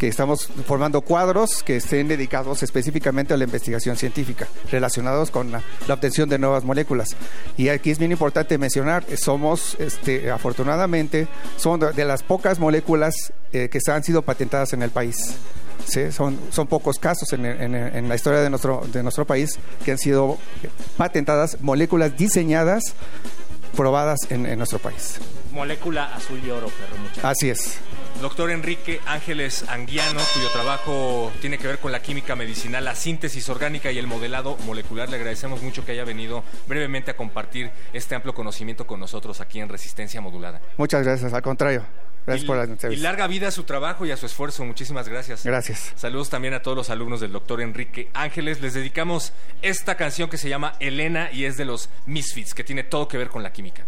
que 0.00 0.08
estamos 0.08 0.48
formando 0.66 1.00
cuadros 1.02 1.62
que 1.62 1.76
estén 1.76 2.08
dedicados 2.08 2.64
específicamente 2.64 3.34
a 3.34 3.36
la 3.36 3.44
investigación 3.44 3.94
científica, 3.96 4.48
relacionados 4.72 5.30
con 5.30 5.52
la, 5.52 5.62
la 5.86 5.94
obtención 5.94 6.28
de 6.28 6.40
nuevas 6.40 6.64
moléculas. 6.64 7.10
Y 7.56 7.68
aquí 7.68 7.92
es 7.92 7.98
bien 8.00 8.10
importante 8.10 8.58
mencionar, 8.58 9.04
eh, 9.08 9.16
somos, 9.16 9.76
este, 9.78 10.32
afortunadamente, 10.82 11.28
son 11.56 11.80
de, 11.80 12.04
las 12.04 12.22
pocas 12.22 12.58
moléculas 12.58 13.32
eh, 13.52 13.68
que 13.70 13.80
se 13.80 13.92
han 13.92 14.02
sido 14.02 14.22
patentadas 14.22 14.72
en 14.72 14.82
el 14.82 14.90
país. 14.90 15.16
Sí, 15.86 16.12
son, 16.12 16.38
son 16.50 16.66
pocos 16.68 16.98
casos 16.98 17.32
en, 17.32 17.44
en- 17.44 17.74
en 17.74 18.08
la 18.08 18.14
historia 18.14 18.40
de 18.40 18.50
nuestro, 18.50 18.82
de 18.92 19.02
nuestro 19.02 19.26
país 19.26 19.58
que 19.84 19.90
han 19.92 19.98
sido 19.98 20.38
patentadas 20.96 21.60
moléculas 21.60 22.16
diseñadas, 22.16 22.94
probadas 23.76 24.18
en, 24.30 24.46
en 24.46 24.58
nuestro 24.58 24.78
país. 24.78 25.18
Molécula 25.52 26.14
azul 26.14 26.40
y 26.44 26.50
oro, 26.50 26.68
perro 26.68 26.96
muchacho. 27.02 27.26
Así 27.26 27.50
es. 27.50 27.78
Doctor 28.20 28.50
Enrique 28.52 29.00
Ángeles 29.06 29.64
Anguiano, 29.68 30.20
cuyo 30.34 30.48
trabajo 30.52 31.32
tiene 31.40 31.58
que 31.58 31.66
ver 31.66 31.78
con 31.78 31.90
la 31.90 32.00
química 32.00 32.36
medicinal, 32.36 32.84
la 32.84 32.94
síntesis 32.94 33.48
orgánica 33.48 33.90
y 33.90 33.98
el 33.98 34.06
modelado 34.06 34.56
molecular. 34.58 35.08
Le 35.08 35.16
agradecemos 35.16 35.60
mucho 35.62 35.84
que 35.84 35.90
haya 35.92 36.04
venido 36.04 36.44
brevemente 36.68 37.10
a 37.10 37.16
compartir 37.16 37.70
este 37.92 38.14
amplio 38.14 38.32
conocimiento 38.32 38.86
con 38.86 39.00
nosotros 39.00 39.40
aquí 39.40 39.58
en 39.60 39.68
Resistencia 39.68 40.20
Modulada. 40.20 40.60
Muchas 40.76 41.02
gracias, 41.02 41.32
al 41.32 41.42
contrario. 41.42 41.84
Gracias 42.24 42.44
Y- 42.44 42.46
por 42.46 42.56
la 42.58 42.64
Y 42.64 42.70
entrevista. 42.70 43.02
larga 43.02 43.26
vida 43.26 43.48
a 43.48 43.50
su 43.50 43.64
trabajo 43.64 44.06
y 44.06 44.12
a 44.12 44.16
su 44.16 44.26
esfuerzo. 44.26 44.64
Muchísimas 44.64 45.08
gracias. 45.08 45.42
Gracias. 45.44 45.92
Saludos 45.96 46.30
también 46.30 46.54
a 46.54 46.62
todos 46.62 46.76
los 46.76 46.90
alumnos 46.90 47.20
del 47.20 47.32
doctor 47.32 47.60
Enrique 47.60 48.08
Ángeles. 48.14 48.60
Les 48.60 48.74
dedicamos 48.74 49.32
esta 49.62 49.96
canción 49.96 50.30
que 50.30 50.38
se 50.38 50.48
llama 50.48 50.74
Elena 50.78 51.30
y 51.32 51.46
es 51.46 51.56
de 51.56 51.64
los 51.64 51.88
Misfits, 52.06 52.54
que 52.54 52.62
tiene 52.62 52.84
todo 52.84 53.08
que 53.08 53.18
ver 53.18 53.28
con 53.30 53.42
la 53.42 53.52
química. 53.52 53.84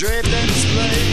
dripping 0.00 0.46
display. 0.46 1.09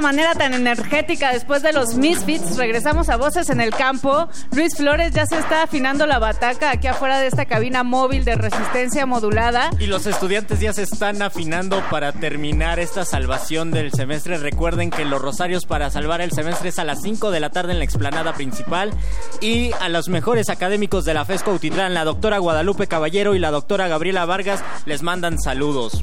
Esta 0.00 0.12
manera 0.12 0.34
tan 0.34 0.54
energética 0.54 1.30
después 1.30 1.62
de 1.62 1.74
los 1.74 1.94
Misfits, 1.94 2.56
regresamos 2.56 3.10
a 3.10 3.18
Voces 3.18 3.50
en 3.50 3.60
el 3.60 3.70
Campo. 3.70 4.28
Luis 4.52 4.74
Flores 4.74 5.12
ya 5.12 5.26
se 5.26 5.38
está 5.38 5.64
afinando 5.64 6.06
la 6.06 6.18
bataca 6.18 6.70
aquí 6.70 6.86
afuera 6.86 7.18
de 7.18 7.26
esta 7.26 7.44
cabina 7.44 7.82
móvil 7.82 8.24
de 8.24 8.34
resistencia 8.34 9.04
modulada. 9.04 9.68
Y 9.78 9.88
los 9.88 10.06
estudiantes 10.06 10.58
ya 10.58 10.72
se 10.72 10.84
están 10.84 11.20
afinando 11.20 11.82
para 11.90 12.12
terminar 12.12 12.80
esta 12.80 13.04
salvación 13.04 13.72
del 13.72 13.92
semestre. 13.92 14.38
Recuerden 14.38 14.88
que 14.88 15.04
los 15.04 15.20
rosarios 15.20 15.66
para 15.66 15.90
salvar 15.90 16.22
el 16.22 16.32
semestre 16.32 16.70
es 16.70 16.78
a 16.78 16.84
las 16.84 17.02
5 17.02 17.30
de 17.30 17.40
la 17.40 17.50
tarde 17.50 17.72
en 17.72 17.78
la 17.78 17.84
explanada 17.84 18.32
principal. 18.32 18.94
Y 19.42 19.72
a 19.80 19.90
los 19.90 20.08
mejores 20.08 20.48
académicos 20.48 21.04
de 21.04 21.12
la 21.12 21.26
FESCO 21.26 21.52
Utitlán, 21.52 21.92
la 21.92 22.04
doctora 22.04 22.38
Guadalupe 22.38 22.86
Caballero 22.86 23.34
y 23.34 23.38
la 23.38 23.50
doctora 23.50 23.86
Gabriela 23.86 24.24
Vargas, 24.24 24.64
les 24.86 25.02
mandan 25.02 25.38
saludos. 25.38 26.02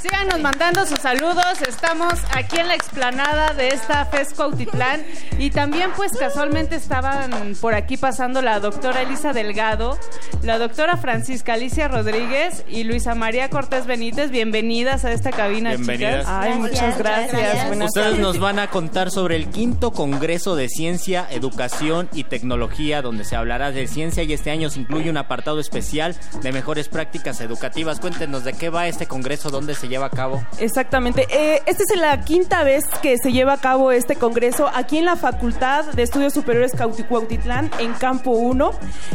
Síganos 0.00 0.40
mandando 0.40 0.86
sus 0.86 0.98
saludos. 1.00 1.60
Estamos 1.68 2.14
aquí 2.34 2.56
en 2.58 2.68
la 2.68 2.74
explanada 2.74 3.52
de 3.52 3.68
esta 3.68 4.06
FESCO 4.06 4.44
Autitlán. 4.44 5.02
Y 5.38 5.50
también, 5.50 5.90
pues, 5.94 6.12
casualmente 6.12 6.76
estaban 6.76 7.54
por 7.60 7.74
aquí 7.74 7.98
pasando 7.98 8.40
la 8.40 8.60
doctora 8.60 9.02
Elisa 9.02 9.34
Delgado, 9.34 9.98
la 10.42 10.58
doctora 10.58 10.96
Francisca 10.96 11.52
Alicia 11.52 11.86
Rodríguez 11.88 12.64
y 12.66 12.84
Luisa 12.84 13.14
María 13.14 13.50
Cortés 13.50 13.84
Benítez. 13.86 14.30
Bienvenidas 14.30 15.04
a 15.04 15.12
esta 15.12 15.32
cabina, 15.32 15.74
Bienvenidas. 15.74 16.20
chicas. 16.20 16.26
Ay, 16.28 16.54
muchas 16.54 16.96
gracias. 16.96 17.66
Buenas 17.66 17.88
Ustedes 17.88 18.06
tardes. 18.06 18.20
nos 18.20 18.38
van 18.38 18.58
a 18.58 18.68
contar 18.68 19.10
sobre 19.10 19.36
el 19.36 19.48
quinto 19.50 19.90
Congreso 19.90 20.56
de 20.56 20.70
Ciencia, 20.70 21.26
Educación 21.30 22.08
y 22.14 22.24
Tecnología, 22.24 23.02
donde 23.02 23.24
se 23.24 23.36
hablará 23.36 23.70
de 23.70 23.86
ciencia 23.86 24.22
y 24.22 24.32
este 24.32 24.50
año 24.50 24.70
se 24.70 24.80
incluye 24.80 25.10
un 25.10 25.18
apartado 25.18 25.60
especial 25.60 26.16
de 26.40 26.52
mejores 26.52 26.88
prácticas 26.88 27.42
educativas. 27.42 28.00
Cuéntenos 28.00 28.44
de 28.44 28.54
qué 28.54 28.70
va 28.70 28.88
este 28.88 29.06
Congreso, 29.06 29.50
dónde 29.50 29.74
se 29.74 29.89
lleva 29.90 30.06
a 30.06 30.10
cabo. 30.10 30.42
Exactamente. 30.58 31.26
Eh, 31.30 31.60
esta 31.66 31.82
es 31.82 32.00
la 32.00 32.22
quinta 32.24 32.62
vez 32.64 32.84
que 33.02 33.18
se 33.18 33.32
lleva 33.32 33.52
a 33.54 33.58
cabo 33.58 33.92
este 33.92 34.16
congreso 34.16 34.70
aquí 34.74 34.96
en 34.98 35.04
la 35.04 35.16
Facultad 35.16 35.84
de 35.84 36.02
Estudios 36.02 36.32
Superiores 36.32 36.72
Cauti- 36.74 37.06
Cuautitlán, 37.06 37.70
en 37.78 37.92
Campo 37.92 38.30
1. 38.30 38.70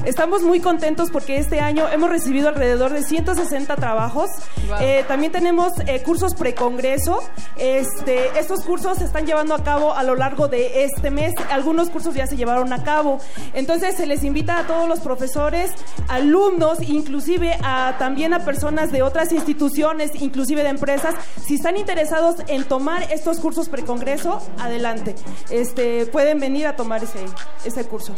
Estamos 0.06 0.44
muy 0.44 0.60
contentos 0.60 1.10
porque 1.10 1.38
este 1.38 1.60
año 1.62 1.88
hemos 1.92 2.10
recibido 2.10 2.50
alrededor 2.50 2.92
de 2.94 3.02
160 3.04 3.76
trabajos. 3.78 4.30
Wow. 4.68 4.78
Eh, 4.82 5.06
también 5.08 5.32
tenemos 5.32 5.72
eh, 5.88 6.04
cursos 6.04 6.36
precongreso. 6.36 7.22
Este, 7.58 8.38
estos 8.38 8.62
cursos 8.66 8.98
se 8.98 9.06
están 9.06 9.26
llevando 9.26 9.56
a 9.56 9.64
cabo 9.64 9.94
a 9.96 10.04
lo 10.04 10.16
largo 10.16 10.48
de 10.48 10.84
este 10.84 11.10
mes. 11.10 11.34
Algunos 11.50 11.90
cursos 11.90 12.14
ya 12.14 12.28
se 12.28 12.36
llevaron 12.36 12.74
a 12.74 12.84
cabo. 12.84 13.20
Entonces 13.54 13.96
se 13.96 14.06
les 14.06 14.24
invita 14.24 14.60
a 14.60 14.68
todos 14.68 14.88
los 14.90 15.00
profesores, 15.00 15.72
alumnos, 16.10 16.82
inclusive 16.82 17.58
a, 17.64 17.96
también 17.98 18.34
a 18.34 18.40
personas 18.44 18.92
de 18.92 19.02
otras 19.02 19.32
instituciones, 19.32 20.12
inclusive 20.22 20.64
de 20.66 20.72
empresas. 20.72 21.16
Si 21.46 21.56
están 21.56 21.78
interesados 21.78 22.36
en 22.48 22.66
tomar 22.66 23.04
estos 23.12 23.40
cursos 23.40 23.70
precongreso, 23.70 24.42
adelante. 24.60 25.16
Este, 25.50 26.06
pueden 26.08 26.40
venir 26.40 26.68
a 26.68 26.76
tomar 26.76 27.04
ese, 27.04 27.26
ese 27.64 27.86
curso. 27.86 28.14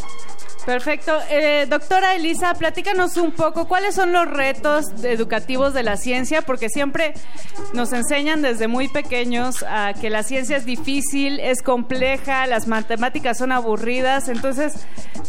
Perfecto. 0.68 1.18
Eh, 1.30 1.66
doctora 1.70 2.14
Elisa, 2.16 2.54
platícanos 2.54 3.16
un 3.16 3.32
poco 3.32 3.70
cuáles 3.70 3.96
son 3.96 4.12
los 4.12 4.28
retos 4.30 4.84
educativos 5.02 5.74
de 5.74 5.82
la 5.82 5.96
ciencia, 5.96 6.42
porque 6.42 6.68
siempre 6.68 7.14
nos 7.74 7.94
enseñan 7.94 8.42
desde 8.42 8.68
muy 8.68 8.90
pequeños 8.90 9.64
a 9.64 9.94
que 9.94 10.10
la 10.10 10.24
ciencia 10.24 10.58
es 10.58 10.66
difícil, 10.66 11.40
es 11.40 11.62
compleja, 11.62 12.46
las 12.48 12.68
matemáticas 12.68 13.38
son 13.38 13.54
aburridas. 13.54 14.28
Entonces, 14.28 14.74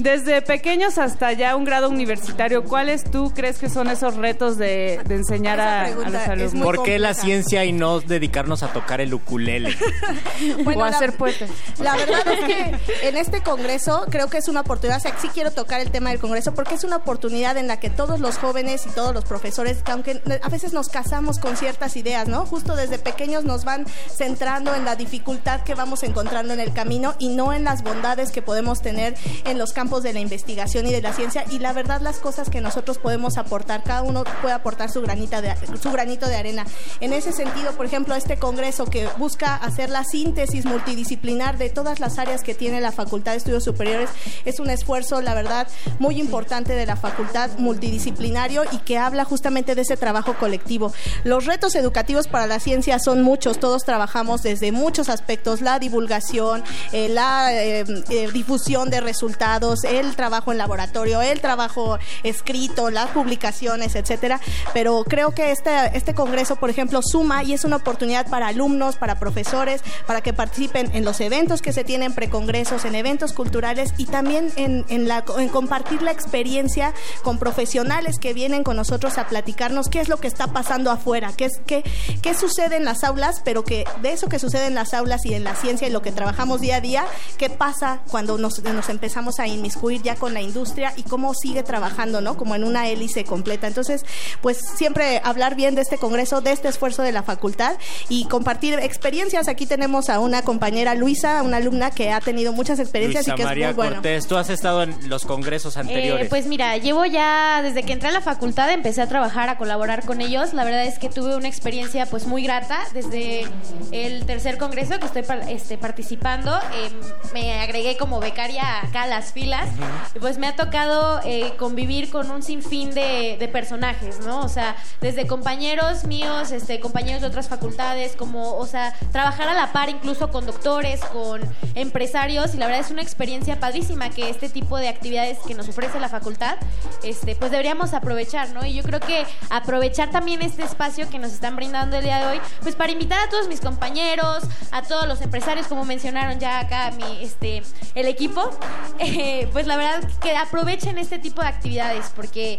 desde 0.01 0.43
pequeños 0.43 0.99
hasta 0.99 1.33
ya 1.35 1.55
un 1.55 1.65
grado 1.65 1.89
universitario, 1.89 2.65
¿cuáles 2.65 3.05
tú 3.09 3.33
crees 3.33 3.59
que 3.59 3.69
son 3.69 3.87
esos 3.91 4.17
retos 4.17 4.59
de, 4.59 5.01
de 5.07 5.15
enseñar 5.15 5.61
a, 5.61 5.85
a 5.85 5.91
los 6.11 6.29
alumnos? 6.29 6.65
¿Por 6.65 6.83
qué 6.83 6.99
la 6.99 7.08
ciencia 7.15 7.65
y 7.65 7.73
no 7.73 8.01
dedicarnos 8.01 8.63
a 8.63 8.73
tocar 8.73 9.01
el 9.01 9.13
ukulele? 9.15 9.77
o 10.67 10.83
a 10.83 10.91
la- 10.91 10.99
ser 10.99 11.17
poeta. 11.17 11.47
La 11.81 11.97
verdad 11.97 12.27
es 12.29 12.45
que 12.45 13.09
en 13.09 13.17
este 13.17 13.43
congreso 13.43 14.07
creo 14.11 14.29
que 14.29 14.39
es 14.39 14.49
una 14.49 14.61
oportunidad, 14.61 14.99
o 14.99 15.01
sea, 15.01 15.15
sí 15.21 15.29
quiero 15.33 15.51
tocar 15.51 15.81
el 15.81 15.91
tema 15.91 16.11
del 16.11 16.19
congreso 16.19 16.55
porque 16.55 16.75
es 16.75 16.85
una 16.85 16.97
oportunidad 16.97 17.57
en 17.57 17.67
la 17.67 17.79
que 17.81 17.91
todos 17.91 18.21
los 18.21 18.39
jóvenes 18.39 18.87
y 18.87 18.91
todos 18.91 19.15
los 19.15 19.25
profesores, 19.25 19.83
que 19.83 19.93
aunque 19.93 20.21
a 20.43 20.49
veces 20.49 20.73
nos 20.73 20.89
casamos 20.89 21.39
con 21.39 21.57
ciertas 21.57 21.97
ideas, 21.97 22.29
¿no? 22.29 22.47
Justo 22.47 22.77
desde 22.77 22.99
pequeños 22.99 23.45
nos 23.45 23.65
van 23.65 23.87
centrando 24.17 24.75
en 24.75 24.85
la 24.85 24.97
dificultad 24.97 25.63
que 25.63 25.75
vamos 25.75 26.03
encontrando 26.03 26.53
en 26.55 26.61
el 26.61 26.73
camino 26.73 27.15
y 27.19 27.29
no 27.29 27.53
en 27.53 27.65
las 27.65 27.83
bondades 27.83 28.31
que 28.31 28.43
podemos 28.43 28.81
tener 28.83 29.15
en 29.45 29.59
los 29.59 29.73
campos 29.73 30.03
de 30.03 30.13
la 30.13 30.21
investigación 30.21 30.87
y 30.87 30.93
de 30.93 31.03
la 31.03 31.13
ciencia 31.13 31.45
y 31.51 31.59
la 31.59 31.73
verdad 31.73 32.01
las 32.01 32.19
cosas 32.19 32.51
que 32.51 32.61
nosotros 32.61 32.99
podemos 32.99 33.37
aportar, 33.39 33.83
cada 33.83 34.03
uno 34.03 34.25
puede 34.43 34.55
aportar 34.55 34.91
su 34.91 35.01
granita 35.03 35.41
de 35.43 35.55
su 35.81 35.91
granito 35.91 36.27
de 36.29 36.37
arena. 36.37 36.67
En 37.01 37.13
ese 37.13 37.33
sentido, 37.33 37.73
por 37.73 37.87
ejemplo, 37.87 38.15
este 38.17 38.39
congreso 38.39 38.87
que 38.87 39.09
busca 39.19 39.55
hacer 39.55 39.89
la 39.89 40.03
síntesis 40.03 40.65
multidisciplinar 40.65 41.57
de 41.57 41.71
todas 41.71 42.01
las 42.01 42.19
áreas 42.19 42.43
que 42.43 42.55
tiene 42.55 42.81
la 42.81 42.91
Facultad 42.91 43.33
de 43.33 43.39
Estudios 43.39 43.63
Superiores 43.63 44.11
es 44.45 44.59
un 44.59 44.69
esfuerzo, 44.69 45.21
la 45.21 45.35
verdad, 45.35 45.69
muy 46.01 46.19
importante 46.19 46.75
de 46.75 46.87
la 46.87 46.97
facultad 46.97 47.51
multidisciplinario 47.59 48.65
y 48.73 48.79
que 48.79 48.99
habla 48.99 49.25
justamente 49.25 49.77
de 49.77 49.83
ese 49.83 49.97
trabajo 49.97 50.35
colectivo. 50.35 50.93
Los 51.23 51.47
retos 51.47 51.77
educativos 51.77 52.27
para 52.27 52.49
la 52.49 52.59
ciencia 52.59 52.99
son 52.99 53.23
muchos, 53.23 53.61
todos 53.61 53.85
trabajamos 53.85 54.43
desde 54.43 54.73
muchos 54.73 55.09
aspectos, 55.09 55.61
la 55.61 55.79
divulgación, 55.79 56.65
eh, 56.93 57.09
la 57.09 57.53
eh, 57.53 57.85
eh, 58.11 58.29
difusión 58.33 58.91
de 58.91 59.01
resultados, 59.01 59.85
el 59.85 60.17
trabajo 60.17 60.51
en 60.51 60.59
laboratorio, 60.59 61.23
el 61.23 61.41
trabajo 61.41 61.99
escrito, 62.25 62.91
las 62.91 63.11
publicaciones, 63.11 63.95
etcétera. 63.95 64.41
Pero 64.75 65.05
creo 65.05 65.31
que 65.31 65.53
este, 65.53 65.71
este 65.95 66.15
congreso, 66.15 66.57
por 66.57 66.71
ejemplo, 66.71 66.88
suma 67.03 67.43
y 67.45 67.53
es 67.53 67.65
una 67.65 67.77
oportunidad 67.77 68.29
para 68.29 68.49
alumnos, 68.49 68.97
para 68.97 69.19
profesores, 69.19 69.83
para 70.07 70.21
que 70.21 70.33
participen 70.33 70.91
en 70.95 71.05
los 71.05 71.21
eventos 71.21 71.63
que 71.63 71.73
se 71.73 71.85
tienen 71.85 72.15
precongresos, 72.15 72.85
en 72.85 72.95
eventos 72.95 73.33
culturales 73.33 73.93
y 73.97 74.07
también 74.07 74.51
en, 74.57 74.85
en 74.89 75.09
la, 75.09 75.25
en 75.39 75.49
compartir 75.49 76.03
la 76.03 76.11
experiencia 76.11 76.95
con 77.23 77.39
profesionales 77.39 78.19
que 78.19 78.35
vienen 78.35 78.65
con 78.65 78.77
nosotros 78.77 79.19
a 79.19 79.29
platicarnos 79.29 79.89
qué 79.89 80.01
es 80.01 80.09
lo 80.09 80.19
que 80.19 80.29
está 80.29 80.49
pasando 80.49 80.91
afuera, 80.91 81.33
qué, 81.37 81.47
es, 81.47 81.61
qué, 81.67 81.85
qué 82.23 82.35
sucede 82.35 82.77
en 82.77 82.85
las 82.85 83.05
aulas, 83.05 83.41
pero 83.45 83.65
que 83.65 83.85
de 84.03 84.13
eso 84.13 84.29
que 84.29 84.39
sucede 84.39 84.67
en 84.67 84.75
las 84.75 84.95
aulas 84.95 85.25
y 85.27 85.35
en 85.35 85.45
la 85.45 85.55
ciencia 85.55 85.89
y 85.89 85.91
lo 85.91 86.03
que 86.03 86.13
trabajamos 86.13 86.61
día 86.61 86.77
a 86.77 86.81
día, 86.81 87.07
qué 87.37 87.51
pasa 87.51 88.01
cuando 88.11 88.39
nos, 88.39 88.63
nos 88.63 88.89
empezamos 88.89 89.39
a 89.39 89.47
inmiscuir 89.47 90.03
ya 90.03 90.17
con 90.17 90.35
la 90.35 90.41
industria 90.41 90.93
y 90.97 91.03
cómo 91.03 91.35
sigue 91.35 91.63
trabajando, 91.63 92.21
¿no? 92.21 92.37
Como 92.37 92.55
en 92.55 92.65
una 92.65 92.89
hélice 92.89 93.25
completa. 93.25 93.67
Entonces, 93.67 94.05
pues 94.41 94.59
siempre 94.77 95.21
hablar 95.25 95.55
bien 95.55 95.75
de 95.75 95.83
este 95.83 95.99
congreso, 95.99 96.41
de 96.41 96.53
este 96.53 96.68
esfuerzo 96.69 97.03
de 97.03 97.13
la 97.13 97.23
facultad 97.23 97.77
y 98.09 98.27
compartir 98.27 98.79
experiencias. 98.79 99.49
Aquí 99.49 99.67
tenemos 99.67 100.09
a 100.09 100.21
una 100.21 100.43
compañera 100.43 100.95
Luisa, 100.95 101.43
una 101.43 101.59
alumna 101.59 101.91
que 101.91 102.11
ha 102.13 102.21
tenido 102.21 102.53
muchas 102.53 102.79
experiencias 102.79 103.27
Luisa 103.27 103.35
y 103.35 103.37
que 103.37 103.45
María 103.45 103.71
es 103.71 103.77
muy 103.77 103.85
bueno. 103.85 103.97
Cortés, 103.97 104.27
tú 104.27 104.37
has 104.37 104.51
estado 104.51 104.83
en 104.83 105.09
los 105.09 105.25
congresos 105.25 105.77
anteriores. 105.77 106.27
Eh, 106.27 106.29
pues 106.29 106.47
mira, 106.47 106.77
llevo 106.77 107.05
ya 107.05 107.61
desde 107.63 107.83
que 107.83 107.93
entré 107.93 108.09
a 108.09 108.13
la 108.13 108.21
facultad 108.21 108.71
empecé 108.71 109.03
a 109.03 109.07
trabajar, 109.07 109.49
a 109.49 109.59
colaborar 109.59 110.05
con 110.05 110.21
ellos. 110.21 110.55
La 110.55 110.65
verdad 110.65 110.85
es 110.85 110.99
que 110.99 111.09
tuve 111.09 111.37
una 111.37 111.49
experiencia 111.49 112.07
pues 112.07 112.27
muy 112.27 112.43
grata 112.43 112.81
desde 112.93 113.45
el 113.93 114.27
tercer 114.27 114.59
congreso 114.59 114.99
que 114.99 115.07
estoy 115.07 115.25
este, 115.49 115.79
participando. 115.79 116.57
eh, 116.75 116.91
me 117.35 117.61
agregué 117.61 117.97
como 117.97 118.21
becaria 118.21 118.83
acá 118.83 119.03
a 119.03 119.07
las 119.07 119.33
filas 119.33 119.69
y 120.15 120.19
pues 120.19 120.39
me 120.39 120.47
ha 120.47 120.57
tocado 120.57 121.21
eh, 121.25 121.53
convivir 121.59 122.11
con 122.11 122.31
un 122.31 122.43
sinfín 122.43 122.91
de, 122.95 123.37
de 123.39 123.49
personajes, 123.49 124.21
¿no? 124.21 124.41
O 124.41 124.49
sea, 124.49 124.77
desde 125.01 125.27
compañeros 125.27 126.05
míos, 126.05 126.51
este, 126.59 126.81
compañeros 126.81 127.23
de 127.23 127.29
otras 127.29 127.49
facultades, 127.49 128.15
como, 128.17 128.57
o 128.57 128.67
sea, 128.67 128.95
trabajar 129.13 129.49
a 129.49 129.55
la 129.55 129.73
par 129.73 129.89
incluso 129.89 130.31
con 130.31 130.45
doctores, 130.45 131.01
con 131.07 131.41
empresarios 131.75 132.55
y 132.55 132.59
la 132.59 132.67
verdad 132.67 132.85
es 132.85 132.91
una 132.91 133.03
experiencia 133.03 133.61
padrísima 133.61 134.11
que 134.11 134.29
este 134.29 134.49
tipo 134.49 134.77
de 134.77 134.89
actividades 134.89 135.39
que 135.47 135.55
nos 135.55 135.69
ofrece 135.69 135.99
la 136.01 136.09
facultad, 136.09 136.57
este, 137.03 137.37
pues 137.37 137.51
deberíamos 137.51 137.95
aprovechar, 137.95 138.51
¿no? 138.51 138.65
Y 138.67 138.75
yo 138.75 138.83
creo 138.83 139.01
que 139.01 139.25
aprovechar 139.51 140.11
también 140.11 140.43
este 140.43 140.63
espacio 140.63 141.09
que 141.09 141.19
nos 141.19 141.33
están 141.33 141.57
brindando 141.57 141.97
el 141.97 142.05
día 142.05 142.19
de 142.19 142.27
hoy, 142.27 142.41
pues 142.63 142.75
para 142.75 142.93
invitar 142.93 143.21
a 143.21 143.31
todos 143.31 143.49
mis 143.49 143.61
compañeros, 143.61 144.45
a 144.73 144.83
todos 144.83 145.07
los 145.07 145.21
empresarios, 145.21 145.67
como 145.69 145.85
mencionaron 145.85 146.39
ya 146.39 146.61
acá 146.61 146.91
mi, 146.91 147.25
este, 147.25 147.63
el 147.95 148.07
equipo, 148.07 148.51
eh, 148.99 149.49
pues 149.53 149.67
la 149.67 149.77
verdad 149.77 150.09
que 150.21 150.37
aprovechen 150.37 150.99
este 150.99 151.19
tipo 151.19 151.43
de 151.43 151.49
actividades 151.49 152.13
porque 152.15 152.59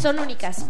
son 0.00 0.18
únicas. 0.18 0.66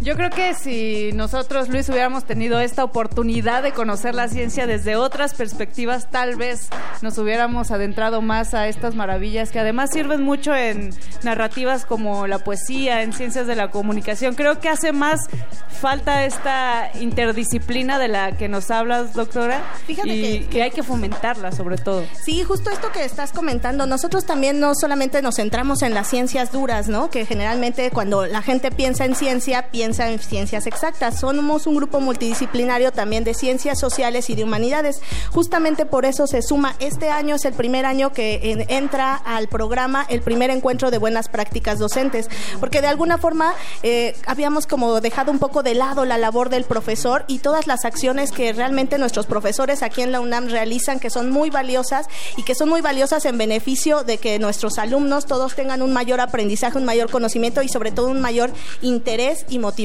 Yo 0.00 0.14
creo 0.14 0.30
que 0.30 0.54
si 0.54 1.10
nosotros, 1.12 1.68
Luis, 1.68 1.88
hubiéramos 1.88 2.24
tenido 2.24 2.60
esta 2.60 2.84
oportunidad 2.84 3.64
de 3.64 3.72
conocer 3.72 4.14
la 4.14 4.28
ciencia 4.28 4.66
desde 4.66 4.94
otras 4.94 5.34
perspectivas, 5.34 6.08
tal 6.10 6.36
vez 6.36 6.68
nos 7.02 7.18
hubiéramos 7.18 7.72
adentrado 7.72 8.22
más 8.22 8.54
a 8.54 8.68
estas 8.68 8.94
maravillas 8.94 9.50
que 9.50 9.58
además 9.58 9.90
sirven 9.92 10.22
mucho 10.22 10.54
en 10.54 10.94
narrativas 11.24 11.84
como 11.84 12.28
la 12.28 12.38
poesía, 12.38 13.02
en 13.02 13.12
ciencias 13.12 13.48
de 13.48 13.56
la 13.56 13.72
comunicación. 13.72 14.34
Creo 14.36 14.60
que 14.60 14.68
hace 14.68 14.92
más 14.92 15.20
falta 15.68 16.24
esta 16.24 16.90
interdisciplina 17.00 17.98
de 17.98 18.08
la 18.08 18.32
que 18.32 18.48
nos 18.48 18.70
hablas, 18.70 19.14
doctora, 19.14 19.60
Fíjate 19.86 20.08
y 20.08 20.40
que- 20.40 20.46
que 20.46 20.62
hay 20.62 20.70
que 20.70 20.82
fomentarla 20.84 21.50
sobre 21.52 21.76
todo. 21.76 22.04
Sí, 22.24 22.44
justo 22.44 22.70
esto 22.70 22.92
que 22.92 23.04
estás 23.04 23.32
comentando, 23.32 23.84
nosotros 23.86 24.24
también 24.24 24.60
no 24.60 24.72
solamente 24.74 25.22
nos 25.22 25.36
centramos 25.36 25.82
en 25.82 25.92
las 25.92 26.06
ciencias 26.08 26.52
duras, 26.52 26.88
¿no? 26.88 27.10
Que 27.10 27.26
generalmente 27.26 27.90
cuando 27.90 28.26
la 28.26 28.42
gente 28.42 28.70
piensa 28.70 29.04
en 29.04 29.14
ciencia, 29.16 29.70
piensa 29.70 29.87
en 29.88 30.18
ciencias 30.18 30.66
exactas. 30.66 31.20
Somos 31.20 31.66
un 31.66 31.76
grupo 31.76 32.00
multidisciplinario 32.00 32.92
también 32.92 33.24
de 33.24 33.32
ciencias 33.34 33.78
sociales 33.78 34.28
y 34.30 34.34
de 34.34 34.44
humanidades. 34.44 35.00
Justamente 35.32 35.86
por 35.86 36.04
eso 36.04 36.26
se 36.26 36.42
suma, 36.42 36.74
este 36.78 37.08
año 37.10 37.36
es 37.36 37.44
el 37.44 37.54
primer 37.54 37.86
año 37.86 38.12
que 38.12 38.40
en- 38.52 38.64
entra 38.70 39.14
al 39.14 39.48
programa 39.48 40.04
el 40.08 40.20
primer 40.20 40.50
encuentro 40.50 40.90
de 40.90 40.98
buenas 40.98 41.28
prácticas 41.28 41.78
docentes, 41.78 42.28
porque 42.60 42.80
de 42.80 42.86
alguna 42.88 43.18
forma 43.18 43.54
eh, 43.82 44.14
habíamos 44.26 44.66
como 44.66 45.00
dejado 45.00 45.32
un 45.32 45.38
poco 45.38 45.62
de 45.62 45.74
lado 45.74 46.04
la 46.04 46.18
labor 46.18 46.50
del 46.50 46.64
profesor 46.64 47.24
y 47.28 47.38
todas 47.38 47.66
las 47.66 47.84
acciones 47.84 48.30
que 48.32 48.52
realmente 48.52 48.98
nuestros 48.98 49.26
profesores 49.26 49.82
aquí 49.82 50.02
en 50.02 50.12
la 50.12 50.20
UNAM 50.20 50.48
realizan, 50.48 51.00
que 51.00 51.10
son 51.10 51.30
muy 51.30 51.50
valiosas 51.50 52.06
y 52.36 52.42
que 52.42 52.54
son 52.54 52.68
muy 52.68 52.80
valiosas 52.82 53.24
en 53.24 53.38
beneficio 53.38 54.04
de 54.04 54.18
que 54.18 54.38
nuestros 54.38 54.78
alumnos 54.78 55.26
todos 55.26 55.54
tengan 55.54 55.80
un 55.82 55.92
mayor 55.92 56.20
aprendizaje, 56.20 56.76
un 56.78 56.84
mayor 56.84 57.10
conocimiento 57.10 57.62
y 57.62 57.68
sobre 57.68 57.90
todo 57.92 58.08
un 58.08 58.20
mayor 58.20 58.50
interés 58.82 59.44
y 59.48 59.58
motivación 59.58 59.77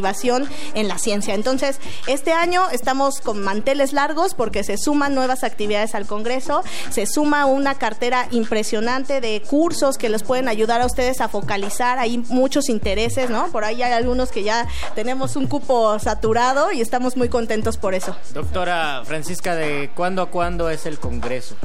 en 0.73 0.87
la 0.87 0.97
ciencia. 0.97 1.35
Entonces, 1.35 1.79
este 2.07 2.33
año 2.33 2.67
estamos 2.71 3.21
con 3.21 3.43
manteles 3.43 3.93
largos 3.93 4.33
porque 4.33 4.63
se 4.63 4.77
suman 4.77 5.13
nuevas 5.13 5.43
actividades 5.43 5.93
al 5.93 6.07
Congreso, 6.07 6.63
se 6.89 7.05
suma 7.05 7.45
una 7.45 7.75
cartera 7.75 8.27
impresionante 8.31 9.21
de 9.21 9.41
cursos 9.47 9.97
que 9.97 10.09
les 10.09 10.23
pueden 10.23 10.47
ayudar 10.47 10.81
a 10.81 10.87
ustedes 10.87 11.21
a 11.21 11.27
focalizar, 11.27 11.99
hay 11.99 12.17
muchos 12.29 12.69
intereses, 12.69 13.29
¿no? 13.29 13.47
Por 13.51 13.63
ahí 13.63 13.83
hay 13.83 13.93
algunos 13.93 14.31
que 14.31 14.43
ya 14.43 14.67
tenemos 14.95 15.35
un 15.35 15.47
cupo 15.47 15.99
saturado 15.99 16.71
y 16.71 16.81
estamos 16.81 17.15
muy 17.15 17.29
contentos 17.29 17.77
por 17.77 17.93
eso. 17.93 18.15
Doctora 18.33 19.03
Francisca, 19.05 19.55
¿de 19.55 19.91
cuándo 19.95 20.23
a 20.23 20.31
cuándo 20.31 20.69
es 20.69 20.85
el 20.85 20.97
Congreso? 20.97 21.55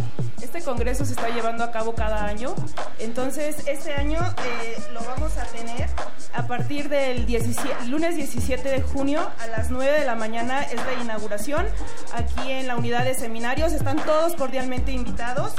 Este 0.42 0.62
congreso 0.62 1.04
se 1.04 1.12
está 1.12 1.28
llevando 1.28 1.64
a 1.64 1.70
cabo 1.70 1.94
cada 1.94 2.24
año, 2.24 2.54
entonces 3.00 3.56
este 3.66 3.92
año 3.92 4.18
eh, 4.18 4.76
lo 4.94 5.00
vamos 5.00 5.36
a 5.36 5.44
tener 5.46 5.88
a 6.32 6.46
partir 6.46 6.88
del 6.88 7.26
17 7.26 7.86
lunes 7.86 8.16
17 8.18 8.68
de 8.68 8.82
junio 8.82 9.20
a 9.38 9.46
las 9.46 9.70
9 9.70 10.00
de 10.00 10.04
la 10.04 10.16
mañana 10.16 10.62
es 10.62 10.74
la 10.74 11.00
inauguración 11.00 11.64
aquí 12.12 12.50
en 12.50 12.66
la 12.66 12.76
unidad 12.76 13.04
de 13.04 13.14
seminarios, 13.14 13.72
están 13.72 13.96
todos 13.98 14.34
cordialmente 14.34 14.90
invitados 14.90 15.52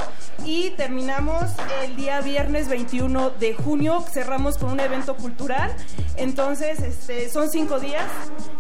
y 0.44 0.72
terminamos 0.72 1.44
el 1.84 1.96
día 1.96 2.20
viernes 2.20 2.68
21 2.68 3.30
de 3.32 3.54
junio, 3.54 4.04
cerramos 4.12 4.58
con 4.58 4.72
un 4.72 4.82
evento 4.82 5.16
cultural, 5.16 5.74
entonces 6.18 6.80
este, 6.82 7.30
son 7.30 7.50
cinco 7.50 7.80
días 7.80 8.04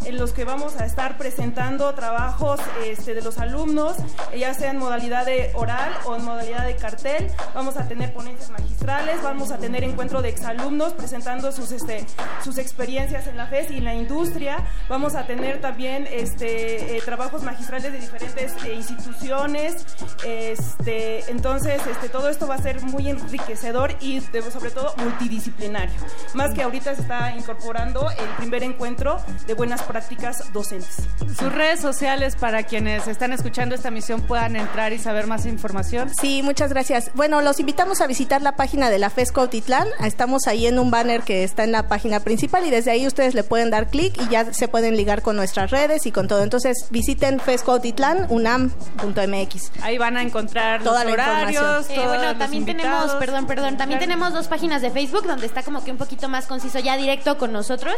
en 0.06 0.18
los 0.18 0.32
que 0.32 0.46
vamos 0.46 0.78
a 0.78 0.86
estar 0.86 1.18
presentando 1.18 1.94
trabajos 1.94 2.62
este, 2.86 3.14
de 3.14 3.22
los 3.22 3.38
alumnos, 3.38 3.98
ya 4.38 4.54
sea 4.54 4.72
en 4.72 4.78
modalidad 4.78 5.26
de 5.26 5.52
oral 5.56 5.92
o 6.06 6.16
en 6.16 6.24
modalidad 6.24 6.66
de 6.66 6.76
cartel. 6.76 7.30
Vamos 7.54 7.76
a 7.76 7.88
tener 7.88 8.14
ponencias 8.14 8.50
magistrales, 8.50 9.22
vamos 9.22 9.52
a 9.52 9.58
tener 9.58 9.84
encuentro 9.84 10.22
de 10.22 10.30
exalumnos 10.30 10.94
presentando 10.94 11.52
sus, 11.52 11.72
este, 11.72 12.06
sus 12.44 12.58
experiencias 12.58 13.28
en 13.28 13.36
la 13.36 13.48
FES 13.48 13.72
y 13.72 13.78
en 13.78 13.89
la 13.90 13.96
industria. 13.96 14.58
Vamos 14.88 15.16
a 15.16 15.26
tener 15.26 15.60
también 15.62 16.08
este, 16.12 16.98
eh, 16.98 17.02
trabajos 17.04 17.42
magistrales 17.44 17.92
de 17.92 18.00
diferentes 18.00 18.54
eh, 18.66 18.74
instituciones. 18.76 19.86
Este, 20.26 21.30
entonces, 21.32 21.82
este, 21.90 22.10
todo 22.10 22.30
esto 22.30 22.48
va 22.48 22.56
a 22.56 22.62
ser 22.62 22.82
muy 22.82 23.10
enriquecedor 23.10 23.96
y 24.00 24.20
de- 24.20 24.42
sobre 24.52 24.70
todo 24.72 24.94
multidisciplinario. 24.98 25.96
Más 26.34 26.54
que 26.54 26.62
ahorita 26.64 26.96
se 26.96 27.02
está 27.02 27.36
incorporando 27.36 28.10
el 28.12 28.28
primer 28.38 28.64
encuentro 28.64 29.20
de 29.48 29.54
buenas 29.56 29.82
prácticas 29.84 30.52
docentes. 30.54 30.98
Sus 31.38 31.52
redes 31.52 31.80
sociales 31.80 32.36
para 32.36 32.64
quienes 32.64 33.08
están 33.08 33.34
escuchando 33.34 33.74
esta 33.76 33.90
misión 33.92 34.22
puedan 34.22 34.56
entrar 34.56 34.94
y 34.94 35.00
saber 35.00 35.26
más 35.28 35.46
información. 35.46 36.12
Sí, 36.20 36.42
muchas 36.44 36.70
gracias. 36.72 37.12
Bueno, 37.16 37.42
los 37.42 37.60
invitamos 37.60 38.02
a 38.02 38.08
visitar 38.08 38.42
la 38.42 38.54
página 38.56 38.90
de 38.90 39.00
la 39.00 39.10
FES 39.10 39.32
Cuautitlán. 39.32 39.88
Estamos 40.04 40.48
ahí 40.48 40.68
en 40.68 40.78
un 40.80 40.92
banner 40.92 41.22
que 41.22 41.44
está 41.44 41.64
en 41.64 41.72
la 41.72 41.88
página 41.88 42.20
principal 42.20 42.66
y 42.66 42.70
desde 42.70 42.92
ahí 42.92 43.08
ustedes 43.08 43.34
le 43.34 43.44
pueden 43.44 43.70
dar 43.72 43.79
clic 43.88 44.20
y 44.22 44.30
ya 44.30 44.54
se 44.54 44.68
pueden 44.68 44.96
ligar 44.98 45.22
con 45.22 45.36
nuestras 45.36 45.72
redes 45.72 46.06
y 46.06 46.12
con 46.12 46.28
todo. 46.28 46.44
Entonces 46.44 46.88
visiten 46.90 47.40
FES 47.40 47.64
Cuautitlán, 47.64 48.28
unam.mx. 48.30 49.72
Ahí 49.82 49.98
van 49.98 50.18
a 50.18 50.22
encontrar 50.22 50.84
Toda 50.84 51.04
los 51.04 51.16
la 51.18 51.24
horarios, 51.24 51.62
información. 51.64 52.00
Eh, 52.04 52.08
bueno, 52.08 52.24
los 52.30 52.38
también 52.38 52.66
tenemos, 52.66 53.12
perdón, 53.16 53.48
perdón, 53.48 53.78
también 53.78 54.00
Claro. 54.00 54.12
tenemos 54.14 54.34
dos 54.34 54.48
páginas 54.48 54.82
de 54.82 54.92
Facebook 54.92 55.26
donde 55.26 55.46
está 55.46 55.64
como 55.64 55.84
que 55.84 55.92
un 55.92 55.98
poquito 55.98 56.30
más 56.30 56.46
conciso 56.48 56.80
ya 56.80 56.98
directo 56.98 57.38
con 57.38 57.52
nosotros, 57.52 57.96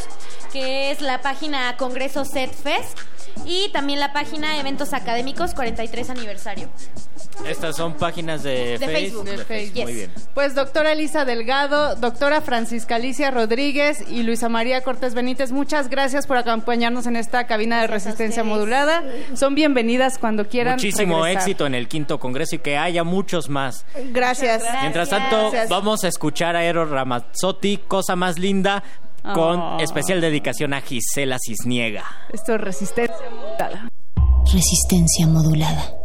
que 0.52 0.92
es 0.92 1.02
la 1.02 1.22
página 1.22 1.76
Congreso 1.78 2.26
Set 2.26 2.52
Fest 2.54 2.98
y 3.46 3.70
también 3.70 4.00
la 4.00 4.14
página 4.14 4.58
Eventos 4.60 4.94
Académicos 4.94 5.54
43 5.54 6.10
aniversario. 6.10 6.70
Estas 7.48 7.78
son 7.78 7.94
páginas 7.94 8.44
de, 8.44 8.78
De 8.78 8.80
Face- 8.80 8.92
Facebook. 8.92 9.24
de 9.26 9.38
De 9.38 9.46
Facebook. 9.46 9.84
Muy 9.84 9.94
bien. 9.94 10.12
Pues 10.34 10.54
doctora 10.54 10.92
Elisa 10.92 11.24
Delgado, 11.26 11.96
doctora 11.96 12.42
Francisca 12.42 12.96
Alicia 12.96 13.32
Rodríguez 13.32 14.04
y 14.10 14.24
Luisa 14.24 14.50
María 14.50 14.82
Cortés 14.82 15.14
Benítez, 15.14 15.52
muchas 15.52 15.71
gracias 15.90 16.28
por 16.28 16.38
acompañarnos 16.38 17.08
en 17.08 17.16
esta 17.16 17.48
cabina 17.48 17.82
de 17.82 17.88
resistencia 17.88 18.44
modulada. 18.44 19.04
Son 19.36 19.56
bienvenidas 19.56 20.18
cuando 20.18 20.48
quieran. 20.48 20.76
Muchísimo 20.76 21.24
regresar. 21.24 21.42
éxito 21.42 21.66
en 21.66 21.76
el 21.76 21.88
quinto 21.88 22.20
congreso 22.20 22.56
y 22.56 22.60
que 22.60 22.78
haya 22.78 23.04
muchos 23.04 23.50
más. 23.50 23.86
Gracias. 24.12 24.64
Mientras 24.82 25.10
tanto, 25.10 25.52
vamos 25.70 26.04
a 26.04 26.08
escuchar 26.08 26.56
a 26.56 26.64
Eros 26.64 26.90
Ramazzotti, 26.90 27.78
Cosa 27.88 28.16
Más 28.16 28.38
Linda, 28.38 28.84
con 29.34 29.60
Oh. 29.60 29.78
especial 29.80 30.20
dedicación 30.20 30.74
a 30.74 30.82
Gisela 30.82 31.38
Cisniega. 31.46 32.04
Esto 32.34 32.56
es 32.56 32.62
resistencia 32.62 33.30
modulada. 33.30 33.88
Resistencia 34.52 35.28
modulada. 35.28 36.01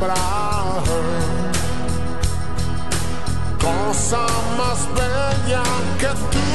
Que 0.00 0.06
nunca 0.06 0.14
habrá 0.14 0.82
cosa 3.60 4.26
más 4.56 4.88
bella 4.94 5.62
que 5.98 6.12
tú, 6.32 6.46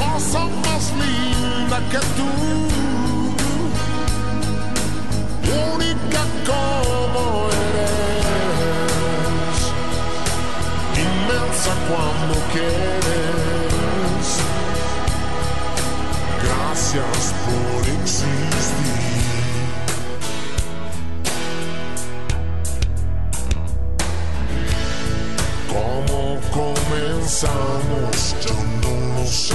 cosa 0.00 0.40
más 0.64 0.84
linda 1.02 1.78
que 1.90 2.00
tú, 2.16 2.30
única 5.74 6.22
como 6.46 7.22
eres, 7.74 9.58
inmensa 10.94 11.72
cuando 11.88 12.34
quieres. 12.52 14.26
Gracias 16.42 17.34
por 17.44 17.80
existir. 17.88 19.15
Comenzamos? 27.26 28.36
Yo 28.40 28.54
no 28.82 29.18
lo 29.18 29.26
sé. 29.26 29.54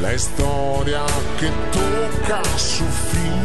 La 0.00 0.14
historia 0.14 1.04
que 1.38 1.48
toca 1.70 2.42
su 2.56 2.84
fin. 3.12 3.42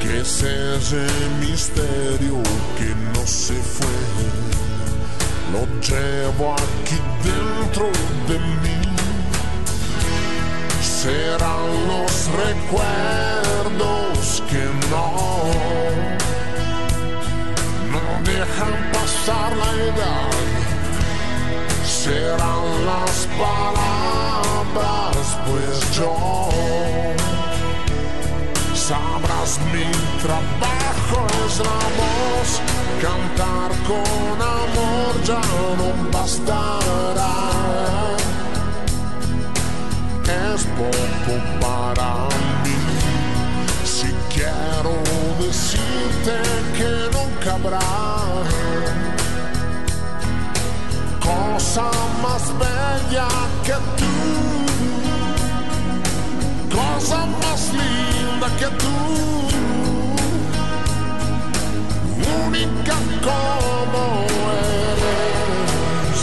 Que 0.00 0.20
es 0.20 0.42
ese 0.42 1.06
misterio 1.40 2.42
que 2.76 2.94
no 3.14 3.26
se 3.26 3.54
fue. 3.54 3.98
Lo 5.52 5.64
llevo 5.80 6.54
aquí 6.54 6.98
dentro 7.22 7.90
de 8.26 8.38
mí. 8.62 8.80
Serán 10.82 11.66
los 11.86 12.12
recuerdos 12.44 14.18
que 14.50 14.64
no 14.90 15.88
no 17.92 18.22
dejan 18.24 18.92
pasar 18.92 19.56
la 19.56 19.72
edad. 19.84 20.37
Serán 22.08 22.86
las 22.86 23.16
palabras, 23.36 25.26
pues 25.46 25.76
yo 25.94 26.14
sabrás 28.72 29.60
mi 29.70 29.90
trabajo 30.22 31.18
es 31.44 31.54
la 31.58 31.80
voz. 31.98 32.50
Cantar 33.02 33.70
con 33.86 34.36
amor 34.40 35.12
ya 35.22 35.42
no 35.76 35.88
bastará. 36.10 37.36
Es 40.24 40.60
poco 40.78 41.34
para 41.60 42.10
mí. 42.64 42.78
Si 43.84 44.08
quiero 44.32 44.94
decirte 45.40 46.36
que 46.78 46.90
nunca 47.12 47.50
habrá 47.52 48.67
cosa 51.38 51.90
más 52.22 52.44
bella 52.58 53.28
que 53.66 53.76
tú, 53.98 54.14
cosa 56.76 57.18
más 57.42 57.62
linda 57.80 58.48
que 58.60 58.68
tú, 58.82 58.96
única 62.46 62.96
como 63.28 64.02
eres, 64.92 66.20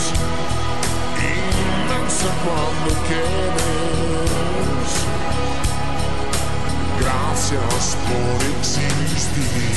inmensa 1.34 2.30
cuando 2.44 2.90
quieres. 3.08 4.90
Gracias 7.00 7.82
por 8.08 8.38
existir. 8.58 9.76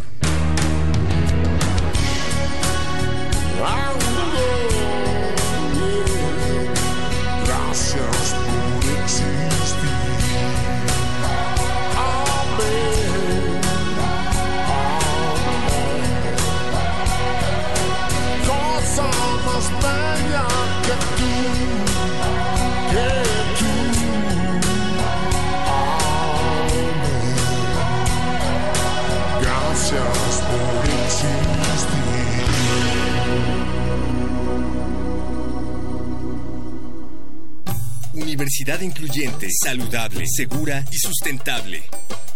Incluyente, 38.61 39.47
saludable, 39.63 40.23
segura 40.27 40.85
y 40.91 40.97
sustentable. 40.97 41.83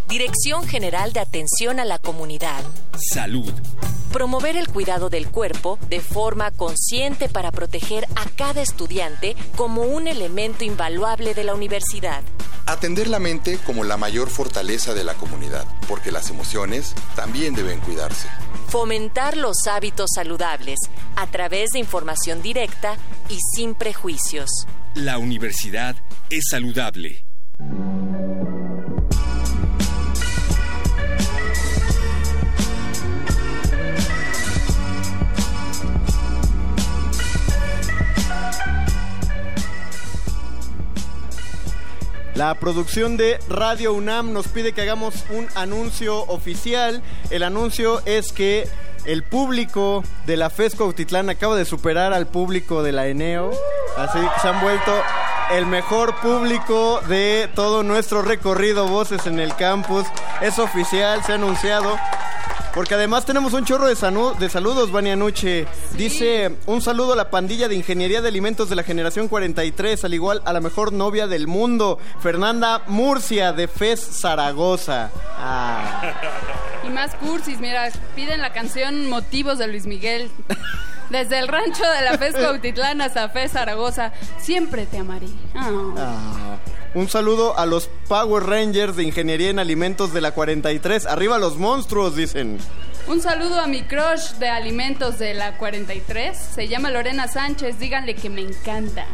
Dirección 0.07 0.67
General 0.67 1.13
de 1.13 1.19
Atención 1.19 1.79
a 1.79 1.85
la 1.85 1.97
Comunidad. 1.97 2.63
Salud. 3.11 3.51
Promover 4.13 4.55
el 4.55 4.67
cuidado 4.67 5.09
del 5.09 5.29
cuerpo 5.29 5.79
de 5.89 5.99
forma 5.99 6.51
consciente 6.51 7.27
para 7.27 7.51
proteger 7.51 8.05
a 8.15 8.25
cada 8.35 8.61
estudiante 8.61 9.35
como 9.55 9.81
un 9.81 10.07
elemento 10.07 10.63
invaluable 10.63 11.33
de 11.33 11.43
la 11.43 11.55
universidad. 11.55 12.21
Atender 12.67 13.07
la 13.07 13.19
mente 13.19 13.57
como 13.65 13.83
la 13.83 13.97
mayor 13.97 14.29
fortaleza 14.29 14.93
de 14.93 15.03
la 15.03 15.15
comunidad, 15.15 15.65
porque 15.87 16.11
las 16.11 16.29
emociones 16.29 16.93
también 17.15 17.55
deben 17.55 17.79
cuidarse. 17.79 18.27
Fomentar 18.67 19.35
los 19.35 19.65
hábitos 19.67 20.11
saludables 20.13 20.79
a 21.15 21.25
través 21.27 21.71
de 21.71 21.79
información 21.79 22.43
directa 22.43 22.97
y 23.27 23.39
sin 23.55 23.73
prejuicios. 23.73 24.49
La 24.93 25.17
universidad 25.17 25.95
es 26.29 26.45
saludable. 26.49 27.25
La 42.35 42.53
producción 42.55 43.15
de 43.15 43.39
Radio 43.47 43.93
UNAM 43.93 44.33
nos 44.33 44.49
pide 44.49 44.73
que 44.73 44.81
hagamos 44.81 45.23
un 45.29 45.47
anuncio 45.55 46.19
oficial. 46.23 47.01
El 47.29 47.43
anuncio 47.43 48.01
es 48.05 48.33
que 48.33 48.67
el 49.05 49.23
público 49.23 50.03
de 50.25 50.35
la 50.35 50.49
FESCO 50.49 50.83
Autitlán 50.83 51.29
acaba 51.29 51.55
de 51.55 51.63
superar 51.63 52.11
al 52.11 52.27
público 52.27 52.83
de 52.83 52.91
la 52.91 53.07
ENEO. 53.07 53.51
Así 53.95 54.19
que 54.19 54.39
se 54.41 54.49
han 54.49 54.59
vuelto 54.59 54.91
el 55.53 55.65
mejor 55.65 56.15
público 56.19 56.99
de 57.07 57.49
todo 57.55 57.83
nuestro 57.83 58.21
recorrido 58.21 58.85
Voces 58.85 59.25
en 59.27 59.39
el 59.39 59.55
Campus. 59.55 60.05
Es 60.41 60.59
oficial, 60.59 61.23
se 61.23 61.31
ha 61.31 61.35
anunciado. 61.35 61.97
Porque 62.75 62.93
además 62.93 63.25
tenemos 63.25 63.53
un 63.53 63.63
chorro 63.63 63.87
de, 63.87 63.95
sanu- 63.95 64.35
de 64.37 64.49
saludos, 64.49 64.91
Vania 64.91 65.15
Nuche. 65.15 65.65
Dice, 65.93 66.57
un 66.65 66.81
saludo 66.81 67.13
a 67.13 67.15
la 67.15 67.29
pandilla 67.29 67.69
de 67.69 67.75
Ingeniería 67.75 68.21
de 68.21 68.27
Alimentos 68.27 68.69
de 68.69 68.75
la 68.75 68.83
Generación 68.83 69.29
43, 69.29 70.03
al 70.03 70.13
igual 70.13 70.41
a 70.43 70.51
la 70.51 70.59
mejor 70.59 70.91
novia 70.91 71.25
del 71.25 71.47
mundo, 71.47 71.97
Fernanda 72.19 72.81
Murcia, 72.87 73.53
de 73.53 73.69
FES 73.69 74.01
Zaragoza. 74.19 75.09
Ah. 75.37 76.11
Y 76.85 76.89
más 76.89 77.15
cursis, 77.15 77.59
mira, 77.59 77.89
piden 78.13 78.41
la 78.41 78.51
canción 78.51 79.07
Motivos 79.09 79.57
de 79.57 79.67
Luis 79.67 79.85
Miguel. 79.85 80.29
Desde 81.09 81.39
el 81.39 81.47
rancho 81.47 81.83
de 81.83 82.01
la 82.01 82.17
FES 82.17 82.35
Cuautitlán 82.39 82.99
hasta 82.99 83.29
FES 83.29 83.53
Zaragoza, 83.53 84.11
siempre 84.37 84.85
te 84.85 84.97
amaré. 84.97 85.27
Ah. 85.55 85.69
Ah. 85.97 86.57
Un 86.95 87.09
saludo 87.09 87.59
a 87.59 87.65
los 87.65 87.89
Power 88.07 88.43
Rangers 88.43 88.95
de 88.95 89.03
Ingeniería 89.03 89.49
en 89.49 89.59
Alimentos 89.59 90.13
de 90.13 90.21
la 90.21 90.31
43. 90.31 91.05
Arriba 91.07 91.37
los 91.39 91.57
monstruos, 91.57 92.15
dicen. 92.15 92.57
Un 93.07 93.21
saludo 93.21 93.59
a 93.59 93.67
mi 93.67 93.83
crush 93.83 94.35
de 94.39 94.47
alimentos 94.47 95.19
de 95.19 95.33
la 95.33 95.57
43. 95.57 96.37
Se 96.37 96.69
llama 96.69 96.91
Lorena 96.91 97.27
Sánchez. 97.27 97.79
Díganle 97.79 98.15
que 98.15 98.29
me 98.29 98.39
encanta. 98.39 99.05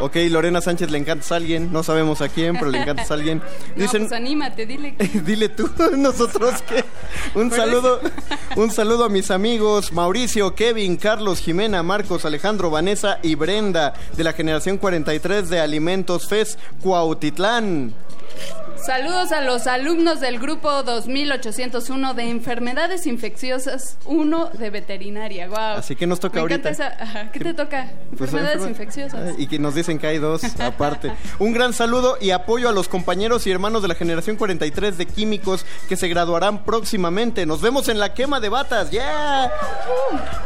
Ok, 0.00 0.16
Lorena 0.30 0.60
Sánchez 0.60 0.90
le 0.90 0.98
encantas 0.98 1.32
a 1.32 1.36
alguien, 1.36 1.72
no 1.72 1.82
sabemos 1.82 2.20
a 2.20 2.28
quién, 2.28 2.54
pero 2.54 2.70
le 2.70 2.82
encantas 2.82 3.10
a 3.10 3.14
alguien. 3.14 3.42
Dicen, 3.76 4.02
no, 4.02 4.08
pues 4.08 4.20
anímate, 4.20 4.66
dile. 4.66 4.94
Dile 5.24 5.48
tú, 5.48 5.70
nosotros 5.96 6.62
que. 6.62 6.84
Un 7.34 7.50
saludo, 7.50 8.00
un 8.56 8.70
saludo 8.70 9.04
a 9.04 9.08
mis 9.08 9.30
amigos 9.30 9.92
Mauricio, 9.92 10.54
Kevin, 10.54 10.96
Carlos, 10.96 11.40
Jimena, 11.40 11.82
Marcos, 11.82 12.24
Alejandro, 12.24 12.70
Vanessa 12.70 13.18
y 13.22 13.34
Brenda 13.34 13.94
de 14.16 14.24
la 14.24 14.32
generación 14.32 14.78
43 14.78 15.48
de 15.48 15.60
Alimentos 15.60 16.28
FES 16.28 16.58
Cuautitlán. 16.82 17.94
Saludos 18.84 19.32
a 19.32 19.40
los 19.40 19.66
alumnos 19.66 20.20
del 20.20 20.38
grupo 20.38 20.82
2801 20.82 22.14
de 22.14 22.30
enfermedades 22.30 23.06
infecciosas, 23.06 23.98
uno 24.04 24.50
de 24.50 24.70
veterinaria. 24.70 25.48
Wow. 25.48 25.78
Así 25.78 25.96
que 25.96 26.06
nos 26.06 26.20
toca 26.20 26.40
ahorita. 26.40 27.30
¿Qué 27.32 27.40
te 27.40 27.54
toca? 27.54 27.90
Pues 28.16 28.32
enfermedades 28.32 28.68
infecciosas. 28.68 29.34
Y 29.38 29.46
que 29.46 29.58
nos 29.58 29.74
dicen 29.74 29.98
que 29.98 30.06
hay 30.06 30.18
dos 30.18 30.42
aparte. 30.60 31.12
Un 31.38 31.52
gran 31.52 31.72
saludo 31.72 32.18
y 32.20 32.30
apoyo 32.30 32.68
a 32.68 32.72
los 32.72 32.88
compañeros 32.88 33.46
y 33.46 33.50
hermanos 33.50 33.82
de 33.82 33.88
la 33.88 33.94
generación 33.94 34.36
43 34.36 34.98
de 34.98 35.06
químicos 35.06 35.64
que 35.88 35.96
se 35.96 36.08
graduarán 36.08 36.64
próximamente. 36.64 37.46
Nos 37.46 37.60
vemos 37.60 37.88
en 37.88 37.98
la 37.98 38.14
quema 38.14 38.40
de 38.40 38.48
batas. 38.48 38.90
¡Yeah! 38.90 39.50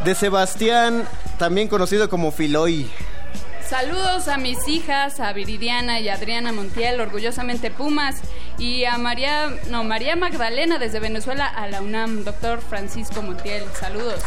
De 0.04 0.14
Sebastián, 0.14 1.04
también 1.38 1.68
conocido 1.68 2.08
como 2.08 2.30
Filoy. 2.32 2.88
Saludos 3.70 4.26
a 4.26 4.36
mis 4.36 4.66
hijas, 4.66 5.20
a 5.20 5.32
Viridiana 5.32 6.00
y 6.00 6.08
Adriana 6.08 6.52
Montiel, 6.52 7.00
orgullosamente 7.00 7.70
Pumas, 7.70 8.16
y 8.58 8.84
a 8.84 8.98
María, 8.98 9.48
no, 9.70 9.84
María 9.84 10.16
Magdalena 10.16 10.80
desde 10.80 10.98
Venezuela 10.98 11.46
a 11.46 11.68
la 11.68 11.80
UNAM, 11.80 12.24
doctor 12.24 12.62
Francisco 12.62 13.22
Montiel. 13.22 13.62
Saludos. 13.78 14.22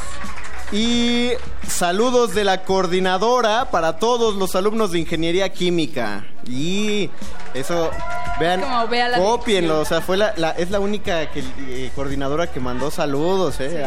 Y 0.72 1.32
saludos 1.68 2.34
de 2.34 2.46
la 2.46 2.64
coordinadora 2.64 3.70
para 3.70 3.98
todos 3.98 4.36
los 4.36 4.56
alumnos 4.56 4.94
de 4.94 5.00
Ingeniería 5.00 5.50
Química. 5.50 6.26
Y 6.48 7.10
eso, 7.54 7.92
vean, 8.40 8.62
copienlo, 9.16 9.82
o 9.82 9.86
sea, 9.86 10.02
fue 10.02 10.18
la, 10.18 10.30
es 10.58 10.72
la 10.72 10.80
única 10.80 11.32
que, 11.32 11.44
eh, 11.68 11.92
coordinadora 11.96 12.48
que 12.48 12.60
mandó 12.60 12.92
saludos, 12.92 13.60
eh, 13.60 13.84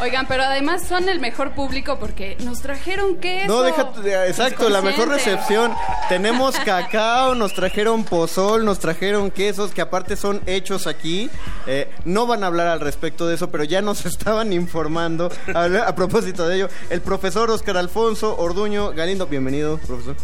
Oigan, 0.00 0.26
pero 0.26 0.44
además 0.44 0.86
son 0.86 1.08
el 1.08 1.20
mejor 1.20 1.52
público 1.52 1.98
porque 1.98 2.36
nos 2.40 2.60
trajeron 2.60 3.16
queso. 3.16 3.48
No, 3.48 3.62
déjate, 3.62 4.28
exacto, 4.28 4.68
la 4.68 4.82
mejor 4.82 5.08
recepción. 5.08 5.72
Tenemos 6.08 6.56
cacao, 6.64 7.34
nos 7.34 7.52
trajeron 7.54 8.04
pozol, 8.04 8.64
nos 8.64 8.78
trajeron 8.78 9.30
quesos 9.30 9.72
que 9.72 9.80
aparte 9.80 10.16
son 10.16 10.40
hechos 10.46 10.86
aquí. 10.86 11.30
Eh, 11.66 11.90
no 12.04 12.26
van 12.26 12.44
a 12.44 12.46
hablar 12.46 12.68
al 12.68 12.80
respecto 12.80 13.26
de 13.26 13.34
eso, 13.34 13.50
pero 13.50 13.64
ya 13.64 13.82
nos 13.82 14.06
estaban 14.06 14.52
informando 14.52 15.30
a, 15.54 15.94
propósito 15.94 16.46
de 16.48 16.56
ello. 16.56 16.68
El 16.90 17.00
profesor 17.00 17.50
Oscar 17.50 17.76
Alfonso 17.76 18.36
Orduño 18.38 18.92
Galindo, 18.92 19.26
bienvenido, 19.26 19.78
profesor. 19.78 20.16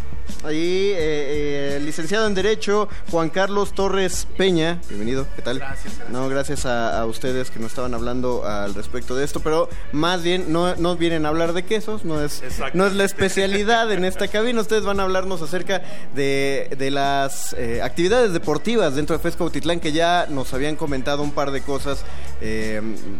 Ahí, 0.44 0.93
eh, 0.93 1.77
eh, 1.77 1.81
licenciado 1.85 2.27
en 2.27 2.35
Derecho, 2.35 2.89
Juan 3.11 3.31
Carlos 3.31 3.73
Torres 3.73 4.27
Peña. 4.36 4.81
Bienvenido, 4.89 5.27
¿qué 5.35 5.43
tal? 5.43 5.59
Gracias. 5.59 5.94
No, 6.11 6.28
gracias 6.28 6.66
a, 6.66 7.05
ustedes 7.07 7.51
que 7.51 7.59
nos 7.59 7.70
estaban 7.70 7.94
hablando 7.94 8.44
al 8.44 8.74
respecto 8.74 9.16
de 9.16 9.24
esto, 9.24 9.40
pero 9.40 9.69
más 9.93 10.23
bien 10.23 10.52
no, 10.52 10.77
no 10.77 10.97
vienen 10.97 11.27
a 11.27 11.31
hablar 11.31 11.52
de 11.52 11.65
quesos, 11.65 12.05
no 12.05 12.23
es, 12.23 12.43
no 12.74 12.86
es 12.86 12.94
la 12.94 13.05
especialidad 13.05 13.90
en 13.93 14.05
esta 14.05 14.28
cabina. 14.28 14.61
Ustedes 14.61 14.85
van 14.85 15.01
a 15.01 15.05
hablarnos 15.05 15.43
acerca 15.43 15.82
de, 16.15 16.74
de 16.77 16.90
las 16.90 17.55
eh, 17.55 17.81
actividades 17.82 18.32
deportivas 18.32 18.94
dentro 18.94 19.16
de 19.16 19.23
Fesco 19.23 19.44
Utitlán, 19.44 19.81
que 19.81 19.93
ya 19.93 20.27
nos 20.28 20.52
habían 20.55 20.77
comentado 20.77 21.23
un 21.23 21.32
par 21.32 21.51
de 21.51 21.62
cosas. 21.62 22.05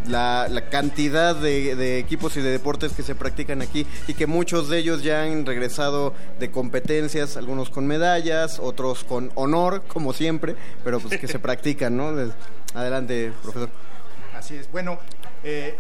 la, 0.07 0.49
la, 0.49 0.69
cantidad 0.70 1.35
de, 1.35 1.74
de 1.74 1.99
equipos 1.99 2.37
y 2.37 2.41
de 2.41 2.51
deportes 2.51 2.93
que 2.93 3.03
se 3.03 3.15
practican 3.15 3.62
aquí 3.62 3.87
y 4.07 4.15
que 4.15 4.27
muchos 4.27 4.69
de 4.69 4.78
ellos 4.78 5.03
ya 5.03 5.23
han 5.23 5.47
regresado 5.47 6.15
de 6.39 6.51
competencia 6.51 7.00
algunos 7.37 7.71
con 7.71 7.87
medallas, 7.87 8.59
otros 8.59 9.05
con 9.05 9.31
honor, 9.35 9.83
como 9.87 10.13
siempre, 10.13 10.55
pero 10.85 11.01
pues 11.01 11.19
que 11.19 11.29
se 11.29 11.39
practican, 11.41 11.97
¿no? 11.97 12.13
Adelante, 12.75 13.33
profesor. 13.43 13.71
Así 14.37 14.57
es. 14.57 14.71
Bueno, 14.71 14.99
eh, 15.43 15.77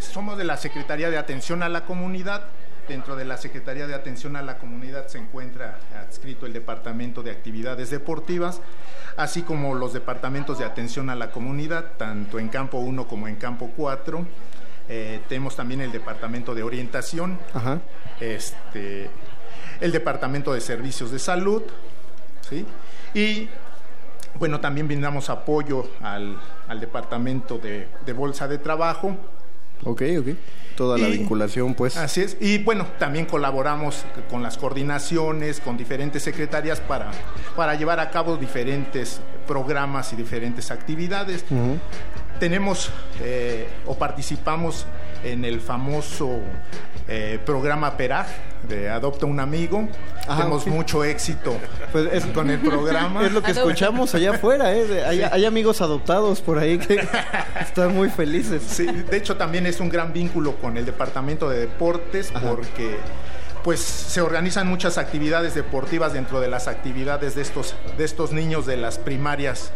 somos 0.00 0.38
de 0.38 0.44
la 0.44 0.56
Secretaría 0.56 1.10
de 1.10 1.18
Atención 1.18 1.62
a 1.62 1.68
la 1.68 1.84
Comunidad. 1.84 2.44
Dentro 2.88 3.16
de 3.16 3.26
la 3.26 3.36
Secretaría 3.36 3.86
de 3.86 3.94
Atención 3.94 4.34
a 4.36 4.42
la 4.42 4.56
Comunidad 4.58 5.08
se 5.08 5.18
encuentra 5.18 5.78
adscrito 5.94 6.46
el 6.46 6.54
Departamento 6.54 7.22
de 7.22 7.30
Actividades 7.30 7.90
Deportivas, 7.90 8.62
así 9.16 9.42
como 9.42 9.74
los 9.74 9.92
departamentos 9.92 10.58
de 10.58 10.64
atención 10.64 11.10
a 11.10 11.14
la 11.14 11.30
comunidad, 11.30 11.92
tanto 11.98 12.38
en 12.38 12.48
campo 12.48 12.78
1 12.78 13.06
como 13.06 13.28
en 13.28 13.36
campo 13.36 13.70
4. 13.76 14.26
Eh, 14.88 15.20
tenemos 15.28 15.54
también 15.54 15.82
el 15.82 15.92
Departamento 15.92 16.54
de 16.54 16.62
Orientación, 16.62 17.38
Ajá. 17.52 17.80
Este, 18.20 19.10
el 19.80 19.92
Departamento 19.92 20.52
de 20.52 20.60
Servicios 20.60 21.10
de 21.10 21.18
Salud, 21.18 21.62
¿sí? 22.48 22.66
Y 23.14 23.48
bueno, 24.38 24.60
también 24.60 24.86
brindamos 24.86 25.30
apoyo 25.30 25.88
al, 26.00 26.38
Departamento 26.80 27.58
de, 27.58 28.12
Bolsa 28.12 28.46
de 28.46 28.58
Trabajo. 28.58 29.16
Ok, 29.84 30.02
ok. 30.20 30.28
Toda 30.76 30.96
la 30.96 31.08
vinculación, 31.08 31.74
pues. 31.74 31.96
Así 31.96 32.20
es. 32.20 32.36
Y 32.40 32.58
bueno, 32.58 32.86
también 32.98 33.26
colaboramos 33.26 34.04
con 34.30 34.42
las 34.44 34.56
coordinaciones, 34.56 35.60
con 35.60 35.76
diferentes 35.76 36.22
secretarias 36.22 36.80
para, 36.80 37.10
para 37.56 37.74
llevar 37.74 37.98
a 37.98 38.10
cabo 38.10 38.36
diferentes 38.36 39.20
programas 39.46 40.12
y 40.12 40.16
diferentes 40.16 40.70
actividades. 40.70 41.44
Tenemos 42.38 42.90
eh, 43.20 43.68
o 43.86 43.96
participamos 43.96 44.86
en 45.24 45.44
el 45.44 45.60
famoso 45.60 46.40
eh, 47.08 47.38
programa 47.44 47.96
PERAG 47.96 48.26
de 48.68 48.90
Adopta 48.90 49.26
un 49.26 49.40
Amigo. 49.40 49.88
Tenemos 50.26 50.66
mucho 50.66 51.04
éxito 51.04 51.56
pues 51.90 52.26
con 52.26 52.50
el 52.50 52.60
programa. 52.60 53.24
Es 53.24 53.32
lo 53.32 53.42
que 53.42 53.52
escuchamos 53.52 54.14
allá 54.14 54.32
afuera, 54.32 54.74
¿eh? 54.74 55.30
hay, 55.32 55.44
amigos 55.44 55.80
adoptados 55.80 56.40
por 56.40 56.58
ahí 56.58 56.78
que 56.78 57.00
están 57.60 57.94
muy 57.94 58.10
felices. 58.10 58.62
Sí, 58.62 58.86
de 58.86 59.16
hecho 59.16 59.36
también 59.36 59.66
es 59.66 59.80
un 59.80 59.88
gran 59.88 60.12
vínculo 60.12 60.56
con 60.56 60.76
el 60.76 60.84
Departamento 60.84 61.48
de 61.48 61.60
Deportes 61.60 62.30
porque 62.30 62.98
pues 63.64 63.80
se 63.80 64.20
organizan 64.20 64.66
muchas 64.66 64.98
actividades 64.98 65.54
deportivas 65.54 66.12
dentro 66.12 66.40
de 66.40 66.48
las 66.48 66.68
actividades 66.68 67.34
de 67.34 67.42
estos, 67.42 67.74
de 67.96 68.04
estos 68.04 68.32
niños 68.32 68.66
de 68.66 68.76
las 68.76 68.98
primarias 68.98 69.72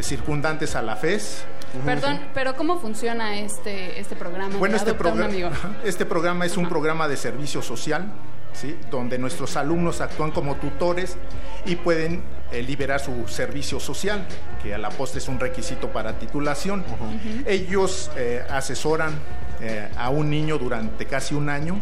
circundantes 0.00 0.76
a 0.76 0.82
la 0.82 0.96
FES. 0.96 1.44
Perdón, 1.84 2.20
pero 2.34 2.56
¿cómo 2.56 2.78
funciona 2.78 3.38
este, 3.38 4.00
este 4.00 4.16
programa? 4.16 4.56
Bueno, 4.58 4.76
este, 4.76 4.90
este 5.84 6.06
programa 6.06 6.46
es 6.46 6.56
un 6.56 6.68
programa 6.68 7.08
de 7.08 7.16
servicio 7.16 7.62
social, 7.62 8.12
¿sí? 8.52 8.76
donde 8.90 9.18
nuestros 9.18 9.56
alumnos 9.56 10.00
actúan 10.00 10.30
como 10.30 10.56
tutores 10.56 11.16
y 11.64 11.76
pueden 11.76 12.22
eh, 12.52 12.62
liberar 12.62 13.00
su 13.00 13.26
servicio 13.28 13.80
social, 13.80 14.26
que 14.62 14.74
a 14.74 14.78
la 14.78 14.90
postre 14.90 15.18
es 15.18 15.28
un 15.28 15.40
requisito 15.40 15.92
para 15.92 16.18
titulación. 16.18 16.84
Ellos 17.46 18.10
eh, 18.16 18.44
asesoran 18.48 19.14
eh, 19.60 19.88
a 19.96 20.10
un 20.10 20.30
niño 20.30 20.58
durante 20.58 21.06
casi 21.06 21.34
un 21.34 21.48
año, 21.48 21.78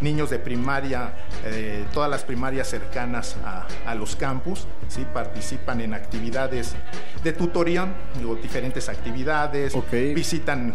niños 0.00 0.30
de 0.30 0.38
primaria, 0.38 1.14
eh, 1.44 1.84
todas 1.92 2.08
las 2.10 2.24
primarias 2.24 2.68
cercanas 2.68 3.36
a, 3.44 3.94
los 3.94 4.14
campus, 4.16 4.66
¿sí? 4.88 5.06
participan 5.12 5.80
en 5.80 5.94
actividades 5.94 6.74
de 7.24 7.32
tutoría, 7.32 7.88
diferentes 8.42 8.88
actividades, 8.88 9.74
visitan 10.14 10.74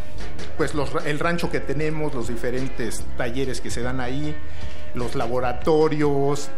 pues 0.57 0.73
el 1.05 1.19
rancho 1.19 1.49
que 1.49 1.59
tenemos, 1.59 2.13
los 2.13 2.27
diferentes 2.27 3.03
talleres 3.17 3.61
que 3.61 3.69
se 3.69 3.81
dan 3.81 4.01
ahí, 4.01 4.35
los 4.93 5.15
laboratorios, 5.15 6.49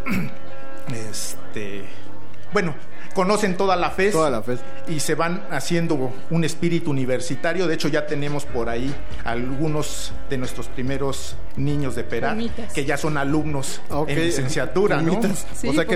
este, 0.87 1.85
bueno, 2.51 2.73
conocen 3.13 3.57
toda 3.57 3.75
la 3.75 3.91
FES, 3.91 4.11
toda 4.11 4.29
la 4.29 4.41
FES 4.41 4.59
y 4.87 4.99
se 4.99 5.15
van 5.15 5.43
haciendo 5.51 6.11
un 6.29 6.43
espíritu 6.43 6.91
universitario. 6.91 7.67
De 7.67 7.75
hecho, 7.75 7.87
ya 7.87 8.05
tenemos 8.05 8.45
por 8.45 8.69
ahí 8.69 8.93
algunos 9.23 10.11
de 10.29 10.37
nuestros 10.37 10.67
primeros 10.67 11.35
niños 11.55 11.95
de 11.95 12.03
Pera 12.03 12.35
que 12.73 12.85
ya 12.85 12.97
son 12.97 13.17
alumnos 13.17 13.81
en 14.07 14.19
licenciatura, 14.19 15.01
¿no? 15.01 15.19
o 15.19 15.73
sea, 15.73 15.85
que, 15.85 15.93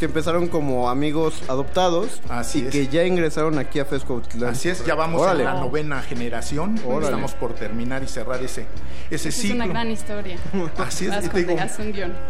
empezaron 0.00 0.48
como 0.48 0.88
amigos 0.88 1.42
adoptados 1.48 2.20
y 2.54 2.62
que 2.62 2.88
ya 2.88 3.04
ingresaron 3.04 3.58
aquí 3.58 3.78
a 3.78 3.84
FESCO. 3.84 4.22
Así 4.46 4.68
es, 4.68 4.84
ya 4.84 4.94
vamos 4.94 5.26
a 5.26 5.34
la 5.34 5.54
novena 5.54 6.02
generación. 6.02 6.76
Estamos 7.02 7.34
por 7.34 7.54
terminar 7.54 8.02
y 8.02 8.08
cerrar 8.08 8.42
ese, 8.42 8.66
ese 9.10 9.32
ciclo. 9.32 9.48
Es 9.48 9.54
una 9.54 9.66
gran 9.66 9.90
historia. 9.90 10.36
Así 10.78 11.06
es, 11.06 11.32
digo, 11.32 11.56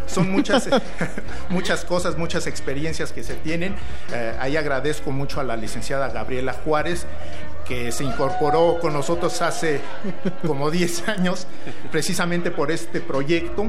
son 0.06 0.30
muchas, 0.30 0.68
muchas 1.48 1.84
cosas, 1.84 2.16
muchas 2.16 2.46
experiencias 2.46 3.12
que 3.12 3.22
se 3.22 3.34
tienen. 3.34 3.74
Eh, 4.12 4.29
ahí 4.38 4.56
agradezco 4.56 5.10
mucho 5.10 5.40
a 5.40 5.44
la 5.44 5.56
licenciada 5.56 6.08
Gabriela 6.10 6.52
Juárez, 6.52 7.06
que 7.66 7.92
se 7.92 8.04
incorporó 8.04 8.78
con 8.80 8.92
nosotros 8.92 9.40
hace 9.42 9.80
como 10.46 10.70
10 10.70 11.08
años, 11.08 11.46
precisamente 11.90 12.50
por 12.50 12.70
este 12.70 13.00
proyecto, 13.00 13.66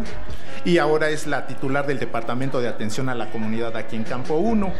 y 0.66 0.78
ahora 0.78 1.10
es 1.10 1.28
la 1.28 1.48
titular 1.48 1.86
del 1.88 2.00
Departamento 2.00 2.62
de 2.62 2.68
Atención 2.68 3.10
a 3.10 3.16
la 3.16 3.30
Comunidad 3.32 3.76
aquí 3.78 3.96
en 3.96 4.04
Campo 4.04 4.36
1. 4.36 4.74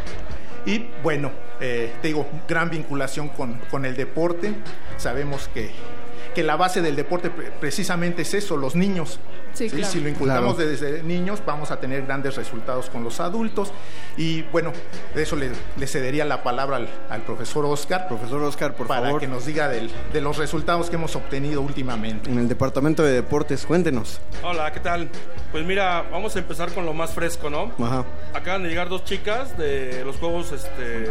Y 0.66 0.86
bueno, 1.02 1.32
eh, 1.60 1.92
te 2.00 2.08
digo, 2.08 2.26
gran 2.48 2.70
vinculación 2.70 3.28
con, 3.30 3.58
con 3.70 3.84
el 3.84 3.96
deporte. 3.96 4.54
Sabemos 4.96 5.48
que 5.52 5.70
que 6.34 6.42
la 6.42 6.56
base 6.56 6.80
del 6.80 6.96
deporte 6.96 7.28
pre- 7.28 7.50
precisamente 7.50 8.22
es 8.22 8.32
eso, 8.32 8.56
los 8.56 8.74
niños. 8.74 9.20
Sí, 9.54 9.68
claro. 9.68 9.86
Si 9.86 10.00
lo 10.00 10.08
inculcamos 10.08 10.54
Claro. 10.56 10.70
desde 10.70 11.02
niños, 11.02 11.42
vamos 11.44 11.70
a 11.70 11.78
tener 11.78 12.06
grandes 12.06 12.36
resultados 12.36 12.88
con 12.88 13.04
los 13.04 13.20
adultos. 13.20 13.72
Y 14.16 14.42
bueno, 14.42 14.72
de 15.14 15.22
eso 15.22 15.36
le, 15.36 15.50
le 15.76 15.86
cedería 15.86 16.24
la 16.24 16.42
palabra 16.42 16.76
al, 16.76 16.88
al 17.10 17.22
profesor 17.22 17.64
Oscar. 17.66 18.08
Profesor 18.08 18.42
Oscar, 18.42 18.74
por 18.74 18.86
para 18.86 19.02
favor. 19.06 19.20
que 19.20 19.28
nos 19.28 19.44
diga 19.46 19.68
del- 19.68 19.90
de 20.12 20.20
los 20.20 20.38
resultados 20.38 20.88
que 20.90 20.96
hemos 20.96 21.14
obtenido 21.16 21.60
últimamente. 21.60 22.30
En 22.30 22.38
el 22.38 22.48
departamento 22.48 23.02
de 23.02 23.12
deportes, 23.12 23.66
cuéntenos. 23.66 24.20
Hola, 24.42 24.72
¿qué 24.72 24.80
tal? 24.80 25.08
Pues 25.50 25.64
mira, 25.66 26.02
vamos 26.10 26.34
a 26.36 26.38
empezar 26.38 26.72
con 26.72 26.86
lo 26.86 26.94
más 26.94 27.12
fresco, 27.12 27.50
¿no? 27.50 27.72
Ajá. 27.84 28.04
Acaban 28.34 28.62
de 28.62 28.68
llegar 28.70 28.88
dos 28.88 29.04
chicas 29.04 29.56
de 29.58 30.02
los 30.04 30.16
Juegos 30.16 30.52
este, 30.52 31.06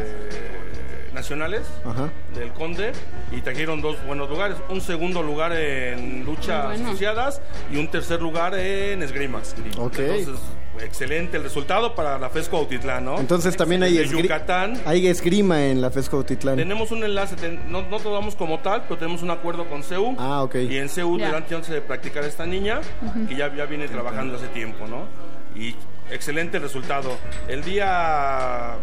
Nacionales 1.13 1.61
Ajá. 1.85 2.09
del 2.33 2.51
Conde 2.53 2.93
y 3.31 3.41
trajeron 3.41 3.81
dos 3.81 3.97
buenos 4.05 4.29
lugares. 4.29 4.57
Un 4.69 4.81
segundo 4.81 5.21
lugar 5.21 5.51
en 5.53 6.23
lucha 6.25 6.63
Muy 6.67 6.75
bueno. 6.77 6.89
asociadas 6.89 7.41
y 7.71 7.77
un 7.77 7.87
tercer 7.89 8.21
lugar 8.21 8.55
en 8.55 9.03
esgrima. 9.03 9.39
Ok. 9.77 9.99
Entonces, 9.99 10.39
excelente 10.81 11.37
el 11.37 11.43
resultado 11.43 11.93
para 11.95 12.17
la 12.17 12.29
FESCO 12.29 12.57
Autitlán, 12.57 13.05
¿no? 13.05 13.19
Entonces 13.19 13.55
también 13.57 13.83
hay, 13.83 13.97
De 13.97 14.05
esgri- 14.07 14.23
Yucatán. 14.23 14.81
hay 14.85 15.07
esgrima 15.07 15.65
en 15.65 15.81
la 15.81 15.91
FESCO 15.91 16.17
Autitlán. 16.17 16.55
Tenemos 16.55 16.91
un 16.91 17.03
enlace, 17.03 17.35
ten- 17.35 17.59
no, 17.71 17.81
no 17.83 17.99
lo 17.99 18.13
damos 18.13 18.35
como 18.35 18.59
tal, 18.59 18.83
pero 18.83 18.97
tenemos 18.97 19.21
un 19.21 19.29
acuerdo 19.31 19.65
con 19.69 19.83
CEU. 19.83 20.15
Ah, 20.17 20.41
ok. 20.43 20.55
Y 20.69 20.77
en 20.77 20.89
CEU 20.89 21.17
Ya. 21.19 21.25
le 21.27 21.31
dan 21.33 21.45
chance 21.47 21.71
de 21.71 21.81
practicar 21.81 22.23
a 22.23 22.27
esta 22.27 22.45
niña, 22.45 22.79
Ujú. 23.05 23.27
que 23.27 23.35
ya, 23.35 23.53
ya 23.53 23.65
viene 23.65 23.87
trabajando 23.89 24.37
hace 24.37 24.47
tiempo, 24.47 24.87
¿no? 24.87 25.05
Y 25.55 25.75
excelente 26.09 26.57
resultado. 26.57 27.17
El 27.47 27.63
día, 27.63 28.75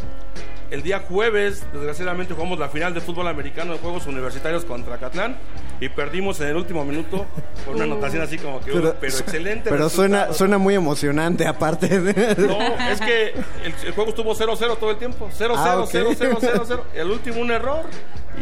el 0.70 0.82
día 0.82 1.00
jueves, 1.08 1.64
desgraciadamente, 1.72 2.34
jugamos 2.34 2.58
la 2.58 2.68
final 2.68 2.92
de 2.94 3.00
fútbol 3.00 3.26
americano 3.28 3.72
de 3.72 3.78
Juegos 3.78 4.06
Universitarios 4.06 4.64
contra 4.64 4.98
Catlán 4.98 5.36
y 5.80 5.88
perdimos 5.88 6.40
en 6.40 6.48
el 6.48 6.56
último 6.56 6.84
minuto 6.84 7.24
por 7.64 7.74
una 7.76 7.84
Uh. 7.84 7.92
anotación 7.92 8.22
así 8.22 8.36
como 8.38 8.60
que, 8.60 8.72
pero, 8.72 8.94
pero 9.00 9.16
excelente. 9.16 9.70
Pero 9.70 9.88
suena, 9.88 10.32
suena 10.32 10.58
muy 10.58 10.74
emocionante, 10.74 11.46
aparte 11.46 12.00
de... 12.00 12.34
No, 12.46 12.60
es 12.90 13.00
que 13.00 13.28
el, 13.64 13.74
el 13.86 13.92
juego 13.94 14.10
estuvo 14.10 14.34
0-0 14.34 14.78
todo 14.78 14.90
el 14.90 14.98
tiempo. 14.98 15.28
0-0, 15.38 15.52
Ah, 15.56 15.78
ok. 15.80 15.90
0-0, 15.90 16.16
0-0, 16.38 16.62
0. 16.66 16.84
El 16.94 17.10
último 17.10 17.40
un 17.40 17.50
error 17.50 17.84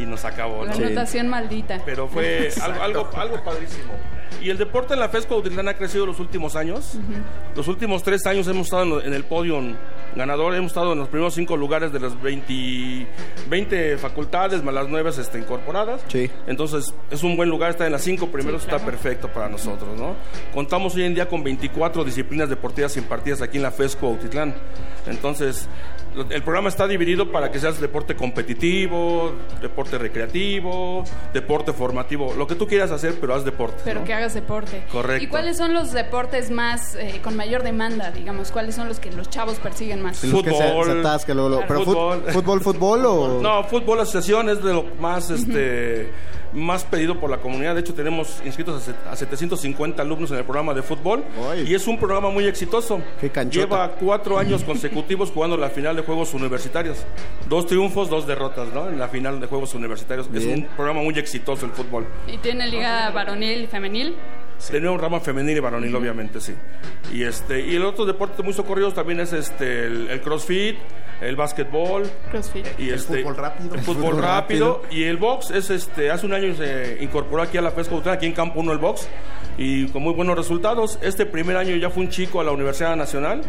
y 0.00 0.06
nos 0.06 0.24
acabó. 0.24 0.64
La 0.64 0.74
¿no? 0.74 0.86
anotación 0.86 1.28
maldita. 1.28 1.80
Pero 1.84 2.08
fue 2.08 2.50
algo, 2.60 2.82
algo, 2.82 3.10
algo 3.14 3.44
padrísimo. 3.44 3.92
Y 4.42 4.50
el 4.50 4.58
deporte 4.58 4.94
en 4.94 5.00
la 5.00 5.08
FESCO 5.08 5.34
Autitlán 5.34 5.68
ha 5.68 5.74
crecido 5.74 6.06
los 6.06 6.20
últimos 6.20 6.56
años. 6.56 6.98
Los 7.54 7.68
últimos 7.68 8.02
tres 8.02 8.26
años 8.26 8.46
hemos 8.48 8.66
estado 8.66 9.02
en, 9.02 9.14
el 9.14 9.24
podio 9.24 9.60
ganador, 10.14 10.54
hemos 10.54 10.72
estado 10.72 10.92
en 10.92 10.98
los 10.98 11.08
primeros 11.08 11.34
cinco 11.34 11.56
lugares 11.56 11.92
de 11.92 12.00
las 12.00 12.20
20, 12.20 13.06
20 13.48 13.98
facultades, 13.98 14.62
más 14.62 14.74
las 14.74 14.88
nueve 14.88 15.10
este, 15.10 15.38
incorporadas. 15.38 16.04
Sí. 16.08 16.30
Entonces 16.46 16.94
es 17.10 17.22
un 17.22 17.36
buen 17.36 17.48
lugar, 17.48 17.70
estar 17.70 17.86
en 17.86 17.92
las 17.92 18.02
cinco 18.02 18.28
primeros 18.28 18.64
está 18.64 18.78
perfecto 18.78 19.28
para 19.28 19.48
nosotros. 19.48 19.98
¿no? 19.98 20.14
Contamos 20.52 20.94
hoy 20.94 21.04
en 21.04 21.14
día 21.14 21.28
con 21.28 21.42
24 21.42 22.04
disciplinas 22.04 22.48
deportivas 22.48 22.96
impartidas 22.96 23.42
aquí 23.42 23.56
en 23.56 23.62
la 23.62 23.70
FESCO 23.70 24.06
Autitlán. 24.06 24.54
Entonces 25.06 25.68
el 26.30 26.42
programa 26.42 26.68
está 26.68 26.86
dividido 26.86 27.30
para 27.30 27.50
que 27.50 27.58
seas 27.58 27.80
deporte 27.80 28.16
competitivo, 28.16 29.32
deporte 29.60 29.98
recreativo, 29.98 31.04
deporte 31.32 31.72
formativo, 31.72 32.34
lo 32.34 32.46
que 32.46 32.54
tú 32.54 32.66
quieras 32.66 32.90
hacer, 32.90 33.18
pero 33.20 33.34
haz 33.34 33.44
deporte. 33.44 33.82
Pero 33.84 34.00
¿no? 34.00 34.06
que 34.06 34.14
hagas 34.14 34.34
deporte. 34.34 34.84
Correcto. 34.90 35.24
¿Y 35.24 35.26
cuáles 35.28 35.56
son 35.56 35.74
los 35.74 35.92
deportes 35.92 36.50
más 36.50 36.94
eh, 36.96 37.20
con 37.22 37.36
mayor 37.36 37.62
demanda, 37.62 38.10
digamos? 38.10 38.50
¿Cuáles 38.50 38.74
son 38.74 38.88
los 38.88 38.98
que 39.00 39.10
los 39.12 39.28
chavos 39.30 39.58
persiguen 39.58 40.02
más? 40.02 40.22
Los 40.24 40.42
que 40.42 40.50
se- 40.50 40.56
Fútbol. 40.56 40.84
se 40.86 41.00
atasca. 41.00 41.34
¿Pero 41.34 41.84
Fútbol. 41.84 42.22
fútbol, 42.32 42.60
fútbol 42.60 43.06
o...? 43.06 43.40
No, 43.46 43.62
fútbol 43.64 44.00
asociación 44.00 44.48
es 44.48 44.62
de 44.62 44.72
lo 44.72 44.84
más 44.98 45.30
este 45.30 46.10
más 46.52 46.84
pedido 46.84 47.18
por 47.20 47.30
la 47.30 47.38
comunidad. 47.38 47.74
De 47.74 47.80
hecho, 47.80 47.94
tenemos 47.94 48.40
inscritos 48.44 48.76
a, 48.82 48.84
set- 48.84 49.06
a 49.10 49.16
750 49.16 50.02
alumnos 50.02 50.30
en 50.30 50.38
el 50.38 50.44
programa 50.44 50.74
de 50.74 50.82
fútbol 50.82 51.24
y 51.66 51.74
es 51.74 51.86
un 51.86 51.98
programa 51.98 52.30
muy 52.30 52.46
exitoso. 52.46 53.00
Lleva 53.50 53.92
cuatro 53.92 54.38
años 54.38 54.62
consecutivos 54.66 55.30
jugando 55.30 55.56
la 55.56 55.70
final 55.70 55.96
de 55.96 56.02
Juegos 56.02 56.32
Universitarios. 56.34 56.98
Dos 57.48 57.66
triunfos, 57.66 58.08
dos 58.10 58.26
derrotas, 58.26 58.68
¿no? 58.72 58.88
En 58.88 58.98
la 58.98 59.08
final 59.08 59.40
de 59.40 59.46
Juegos 59.46 59.74
Universitarios. 59.74 60.28
Es 60.34 60.44
un 60.46 60.64
programa 60.76 61.02
muy 61.02 61.18
exitoso 61.18 61.66
el 61.66 61.72
fútbol. 61.72 62.06
¿Y 62.26 62.38
tiene 62.38 62.66
liga 62.68 63.10
varonil 63.10 63.62
y 63.64 63.66
femenil? 63.66 64.14
Tenemos 64.70 65.00
rama 65.00 65.20
femenil 65.20 65.56
y 65.56 65.60
varonil, 65.60 65.94
obviamente, 65.94 66.40
sí. 66.40 66.54
Y 67.12 67.22
este 67.22 67.60
y 67.66 67.76
el 67.76 67.84
otro 67.84 68.04
deporte 68.04 68.42
muy 68.42 68.52
socorrido 68.52 68.92
también 68.92 69.20
es 69.20 69.32
este 69.32 69.84
el, 69.86 70.08
el 70.08 70.20
CrossFit, 70.20 70.76
el 71.20 71.36
básquetbol 71.36 72.04
CrossFit. 72.30 72.66
y 72.78 72.88
El 72.88 72.94
este 72.94 73.22
fútbol 73.22 73.36
rápido. 73.36 73.74
el 73.74 73.80
fútbol 73.80 73.96
Fútbol 74.04 74.22
rápido, 74.22 74.82
rápido. 74.82 74.98
y 75.00 75.04
el 75.04 75.16
box 75.18 75.50
es 75.50 75.70
este 75.70 76.10
hace 76.10 76.26
un 76.26 76.32
año 76.32 76.54
se 76.54 76.98
incorporó 77.00 77.42
aquí 77.42 77.58
a 77.58 77.62
la 77.62 77.70
Pesca 77.70 77.94
Autónoma, 77.94 78.16
aquí 78.16 78.26
en 78.26 78.32
Campo 78.32 78.60
1 78.60 78.72
el 78.72 78.78
box 78.78 79.08
y 79.58 79.86
con 79.88 80.02
muy 80.02 80.12
buenos 80.12 80.36
resultados. 80.36 80.98
Este 81.00 81.24
primer 81.24 81.56
año 81.56 81.74
ya 81.76 81.88
fue 81.88 82.02
un 82.02 82.10
chico 82.10 82.40
a 82.42 82.44
la 82.44 82.50
Universidad 82.52 82.94
Nacional 82.96 83.40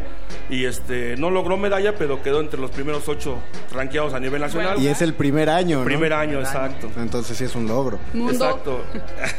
y 0.49 0.63
este 0.63 1.17
no 1.17 1.29
logró 1.29 1.57
medalla, 1.57 1.95
pero 1.95 2.21
quedó 2.23 2.39
entre 2.39 2.61
los 2.61 2.71
primeros 2.71 3.09
ocho 3.09 3.39
rankeados 3.73 4.13
a 4.13 4.19
nivel 4.21 4.39
nacional. 4.39 4.81
Y 4.81 4.87
es 4.87 5.01
el 5.01 5.13
primer 5.15 5.49
año, 5.49 5.79
¿no? 5.79 5.83
Primer 5.85 6.13
año, 6.13 6.39
exacto. 6.39 6.89
Entonces 6.97 7.37
sí 7.37 7.43
es 7.43 7.55
un 7.55 7.67
logro. 7.67 7.99
Mundo. 8.13 8.31
Exacto. 8.31 8.83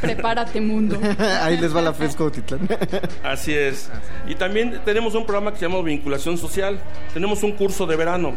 Prepárate, 0.01 0.61
mundo. 0.61 0.99
Ahí 1.41 1.57
les 1.59 1.75
va 1.75 1.81
la 1.81 1.93
FESCO 1.93 2.25
Autitlán. 2.25 2.67
Así 3.23 3.53
es. 3.53 3.89
Y 4.27 4.35
también 4.35 4.81
tenemos 4.85 5.15
un 5.15 5.25
programa 5.25 5.51
que 5.51 5.59
se 5.59 5.67
llama 5.67 5.81
Vinculación 5.81 6.37
Social. 6.37 6.79
Tenemos 7.13 7.43
un 7.43 7.53
curso 7.53 7.85
de 7.85 7.95
verano. 7.95 8.33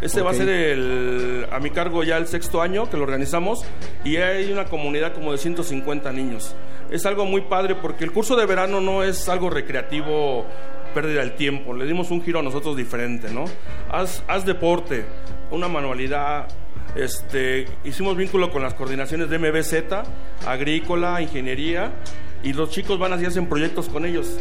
Este 0.00 0.22
va 0.22 0.30
a 0.30 0.34
ser 0.34 0.48
el, 0.48 1.46
a 1.50 1.58
mi 1.58 1.70
cargo 1.70 2.04
ya 2.04 2.18
el 2.18 2.28
sexto 2.28 2.62
año 2.62 2.88
que 2.88 2.96
lo 2.96 3.02
organizamos 3.02 3.64
y 4.04 4.16
hay 4.16 4.52
una 4.52 4.66
comunidad 4.66 5.12
como 5.12 5.32
de 5.32 5.38
150 5.38 6.12
niños. 6.12 6.54
Es 6.90 7.04
algo 7.04 7.24
muy 7.24 7.42
padre 7.42 7.74
porque 7.74 8.04
el 8.04 8.12
curso 8.12 8.36
de 8.36 8.46
verano 8.46 8.80
no 8.80 9.02
es 9.02 9.28
algo 9.28 9.50
recreativo, 9.50 10.46
pérdida 10.94 11.20
del 11.20 11.34
tiempo. 11.34 11.74
Le 11.74 11.84
dimos 11.84 12.12
un 12.12 12.22
giro 12.22 12.38
a 12.38 12.42
nosotros 12.42 12.76
diferente, 12.76 13.30
¿no? 13.32 13.46
Haz, 13.90 14.22
haz 14.28 14.46
deporte, 14.46 15.04
una 15.50 15.66
manualidad. 15.66 16.46
Este, 16.94 17.66
hicimos 17.84 18.16
vínculo 18.16 18.50
con 18.50 18.62
las 18.62 18.74
coordinaciones 18.74 19.28
de 19.28 19.38
MBZ, 19.38 20.46
agrícola, 20.46 21.20
ingeniería 21.20 21.92
y 22.42 22.52
los 22.52 22.70
chicos 22.70 22.98
van 22.98 23.12
así 23.12 23.24
hacen 23.26 23.46
proyectos 23.46 23.88
con 23.88 24.04
ellos. 24.04 24.38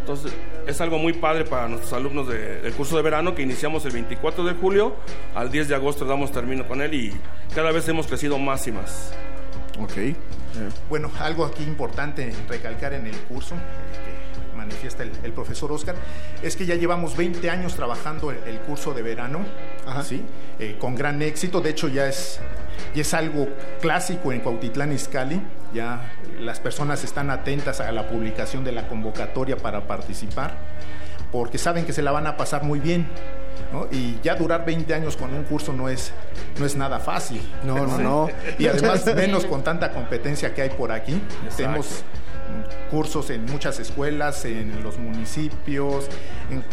Entonces, 0.00 0.32
es 0.66 0.80
algo 0.80 0.98
muy 0.98 1.12
padre 1.12 1.44
para 1.44 1.68
nuestros 1.68 1.92
alumnos 1.92 2.26
de- 2.28 2.62
del 2.62 2.72
curso 2.72 2.96
de 2.96 3.02
verano 3.02 3.34
que 3.34 3.42
iniciamos 3.42 3.84
el 3.84 3.92
24 3.92 4.44
de 4.44 4.54
julio, 4.54 4.96
al 5.34 5.50
10 5.50 5.68
de 5.68 5.74
agosto 5.74 6.04
damos 6.04 6.32
término 6.32 6.66
con 6.66 6.80
él 6.80 6.94
y 6.94 7.16
cada 7.54 7.70
vez 7.70 7.86
hemos 7.88 8.06
crecido 8.06 8.38
más 8.38 8.66
y 8.66 8.72
más. 8.72 9.12
Ok. 9.78 9.92
Bueno, 10.88 11.10
algo 11.20 11.44
aquí 11.44 11.62
importante 11.62 12.32
recalcar 12.48 12.92
en 12.94 13.06
el 13.06 13.16
curso 13.20 13.54
eh, 13.54 13.58
que 14.50 14.56
manifiesta 14.56 15.04
el, 15.04 15.12
el 15.22 15.32
profesor 15.32 15.70
Oscar 15.70 15.94
es 16.42 16.56
que 16.56 16.66
ya 16.66 16.74
llevamos 16.74 17.16
20 17.16 17.48
años 17.50 17.76
trabajando 17.76 18.30
el, 18.32 18.38
el 18.46 18.58
curso 18.60 18.92
de 18.92 19.02
verano, 19.02 19.44
¿sí? 20.04 20.22
Eh, 20.58 20.76
con 20.78 20.96
gran 20.96 21.22
éxito. 21.22 21.60
De 21.60 21.70
hecho, 21.70 21.86
ya 21.88 22.08
es, 22.08 22.40
ya 22.94 23.02
es 23.02 23.14
algo 23.14 23.48
clásico 23.80 24.32
en 24.32 24.40
Cuautitlán 24.40 24.92
Izcalli. 24.92 25.40
Ya 25.72 26.12
las 26.40 26.60
personas 26.60 27.04
están 27.04 27.30
atentas 27.30 27.80
a 27.80 27.92
la 27.92 28.08
publicación 28.08 28.64
de 28.64 28.72
la 28.72 28.88
convocatoria 28.88 29.56
para 29.56 29.86
participar 29.86 30.56
porque 31.32 31.58
saben 31.58 31.84
que 31.84 31.92
se 31.92 32.02
la 32.02 32.10
van 32.10 32.26
a 32.26 32.36
pasar 32.36 32.64
muy 32.64 32.80
bien. 32.80 33.06
¿no? 33.72 33.86
Y 33.92 34.18
ya 34.22 34.34
durar 34.34 34.64
20 34.64 34.92
años 34.94 35.16
con 35.16 35.32
un 35.32 35.44
curso 35.44 35.72
no 35.72 35.88
es, 35.88 36.12
no 36.58 36.66
es 36.66 36.74
nada 36.74 36.98
fácil. 36.98 37.40
No, 37.62 37.86
no, 37.86 37.98
no. 37.98 38.28
Y 38.58 38.66
además, 38.66 39.06
menos 39.14 39.44
con 39.44 39.62
tanta 39.62 39.92
competencia 39.92 40.52
que 40.54 40.62
hay 40.62 40.70
por 40.70 40.90
aquí. 40.90 41.22
Tenemos 41.56 42.02
cursos 42.90 43.30
en 43.30 43.44
muchas 43.44 43.78
escuelas, 43.78 44.44
en 44.44 44.82
los 44.82 44.98
municipios, 44.98 46.08
en- 46.50 46.64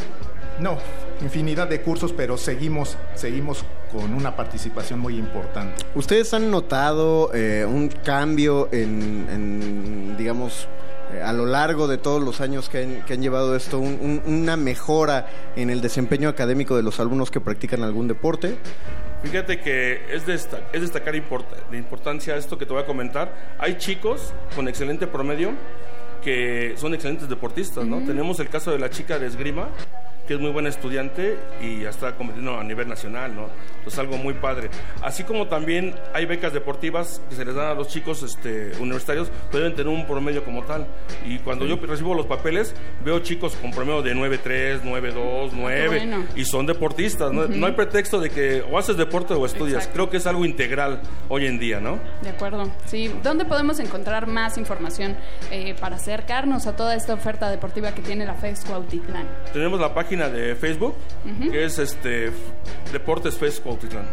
no, 0.59 0.79
infinidad 1.21 1.67
de 1.67 1.81
cursos, 1.81 2.13
pero 2.13 2.35
seguimos, 2.35 2.97
seguimos 3.13 3.63
con 3.91 4.13
una 4.13 4.35
participación 4.35 4.99
muy 4.99 5.17
importante. 5.17 5.83
¿Ustedes 5.95 6.33
han 6.33 6.49
notado 6.51 7.31
eh, 7.33 7.65
un 7.65 7.87
cambio 7.89 8.69
en, 8.71 9.27
en, 9.31 10.17
digamos, 10.17 10.67
eh, 11.13 11.21
a 11.21 11.31
lo 11.33 11.45
largo 11.45 11.87
de 11.87 11.97
todos 11.97 12.21
los 12.21 12.41
años 12.41 12.67
que 12.69 12.83
han, 12.83 13.01
que 13.05 13.13
han 13.13 13.21
llevado 13.21 13.55
esto, 13.55 13.79
un- 13.79 14.21
un- 14.25 14.33
una 14.33 14.57
mejora 14.57 15.27
en 15.55 15.69
el 15.69 15.81
desempeño 15.81 16.27
académico 16.29 16.75
de 16.75 16.83
los 16.83 16.99
alumnos 16.99 17.31
que 17.31 17.39
practican 17.39 17.83
algún 17.83 18.07
deporte? 18.07 18.57
Fíjate 19.23 19.59
que 19.61 20.01
es, 20.13 20.25
desta- 20.27 20.61
es 20.73 20.81
destacar 20.81 21.15
importa- 21.15 21.55
de 21.71 21.77
importancia 21.77 22.35
esto 22.35 22.57
que 22.57 22.65
te 22.65 22.73
voy 22.73 22.83
a 22.83 22.85
comentar. 22.85 23.33
Hay 23.57 23.77
chicos 23.77 24.33
con 24.55 24.67
excelente 24.67 25.07
promedio 25.07 25.51
que 26.23 26.73
son 26.77 26.93
excelentes 26.93 27.29
deportistas, 27.29 27.85
¿no? 27.85 27.99
Tenemos 28.05 28.39
el 28.39 28.49
caso 28.49 28.71
de 28.71 28.79
la 28.79 28.89
chica 28.89 29.17
de 29.17 29.27
esgrima, 29.27 29.69
que 30.27 30.33
es 30.33 30.39
muy 30.39 30.51
buen 30.51 30.67
estudiante 30.67 31.37
y 31.61 31.81
ya 31.81 31.89
está 31.89 32.15
compitiendo 32.15 32.59
a 32.59 32.63
nivel 32.63 32.87
nacional, 32.87 33.33
¿no? 33.33 33.49
Es 33.85 33.97
algo 33.97 34.17
muy 34.17 34.33
padre. 34.33 34.69
Así 35.01 35.23
como 35.23 35.47
también 35.47 35.95
hay 36.13 36.25
becas 36.25 36.51
deportivas 36.51 37.21
que 37.29 37.35
se 37.35 37.45
les 37.45 37.55
dan 37.55 37.67
a 37.67 37.73
los 37.73 37.87
chicos 37.87 38.21
este, 38.23 38.73
universitarios, 38.79 39.31
pero 39.49 39.63
deben 39.63 39.75
tener 39.75 39.93
un 39.93 40.05
promedio 40.05 40.43
como 40.43 40.63
tal. 40.63 40.85
Y 41.25 41.39
cuando 41.39 41.65
yo 41.65 41.77
recibo 41.77 42.13
los 42.13 42.25
papeles, 42.25 42.75
veo 43.05 43.19
chicos 43.19 43.55
con 43.55 43.71
promedio 43.71 44.01
de 44.01 44.13
9.3, 44.13 44.81
9.2, 44.81 45.51
9, 45.53 45.87
bueno. 45.87 46.25
y 46.35 46.43
son 46.43 46.65
deportistas. 46.65 47.31
¿no? 47.31 47.43
Ujú. 47.43 47.53
no 47.53 47.67
hay 47.67 47.73
pretexto 47.73 48.19
de 48.19 48.29
que 48.29 48.63
o 48.69 48.77
haces 48.77 48.97
deporte 48.97 49.33
o 49.33 49.45
estudias. 49.45 49.89
Creo 49.93 50.09
que 50.09 50.17
es 50.17 50.27
algo 50.27 50.45
integral 50.45 51.01
hoy 51.29 51.45
en 51.45 51.57
día, 51.57 51.79
¿no? 51.79 51.99
De 52.21 52.29
acuerdo, 52.29 52.69
sí. 52.85 53.13
¿Dónde 53.23 53.45
podemos 53.45 53.79
encontrar 53.79 54.27
más 54.27 54.57
información 54.57 55.15
eh, 55.51 55.75
para 55.79 55.95
acercarnos 55.95 56.67
a 56.67 56.75
toda 56.75 56.95
esta 56.95 57.13
oferta 57.13 57.49
deportiva 57.49 57.93
que 57.93 58.01
tiene 58.01 58.25
la 58.25 58.33
FES 58.33 58.65
Cuautitlán? 58.65 59.27
Tenemos 59.53 59.79
la 59.79 59.93
página 59.93 60.16
de 60.25 60.55
Facebook, 60.55 60.95
que 61.51 61.65
es 61.65 61.77
este 61.79 62.31
Deportes 62.91 63.37
Fest 63.37 63.61
Cuautitlán. 63.63 64.05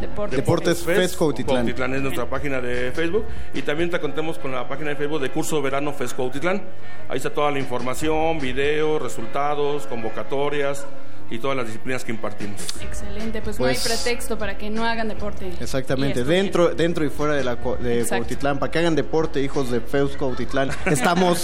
Deportes, 0.00 0.36
Deportes 0.38 0.82
Fest 0.82 1.16
Cuautitlán. 1.16 1.94
es 1.94 2.02
nuestra 2.02 2.28
página 2.28 2.60
de 2.60 2.90
Facebook 2.90 3.26
y 3.52 3.62
también 3.62 3.90
te 3.90 4.00
contemos 4.00 4.38
con 4.38 4.50
la 4.50 4.66
página 4.66 4.90
de 4.90 4.96
Facebook 4.96 5.20
de 5.20 5.30
Curso 5.30 5.62
Verano 5.62 5.92
Fest 5.92 6.16
Cuautitlán. 6.16 6.62
Ahí 7.08 7.18
está 7.18 7.30
toda 7.30 7.50
la 7.50 7.58
información, 7.58 8.38
videos, 8.40 9.00
resultados, 9.00 9.86
convocatorias 9.86 10.86
y 11.34 11.38
todas 11.38 11.56
las 11.56 11.66
disciplinas 11.66 12.04
que 12.04 12.12
impartimos. 12.12 12.60
Excelente, 12.80 13.42
pues, 13.42 13.58
no 13.58 13.66
hay 13.66 13.74
Pues- 13.74 13.86
pretexto 14.02 14.38
para 14.38 14.56
que 14.56 14.70
no 14.70 14.84
hagan 14.84 15.08
deporte. 15.08 15.52
Exactamente, 15.60 16.24
dentro, 16.24 16.74
dentro 16.74 17.04
y 17.04 17.08
fuera 17.10 17.34
de, 17.34 17.44
la, 17.44 17.56
co- 17.56 17.76
de 17.76 18.00
Exacto. 18.00 18.24
Cuautitlán, 18.24 18.58
para 18.58 18.70
que 18.70 18.78
hagan 18.78 18.94
deporte, 18.94 19.40
hijos 19.42 19.70
de 19.70 19.80
Feus 19.80 20.16
Cuautitlán, 20.16 20.70
estamos 20.86 21.42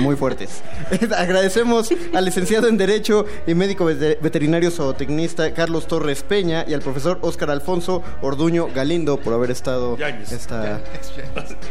muy 0.00 0.16
fuertes. 0.16 0.62
Agradecemos 1.16 1.88
al 2.14 2.24
licenciado 2.24 2.68
en 2.68 2.76
Derecho 2.76 3.24
y 3.46 3.54
médico 3.54 3.84
vete- 3.86 4.18
veterinario 4.20 4.70
zootecnista 4.70 5.52
Carlos 5.54 5.86
Torres 5.86 6.22
Peña 6.22 6.64
y 6.66 6.74
al 6.74 6.80
profesor 6.80 7.18
Óscar 7.22 7.50
Alfonso 7.50 8.02
Orduño 8.22 8.68
Galindo 8.74 9.16
por 9.18 9.32
haber 9.34 9.50
estado 9.50 9.96
Yáñez. 9.96 10.32
esta... 10.32 10.76
Ah. 10.76 10.80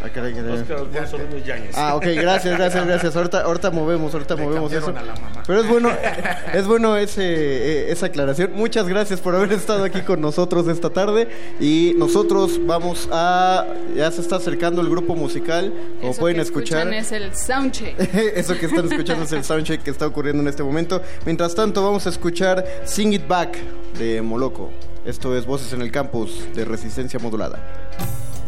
Oscar 0.06 0.26
Alfonso 0.26 1.18
Núñez 1.18 1.46
Yáñez. 1.46 1.72
Ah, 1.78 1.96
ok, 1.96 2.06
gracias, 2.16 2.58
gracias, 2.58 2.86
gracias. 2.86 3.16
Ahorita, 3.16 3.42
ahorita 3.42 3.72
movemos, 3.72 4.14
ahorita 4.14 4.36
movemos 4.36 4.72
eso. 4.72 4.86
cambiaron 4.86 5.10
a 5.10 5.14
la 5.16 5.20
mamá. 5.22 5.44
Pero 5.46 5.62
es 5.62 5.68
bueno, 5.68 5.90
es 6.54 6.68
bueno 6.68 6.96
ese, 6.98 7.25
eh, 7.26 7.92
esa 7.92 8.08
aclaración. 8.08 8.54
Muchas 8.54 8.88
gracias 8.88 9.20
por 9.20 9.36
haber 9.36 9.52
estado 9.54 9.84
aquí 9.84 10.02
con 10.02 10.22
nosotros 10.22 10.68
esta 10.68 10.90
tarde. 10.90 11.28
Y 11.60 11.94
nosotros 11.98 12.60
vamos 12.66 13.10
a. 13.12 13.66
Ya 13.96 14.12
se 14.12 14.22
está 14.22 14.38
acercando 14.38 14.82
el 14.82 14.90
grupo 14.90 15.16
musical, 15.16 15.74
como 16.00 16.12
Eso 16.12 16.20
pueden 16.20 16.38
que 16.38 16.44
escuchar. 16.44 16.94
es 16.94 17.12
el 17.12 17.36
soundcheck. 17.36 18.00
Eso 18.36 18.58
que 18.58 18.66
están 18.66 18.86
escuchando 18.92 19.24
es 19.26 19.32
el 19.32 19.44
soundcheck 19.44 19.84
que 19.84 19.92
está 19.92 20.08
ocurriendo 20.08 20.42
en 20.42 20.48
este 20.48 20.64
momento. 20.64 21.02
Mientras 21.26 21.56
tanto, 21.56 21.84
vamos 21.84 22.06
a 22.08 22.10
escuchar 22.10 22.66
Sing 22.86 23.14
It 23.14 23.28
Back 23.28 23.58
de 23.98 24.22
Moloco. 24.22 24.72
Esto 25.06 25.38
es 25.38 25.46
Voces 25.46 25.72
en 25.74 25.82
el 25.82 25.92
Campus 25.92 26.46
de 26.56 26.66
Resistencia 26.66 27.20
Modulada. 27.20 27.60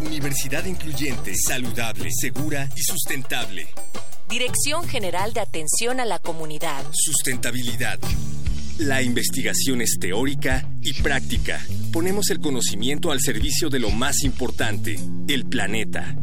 Universidad 0.06 0.66
incluyente, 0.66 1.34
saludable, 1.36 2.10
segura 2.12 2.70
y 2.76 2.82
sustentable. 2.82 3.68
Dirección 4.30 4.88
General 4.88 5.34
de 5.34 5.40
Atención 5.40 5.99
a 5.99 6.06
la 6.06 6.20
Comunidad. 6.20 6.84
Sustentabilidad. 6.91 7.98
La 8.80 9.02
investigación 9.02 9.82
es 9.82 9.98
teórica 9.99 10.70
y 10.84 10.94
práctica. 10.94 11.60
Ponemos 11.91 12.30
el 12.30 12.40
conocimiento 12.40 13.12
al 13.12 13.20
servicio 13.20 13.70
de 13.70 13.80
lo 13.80 13.90
más 13.90 14.24
importante, 14.24 14.99
el 15.28 15.45
planeta. 15.45 16.16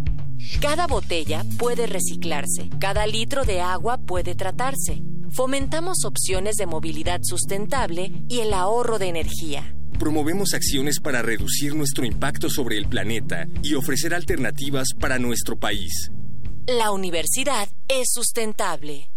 Cada 0.61 0.87
botella 0.87 1.45
puede 1.59 1.89
reciclarse, 1.89 2.71
cada 2.79 3.09
litro 3.09 3.45
de 3.45 3.61
agua 3.61 3.99
puede 3.99 4.37
tratarse. 4.37 5.03
Fomentamos 5.33 6.05
opciones 6.05 6.55
de 6.55 6.67
movilidad 6.67 7.21
sustentable 7.25 8.13
y 8.29 8.39
el 8.39 8.55
ahorro 8.55 9.01
de 9.01 9.09
energía. 9.09 9.75
Promovemos 9.99 10.55
acciones 10.55 11.01
para 11.01 11.23
reducir 11.23 11.75
nuestro 11.75 12.05
impacto 12.05 12.49
sobre 12.49 12.79
el 12.79 12.87
planeta 12.87 13.49
y 13.65 13.75
ofrecer 13.75 14.15
alternativas 14.15 14.91
para 14.97 15.19
nuestro 15.19 15.59
país. 15.59 16.13
La 16.69 16.93
universidad 16.93 17.69
es 17.89 18.13
sustentable. 18.13 19.09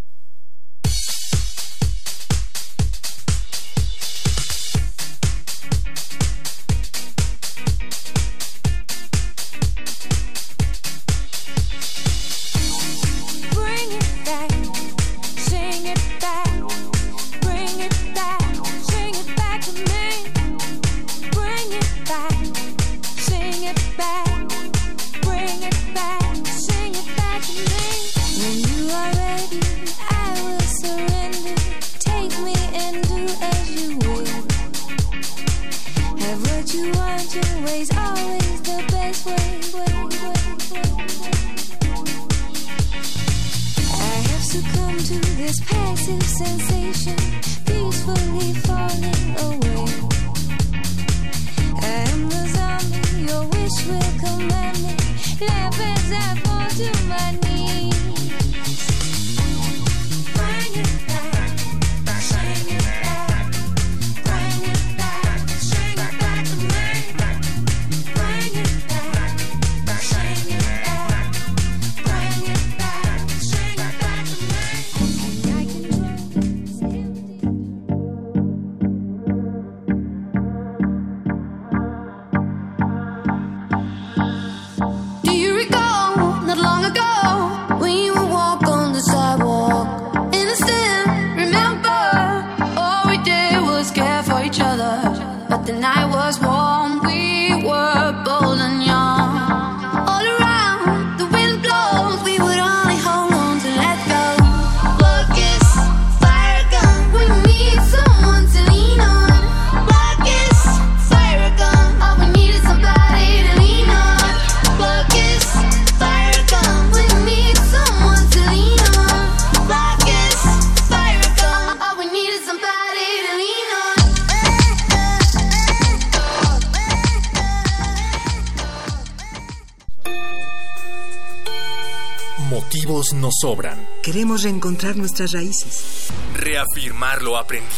Reencontrar 134.44 134.96
nuestras 134.96 135.32
raíces, 135.32 136.08
Reafirmar 136.36 137.22
lo 137.22 137.38
aprendido. 137.38 137.74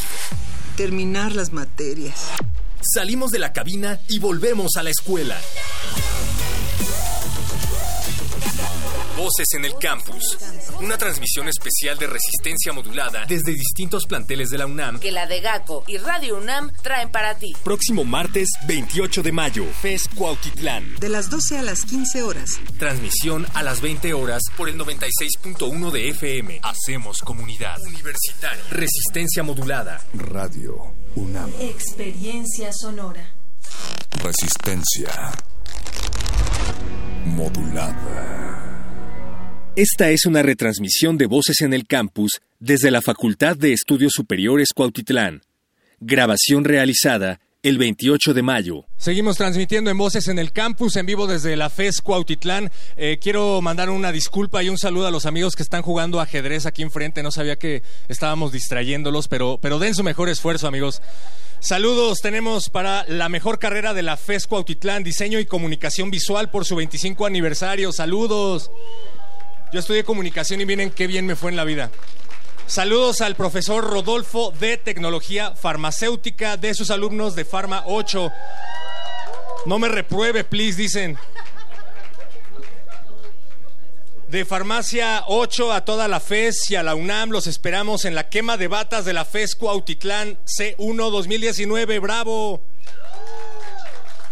terminar 0.76 1.34
las 1.34 1.52
materias. 1.52 2.28
Salimos 2.82 3.32
de 3.32 3.40
la 3.40 3.52
cabina 3.52 4.00
y 4.08 4.20
volvemos 4.20 4.78
a 4.78 4.84
la 4.84 4.90
escuela. 4.90 5.38
Voces 9.20 9.48
en 9.54 9.66
el 9.66 9.76
Campus. 9.76 10.38
Una 10.80 10.98
transmisión 10.98 11.50
especial 11.50 11.98
de 11.98 12.08
resistencia 12.08 12.72
modulada 12.72 13.26
desde 13.28 13.52
distintos 13.52 14.06
planteles 14.06 14.50
de 14.50 14.58
la 14.58 14.66
UNAM. 14.66 14.98
Que 14.98 15.12
la 15.12 15.28
de 15.28 15.42
GACO 15.42 15.84
y 15.88 15.98
Radio 15.98 16.38
UNAM 16.38 16.72
traen 16.82 17.12
para 17.12 17.38
ti. 17.38 17.52
Próximo 17.62 18.06
martes 18.06 18.48
28 18.66 19.22
de 19.22 19.32
mayo, 19.34 19.66
FES 19.82 20.08
Cuautitlán. 20.16 20.96
De 21.02 21.10
las 21.10 21.30
12 21.30 21.58
a 21.58 21.64
las 21.64 21.82
15 21.82 22.24
horas. 22.24 22.62
Transmisión 22.78 23.46
a 23.56 23.62
las 23.62 23.82
20 23.82 24.14
horas 24.14 24.42
por 24.56 24.70
el 24.70 24.78
96.1 24.78 25.92
de 25.92 26.10
FM. 26.12 26.62
Hacemos 26.64 27.18
comunidad. 27.20 27.78
Universitaria. 27.82 28.64
Resistencia 28.70 29.44
modulada. 29.44 30.02
Radio 30.14 30.94
UNAM. 31.16 31.52
Experiencia 31.60 32.72
sonora. 32.72 33.36
Resistencia 34.24 35.34
modulada. 37.26 38.69
Esta 39.76 40.10
es 40.10 40.26
una 40.26 40.42
retransmisión 40.42 41.18
de 41.18 41.28
Voces 41.28 41.62
en 41.62 41.74
el 41.74 41.86
Campus 41.86 42.42
desde 42.60 42.90
la 42.90 43.02
Facultad 43.02 43.56
de 43.56 43.72
Estudios 43.72 44.14
Superiores 44.16 44.70
Cuautitlán. 44.76 45.44
Grabación 46.00 46.66
realizada 46.66 47.40
el 47.62 47.78
28 47.78 48.34
de 48.34 48.42
mayo. 48.42 48.86
Seguimos 48.98 49.38
transmitiendo 49.38 49.92
en 49.92 49.98
Voces 49.98 50.28
en 50.28 50.40
el 50.40 50.52
Campus, 50.52 50.96
en 50.96 51.06
vivo 51.06 51.28
desde 51.28 51.56
la 51.56 51.70
FES 51.70 52.02
Cuautitlán. 52.02 52.72
Eh, 52.98 53.20
quiero 53.22 53.62
mandar 53.62 53.92
una 53.92 54.12
disculpa 54.12 54.64
y 54.64 54.70
un 54.70 54.78
saludo 54.78 55.08
a 55.08 55.12
los 55.12 55.28
amigos 55.28 55.56
que 55.56 55.64
están 55.64 55.84
jugando 55.84 56.20
ajedrez 56.20 56.66
aquí 56.66 56.82
enfrente. 56.82 57.22
No 57.22 57.32
sabía 57.32 57.58
que 57.58 57.84
estábamos 58.08 58.52
distrayéndolos, 58.52 59.28
pero, 59.28 59.60
pero 59.62 59.78
den 59.78 59.94
su 59.94 60.04
mejor 60.04 60.30
esfuerzo, 60.30 60.68
amigos. 60.68 61.02
Saludos, 61.60 62.20
tenemos 62.22 62.70
para 62.70 63.06
la 63.08 63.30
mejor 63.30 63.60
carrera 63.60 63.94
de 63.94 64.02
la 64.02 64.18
FES 64.18 64.48
Cuautitlán, 64.48 65.04
diseño 65.04 65.40
y 65.40 65.46
comunicación 65.46 66.10
visual 66.10 66.50
por 66.50 66.66
su 66.66 66.76
25 66.76 67.26
aniversario. 67.26 67.92
Saludos. 67.92 68.72
Yo 69.72 69.80
estudié 69.80 70.04
comunicación 70.04 70.62
y 70.62 70.66
miren 70.66 70.90
qué 70.90 71.06
bien 71.06 71.28
me 71.28 71.36
fue 71.36 71.52
en 71.52 71.58
la 71.58 71.64
vida. 71.64 71.92
Saludos 72.66 73.22
al 73.22 73.36
profesor 73.36 73.84
Rodolfo 73.84 74.52
de 74.60 74.78
Tecnología 74.78 75.56
Farmacéutica 75.56 76.58
de 76.58 76.74
sus 76.74 76.90
alumnos 76.90 77.36
de 77.36 77.46
Farma 77.46 77.84
8. 77.86 78.32
No 79.68 79.78
me 79.78 79.88
repruebe, 79.88 80.44
please, 80.44 80.76
dicen. 80.76 81.20
De 84.28 84.44
Farmacia 84.46 85.24
8 85.28 85.74
a 85.74 85.86
toda 85.86 86.08
la 86.08 86.20
FES 86.20 86.72
y 86.72 86.76
a 86.76 86.84
la 86.84 86.96
UNAM 86.96 87.30
los 87.30 87.46
esperamos 87.46 88.06
en 88.06 88.16
la 88.16 88.30
quema 88.30 88.58
de 88.58 88.68
batas 88.68 89.06
de 89.06 89.14
la 89.14 89.26
FES 89.26 89.56
Cuautitlán 89.56 90.40
C1 90.46 91.12
2019. 91.12 92.00
¡Bravo! 92.00 92.64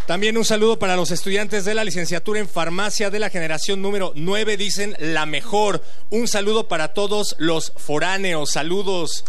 También 0.07 0.37
un 0.37 0.45
saludo 0.45 0.79
para 0.79 0.95
los 0.95 1.11
estudiantes 1.11 1.65
de 1.65 1.75
la 1.75 1.83
licenciatura 1.83 2.39
en 2.39 2.47
farmacia 2.47 3.09
de 3.09 3.19
la 3.19 3.29
generación 3.29 3.81
número 3.81 4.13
9, 4.15 4.55
dicen 4.55 4.95
la 4.99 5.25
mejor. 5.25 5.83
Un 6.11 6.29
saludo 6.29 6.69
para 6.69 6.93
todos 6.93 7.35
los 7.39 7.73
foráneos. 7.75 8.51
Saludos. 8.51 9.25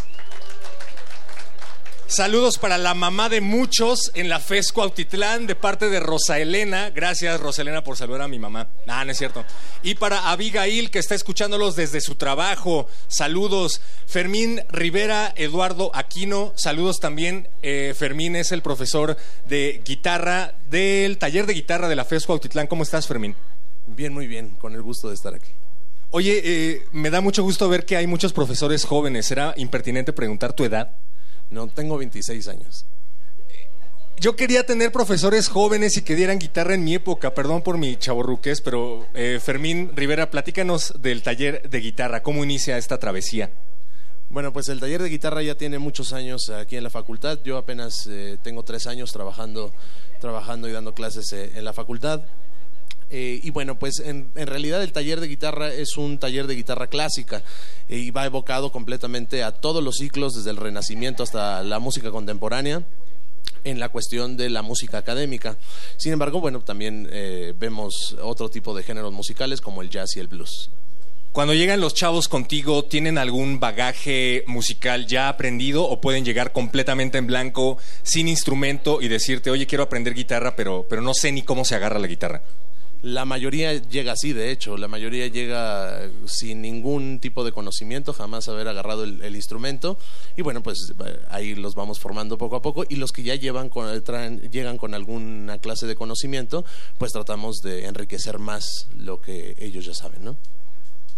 Saludos 2.08 2.56
para 2.56 2.78
la 2.78 2.94
mamá 2.94 3.28
de 3.28 3.42
muchos 3.42 4.10
en 4.14 4.30
la 4.30 4.40
FESCO 4.40 4.82
Autitlán 4.82 5.46
de 5.46 5.54
parte 5.54 5.90
de 5.90 6.00
Rosa 6.00 6.38
Elena. 6.38 6.88
Gracias, 6.88 7.38
Rosa 7.38 7.60
Elena, 7.60 7.84
por 7.84 7.98
saludar 7.98 8.22
a 8.22 8.28
mi 8.28 8.38
mamá. 8.38 8.68
Ah, 8.86 9.04
no 9.04 9.12
es 9.12 9.18
cierto. 9.18 9.44
Y 9.82 9.94
para 9.94 10.30
Abigail, 10.30 10.90
que 10.90 11.00
está 11.00 11.14
escuchándolos 11.14 11.76
desde 11.76 12.00
su 12.00 12.14
trabajo. 12.14 12.88
Saludos. 13.08 13.82
Fermín 14.06 14.62
Rivera, 14.70 15.34
Eduardo 15.36 15.90
Aquino. 15.94 16.54
Saludos 16.56 16.98
también. 16.98 17.50
Eh, 17.60 17.94
Fermín 17.94 18.36
es 18.36 18.52
el 18.52 18.62
profesor 18.62 19.18
de 19.46 19.82
guitarra 19.84 20.54
del 20.70 21.18
taller 21.18 21.44
de 21.44 21.52
guitarra 21.52 21.88
de 21.90 21.96
la 21.96 22.06
FESCO 22.06 22.32
Autitlán. 22.32 22.68
¿Cómo 22.68 22.84
estás, 22.84 23.06
Fermín? 23.06 23.36
Bien, 23.86 24.14
muy 24.14 24.26
bien. 24.26 24.56
Con 24.58 24.72
el 24.72 24.80
gusto 24.80 25.08
de 25.08 25.14
estar 25.14 25.34
aquí. 25.34 25.50
Oye, 26.10 26.40
eh, 26.42 26.86
me 26.90 27.10
da 27.10 27.20
mucho 27.20 27.42
gusto 27.42 27.68
ver 27.68 27.84
que 27.84 27.98
hay 27.98 28.06
muchos 28.06 28.32
profesores 28.32 28.86
jóvenes. 28.86 29.26
¿Será 29.26 29.52
impertinente 29.58 30.14
preguntar 30.14 30.54
tu 30.54 30.64
edad? 30.64 30.96
No, 31.50 31.66
tengo 31.68 31.96
26 31.98 32.48
años. 32.48 32.86
Yo 34.20 34.34
quería 34.34 34.66
tener 34.66 34.90
profesores 34.90 35.48
jóvenes 35.48 35.96
y 35.96 36.02
que 36.02 36.16
dieran 36.16 36.40
guitarra 36.40 36.74
en 36.74 36.82
mi 36.82 36.94
época, 36.94 37.34
perdón 37.34 37.62
por 37.62 37.78
mi 37.78 37.96
chaborruques, 37.96 38.60
pero 38.60 39.06
eh, 39.14 39.38
Fermín 39.40 39.92
Rivera, 39.94 40.28
platícanos 40.28 40.92
del 41.00 41.22
taller 41.22 41.70
de 41.70 41.80
guitarra, 41.80 42.20
¿cómo 42.22 42.42
inicia 42.42 42.78
esta 42.78 42.98
travesía? 42.98 43.52
Bueno, 44.30 44.52
pues 44.52 44.68
el 44.68 44.80
taller 44.80 45.02
de 45.02 45.08
guitarra 45.08 45.40
ya 45.42 45.54
tiene 45.54 45.78
muchos 45.78 46.12
años 46.12 46.50
aquí 46.50 46.76
en 46.76 46.82
la 46.82 46.90
facultad. 46.90 47.38
Yo 47.44 47.56
apenas 47.56 48.06
eh, 48.10 48.36
tengo 48.42 48.62
tres 48.62 48.86
años 48.86 49.12
trabajando, 49.12 49.72
trabajando 50.20 50.68
y 50.68 50.72
dando 50.72 50.92
clases 50.94 51.32
eh, 51.32 51.52
en 51.54 51.64
la 51.64 51.72
facultad. 51.72 52.22
Eh, 53.10 53.40
y 53.42 53.50
bueno, 53.50 53.78
pues 53.78 54.00
en, 54.00 54.30
realidad 54.34 54.82
el 54.82 54.92
taller 54.92 55.20
de 55.20 55.28
guitarra 55.28 55.72
es 55.72 55.96
un 55.96 56.18
taller 56.18 56.46
de 56.46 56.54
guitarra 56.54 56.88
clásica 56.88 57.42
eh, 57.88 57.96
y 57.96 58.10
va 58.10 58.26
evocado 58.26 58.70
completamente 58.70 59.42
a 59.42 59.52
todos 59.52 59.82
los 59.82 59.96
ciclos, 59.96 60.34
desde 60.34 60.50
el 60.50 60.56
Renacimiento 60.56 61.22
hasta 61.22 61.62
la 61.62 61.78
música 61.78 62.10
contemporánea 62.10 62.82
en 63.64 63.80
la 63.80 63.88
cuestión 63.88 64.36
de 64.36 64.50
la 64.50 64.62
música 64.62 64.98
académica. 64.98 65.56
Sin 65.96 66.12
embargo, 66.12 66.40
bueno, 66.40 66.60
también 66.60 67.08
eh, 67.10 67.54
vemos 67.58 68.16
otro 68.22 68.48
tipo 68.50 68.74
de 68.74 68.82
géneros 68.82 69.12
musicales 69.12 69.60
como 69.60 69.82
el 69.82 69.90
jazz 69.90 70.16
y 70.16 70.20
el 70.20 70.28
blues. 70.28 70.70
Cuando 71.32 71.54
llegan 71.54 71.80
los 71.80 71.94
chavos 71.94 72.26
contigo, 72.26 72.84
¿tienen 72.84 73.18
algún 73.18 73.60
bagaje 73.60 74.44
musical 74.46 75.06
ya 75.06 75.28
aprendido 75.28 75.84
o 75.84 76.00
pueden 76.00 76.24
llegar 76.24 76.52
completamente 76.52 77.18
en 77.18 77.26
blanco, 77.26 77.78
sin 78.02 78.28
instrumento 78.28 79.00
y 79.00 79.08
decirte, 79.08 79.50
oye, 79.50 79.66
quiero 79.66 79.84
aprender 79.84 80.14
guitarra, 80.14 80.56
pero, 80.56 80.86
pero 80.88 81.02
no 81.02 81.14
sé 81.14 81.30
ni 81.30 81.42
cómo 81.42 81.64
se 81.64 81.74
agarra 81.74 81.98
la 81.98 82.06
guitarra? 82.06 82.42
La 83.02 83.24
mayoría 83.24 83.74
llega 83.74 84.12
así, 84.12 84.32
de 84.32 84.50
hecho, 84.50 84.76
la 84.76 84.88
mayoría 84.88 85.28
llega 85.28 86.10
sin 86.26 86.60
ningún 86.60 87.20
tipo 87.20 87.44
de 87.44 87.52
conocimiento, 87.52 88.12
jamás 88.12 88.48
haber 88.48 88.66
agarrado 88.66 89.04
el, 89.04 89.36
instrumento 89.36 89.98
y 90.36 90.42
bueno, 90.42 90.64
pues 90.64 90.92
ahí 91.30 91.54
los 91.54 91.76
vamos 91.76 92.00
formando 92.00 92.38
poco 92.38 92.56
a 92.56 92.62
poco 92.62 92.84
y 92.88 92.96
los 92.96 93.12
que 93.12 93.22
ya 93.22 93.36
llevan 93.36 93.68
con, 93.68 94.02
traen, 94.02 94.40
llegan 94.50 94.78
con 94.78 94.94
alguna 94.94 95.58
clase 95.58 95.86
de 95.86 95.94
conocimiento, 95.94 96.64
pues 96.98 97.12
tratamos 97.12 97.58
de 97.58 97.86
enriquecer 97.86 98.40
más 98.40 98.88
lo 98.96 99.20
que 99.20 99.54
ellos 99.58 99.84
ya 99.84 99.94
saben, 99.94 100.24
¿no? 100.24 100.36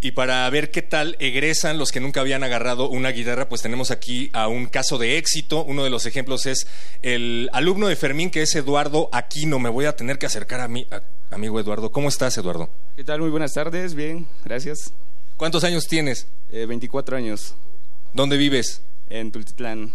Y 0.03 0.13
para 0.13 0.49
ver 0.49 0.71
qué 0.71 0.81
tal 0.81 1.17
egresan 1.19 1.77
los 1.77 1.93
que 1.93 2.01
nunca 2.01 2.21
habían 2.21 2.43
agarrado 2.43 2.89
una 2.89 3.11
guitarra, 3.11 3.51
pues 3.51 3.61
tenemos 3.61 3.91
aquí 3.91 4.31
a 4.33 4.49
un 4.49 4.67
caso 4.67 4.97
de 4.97 5.19
éxito. 5.19 5.63
Uno 5.63 5.85
de 5.85 5.91
los 5.91 6.07
ejemplos 6.07 6.47
es 6.47 6.67
el 7.03 7.51
alumno 7.53 7.87
de 7.87 7.97
Fermín, 7.97 8.31
que 8.31 8.41
es 8.41 8.55
Eduardo 8.55 9.11
Aquino. 9.13 9.59
Me 9.59 9.69
voy 9.69 9.85
a 9.85 9.97
tener 9.97 10.19
que 10.19 10.25
acercar 10.25 10.61
a 10.61 10.65
a, 10.65 11.03
amigo 11.31 11.59
Eduardo. 11.59 11.91
¿Cómo 11.91 12.09
estás, 12.09 12.37
Eduardo? 12.39 12.69
¿Qué 12.97 13.05
tal? 13.05 13.21
Muy 13.21 13.31
buenas 13.31 13.53
tardes. 13.53 13.95
Bien, 13.95 14.27
gracias. 14.45 14.93
¿Cuántos 15.37 15.65
años 15.65 15.87
tienes? 15.87 16.27
Eh, 16.51 16.67
24 16.67 17.17
años. 17.17 17.55
¿Dónde 18.13 18.37
vives? 18.37 18.83
En 19.09 19.33
Tultitlán. 19.33 19.93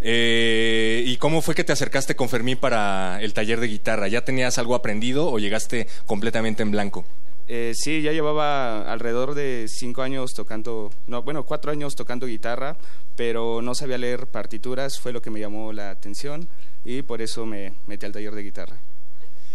Eh, 0.00 1.02
¿Y 1.06 1.16
cómo 1.16 1.42
fue 1.42 1.54
que 1.54 1.64
te 1.64 1.72
acercaste 1.72 2.14
con 2.14 2.28
Fermín 2.28 2.56
para 2.56 3.20
el 3.20 3.34
taller 3.34 3.60
de 3.60 3.66
guitarra? 3.66 4.08
¿Ya 4.08 4.24
tenías 4.24 4.58
algo 4.58 4.74
aprendido 4.74 5.30
o 5.30 5.38
llegaste 5.38 5.88
completamente 6.06 6.62
en 6.62 6.70
blanco? 6.70 7.04
Eh, 7.48 7.72
sí, 7.74 8.02
ya 8.02 8.12
llevaba 8.12 8.92
alrededor 8.92 9.34
de 9.34 9.66
cinco 9.68 10.02
años 10.02 10.34
tocando, 10.34 10.90
no, 11.06 11.22
bueno, 11.22 11.44
cuatro 11.44 11.72
años 11.72 11.96
tocando 11.96 12.26
guitarra, 12.26 12.76
pero 13.16 13.62
no 13.62 13.74
sabía 13.74 13.96
leer 13.96 14.26
partituras, 14.26 15.00
fue 15.00 15.12
lo 15.12 15.22
que 15.22 15.30
me 15.30 15.40
llamó 15.40 15.72
la 15.72 15.90
atención 15.90 16.46
y 16.84 17.00
por 17.02 17.22
eso 17.22 17.46
me 17.46 17.72
metí 17.86 18.04
al 18.04 18.12
taller 18.12 18.34
de 18.34 18.42
guitarra. 18.42 18.76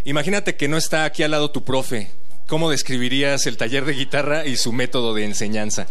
Imagínate 0.05 0.55
que 0.55 0.67
no 0.67 0.77
está 0.77 1.05
aquí 1.05 1.23
al 1.23 1.31
lado 1.31 1.51
tu 1.51 1.63
profe. 1.63 2.09
¿Cómo 2.47 2.69
describirías 2.69 3.47
el 3.47 3.55
taller 3.55 3.85
de 3.85 3.93
guitarra 3.93 4.45
y 4.45 4.57
su 4.57 4.73
método 4.73 5.13
de 5.13 5.23
enseñanza? 5.23 5.87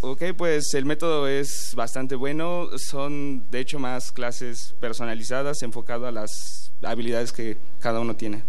Ok, 0.00 0.22
pues 0.36 0.74
el 0.74 0.84
método 0.84 1.28
es 1.28 1.72
bastante 1.74 2.14
bueno. 2.16 2.68
Son, 2.76 3.48
de 3.50 3.60
hecho, 3.60 3.78
más 3.78 4.12
clases 4.12 4.74
personalizadas, 4.80 5.62
enfocado 5.62 6.06
a 6.06 6.12
las 6.12 6.72
habilidades 6.82 7.32
que 7.32 7.56
cada 7.80 8.00
uno 8.00 8.16
tiene. 8.16 8.42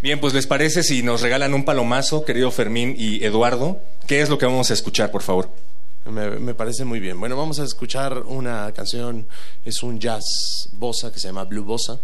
Bien, 0.00 0.20
pues 0.20 0.32
les 0.32 0.46
parece 0.46 0.84
si 0.84 1.02
nos 1.02 1.20
regalan 1.20 1.54
un 1.54 1.64
palomazo, 1.64 2.24
querido 2.24 2.52
Fermín 2.52 2.94
y 2.96 3.24
Eduardo. 3.24 3.80
¿Qué 4.06 4.20
es 4.20 4.30
lo 4.30 4.38
que 4.38 4.46
vamos 4.46 4.70
a 4.70 4.74
escuchar, 4.74 5.10
por 5.10 5.22
favor? 5.22 5.50
Me, 6.06 6.30
me, 6.38 6.54
parece 6.54 6.84
muy 6.84 7.00
bien. 7.00 7.18
Bueno, 7.18 7.36
vamos 7.36 7.58
a 7.58 7.64
escuchar 7.64 8.20
una 8.20 8.72
canción, 8.72 9.26
es 9.64 9.82
un 9.82 9.98
jazz 9.98 10.22
bossa 10.72 11.12
que 11.12 11.18
se 11.18 11.26
llama 11.26 11.44
Blue 11.44 11.64
Bossa. 11.64 12.00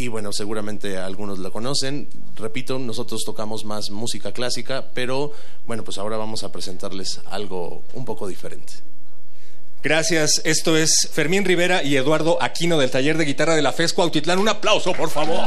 Y 0.00 0.08
bueno, 0.08 0.32
seguramente 0.32 0.96
algunos 0.96 1.38
la 1.40 1.50
conocen. 1.50 2.08
Repito, 2.34 2.78
nosotros 2.78 3.20
tocamos 3.22 3.66
más 3.66 3.90
música 3.90 4.32
clásica, 4.32 4.86
pero 4.94 5.30
bueno, 5.66 5.84
pues 5.84 5.98
ahora 5.98 6.16
vamos 6.16 6.42
a 6.42 6.50
presentarles 6.50 7.20
algo 7.26 7.82
un 7.92 8.06
poco 8.06 8.26
diferente. 8.26 8.72
Gracias. 9.82 10.40
Esto 10.44 10.78
es 10.78 11.06
Fermín 11.12 11.44
Rivera 11.44 11.82
y 11.82 11.96
Eduardo 11.96 12.42
Aquino 12.42 12.78
del 12.78 12.90
taller 12.90 13.18
de 13.18 13.26
guitarra 13.26 13.54
de 13.54 13.60
la 13.60 13.72
FESCO 13.74 14.00
Autitlán. 14.00 14.38
Un 14.38 14.48
aplauso, 14.48 14.94
por 14.94 15.10
favor. 15.10 15.44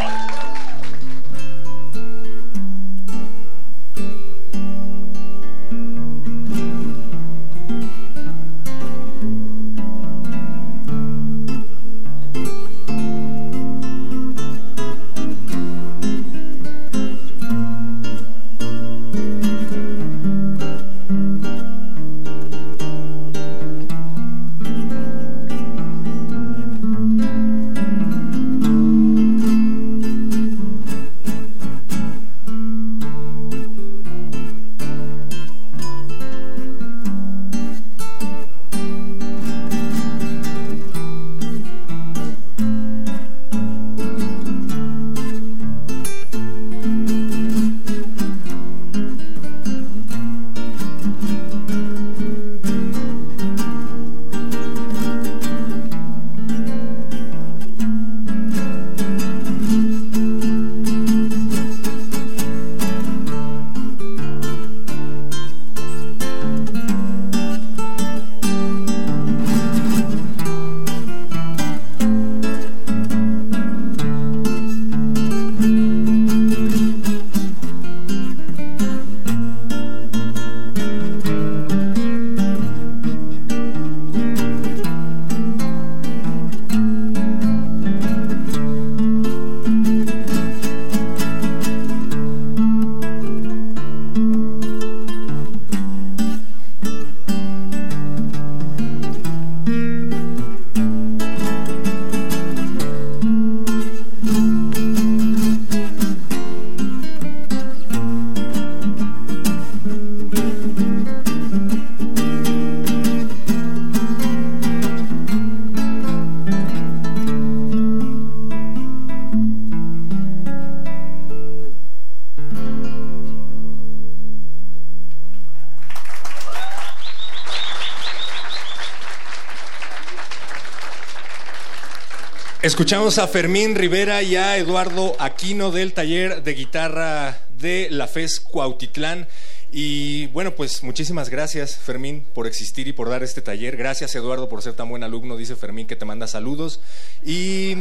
Escuchamos 132.63 133.17
a 133.17 133.27
Fermín 133.27 133.75
Rivera 133.75 134.23
y 134.23 134.37
a 134.37 134.55
Eduardo 134.55 135.17
Aquino 135.19 135.69
del 135.69 135.91
taller 135.91 136.43
de 136.43 136.53
guitarra 136.53 137.39
de 137.59 137.89
la 137.91 138.07
FES 138.07 138.39
Cuautitlán. 138.39 139.27
Y 139.69 140.27
bueno, 140.27 140.55
pues 140.55 140.81
muchísimas 140.81 141.27
gracias 141.27 141.75
Fermín 141.75 142.25
por 142.33 142.47
existir 142.47 142.87
y 142.87 142.93
por 142.93 143.09
dar 143.09 143.21
este 143.21 143.41
taller. 143.41 143.75
Gracias 143.75 144.15
Eduardo 144.15 144.47
por 144.47 144.61
ser 144.61 144.75
tan 144.75 144.87
buen 144.87 145.03
alumno, 145.03 145.35
dice 145.35 145.57
Fermín 145.57 145.87
que 145.87 145.97
te 145.97 146.05
manda 146.05 146.25
saludos. 146.25 146.79
Y 147.21 147.79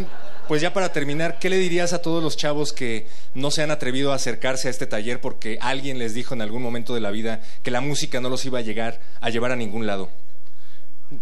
pues 0.49 0.61
ya 0.61 0.73
para 0.73 0.91
terminar, 0.93 1.39
¿qué 1.39 1.49
le 1.49 1.59
dirías 1.59 1.93
a 1.93 2.03
todos 2.03 2.21
los 2.21 2.37
chavos 2.37 2.73
que 2.73 3.07
no 3.35 3.53
se 3.53 3.63
han 3.63 3.71
atrevido 3.71 4.11
a 4.11 4.17
acercarse 4.17 4.67
a 4.67 4.73
este 4.73 4.89
taller 4.89 5.21
porque 5.21 5.59
alguien 5.61 6.01
les 6.01 6.13
dijo 6.13 6.35
en 6.35 6.43
algún 6.43 6.61
momento 6.61 6.93
de 6.93 7.01
la 7.01 7.13
vida 7.13 7.41
que 7.63 7.71
la 7.71 7.81
música 7.81 8.21
no 8.21 8.29
los 8.29 8.45
iba 8.47 8.59
a 8.59 8.63
llegar 8.63 9.01
a 9.21 9.31
llevar 9.31 9.53
a 9.53 9.57
ningún 9.57 9.87
lado? 9.87 10.11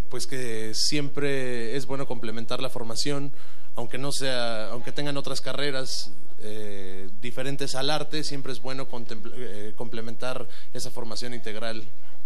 Pues 0.09 0.27
que 0.27 0.73
siempre 0.75 1.77
es 1.77 1.87
bueno 1.87 2.07
complementar 2.07 2.61
la 2.61 2.71
formación, 2.71 3.33
aunque 3.77 3.99
no 3.99 4.13
sea, 4.13 4.69
aunque 4.69 4.93
tengan 4.93 5.17
otras 5.17 5.41
carreras, 5.41 6.13
eh, 6.43 7.09
diferentes 7.21 7.75
al 7.75 7.91
arte, 7.91 8.25
siempre 8.25 8.53
es 8.53 8.63
bueno 8.63 8.89
eh, 9.37 9.73
complementar 9.77 10.49
esa 10.73 10.91
formación 10.91 11.35
integral 11.35 11.85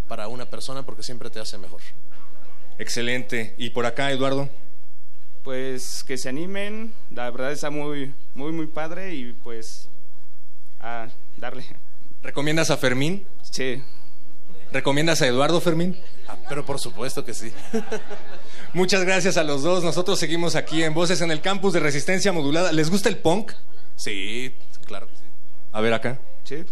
para 0.08 0.28
una 0.28 0.46
persona 0.46 0.84
porque 0.84 1.02
siempre 1.02 1.30
te 1.30 1.40
hace 1.40 1.58
mejor. 1.58 1.80
Excelente. 2.78 3.54
¿Y 3.58 3.70
por 3.70 3.86
acá, 3.86 4.10
Eduardo? 4.12 4.48
Pues 5.42 6.04
que 6.04 6.16
se 6.16 6.28
animen, 6.28 6.92
la 7.10 7.30
verdad 7.30 7.52
está 7.52 7.70
muy, 7.70 8.14
muy, 8.34 8.52
muy 8.52 8.66
padre 8.66 9.14
y 9.14 9.32
pues 9.32 9.88
a 10.80 11.08
darle. 11.36 11.64
¿Recomiendas 12.22 12.70
a 12.70 12.76
Fermín? 12.76 13.26
Sí. 13.42 13.82
¿Recomiendas 14.72 15.22
a 15.22 15.26
Eduardo 15.26 15.60
Fermín? 15.60 15.96
Ah, 16.28 16.36
pero 16.48 16.64
por 16.64 16.80
supuesto 16.80 17.24
que 17.24 17.34
sí. 17.34 17.52
Muchas 18.72 19.04
gracias 19.04 19.36
a 19.36 19.44
los 19.44 19.62
dos. 19.62 19.84
Nosotros 19.84 20.18
seguimos 20.18 20.56
aquí 20.56 20.82
en 20.82 20.94
Voces 20.94 21.20
en 21.20 21.30
el 21.30 21.40
Campus 21.40 21.72
de 21.72 21.80
Resistencia 21.80 22.32
Modulada. 22.32 22.72
¿Les 22.72 22.90
gusta 22.90 23.08
el 23.08 23.18
punk? 23.18 23.52
Sí, 23.96 24.54
claro 24.86 25.06
que 25.08 25.16
sí. 25.16 25.24
A 25.72 25.80
ver 25.80 25.92
acá. 25.92 26.20
Sí. 26.44 26.64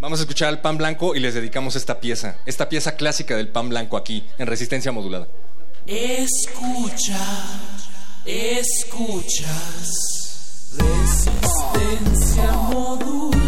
Vamos 0.00 0.20
a 0.20 0.22
escuchar 0.22 0.48
al 0.48 0.60
pan 0.60 0.78
blanco 0.78 1.16
y 1.16 1.20
les 1.20 1.34
dedicamos 1.34 1.74
esta 1.74 1.98
pieza, 1.98 2.36
esta 2.46 2.68
pieza 2.68 2.94
clásica 2.94 3.36
del 3.36 3.48
pan 3.48 3.68
blanco 3.68 3.96
aquí, 3.96 4.24
en 4.38 4.46
Resistencia 4.46 4.92
Modulada. 4.92 5.26
Escucha, 5.86 7.18
escuchas, 8.24 9.90
Resistencia 10.78 12.52
Modulada. 12.52 13.47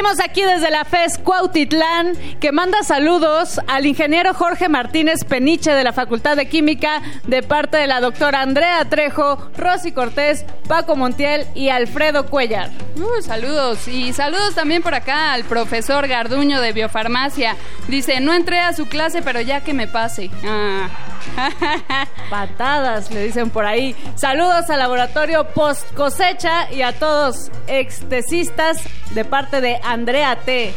Seguimos 0.00 0.20
aquí 0.24 0.40
desde 0.40 0.70
la 0.70 0.86
FES 0.86 1.18
Cuautitlán, 1.18 2.16
que 2.40 2.52
manda 2.52 2.82
saludos 2.82 3.60
al 3.66 3.84
ingeniero 3.84 4.32
Jorge 4.32 4.70
Martínez 4.70 5.24
Peniche 5.28 5.72
de 5.72 5.84
la 5.84 5.92
Facultad 5.92 6.38
de 6.38 6.48
Química, 6.48 7.02
de 7.26 7.42
parte 7.42 7.76
de 7.76 7.86
la 7.86 8.00
doctora 8.00 8.40
Andrea 8.40 8.82
Trejo, 8.88 9.36
Rosy 9.58 9.92
Cortés, 9.92 10.46
Paco 10.66 10.96
Montiel 10.96 11.46
y 11.54 11.68
Alfredo 11.68 12.24
Cuellar. 12.30 12.70
Uh, 12.96 13.20
saludos 13.20 13.88
y 13.88 14.14
saludos 14.14 14.54
también 14.54 14.82
por 14.82 14.94
acá 14.94 15.34
al 15.34 15.44
profesor 15.44 16.08
Garduño 16.08 16.62
de 16.62 16.72
Biofarmacia. 16.72 17.56
Dice, 17.88 18.20
no 18.20 18.32
entré 18.32 18.58
a 18.58 18.72
su 18.72 18.86
clase, 18.86 19.20
pero 19.20 19.42
ya 19.42 19.60
que 19.60 19.74
me 19.74 19.86
pase. 19.86 20.30
Ah. 20.46 20.88
Patadas, 22.30 23.10
le 23.10 23.24
dicen 23.24 23.50
por 23.50 23.66
ahí. 23.66 23.94
Saludos 24.14 24.70
al 24.70 24.78
laboratorio 24.78 25.44
post 25.48 25.92
cosecha 25.94 26.72
y 26.72 26.82
a 26.82 26.92
todos 26.98 27.50
extesistas 27.66 28.78
de 29.10 29.24
parte 29.24 29.60
de 29.60 29.78
Andrea 29.82 30.36
T. 30.36 30.72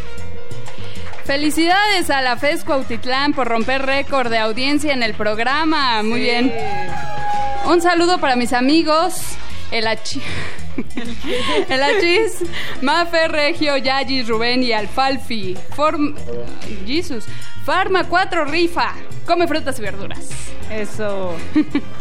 Felicidades 1.26 2.10
a 2.10 2.22
la 2.22 2.36
FES 2.36 2.64
Cuautitlán 2.66 3.34
por 3.34 3.48
romper 3.48 3.86
récord 3.86 4.30
de 4.30 4.38
audiencia 4.40 4.92
en 4.94 5.04
el 5.04 5.14
programa. 5.14 6.04
Muy 6.04 6.20
Sí. 6.20 6.24
bien. 6.26 6.54
Un 7.66 7.82
saludo 7.82 8.18
para 8.20 8.36
mis 8.36 8.52
amigos. 8.52 9.22
El 9.72 9.88
Achi. 9.88 10.22
El 11.70 11.82
Achis, 11.84 12.40
Mafe, 12.82 13.28
Regio, 13.28 13.78
Yagis, 13.78 14.28
Rubén 14.28 14.64
y 14.64 14.72
Alfalfi. 14.74 15.56
Form... 15.76 16.16
Jesus. 16.86 17.26
Farma 17.66 18.04
4 18.04 18.44
rifa. 18.46 18.94
Come 19.26 19.48
frutas 19.48 19.80
y 19.80 19.82
verduras. 19.82 20.28
Eso. 20.70 21.36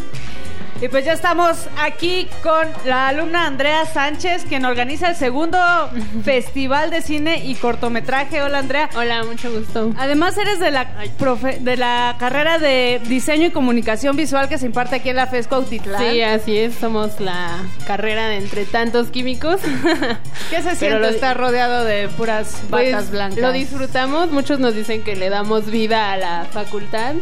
Y 0.82 0.88
pues 0.88 1.04
ya 1.04 1.12
estamos 1.12 1.68
aquí 1.80 2.26
con 2.42 2.66
la 2.84 3.06
alumna 3.06 3.46
Andrea 3.46 3.86
Sánchez, 3.86 4.44
quien 4.48 4.64
organiza 4.64 5.10
el 5.10 5.14
segundo 5.14 5.56
Festival 6.24 6.90
de 6.90 7.02
Cine 7.02 7.44
y 7.46 7.54
Cortometraje. 7.54 8.42
Hola 8.42 8.58
Andrea. 8.58 8.90
Hola, 8.96 9.22
mucho 9.22 9.52
gusto. 9.52 9.92
Además 9.96 10.36
eres 10.38 10.58
de 10.58 10.72
la, 10.72 10.88
profe- 11.20 11.58
de 11.60 11.76
la 11.76 12.16
carrera 12.18 12.58
de 12.58 13.00
Diseño 13.06 13.46
y 13.46 13.50
Comunicación 13.50 14.16
Visual 14.16 14.48
que 14.48 14.58
se 14.58 14.66
imparte 14.66 14.96
aquí 14.96 15.10
en 15.10 15.16
la 15.16 15.28
FES 15.28 15.46
Cuautitlán. 15.46 16.02
Sí, 16.02 16.20
así 16.20 16.56
es, 16.58 16.74
somos 16.74 17.20
la 17.20 17.58
carrera 17.86 18.26
de 18.26 18.38
entre 18.38 18.64
tantos 18.64 19.06
químicos. 19.10 19.60
¿Qué 20.50 20.62
se 20.62 20.74
siente 20.74 20.98
lo- 20.98 21.06
estar 21.10 21.36
rodeado 21.38 21.84
de 21.84 22.08
puras 22.08 22.60
Pues, 22.70 22.90
batas 22.92 23.10
blancas? 23.12 23.38
Lo 23.38 23.52
disfrutamos, 23.52 24.32
muchos 24.32 24.58
nos 24.58 24.74
dicen 24.74 25.04
que 25.04 25.14
le 25.14 25.28
damos 25.30 25.66
vida 25.70 26.10
a 26.10 26.16
la 26.16 26.46
facultad 26.50 27.14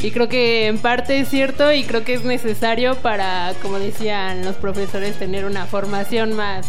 y 0.00 0.10
creo 0.10 0.28
que 0.28 0.66
en 0.66 0.78
parte 0.78 1.18
es 1.20 1.28
cierto 1.28 1.72
y 1.72 1.84
creo 1.84 2.04
que 2.04 2.14
es 2.14 2.24
necesario 2.24 2.94
para, 2.96 3.52
como 3.62 3.78
decían 3.78 4.44
los 4.44 4.56
profesores, 4.56 5.18
tener 5.18 5.44
una 5.44 5.66
formación 5.66 6.34
más, 6.34 6.68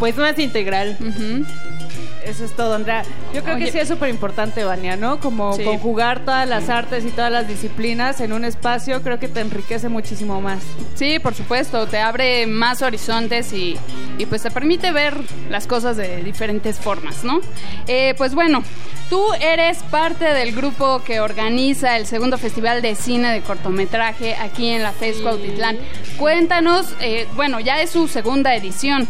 pues 0.00 0.16
más 0.16 0.38
integral. 0.38 0.96
Eso 2.24 2.44
es 2.44 2.52
todo, 2.56 2.74
Andrea. 2.74 3.04
Yo 3.36 3.44
creo 3.44 3.58
que 3.58 3.70
sí 3.70 3.78
es 3.78 3.86
súper 3.88 4.08
importante, 4.08 4.64
Vania, 4.64 4.96
¿no? 4.96 5.20
Como 5.20 5.52
Sí. 5.52 5.62
conjugar 5.62 6.20
todas 6.24 6.48
las 6.48 6.70
artes 6.70 7.04
y 7.04 7.10
todas 7.10 7.30
las 7.30 7.46
disciplinas 7.46 8.20
en 8.22 8.32
un 8.32 8.46
espacio, 8.46 9.02
creo 9.02 9.18
que 9.18 9.28
te 9.28 9.40
enriquece 9.40 9.90
muchísimo 9.90 10.40
más. 10.40 10.62
Sí, 10.94 11.18
por 11.18 11.34
supuesto, 11.34 11.86
te 11.86 11.98
abre 11.98 12.46
más 12.46 12.80
horizontes 12.80 13.52
y, 13.52 13.76
y, 14.16 14.24
pues 14.24 14.42
te 14.42 14.50
permite 14.50 14.90
ver 14.90 15.18
las 15.50 15.66
cosas 15.66 15.98
de 15.98 16.22
diferentes 16.22 16.78
formas, 16.78 17.24
¿no? 17.24 17.40
Eh, 17.86 18.14
pues 18.16 18.34
bueno, 18.34 18.62
tú 19.10 19.22
eres 19.38 19.82
parte 19.90 20.24
del 20.24 20.54
grupo 20.54 21.02
que 21.04 21.20
organiza 21.20 21.98
el 21.98 22.06
segundo 22.06 22.38
Festival 22.38 22.80
de 22.80 22.94
Cine 22.94 23.32
de 23.32 23.42
Cortometraje 23.42 24.34
aquí 24.36 24.70
en 24.70 24.82
la 24.82 24.92
FES 24.92 25.18
Cuautitlán. 25.18 25.76
Cuéntanos, 26.18 26.86
eh, 27.00 27.28
bueno, 27.34 27.60
ya 27.60 27.82
es 27.82 27.90
su 27.90 28.08
segunda 28.08 28.54
edición. 28.54 29.06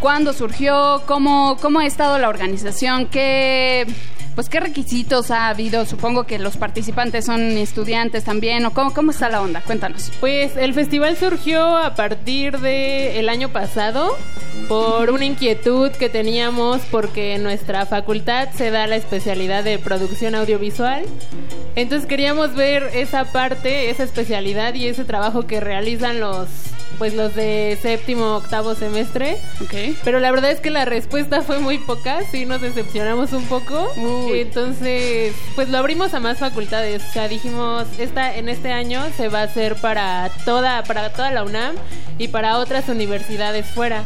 ¿Cuándo 0.00 0.32
surgió? 0.32 1.02
¿Cómo, 1.04 1.58
cómo 1.60 1.80
ha 1.80 1.84
estado 1.86 2.16
la 2.18 2.30
organización? 2.30 3.04
¿Qué, 3.04 3.69
pues, 4.34 4.48
¿Qué 4.48 4.58
requisitos 4.58 5.30
ha 5.30 5.48
habido? 5.48 5.84
Supongo 5.84 6.24
que 6.24 6.38
los 6.38 6.56
participantes 6.56 7.26
son 7.26 7.42
estudiantes 7.58 8.24
también. 8.24 8.64
¿O 8.64 8.72
cómo, 8.72 8.94
cómo 8.94 9.10
está 9.10 9.28
la 9.28 9.42
onda? 9.42 9.60
Cuéntanos. 9.60 10.10
Pues 10.18 10.56
el 10.56 10.72
festival 10.72 11.16
surgió 11.18 11.76
a 11.76 11.94
partir 11.94 12.58
de 12.58 13.18
el 13.18 13.28
año 13.28 13.50
pasado 13.50 14.16
por 14.66 15.10
una 15.10 15.26
inquietud 15.26 15.90
que 15.90 16.08
teníamos 16.08 16.80
porque 16.90 17.34
en 17.34 17.42
nuestra 17.42 17.84
facultad 17.84 18.48
se 18.54 18.70
da 18.70 18.86
la 18.86 18.96
especialidad 18.96 19.62
de 19.62 19.78
producción 19.78 20.34
audiovisual. 20.34 21.04
Entonces 21.76 22.08
queríamos 22.08 22.54
ver 22.54 22.90
esa 22.94 23.26
parte, 23.26 23.90
esa 23.90 24.04
especialidad 24.04 24.72
y 24.72 24.86
ese 24.86 25.04
trabajo 25.04 25.46
que 25.46 25.60
realizan 25.60 26.18
los 26.18 26.48
pues 26.98 27.14
los 27.14 27.34
de 27.34 27.78
séptimo, 27.80 28.36
octavo 28.36 28.74
semestre. 28.74 29.38
Pero 30.04 30.20
la 30.20 30.30
verdad 30.30 30.50
es 30.50 30.60
que 30.60 30.70
la 30.70 30.84
respuesta 30.84 31.42
fue 31.42 31.58
muy 31.58 31.78
poca, 31.78 32.20
sí 32.30 32.46
nos 32.46 32.60
decepcionamos 32.60 33.32
un 33.32 33.44
poco. 33.44 33.88
Entonces, 34.32 35.34
pues 35.54 35.68
lo 35.68 35.78
abrimos 35.78 36.14
a 36.14 36.20
más 36.20 36.38
facultades. 36.38 37.02
O 37.08 37.12
sea, 37.12 37.28
dijimos, 37.28 37.86
esta, 37.98 38.36
en 38.36 38.48
este 38.48 38.72
año 38.72 39.02
se 39.16 39.28
va 39.28 39.40
a 39.40 39.44
hacer 39.44 39.76
para 39.76 40.30
toda, 40.44 40.82
para 40.84 41.10
toda 41.12 41.30
la 41.30 41.44
UNAM 41.44 41.74
y 42.18 42.28
para 42.28 42.58
otras 42.58 42.88
universidades 42.88 43.66
fuera. 43.66 44.04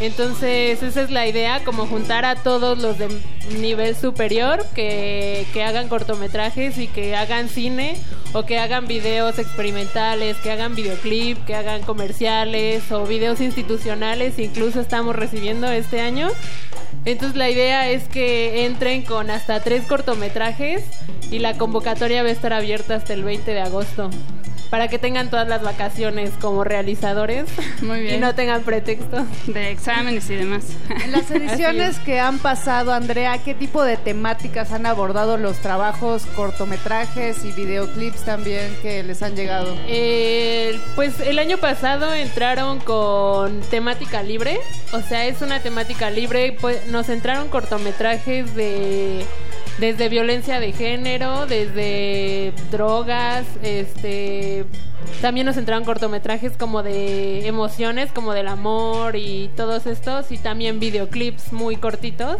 Entonces, 0.00 0.82
esa 0.82 1.02
es 1.02 1.10
la 1.10 1.26
idea, 1.26 1.64
como 1.64 1.86
juntar 1.86 2.24
a 2.24 2.36
todos 2.36 2.78
los 2.78 2.98
de 2.98 3.08
nivel 3.60 3.96
superior 3.96 4.64
que, 4.74 5.46
que 5.52 5.62
hagan 5.62 5.88
cortometrajes 5.88 6.78
y 6.78 6.88
que 6.88 7.16
hagan 7.16 7.48
cine 7.48 7.96
o 8.32 8.44
que 8.44 8.58
hagan 8.58 8.86
videos 8.86 9.38
experimentales, 9.38 10.36
que 10.38 10.50
hagan 10.50 10.74
videoclip, 10.74 11.44
que 11.44 11.54
hagan 11.54 11.82
comerciales 11.82 12.90
o 12.92 13.06
videos 13.06 13.40
institucionales, 13.40 14.38
incluso 14.38 14.80
estamos 14.80 15.16
recibiendo 15.16 15.70
este 15.70 16.00
año. 16.00 16.28
Entonces 17.04 17.36
la 17.36 17.48
idea 17.48 17.88
es 17.88 18.08
que 18.08 18.66
entren 18.66 19.02
con 19.02 19.30
hasta 19.30 19.60
tres 19.60 19.84
cortometrajes 19.86 20.82
y 21.30 21.38
la 21.38 21.56
convocatoria 21.56 22.22
va 22.22 22.28
a 22.28 22.32
estar 22.32 22.52
abierta 22.52 22.96
hasta 22.96 23.12
el 23.12 23.22
20 23.22 23.52
de 23.52 23.60
agosto. 23.60 24.10
Para 24.70 24.88
que 24.88 24.98
tengan 24.98 25.30
todas 25.30 25.46
las 25.46 25.62
vacaciones 25.62 26.32
como 26.40 26.64
realizadores 26.64 27.44
Muy 27.82 28.00
bien. 28.00 28.16
y 28.16 28.18
no 28.18 28.34
tengan 28.34 28.62
pretexto. 28.64 29.24
De 29.46 29.70
exámenes 29.70 30.28
y 30.28 30.34
demás. 30.34 30.64
En 31.04 31.12
las 31.12 31.30
ediciones 31.30 32.00
que 32.00 32.18
han 32.18 32.40
pasado, 32.40 32.92
Andrea, 32.92 33.35
¿qué 33.38 33.54
tipo 33.54 33.82
de 33.82 33.96
temáticas 33.96 34.72
han 34.72 34.86
abordado 34.86 35.36
los 35.36 35.58
trabajos, 35.58 36.26
cortometrajes 36.34 37.44
y 37.44 37.52
videoclips 37.52 38.24
también 38.24 38.74
que 38.82 39.02
les 39.02 39.22
han 39.22 39.34
llegado? 39.34 39.74
Eh, 39.86 40.78
pues 40.94 41.20
el 41.20 41.38
año 41.38 41.58
pasado 41.58 42.12
entraron 42.14 42.80
con 42.80 43.60
temática 43.62 44.22
libre, 44.22 44.58
o 44.92 45.00
sea, 45.00 45.26
es 45.26 45.42
una 45.42 45.60
temática 45.60 46.10
libre, 46.10 46.56
pues 46.60 46.86
nos 46.88 47.08
entraron 47.08 47.48
cortometrajes 47.48 48.54
de 48.54 49.24
desde 49.78 50.08
violencia 50.08 50.60
de 50.60 50.72
género, 50.72 51.46
desde 51.46 52.52
drogas, 52.70 53.44
este 53.62 54.64
también 55.20 55.46
nos 55.46 55.56
entraron 55.56 55.84
cortometrajes 55.84 56.56
como 56.56 56.82
de 56.82 57.46
emociones, 57.46 58.10
como 58.12 58.32
del 58.32 58.48
amor 58.48 59.16
y 59.16 59.50
todos 59.56 59.86
estos 59.86 60.30
y 60.32 60.38
también 60.38 60.80
videoclips 60.80 61.52
muy 61.52 61.76
cortitos 61.76 62.38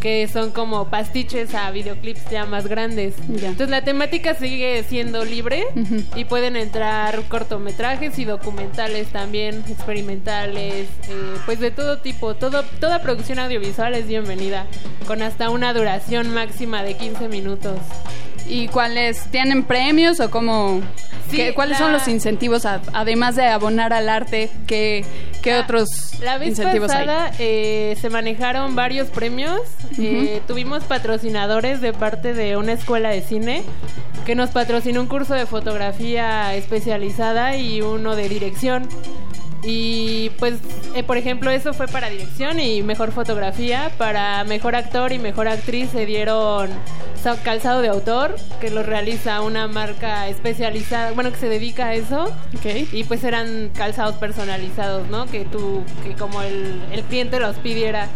que 0.00 0.26
son 0.26 0.50
como 0.50 0.88
pastiches 0.88 1.54
a 1.54 1.70
videoclips 1.70 2.28
ya 2.28 2.44
más 2.44 2.66
grandes. 2.66 3.14
Entonces 3.28 3.70
la 3.70 3.84
temática 3.84 4.34
sigue 4.34 4.82
siendo 4.82 5.24
libre 5.24 5.64
y 6.16 6.24
pueden 6.24 6.56
entrar 6.56 7.22
cortometrajes 7.28 8.18
y 8.18 8.24
documentales 8.24 9.06
también, 9.12 9.62
experimentales, 9.68 10.88
eh, 11.08 11.34
pues 11.46 11.60
de 11.60 11.70
todo 11.70 11.98
tipo. 11.98 12.34
Todo, 12.34 12.64
toda 12.80 13.00
producción 13.00 13.38
audiovisual 13.38 13.94
es 13.94 14.08
bienvenida, 14.08 14.66
con 15.06 15.22
hasta 15.22 15.50
una 15.50 15.72
duración 15.72 16.34
máxima 16.34 16.61
de 16.62 16.94
15 16.94 17.28
minutos. 17.28 17.76
¿Y 18.46 18.68
cuáles 18.68 19.24
tienen 19.30 19.62
premios 19.64 20.20
o 20.20 20.30
cómo? 20.30 20.80
Sí, 21.30 21.36
qué- 21.36 21.54
¿Cuáles 21.54 21.78
la- 21.78 21.84
son 21.86 21.92
los 21.92 22.08
incentivos 22.08 22.66
a- 22.66 22.82
además 22.92 23.36
de 23.36 23.46
abonar 23.46 23.92
al 23.92 24.08
arte? 24.08 24.50
¿Qué, 24.66 25.04
qué 25.42 25.56
otros 25.56 25.88
La 26.20 26.36
vez 26.38 26.50
incentivos 26.50 26.88
pasada 26.88 27.30
eh, 27.38 27.96
se 28.00 28.10
manejaron 28.10 28.74
varios 28.74 29.08
premios. 29.08 29.60
Eh, 29.98 30.42
tuvimos 30.46 30.84
patrocinadores 30.84 31.80
de 31.80 31.92
parte 31.92 32.34
de 32.34 32.56
una 32.56 32.72
escuela 32.72 33.08
de 33.10 33.22
cine 33.22 33.62
que 34.26 34.34
nos 34.34 34.50
patrocinó 34.50 35.00
un 35.00 35.06
curso 35.06 35.34
de 35.34 35.46
fotografía 35.46 36.54
especializada 36.54 37.56
y 37.56 37.80
uno 37.80 38.14
de 38.16 38.28
dirección. 38.28 38.88
Y 39.64 40.30
pues, 40.38 40.54
eh, 40.94 41.04
por 41.04 41.16
ejemplo, 41.16 41.50
eso 41.50 41.72
fue 41.72 41.86
para 41.86 42.10
dirección 42.10 42.58
y 42.58 42.82
mejor 42.82 43.12
fotografía. 43.12 43.90
Para 43.96 44.42
mejor 44.44 44.74
actor 44.74 45.12
y 45.12 45.18
mejor 45.18 45.46
actriz 45.48 45.90
se 45.92 46.04
dieron 46.04 46.68
calzado 47.44 47.80
de 47.82 47.88
autor, 47.88 48.31
que 48.60 48.70
lo 48.70 48.82
realiza 48.82 49.40
una 49.40 49.68
marca 49.68 50.28
especializada, 50.28 51.12
bueno, 51.12 51.30
que 51.32 51.38
se 51.38 51.48
dedica 51.48 51.86
a 51.86 51.94
eso. 51.94 52.32
Y 52.92 53.04
pues 53.04 53.24
eran 53.24 53.70
calzados 53.74 54.16
personalizados, 54.16 55.08
¿no? 55.08 55.26
Que 55.26 55.44
tú, 55.44 55.82
que 56.04 56.14
como 56.14 56.42
el, 56.42 56.80
el 56.92 57.02
cliente 57.02 57.38
los 57.40 57.56
pidiera. 57.56 58.08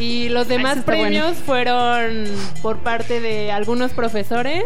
Y 0.00 0.28
los 0.28 0.46
demás 0.48 0.78
premios 0.84 1.26
bueno. 1.26 1.44
fueron 1.44 2.24
por 2.62 2.78
parte 2.78 3.20
de 3.20 3.50
algunos 3.50 3.92
profesores 3.92 4.64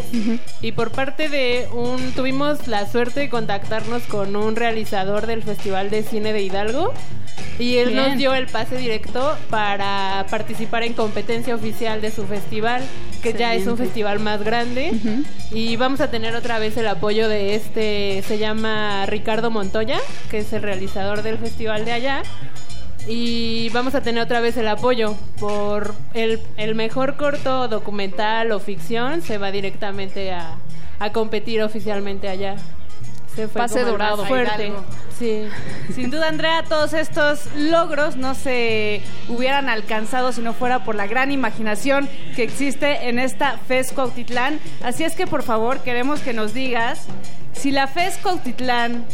y 0.60 0.72
por 0.72 0.90
parte 0.90 1.28
de 1.28 1.68
un... 1.72 2.12
Tuvimos 2.12 2.68
la 2.68 2.90
suerte 2.90 3.20
de 3.20 3.28
contactarnos 3.30 4.02
con 4.04 4.36
un 4.36 4.56
realizador 4.56 5.26
del 5.26 5.42
Festival 5.42 5.90
de 5.90 6.02
Cine 6.02 6.32
de 6.32 6.42
Hidalgo 6.42 6.92
y 7.58 7.76
él 7.76 7.90
Bien. 7.90 8.08
nos 8.08 8.16
dio 8.18 8.34
el 8.34 8.46
pase 8.46 8.76
directo 8.76 9.36
para 9.50 10.26
participar 10.30 10.82
en 10.82 10.94
competencia 10.94 11.54
oficial 11.54 12.00
de 12.00 12.10
su 12.10 12.24
festival, 12.26 12.82
que 13.22 13.32
ya 13.32 13.54
es 13.54 13.62
un 13.62 13.70
Excelente. 13.72 13.84
festival 13.84 14.20
más 14.20 14.42
grande. 14.42 14.92
Y 15.50 15.76
vamos 15.76 16.00
a 16.00 16.10
tener 16.10 16.34
otra 16.34 16.58
vez 16.58 16.76
el 16.76 16.88
apoyo 16.88 17.28
de 17.28 17.54
este, 17.54 18.22
se 18.26 18.38
llama 18.38 19.06
Ricardo 19.06 19.50
Montoya, 19.50 19.98
que 20.30 20.38
es 20.38 20.52
el 20.52 20.62
realizador 20.62 21.22
del 21.22 21.38
festival 21.38 21.84
de 21.84 21.92
allá. 21.92 22.22
Y 23.08 23.68
vamos 23.70 23.94
a 23.94 24.00
tener 24.00 24.22
otra 24.22 24.40
vez 24.40 24.56
el 24.56 24.68
apoyo 24.68 25.16
por 25.40 25.94
el, 26.14 26.40
el 26.56 26.74
mejor 26.74 27.16
corto 27.16 27.68
documental 27.68 28.52
o 28.52 28.60
ficción, 28.60 29.22
se 29.22 29.38
va 29.38 29.50
directamente 29.50 30.32
a, 30.32 30.56
a 30.98 31.12
competir 31.12 31.62
oficialmente 31.62 32.28
allá. 32.28 32.56
Se 33.34 33.48
fue 33.48 33.62
Pase 33.62 33.82
dorado. 33.82 34.24
Fuerte. 34.26 34.72
Sí. 35.18 35.44
Sin 35.94 36.10
duda, 36.10 36.28
Andrea, 36.28 36.64
todos 36.68 36.92
estos 36.92 37.46
logros 37.56 38.16
no 38.16 38.34
se 38.34 39.00
hubieran 39.28 39.68
alcanzado 39.68 40.32
si 40.32 40.42
no 40.42 40.52
fuera 40.52 40.84
por 40.84 40.94
la 40.94 41.06
gran 41.06 41.30
imaginación 41.30 42.08
que 42.36 42.42
existe 42.42 43.08
en 43.08 43.18
esta 43.18 43.58
FES 43.66 43.92
Cuautitlán. 43.92 44.60
Así 44.82 45.04
es 45.04 45.14
que, 45.14 45.26
por 45.26 45.42
favor, 45.42 45.80
queremos 45.80 46.20
que 46.20 46.34
nos 46.34 46.52
digas 46.52 47.06
si 47.52 47.70
la 47.70 47.86
FES 47.86 48.18
Cuautitlán 48.18 49.06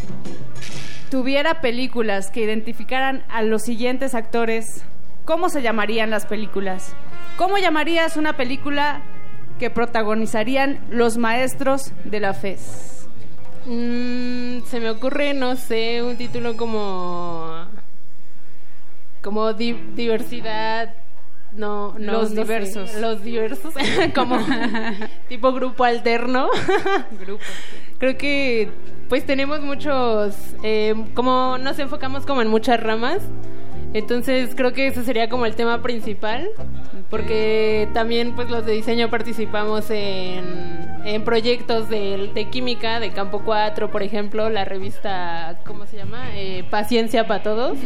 tuviera 1.11 1.61
películas 1.61 2.31
que 2.31 2.41
identificaran 2.43 3.25
a 3.29 3.43
los 3.43 3.63
siguientes 3.63 4.15
actores, 4.15 4.83
¿cómo 5.25 5.49
se 5.49 5.63
llamarían 5.63 6.11
las 6.11 6.27
películas? 6.27 6.95
¿Cómo 7.37 7.59
llamarías 7.59 8.17
una 8.17 8.37
película 8.37 9.03
que 9.59 9.71
protagonizarían 9.71 10.79
los 10.91 11.17
maestros 11.19 11.93
de 12.05 12.21
la 12.21 12.35
FES? 12.35 13.09
Mm, 13.67 14.63
se 14.67 14.81
me 14.81 14.91
ocurre, 14.91 15.35
no 15.35 15.57
sé, 15.57 16.03
un 16.03 16.17
título 16.17 16.57
como. 16.57 17.67
como 19.23 19.53
di- 19.53 19.79
diversidad. 19.95 20.95
No, 21.53 21.95
no. 21.99 22.13
Los 22.13 22.31
no 22.31 22.37
sé. 22.37 22.43
diversos. 22.43 22.95
Los 22.95 23.23
diversos. 23.23 23.75
como 24.15 24.39
tipo 25.29 25.53
grupo 25.53 25.85
alterno. 25.85 26.49
Grupo. 27.21 27.43
Creo 27.99 28.17
que 28.17 28.71
pues 29.09 29.25
tenemos 29.25 29.61
muchos, 29.61 30.37
eh, 30.63 30.95
como 31.15 31.59
nos 31.59 31.79
enfocamos 31.79 32.27
como 32.27 32.43
en 32.43 32.49
muchas 32.49 32.81
ramas, 32.81 33.21
entonces 33.95 34.55
creo 34.55 34.73
que 34.73 34.89
ese 34.89 35.03
sería 35.03 35.29
como 35.29 35.47
el 35.47 35.55
tema 35.57 35.83
principal, 35.83 36.49
porque 37.11 37.89
también 37.95 38.35
pues 38.35 38.51
los 38.51 38.67
de 38.67 38.73
diseño 38.73 39.09
participamos 39.09 39.91
en, 39.91 40.45
en 41.05 41.25
proyectos 41.25 41.89
de, 41.89 42.31
de 42.35 42.51
química, 42.51 43.01
de 43.01 43.11
Campo 43.13 43.43
4, 43.45 43.91
por 43.91 44.03
ejemplo, 44.03 44.51
la 44.51 44.67
revista, 44.67 45.59
¿cómo 45.65 45.87
se 45.87 45.97
llama? 45.97 46.27
Eh, 46.35 46.65
Paciencia 46.71 47.27
para 47.27 47.43
Todos. 47.43 47.79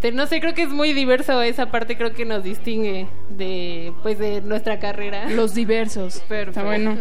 Este, 0.00 0.12
no 0.12 0.26
sé, 0.26 0.40
creo 0.40 0.54
que 0.54 0.62
es 0.62 0.70
muy 0.70 0.94
diverso 0.94 1.42
esa 1.42 1.66
parte, 1.66 1.94
creo 1.94 2.14
que 2.14 2.24
nos 2.24 2.42
distingue 2.42 3.06
de 3.28 3.92
pues 4.02 4.18
de 4.18 4.40
nuestra 4.40 4.78
carrera. 4.78 5.28
Los 5.28 5.52
diversos. 5.52 6.22
Está 6.30 6.62
bueno. 6.62 6.96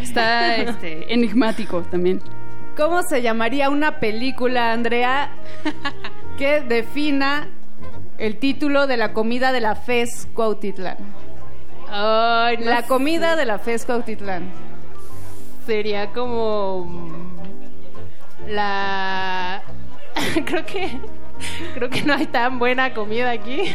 Está 0.00 0.54
este, 0.54 1.04
enigmático 1.12 1.82
también. 1.82 2.22
¿Cómo 2.76 3.02
se 3.02 3.22
llamaría 3.22 3.70
una 3.70 3.98
película, 3.98 4.70
Andrea, 4.70 5.32
que 6.38 6.60
defina 6.60 7.48
el 8.18 8.36
título 8.36 8.86
de 8.86 8.98
la 8.98 9.12
comida 9.12 9.50
de 9.50 9.58
la 9.58 9.74
FES 9.74 10.28
Cuautitlán? 10.32 10.96
No 11.90 12.50
la 12.60 12.82
sé. 12.82 12.86
comida 12.86 13.34
de 13.34 13.46
la 13.46 13.58
FES 13.58 13.84
Cuautitlán. 13.84 14.48
Sería 15.66 16.12
como 16.12 16.86
la 18.46 19.60
creo 20.44 20.64
que 20.64 21.00
creo 21.74 21.90
que 21.90 22.02
no 22.02 22.14
hay 22.14 22.26
tan 22.26 22.58
buena 22.58 22.94
comida 22.94 23.30
aquí. 23.30 23.74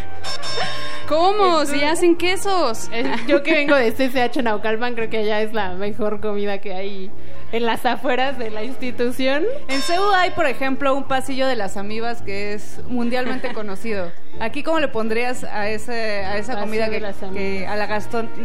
¿Cómo? 1.07 1.65
Si 1.65 1.84
hacen 1.84 2.15
quesos. 2.15 2.90
Eh, 2.91 3.03
Yo 3.27 3.44
que 3.44 3.53
vengo 3.53 3.76
de 3.76 3.91
CCH 3.91 4.41
Naucalpan, 4.41 4.95
creo 4.95 5.10
que 5.10 5.18
allá 5.18 5.41
es 5.41 5.53
la 5.53 5.73
mejor 5.73 6.22
comida 6.22 6.60
que 6.60 6.73
hay 6.73 7.11
en 7.52 7.65
las 7.65 7.85
afueras 7.85 8.38
de 8.38 8.49
la 8.49 8.64
institución. 8.64 9.44
En 9.68 9.81
CEU 9.81 10.11
hay, 10.14 10.31
por 10.31 10.48
ejemplo, 10.48 10.95
un 10.95 11.03
pasillo 11.03 11.45
de 11.48 11.56
las 11.56 11.77
amibas 11.77 12.22
que 12.22 12.53
es 12.53 12.81
mundialmente 12.88 13.53
conocido. 13.53 14.11
Aquí, 14.40 14.64
¿cómo 14.64 14.80
le 14.80 14.88
pondrías 14.88 15.44
a, 15.44 15.69
ese, 15.69 16.26
a 16.26 16.38
esa 16.38 16.60
comida 16.60 16.90
que, 16.90 17.68
a 17.68 17.76
la 17.76 17.85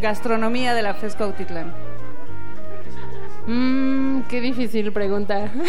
gastronomía 0.01 0.73
de 0.73 0.81
la 0.81 0.93
FES 0.93 1.15
Cuautitlán? 1.15 1.73
Mmm, 3.47 4.21
qué 4.29 4.41
difícil 4.41 4.91
pregunta. 4.91 5.49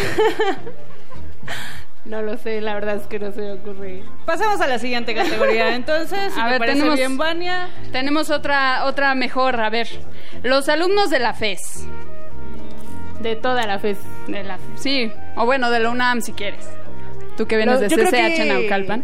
no 2.05 2.21
lo 2.21 2.37
sé, 2.37 2.61
la 2.61 2.73
verdad 2.73 2.95
es 2.97 3.03
que 3.07 3.19
no 3.19 3.31
se 3.31 3.41
me 3.41 3.51
ocurre. 3.53 4.03
Pasamos 4.25 4.59
a 4.61 4.67
la 4.67 4.79
siguiente 4.79 5.13
categoría. 5.13 5.75
Entonces, 5.75 6.33
A 6.37 6.49
ver, 6.49 6.61
tenemos, 6.61 6.95
bien, 6.95 7.17
Vania. 7.17 7.69
tenemos 7.91 8.29
otra, 8.29 8.85
otra 8.85 9.13
mejor. 9.15 9.59
A 9.61 9.69
ver, 9.69 9.87
los 10.43 10.67
alumnos 10.69 11.09
de 11.09 11.19
la 11.19 11.33
FES. 11.33 11.85
De 13.21 13.35
toda 13.35 13.65
la 13.67 13.77
FES. 13.79 13.99
De 14.27 14.43
la, 14.43 14.57
sí, 14.75 15.11
o 15.35 15.45
bueno, 15.45 15.69
de 15.69 15.79
la 15.79 15.89
UNAM 15.91 16.21
si 16.21 16.33
quieres. 16.33 16.67
Tú 17.37 17.45
que 17.47 17.55
vienes 17.57 17.79
de 17.79 17.87
CCH 17.87 18.35
que- 18.35 18.45
Naucalpan. 18.45 19.03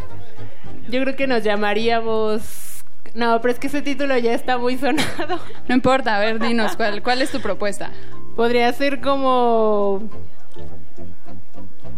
Yo 0.90 1.02
creo 1.04 1.16
que 1.16 1.28
nos 1.28 1.44
llamaríamos... 1.44 2.84
No, 3.14 3.42
pero 3.42 3.52
es 3.54 3.60
que 3.60 3.68
ese 3.68 3.82
título 3.82 4.18
ya 4.18 4.34
está 4.34 4.58
muy 4.58 4.78
sonado. 4.78 5.40
No 5.68 5.76
importa, 5.76 6.16
a 6.16 6.20
ver, 6.20 6.40
dinos, 6.40 6.76
¿cuál, 6.78 7.02
cuál 7.04 7.22
es 7.22 7.30
tu 7.32 7.42
propuesta? 7.42 7.92
Podría 8.36 8.72
ser 8.74 9.02
como... 9.02 10.10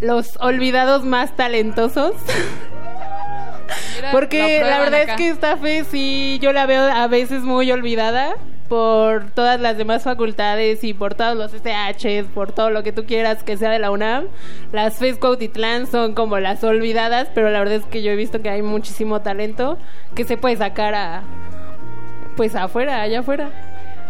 Los 0.02 0.38
olvidados 0.40 1.04
más 1.04 1.36
talentosos. 1.36 2.14
Mira, 3.96 4.12
Porque 4.12 4.62
la 4.64 4.80
verdad 4.80 5.02
acá. 5.02 5.12
es 5.14 5.18
que 5.18 5.30
esta 5.30 5.58
fe 5.58 5.84
sí 5.84 6.40
yo 6.42 6.54
la 6.54 6.66
veo 6.66 6.82
a 6.84 7.08
veces 7.08 7.44
muy 7.44 7.72
olvidada 7.72 8.36
por 8.68 9.32
todas 9.32 9.60
las 9.60 9.78
demás 9.78 10.04
facultades 10.04 10.84
y 10.84 10.94
por 10.94 11.16
todos 11.16 11.36
los 11.36 11.52
SHs, 11.54 12.28
por 12.34 12.52
todo 12.52 12.70
lo 12.70 12.84
que 12.84 12.92
tú 12.92 13.06
quieras 13.06 13.44
que 13.44 13.58
sea 13.58 13.72
de 13.72 13.80
la 13.80 13.92
UNAM. 13.92 14.28
Las 14.72 14.98
FES 14.98 15.18
Cuautitlán 15.18 15.88
son 15.88 16.14
como 16.14 16.40
las 16.40 16.64
olvidadas, 16.64 17.28
pero 17.34 17.50
la 17.50 17.60
verdad 17.60 17.76
es 17.78 17.86
que 17.86 18.04
yo 18.04 18.12
he 18.12 18.16
visto 18.16 18.42
que 18.42 18.50
hay 18.50 18.62
muchísimo 18.62 19.22
talento 19.22 19.78
que 20.16 20.24
se 20.24 20.38
puede 20.38 20.56
sacar 20.56 20.94
a 20.96 21.24
pues 22.38 22.56
afuera, 22.56 23.02
allá 23.02 23.20
afuera. 23.20 23.50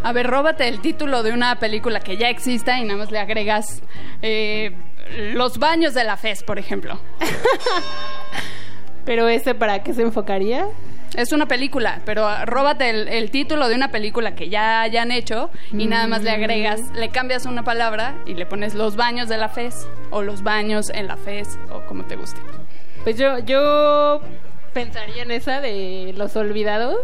A 0.03 0.13
ver, 0.13 0.27
róbate 0.27 0.67
el 0.67 0.81
título 0.81 1.23
de 1.23 1.33
una 1.33 1.55
película 1.55 1.99
que 1.99 2.15
ya 2.15 2.29
exista 2.29 2.79
y 2.79 2.85
nada 2.85 2.99
más 2.99 3.11
le 3.11 3.19
agregas 3.19 3.81
eh, 4.21 4.73
Los 5.17 5.57
baños 5.57 5.93
de 5.93 6.03
la 6.03 6.17
FES, 6.17 6.43
por 6.43 6.59
ejemplo. 6.59 6.99
Pero 9.05 9.27
ese 9.27 9.55
para 9.55 9.81
qué 9.81 9.93
se 9.93 10.03
enfocaría? 10.03 10.67
Es 11.15 11.31
una 11.31 11.47
película, 11.47 12.01
pero 12.05 12.27
róbate 12.45 12.91
el, 12.91 13.07
el 13.07 13.31
título 13.31 13.67
de 13.67 13.73
una 13.73 13.89
película 13.89 14.35
que 14.35 14.49
ya 14.49 14.81
hayan 14.81 15.11
hecho 15.11 15.49
y 15.71 15.88
nada 15.88 16.05
más 16.05 16.21
le 16.21 16.29
agregas, 16.29 16.81
le 16.93 17.09
cambias 17.09 17.47
una 17.47 17.63
palabra 17.63 18.13
y 18.27 18.35
le 18.35 18.45
pones 18.45 18.75
los 18.75 18.95
baños 18.95 19.27
de 19.27 19.38
la 19.38 19.49
FES 19.49 19.88
o 20.11 20.21
los 20.21 20.43
baños 20.43 20.91
en 20.91 21.07
la 21.07 21.17
FES 21.17 21.57
o 21.71 21.81
como 21.88 22.03
te 22.05 22.15
guste. 22.15 22.39
Pues 23.03 23.17
yo 23.17 23.39
yo 23.39 24.21
pensaría 24.73 25.23
en 25.23 25.31
esa 25.31 25.61
de 25.61 26.13
los 26.15 26.35
olvidados. 26.35 26.99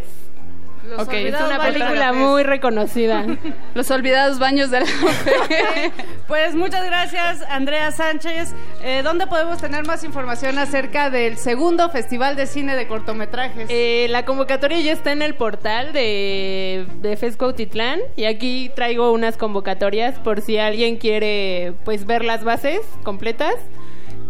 Los 0.90 1.02
Ok, 1.02 1.14
es 1.14 1.34
una 1.34 1.60
película 1.60 2.14
muy 2.14 2.44
reconocida. 2.44 3.26
Los 3.74 3.90
olvidados 3.92 4.40
baños 4.40 4.72
de 4.72 4.82
la 4.82 4.86
Pues 6.28 6.56
muchas 6.56 6.86
gracias, 6.86 7.42
Andrea 7.50 7.92
Sánchez. 7.92 8.54
Eh, 8.84 9.02
¿Dónde 9.04 9.28
podemos 9.28 9.60
tener 9.60 9.86
más 9.86 10.04
información 10.04 10.58
acerca 10.60 11.10
del 11.10 11.38
segundo 11.38 11.90
Festival 11.90 12.36
de 12.36 12.48
Cine 12.48 12.76
de 12.76 12.88
Cortometrajes? 12.88 13.68
Eh, 13.70 14.08
la 14.10 14.26
convocatoria 14.26 14.80
ya 14.80 14.92
está 14.92 15.12
en 15.12 15.22
el 15.22 15.36
portal 15.36 15.94
de, 15.94 16.86
de 17.02 17.18
FESCO 17.18 17.54
Titlán 17.54 18.00
y 18.16 18.26
aquí 18.26 18.72
traigo 18.76 19.12
unas 19.12 19.38
convocatorias 19.38 20.20
por 20.20 20.42
si 20.42 20.58
alguien 20.58 20.98
quiere 20.98 21.74
pues 21.84 22.06
ver 22.06 22.24
las 22.24 22.44
bases 22.44 22.82
completas. 23.04 23.56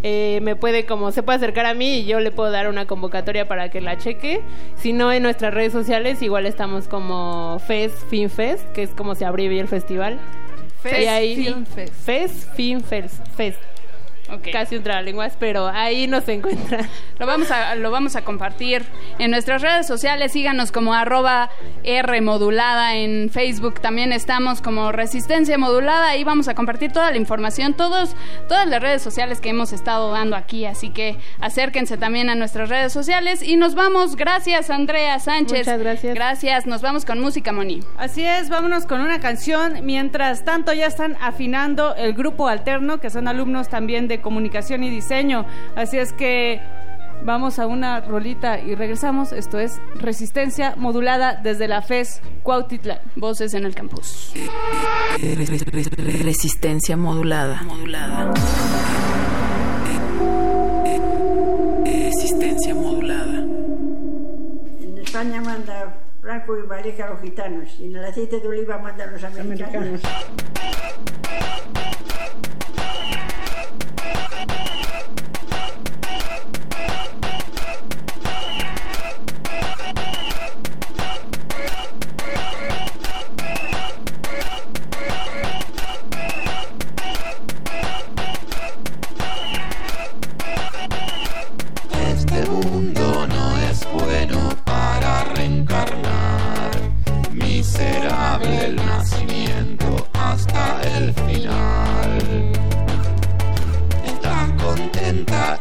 Eh, 0.08 0.40
me 0.43 0.56
puede 0.56 0.85
como 0.85 1.11
se 1.11 1.24
puede 1.24 1.38
acercar 1.38 1.66
a 1.66 1.74
mí 1.74 1.95
y 2.01 2.06
yo 2.06 2.19
le 2.19 2.30
puedo 2.30 2.51
dar 2.51 2.69
una 2.69 2.85
convocatoria 2.85 3.48
para 3.48 3.69
que 3.72 3.82
la 3.82 3.98
cheque. 3.98 4.42
Si 4.75 4.93
no 4.93 5.11
en 5.11 5.24
nuestras 5.24 5.51
redes 5.51 5.74
sociales 5.74 6.22
igual 6.22 6.45
estamos 6.45 6.88
como 6.88 7.58
FES 7.66 7.92
Film 8.08 8.30
Fest, 8.30 8.72
que 8.74 8.84
es 8.84 8.92
como 8.92 9.16
se 9.16 9.25
abrevia 9.25 9.59
el 9.61 9.67
festival. 9.67 10.19
Fest 10.84 11.01
Y 11.01 11.06
ahí- 11.08 11.35
Film 11.38 11.66
Fest. 11.66 11.93
Fest 12.06 12.56
Film 12.56 12.82
Fest. 12.82 13.16
Casi 14.52 14.76
un 14.76 14.84
trabalenguas, 14.84 15.36
pero 15.40 15.68
ahí 15.68 16.08
nos 16.08 16.28
encuentran. 16.28 16.88
Lo 17.20 17.26
vamos 17.26 17.50
a, 17.50 17.76
lo 17.76 17.92
vamos 17.92 18.18
a 18.18 18.26
compartir 18.26 18.84
en 19.20 19.32
nuestras 19.32 19.62
redes 19.62 19.88
sociales. 19.88 20.34
Síganos 20.34 20.74
como 20.74 20.94
arroba 20.94 21.50
R 21.84 22.20
modulada 22.20 22.95
en 22.95 23.30
Facebook. 23.30 23.80
También 23.80 24.12
estamos 24.12 24.62
como 24.62 24.92
Resistencia 24.92 25.58
Modulada. 25.58 26.10
Ahí 26.10 26.26
vamos 26.26 26.50
a 26.50 26.56
compartir 26.56 26.92
toda 26.92 27.12
la 27.12 27.18
información, 27.18 27.74
todos, 27.74 28.18
todas 28.50 28.68
las 28.68 28.82
redes 28.82 29.02
sociales 29.02 29.40
que 29.40 29.50
hemos 29.50 29.72
estado 29.72 30.12
dando 30.12 30.36
aquí. 30.36 30.66
Así 30.66 30.90
que 30.90 31.16
acérquense 31.40 31.95
también 31.95 32.30
a 32.30 32.36
nuestras 32.36 32.68
redes 32.68 32.92
sociales. 32.92 33.42
Y 33.42 33.56
nos 33.56 33.76
vamos. 33.76 34.18
Gracias, 34.18 34.70
Andrea 34.70 35.18
Sánchez. 35.20 35.60
Muchas 35.60 35.80
gracias. 35.80 36.16
Gracias. 36.16 36.66
Nos 36.66 36.82
vamos 36.82 37.06
con 37.06 37.22
música, 37.22 37.54
Moni. 37.54 37.80
Así 37.98 38.26
es, 38.26 38.50
vámonos 38.50 38.86
con 38.86 39.00
una 39.00 39.22
canción. 39.22 39.86
Mientras 39.86 40.44
tanto, 40.44 40.74
ya 40.74 40.88
están 40.88 41.16
afinando 41.22 41.95
el 41.95 42.14
grupo 42.14 42.50
alterno, 42.50 43.00
que 43.00 43.10
son 43.10 43.30
alumnos 43.30 43.70
también 43.70 44.10
de 44.10 44.15
comunicación 44.22 44.84
y 44.84 44.90
diseño. 44.90 45.45
Así 45.76 45.98
es 45.98 46.14
que 46.14 46.61
vamos 47.24 47.60
a 47.60 47.68
una 47.68 48.02
rolita 48.02 48.60
y 48.60 48.76
regresamos. 48.76 49.32
Esto 49.32 49.60
es 49.60 49.80
Resistencia 49.95 50.76
Modulada 50.77 51.40
desde 51.42 51.68
la 51.68 51.82
FES 51.82 52.22
Cuautitlán. 52.44 53.00
Voces 53.16 53.53
en 53.53 53.66
el 53.66 53.76
campus. 53.76 54.34
Resistencia 56.24 56.98
modulada. 56.98 57.61
Modulada. 57.64 58.34
Resistencia 61.85 62.76
modulada. 62.76 63.40
En 64.82 64.98
España 64.98 65.42
manda 65.42 66.02
Franco 66.22 66.58
y 66.58 66.61
Valleja 66.68 67.06
a 67.06 67.10
los 67.11 67.22
gitanos 67.22 67.80
y 67.80 67.85
en 67.85 67.98
el 67.98 68.06
aceite 68.06 68.40
de 68.40 68.48
oliva 68.48 68.80
mandan 68.80 69.14
los 69.14 69.24
americanos. 69.24 70.02
Este 70.02 71.65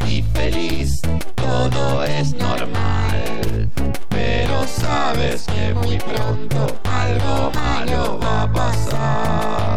y 0.08 0.22
feliz, 0.34 1.00
todo 1.34 2.04
es 2.04 2.34
normal. 2.34 3.68
Pero 4.08 4.64
sabes 4.66 5.46
que 5.46 5.74
muy 5.74 5.98
pronto 5.98 6.78
algo 6.84 7.50
malo 7.52 8.18
va 8.22 8.42
a 8.42 8.52
pasar. 8.52 9.73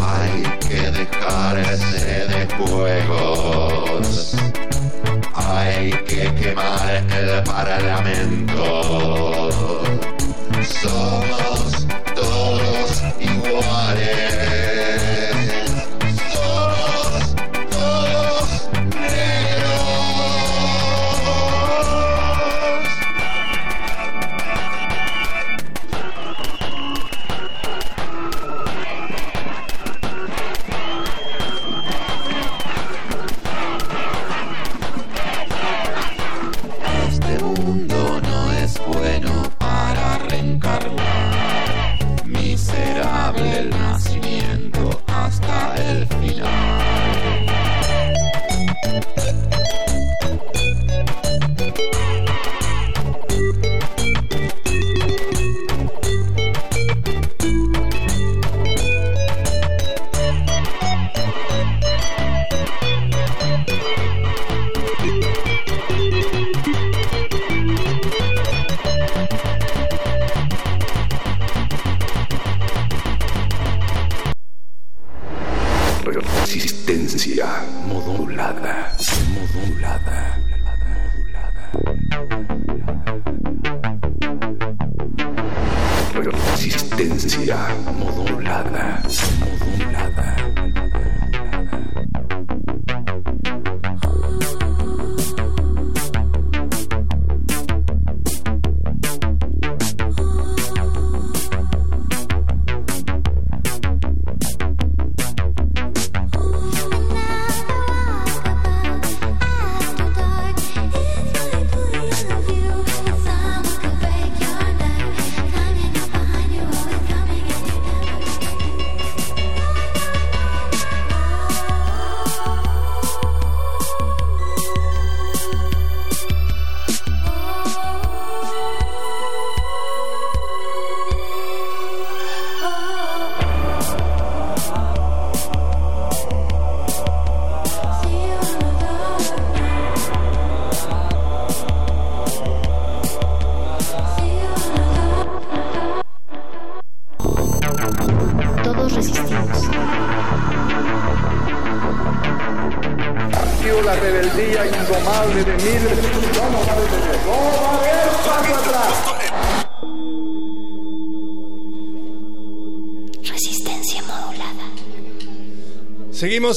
Hay 0.00 0.42
que 0.58 0.90
dejarse 0.90 2.26
de 2.26 2.48
juegos. 2.56 4.34
Hay 5.34 5.92
que 6.08 6.34
quemar 6.34 7.04
el 7.12 7.42
parlamento. 7.44 9.11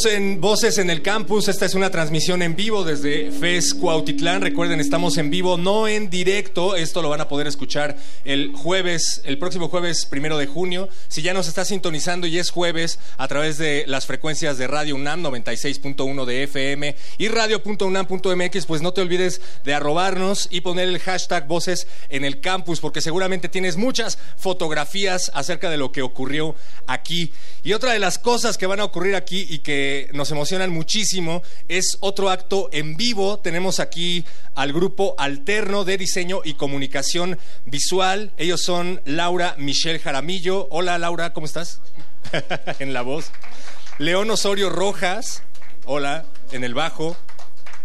En 0.04 0.42
Voces 0.42 0.78
en 0.78 0.90
el 0.90 1.02
Campus. 1.02 1.48
Esta 1.48 1.66
es 1.66 1.74
una 1.74 1.90
transmisión 1.90 2.42
en 2.42 2.58
vivo 2.58 2.84
desde 2.84 3.32
FES 3.32 3.74
Cuautitlán. 3.76 4.42
Recuerden, 4.42 4.82
estamos 4.82 5.18
en 5.18 5.30
vivo, 5.30 5.58
no 5.58 5.88
en 5.88 6.10
directo. 6.10 6.76
Esto 6.76 7.02
lo 7.02 7.08
van 7.08 7.22
a 7.22 7.30
poder 7.30 7.48
escuchar 7.48 7.96
el 8.26 8.52
jueves, 8.52 9.22
el 9.24 9.38
próximo 9.38 9.70
jueves 9.70 10.06
primero 10.06 10.38
de 10.38 10.48
junio. 10.48 10.90
Si 11.08 11.22
ya 11.22 11.34
nos 11.34 11.48
está 11.48 11.64
sintonizando 11.64 12.28
y 12.28 12.38
es 12.40 12.50
jueves 12.50 13.00
a 13.18 13.30
través 13.30 13.58
de 13.58 13.86
las 13.88 14.06
frecuencias 14.06 14.58
de 14.58 14.68
Radio 14.68 14.96
UNAM 14.96 15.24
96.1 15.24 16.26
de 16.26 16.44
FM 16.44 16.96
y 17.18 17.28
radio.unam.mx, 17.30 18.66
pues 18.66 18.82
no 18.82 18.92
te 18.92 19.02
olvides 19.02 19.40
de 19.64 19.74
arrobarnos 19.74 20.50
y 20.52 20.60
poner 20.60 20.90
el 20.90 21.00
hashtag 21.00 21.48
Voces 21.48 21.88
en 22.10 22.26
el 22.26 22.42
Campus, 22.42 22.82
porque 22.82 23.00
seguramente 23.00 23.48
tienes 23.48 23.78
muchas 23.78 24.18
fotografías 24.36 25.32
acerca 25.34 25.70
de 25.70 25.78
lo 25.78 25.94
que 25.94 26.02
ocurrió 26.02 26.54
aquí. 26.86 27.32
Y 27.66 27.74
otra 27.74 27.94
de 27.94 28.00
las 28.00 28.20
cosas 28.20 28.60
que 28.60 28.68
van 28.68 28.80
a 28.80 28.84
ocurrir 28.84 29.16
aquí 29.16 29.48
y 29.50 29.58
que 29.60 30.12
nos 30.14 30.30
emocionan 30.30 30.70
muchísimo 30.70 31.42
es 31.68 31.98
otro 32.00 32.30
acto 32.30 32.70
en 32.72 32.96
vivo. 32.96 33.40
Tenemos 33.40 33.80
aquí 33.80 34.24
al 34.54 34.72
grupo 34.72 35.16
alterno 35.18 35.84
de 35.84 35.98
diseño 35.98 36.42
y 36.44 36.54
comunicación 36.54 37.40
visual. 37.66 38.32
Ellos 38.38 38.62
son 38.62 39.02
Laura 39.06 39.56
Michelle 39.58 39.98
Jaramillo. 39.98 40.68
Hola 40.70 41.00
Laura, 41.00 41.34
¿cómo 41.34 41.48
estás? 41.48 41.82
en 42.80 42.94
la 42.94 43.02
voz. 43.02 43.32
León 43.98 44.30
Osorio 44.30 44.70
Rojas. 44.70 45.42
Hola, 45.86 46.26
en 46.52 46.64
el 46.64 46.76
bajo. 46.76 47.18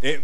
Eh, 0.03 0.23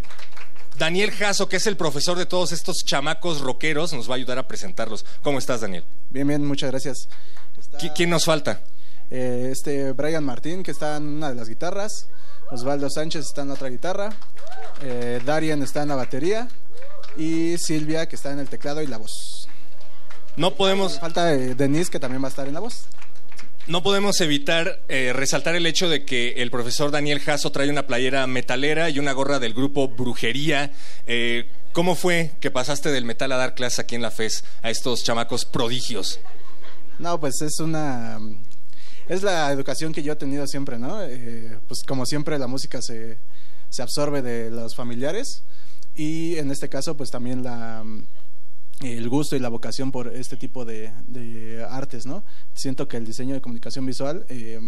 Daniel 0.77 1.11
Jasso, 1.13 1.49
que 1.49 1.57
es 1.57 1.67
el 1.67 1.79
profesor 1.79 2.19
de 2.19 2.27
todos 2.27 2.53
estos 2.53 2.77
chamacos 2.85 3.41
rockeros, 3.41 3.95
nos 3.95 4.07
va 4.07 4.13
a 4.13 4.17
ayudar 4.17 4.37
a 4.39 4.47
presentarlos. 4.49 5.07
¿Cómo 5.23 5.39
estás, 5.39 5.63
Daniel? 5.63 5.85
Bien, 6.11 6.29
bien, 6.29 6.45
muchas 6.45 6.71
gracias. 6.71 7.09
¿Qui- 7.81 7.95
¿Quién 7.97 8.11
nos 8.11 8.27
falta? 8.27 8.61
Eh, 9.11 9.51
este 9.53 9.93
Brian 9.93 10.25
Martín, 10.25 10.63
que 10.63 10.71
está 10.71 10.97
en 10.97 11.05
una 11.05 11.29
de 11.29 11.35
las 11.35 11.49
guitarras. 11.49 12.09
Osvaldo 12.51 12.89
Sánchez 12.91 13.27
está 13.27 13.43
en 13.43 13.49
la 13.49 13.55
otra 13.55 13.69
guitarra. 13.69 14.15
Eh, 14.83 15.21
Darian 15.25 15.63
está 15.63 15.83
en 15.83 15.89
la 15.89 15.97
batería. 15.97 16.49
Y 17.17 17.57
Silvia, 17.59 18.07
que 18.07 18.17
está 18.17 18.33
en 18.33 18.39
el 18.39 18.49
teclado 18.49 18.83
y 18.83 18.87
la 18.87 18.99
voz. 18.99 19.49
No 20.37 20.55
podemos. 20.55 21.01
Falta 21.01 21.33
eh, 21.33 21.55
Denise, 21.55 21.91
que 21.91 21.99
también 21.99 22.23
va 22.23 22.27
a 22.27 22.31
estar 22.31 22.47
en 22.47 22.55
la 22.55 22.61
voz. 22.61 22.87
No 23.67 23.83
podemos 23.83 24.21
evitar 24.21 24.81
eh, 24.89 25.13
resaltar 25.13 25.57
el 25.57 25.67
hecho 25.67 25.89
de 25.89 26.05
que 26.05 26.35
el 26.37 26.53
profesor 26.53 26.93
Daniel 26.93 27.19
Jasso 27.19 27.51
trae 27.51 27.69
una 27.69 27.89
playera 27.89 28.25
metalera 28.29 28.91
y 28.91 29.01
una 29.01 29.13
gorra 29.13 29.41
del 29.41 29.55
grupo 29.55 29.89
Brujería. 29.89 30.71
Eh, 31.07 31.51
¿Cómo 31.73 31.97
fue 31.97 32.31
que 32.39 32.53
pasaste 32.53 32.93
del 32.93 33.05
metal 33.05 33.33
a 33.33 33.37
dar 33.37 33.57
clases 33.57 33.81
aquí 33.81 33.97
en 33.97 34.03
la 34.03 34.13
FES 34.13 34.45
a 34.63 34.71
estos 34.71 35.03
chamacos 35.03 35.45
prodigios? 35.45 36.21
No, 37.01 37.19
pues 37.19 37.43
es 37.43 37.59
una. 37.59 38.21
Es 39.09 39.23
la 39.23 39.53
educación 39.53 39.93
que 39.93 40.03
yo 40.03 40.13
he 40.13 40.17
tenido 40.17 40.47
siempre, 40.47 40.79
¿no? 40.79 41.03
Eh, 41.03 41.59
pues 41.69 41.85
como 41.87 42.07
siempre, 42.07 42.39
la 42.39 42.49
música 42.49 42.81
se, 42.83 43.19
se 43.69 43.83
absorbe 43.83 44.23
de 44.23 44.51
los 44.51 44.75
familiares. 44.75 45.43
Y 45.95 46.37
en 46.37 46.51
este 46.51 46.69
caso, 46.69 46.97
pues 46.97 47.11
también 47.11 47.43
la 47.43 47.85
el 48.83 49.09
gusto 49.09 49.37
y 49.37 49.39
la 49.39 49.49
vocación 49.49 49.91
por 49.91 50.09
este 50.15 50.37
tipo 50.37 50.65
de, 50.65 50.93
de 51.07 51.65
artes, 51.65 52.05
¿no? 52.05 52.25
Siento 52.55 52.89
que 52.89 52.99
el 52.99 53.07
diseño 53.07 53.35
de 53.35 53.41
comunicación 53.41 53.87
visual 53.87 54.27
eh, 54.29 54.61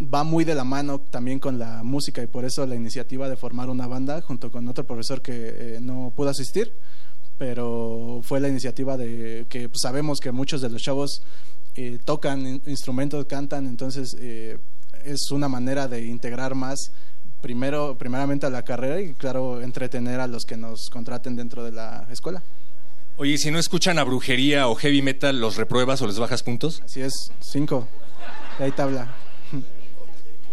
va 0.00 0.22
muy 0.22 0.44
de 0.44 0.54
la 0.54 0.64
mano 0.64 1.00
también 1.00 1.40
con 1.40 1.58
la 1.58 1.82
música 1.82 2.22
y 2.22 2.26
por 2.26 2.44
eso 2.44 2.64
la 2.66 2.76
iniciativa 2.76 3.28
de 3.28 3.36
formar 3.36 3.68
una 3.68 3.86
banda 3.86 4.22
junto 4.22 4.50
con 4.50 4.68
otro 4.68 4.86
profesor 4.86 5.22
que 5.22 5.32
eh, 5.76 5.78
no 5.80 6.12
pudo 6.14 6.30
asistir, 6.30 6.72
pero 7.36 8.20
fue 8.22 8.38
la 8.38 8.48
iniciativa 8.48 8.96
de 8.96 9.46
que 9.48 9.68
pues, 9.68 9.80
sabemos 9.82 10.20
que 10.20 10.30
muchos 10.30 10.60
de 10.60 10.70
los 10.70 10.82
chavos 10.82 11.22
eh, 11.86 11.98
tocan 12.04 12.46
in- 12.46 12.62
instrumentos, 12.66 13.24
cantan, 13.26 13.66
entonces 13.66 14.16
eh, 14.20 14.58
es 15.04 15.30
una 15.30 15.48
manera 15.48 15.88
de 15.88 16.04
integrar 16.06 16.54
más 16.54 16.92
primero 17.40 17.96
primeramente 17.96 18.46
a 18.46 18.50
la 18.50 18.62
carrera 18.62 19.00
y 19.00 19.14
claro 19.14 19.62
entretener 19.62 20.20
a 20.20 20.26
los 20.26 20.44
que 20.44 20.56
nos 20.56 20.90
contraten 20.90 21.36
dentro 21.36 21.64
de 21.64 21.72
la 21.72 22.06
escuela. 22.10 22.42
Oye, 23.16 23.32
¿y 23.32 23.38
si 23.38 23.50
no 23.50 23.58
escuchan 23.58 23.98
a 23.98 24.04
brujería 24.04 24.68
o 24.68 24.74
heavy 24.74 25.02
metal, 25.02 25.40
¿los 25.40 25.56
repruebas 25.56 26.00
o 26.02 26.06
les 26.06 26.18
bajas 26.18 26.42
puntos? 26.42 26.82
Así 26.84 27.00
es, 27.02 27.12
cinco. 27.40 27.86
Ahí 28.58 28.72
tabla. 28.72 29.14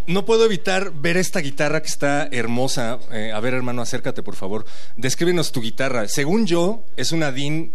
No 0.06 0.24
puedo 0.26 0.46
evitar 0.46 0.94
ver 0.94 1.18
esta 1.18 1.42
guitarra 1.42 1.82
que 1.82 1.90
está 1.90 2.30
hermosa. 2.32 2.98
Eh, 3.12 3.34
a 3.34 3.40
ver, 3.42 3.54
hermano, 3.54 3.82
acércate, 3.82 4.24
por 4.24 4.36
favor. 4.36 4.66
Descríbenos 4.96 5.52
tu 5.52 5.60
guitarra. 5.62 6.08
Según 6.08 6.46
yo, 6.46 6.86
es 6.96 7.12
una 7.12 7.34
DIN 7.34 7.74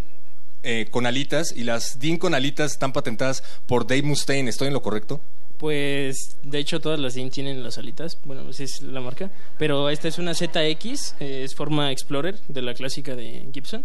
eh, 0.62 0.86
con 0.90 1.06
alitas 1.06 1.52
y 1.56 1.64
las 1.64 1.98
DIN 1.98 2.18
con 2.18 2.34
alitas 2.34 2.72
están 2.72 2.92
patentadas 2.92 3.42
por 3.66 3.86
Dave 3.86 4.02
Mustaine. 4.02 4.48
¿Estoy 4.48 4.68
en 4.68 4.74
lo 4.74 4.82
correcto? 4.82 5.20
Pues 5.58 6.36
de 6.42 6.58
hecho 6.58 6.80
todas 6.80 6.98
las 6.98 7.14
DIN 7.14 7.30
tienen 7.30 7.62
las 7.62 7.78
alitas, 7.78 8.18
bueno, 8.24 8.48
esa 8.50 8.64
es 8.64 8.82
la 8.82 9.00
marca, 9.00 9.30
pero 9.58 9.90
esta 9.90 10.08
es 10.08 10.18
una 10.18 10.34
ZX, 10.34 11.14
eh, 11.20 11.44
es 11.44 11.54
forma 11.54 11.92
Explorer 11.92 12.40
de 12.48 12.62
la 12.62 12.74
clásica 12.74 13.14
de 13.14 13.48
Gibson 13.52 13.84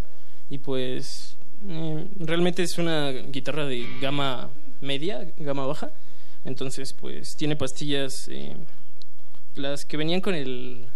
y 0.50 0.58
pues 0.58 1.38
eh, 1.68 2.08
realmente 2.18 2.64
es 2.64 2.80
una 2.80 3.12
guitarra 3.12 3.66
de 3.66 3.86
gama 4.02 4.50
media, 4.82 5.32
gama 5.38 5.68
baja, 5.68 5.92
entonces 6.46 6.94
pues 6.94 7.36
tiene 7.36 7.56
pastillas, 7.56 8.28
las 9.54 9.86
que 9.86 9.98
venían 9.98 10.22
con 10.22 10.34
el 10.34 10.88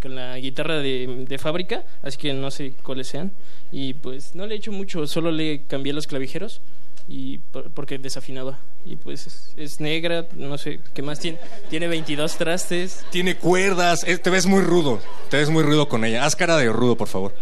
con 0.00 0.14
la 0.14 0.38
guitarra 0.38 0.76
de, 0.78 1.24
de 1.28 1.38
fábrica, 1.38 1.84
así 2.02 2.16
que 2.18 2.32
no 2.32 2.50
sé 2.50 2.72
cuáles 2.82 3.08
sean 3.08 3.32
y 3.72 3.94
pues 3.94 4.34
no 4.34 4.46
le 4.46 4.54
he 4.54 4.58
hecho 4.58 4.72
mucho, 4.72 5.06
solo 5.06 5.30
le 5.32 5.62
cambié 5.66 5.92
los 5.92 6.06
clavijeros 6.06 6.60
y 7.08 7.38
por- 7.38 7.70
porque 7.70 7.98
desafinaba 7.98 8.58
y 8.84 8.96
pues 8.96 9.26
es, 9.26 9.52
es 9.56 9.80
negra 9.80 10.26
no 10.34 10.56
sé 10.58 10.80
qué 10.94 11.02
más 11.02 11.18
tiene 11.18 11.38
tiene 11.70 11.88
22 11.88 12.36
trastes 12.36 13.04
Tiene 13.10 13.36
cuerdas. 13.36 14.04
eh, 14.06 14.18
te 14.18 14.30
ves 14.30 14.46
muy 14.46 14.60
rudo. 14.62 15.00
Te 15.30 15.38
ves 15.38 15.48
muy 15.50 15.62
rudo 15.62 15.88
con 15.88 16.04
ella. 16.04 16.24
Haz 16.24 16.36
cara 16.36 16.56
de 16.56 16.70
rudo, 16.70 16.96
por 16.96 17.08
favor. 17.08 17.34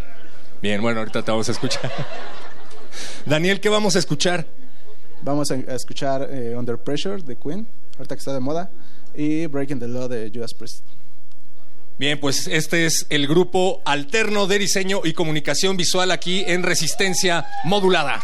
Bien, 0.62 0.80
bueno, 0.80 1.00
ahorita 1.00 1.22
te 1.22 1.30
vamos 1.30 1.48
a 1.48 1.52
escuchar. 1.52 1.90
Daniel, 3.26 3.60
¿qué 3.60 3.68
vamos 3.68 3.96
a 3.96 3.98
escuchar? 3.98 4.46
Vamos 5.22 5.50
a, 5.50 5.56
escuchar 5.74 6.28
eh, 6.30 6.54
Under 6.56 6.78
Pressure 6.78 7.22
de 7.22 7.36
Queen, 7.36 7.66
ahorita 7.98 8.14
que 8.14 8.18
está 8.20 8.32
de 8.32 8.40
moda, 8.40 8.70
y 9.14 9.46
Breaking 9.46 9.80
the 9.80 9.88
Law 9.88 10.08
de 10.08 10.30
Judas 10.32 10.54
Priest. 10.54 10.84
Bien, 11.98 12.20
pues 12.20 12.46
este 12.46 12.84
es 12.84 13.06
el 13.08 13.26
grupo 13.26 13.80
alterno 13.86 14.46
de 14.46 14.58
diseño 14.58 15.00
y 15.02 15.14
comunicación 15.14 15.78
visual 15.78 16.10
aquí 16.10 16.44
en 16.46 16.62
Resistencia 16.62 17.46
Modulada. 17.64 18.22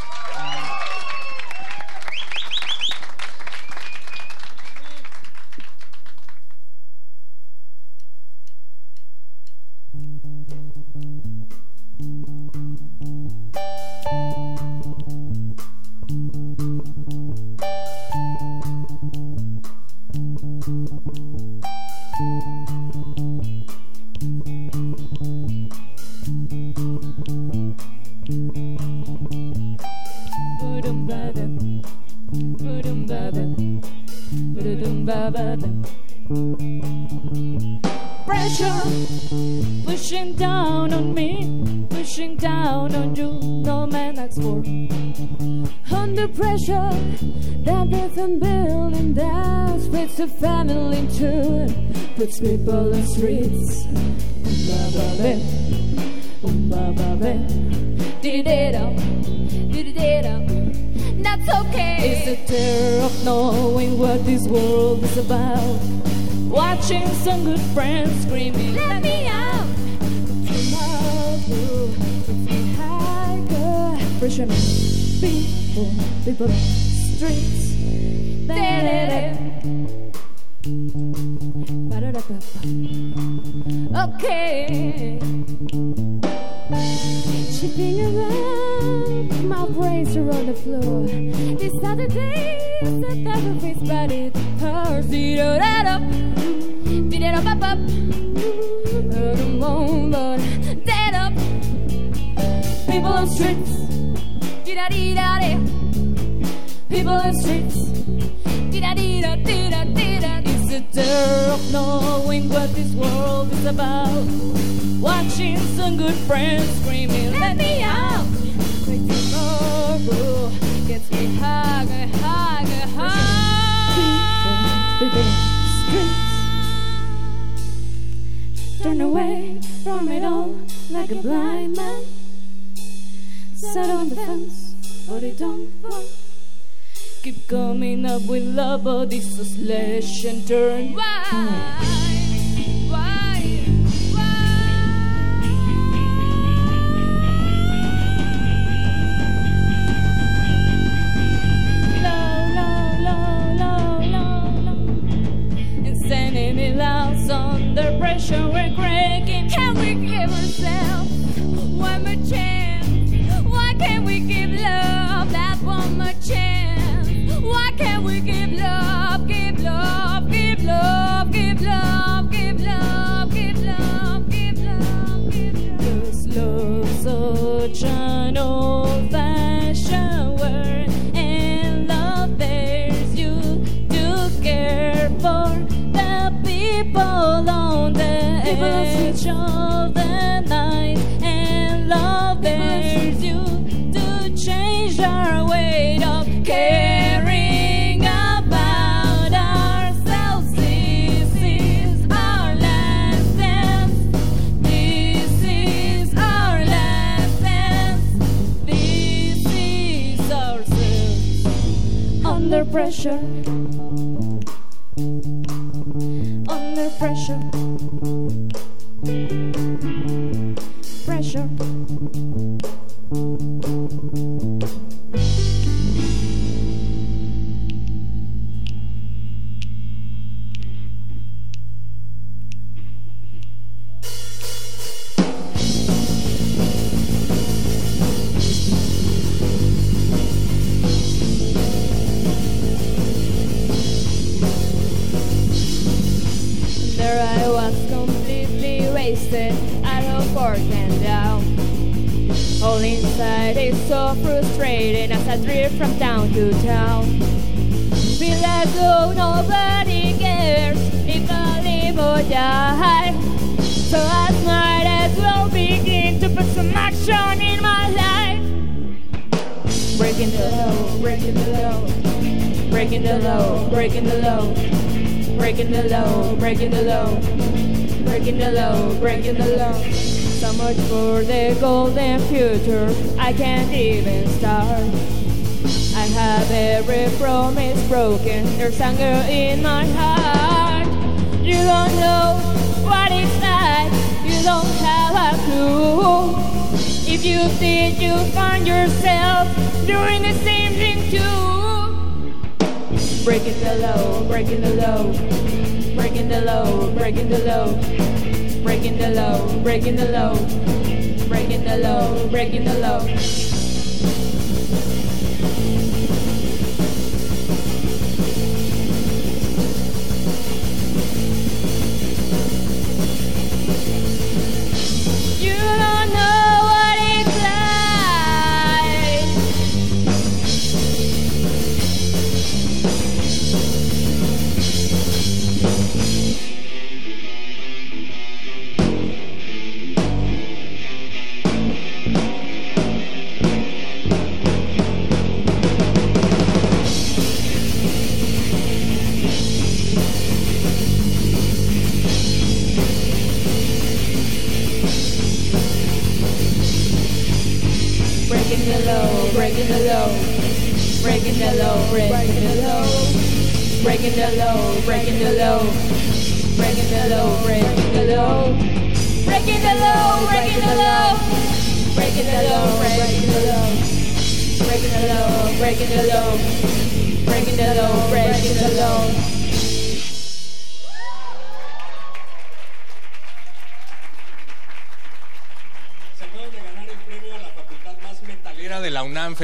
Puts 52.32 52.40
people 52.40 52.92
in 52.92 53.06
streets. 53.06 53.84
Ba-ba-ba, 54.66 55.40
ba-ba-ba, 56.42 57.32
did-it-up, 58.20 58.96
did-it-up. 59.72 60.42
That's 61.22 61.48
okay. 61.66 61.96
It's 62.00 62.24
the 62.26 62.36
terror 62.46 63.04
of 63.04 63.24
knowing 63.24 63.98
what 63.98 64.24
this 64.24 64.46
world 64.48 65.02
is 65.04 65.18
about. 65.18 65.80
Watching 66.48 67.06
some 67.24 67.44
good 67.44 67.60
friends 67.74 68.12
screaming, 68.22 68.74
Let 68.74 69.02
me 69.02 69.28
out! 69.28 69.66
Tomorrow, 70.46 71.38
it's 72.48 72.76
higher. 72.76 73.98
Pressure 74.18 74.46
people, 75.20 75.90
people, 76.24 76.48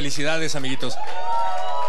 Felicidades, 0.09 0.57
amiguitos. 0.57 0.97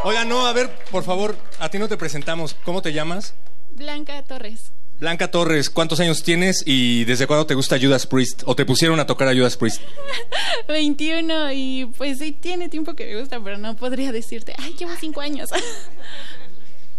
Oiga, 0.04 0.26
no, 0.26 0.46
a 0.46 0.52
ver, 0.52 0.70
por 0.92 1.06
favor, 1.06 1.38
a 1.58 1.70
ti 1.70 1.80
no 1.80 1.88
te 1.88 1.96
presentamos. 1.96 2.54
¿Cómo 2.66 2.82
te 2.82 2.92
llamas? 2.92 3.34
Blanca 3.72 4.22
Torres. 4.24 4.74
Blanca 5.00 5.32
Torres, 5.32 5.70
¿cuántos 5.70 6.02
años 6.02 6.22
tienes 6.22 6.64
y 6.66 7.06
desde 7.06 7.28
cuándo 7.28 7.46
te 7.46 7.56
gusta 7.56 7.80
Judas 7.80 8.06
Priest? 8.06 8.42
¿O 8.46 8.58
te 8.58 8.66
pusieron 8.66 9.00
a 9.00 9.08
tocar 9.08 9.30
a 9.30 9.34
Judas 9.34 9.56
Priest? 9.56 9.82
21 10.68 11.54
y 11.54 11.86
pues 11.98 12.18
sí 12.20 12.34
tiene 12.34 12.68
tiempo 12.68 12.94
que 12.94 13.06
me 13.06 13.22
gusta, 13.22 13.40
pero 13.42 13.58
no 13.58 13.78
podría 13.78 14.12
decirte, 14.12 14.54
ay, 14.58 14.76
llevo 14.78 14.92
5 15.00 15.22
años. 15.22 15.50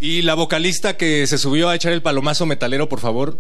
Y 0.03 0.23
la 0.23 0.33
vocalista 0.33 0.97
que 0.97 1.27
se 1.27 1.37
subió 1.37 1.69
a 1.69 1.75
echar 1.75 1.93
el 1.93 2.01
palomazo 2.01 2.47
metalero, 2.47 2.89
por 2.89 3.01
favor. 3.01 3.37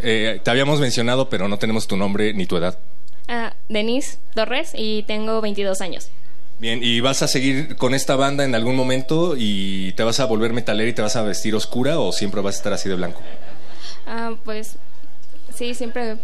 Eh, 0.00 0.40
te 0.42 0.50
habíamos 0.50 0.80
mencionado, 0.80 1.28
pero 1.28 1.48
no 1.48 1.58
tenemos 1.58 1.86
tu 1.86 1.98
nombre 1.98 2.32
ni 2.32 2.46
tu 2.46 2.56
edad. 2.56 2.78
Ah, 3.28 3.54
Denise 3.68 4.16
Torres 4.34 4.72
y 4.74 5.02
tengo 5.02 5.42
22 5.42 5.82
años. 5.82 6.08
Bien, 6.64 6.82
¿y 6.82 7.00
vas 7.00 7.20
a 7.20 7.28
seguir 7.28 7.76
con 7.76 7.92
esta 7.92 8.16
banda 8.16 8.42
en 8.42 8.54
algún 8.54 8.74
momento 8.74 9.34
y 9.36 9.92
te 9.92 10.02
vas 10.02 10.18
a 10.18 10.24
volver 10.24 10.54
metalera 10.54 10.88
y 10.88 10.94
te 10.94 11.02
vas 11.02 11.14
a 11.14 11.20
vestir 11.20 11.54
oscura 11.54 11.98
o 12.00 12.10
siempre 12.10 12.40
vas 12.40 12.54
a 12.54 12.56
estar 12.56 12.72
así 12.72 12.88
de 12.88 12.94
blanco? 12.94 13.20
Ah, 14.06 14.32
pues 14.46 14.76
sí, 15.54 15.74
siempre, 15.74 16.16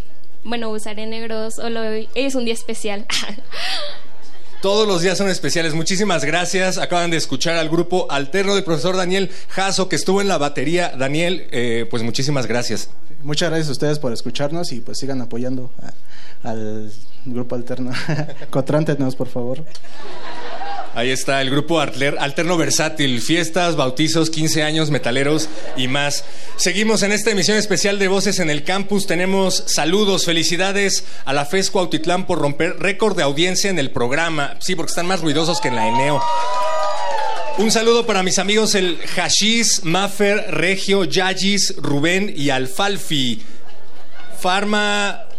bueno, 0.43 0.71
usaré 0.71 1.05
negros, 1.07 1.57
solo 1.57 1.83
hoy 1.83 2.09
es 2.15 2.35
un 2.37 2.47
día 2.47 2.55
especial. 2.55 3.05
Todos 4.63 4.89
los 4.89 5.03
días 5.03 5.19
son 5.19 5.29
especiales. 5.29 5.75
Muchísimas 5.75 6.25
gracias. 6.25 6.79
Acaban 6.79 7.11
de 7.11 7.19
escuchar 7.19 7.57
al 7.57 7.69
grupo 7.69 8.07
alterno 8.11 8.55
del 8.55 8.65
profesor 8.65 8.97
Daniel 8.97 9.31
Jasso, 9.49 9.91
que 9.91 9.97
estuvo 9.97 10.23
en 10.23 10.29
la 10.29 10.39
batería. 10.39 10.95
Daniel, 10.97 11.49
eh, 11.51 11.87
pues 11.91 12.03
muchísimas 12.03 12.47
gracias. 12.47 12.89
Muchas 13.23 13.51
gracias 13.51 13.69
a 13.69 13.73
ustedes 13.73 13.99
por 13.99 14.11
escucharnos 14.15 14.73
y 14.73 14.81
pues 14.81 14.99
sigan 14.99 15.21
apoyando 15.21 15.71
a- 15.83 15.93
al 16.43 16.93
grupo 17.25 17.55
alterno. 17.55 17.93
Contrántenos, 18.51 19.17
por 19.17 19.29
favor. 19.29 19.65
Ahí 20.93 21.11
está 21.11 21.41
el 21.41 21.51
grupo 21.51 21.81
Alterno 21.81 22.57
Versátil, 22.57 23.23
fiestas, 23.23 23.77
bautizos, 23.77 24.29
15 24.29 24.65
años, 24.65 24.91
metaleros 24.91 25.49
y 25.77 25.87
más. 25.87 26.25
Seguimos 26.57 27.05
en 27.05 27.13
esta 27.13 27.31
emisión 27.31 27.57
especial 27.57 28.01
de 28.01 28.09
Voces 28.09 28.41
en 28.41 28.51
el 28.51 28.65
Campus. 28.65 29.07
Tenemos 29.07 29.63
saludos, 29.67 30.25
felicidades 30.25 31.05
a 31.25 31.33
la 31.33 31.47
FES 31.47 31.71
Cuautitlán 31.71 32.27
por 32.27 32.41
romper 32.41 32.81
récord 32.81 33.17
de 33.17 33.23
audiencia 33.23 33.71
en 33.71 33.79
el 33.79 33.93
programa. 33.93 34.57
Sí, 34.61 34.75
porque 34.75 34.91
están 34.91 35.07
más 35.07 35.21
ruidosos 35.21 35.61
que 35.61 35.69
en 35.69 35.77
la 35.77 35.87
Eneo. 35.87 36.21
Un 37.59 37.71
saludo 37.71 38.05
para 38.05 38.25
mis 38.25 38.41
amigos 38.41 38.75
el 38.75 38.99
Hashish, 39.15 39.83
Maffer, 39.85 40.51
Regio, 40.51 41.05
Yagis, 41.05 41.77
Rubén 41.77 42.33
y 42.37 42.51
Alfalfi. 42.51 43.41
Farma. 44.41 45.30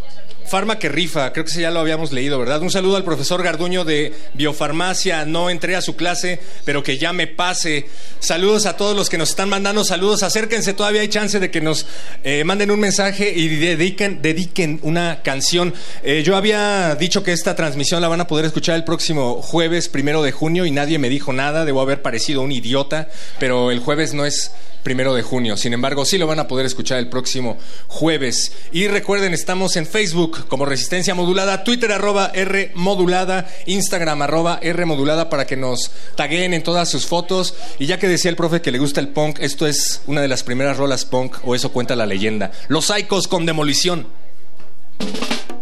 Farma 0.46 0.78
que 0.78 0.88
rifa, 0.88 1.32
creo 1.32 1.44
que 1.44 1.52
ya 1.52 1.70
lo 1.70 1.80
habíamos 1.80 2.12
leído, 2.12 2.38
¿verdad? 2.38 2.60
Un 2.62 2.70
saludo 2.70 2.96
al 2.96 3.04
profesor 3.04 3.42
Garduño 3.42 3.84
de 3.84 4.12
Biofarmacia. 4.34 5.24
No 5.24 5.50
entré 5.50 5.76
a 5.76 5.82
su 5.82 5.96
clase, 5.96 6.40
pero 6.64 6.82
que 6.82 6.98
ya 6.98 7.12
me 7.12 7.26
pase. 7.26 7.86
Saludos 8.18 8.66
a 8.66 8.76
todos 8.76 8.96
los 8.96 9.08
que 9.08 9.18
nos 9.18 9.30
están 9.30 9.48
mandando 9.48 9.84
saludos. 9.84 10.22
Acérquense, 10.22 10.74
todavía 10.74 11.00
hay 11.00 11.08
chance 11.08 11.40
de 11.40 11.50
que 11.50 11.60
nos 11.60 11.86
eh, 12.24 12.44
manden 12.44 12.70
un 12.70 12.80
mensaje 12.80 13.32
y 13.34 13.48
dediquen, 13.48 14.20
dediquen 14.20 14.78
una 14.82 15.22
canción. 15.22 15.72
Eh, 16.02 16.22
yo 16.24 16.36
había 16.36 16.94
dicho 16.96 17.22
que 17.22 17.32
esta 17.32 17.56
transmisión 17.56 18.02
la 18.02 18.08
van 18.08 18.20
a 18.20 18.26
poder 18.26 18.44
escuchar 18.44 18.76
el 18.76 18.84
próximo 18.84 19.40
jueves, 19.42 19.88
primero 19.88 20.22
de 20.22 20.32
junio, 20.32 20.66
y 20.66 20.70
nadie 20.70 20.98
me 20.98 21.08
dijo 21.08 21.32
nada. 21.32 21.64
Debo 21.64 21.80
haber 21.80 22.02
parecido 22.02 22.42
un 22.42 22.52
idiota, 22.52 23.08
pero 23.38 23.70
el 23.70 23.80
jueves 23.80 24.12
no 24.14 24.24
es 24.24 24.52
primero 24.82 25.14
de 25.14 25.22
junio. 25.22 25.56
Sin 25.56 25.72
embargo, 25.72 26.04
sí 26.04 26.18
lo 26.18 26.26
van 26.26 26.38
a 26.38 26.48
poder 26.48 26.66
escuchar 26.66 26.98
el 26.98 27.08
próximo 27.08 27.58
jueves. 27.88 28.52
Y 28.72 28.88
recuerden, 28.88 29.34
estamos 29.34 29.76
en 29.76 29.86
Facebook 29.86 30.46
como 30.48 30.64
Resistencia 30.64 31.14
Modulada, 31.14 31.64
Twitter 31.64 31.92
arroba 31.92 32.30
R 32.34 32.72
Modulada, 32.74 33.48
Instagram 33.66 34.22
arroba 34.22 34.58
R 34.62 34.84
Modulada 34.84 35.28
para 35.28 35.46
que 35.46 35.56
nos 35.56 35.90
taguen 36.16 36.54
en 36.54 36.62
todas 36.62 36.90
sus 36.90 37.06
fotos. 37.06 37.54
Y 37.78 37.86
ya 37.86 37.98
que 37.98 38.08
decía 38.08 38.30
el 38.30 38.36
profe 38.36 38.60
que 38.60 38.72
le 38.72 38.78
gusta 38.78 39.00
el 39.00 39.08
punk, 39.08 39.38
esto 39.40 39.66
es 39.66 40.02
una 40.06 40.20
de 40.20 40.28
las 40.28 40.42
primeras 40.42 40.76
rolas 40.76 41.04
punk, 41.04 41.36
o 41.44 41.54
eso 41.54 41.72
cuenta 41.72 41.96
la 41.96 42.06
leyenda. 42.06 42.52
Los 42.68 42.86
Psychos 42.86 43.28
con 43.28 43.46
demolición. 43.46 44.06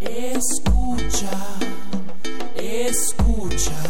Escucha, 0.01 1.31
escuchas. 2.57 3.90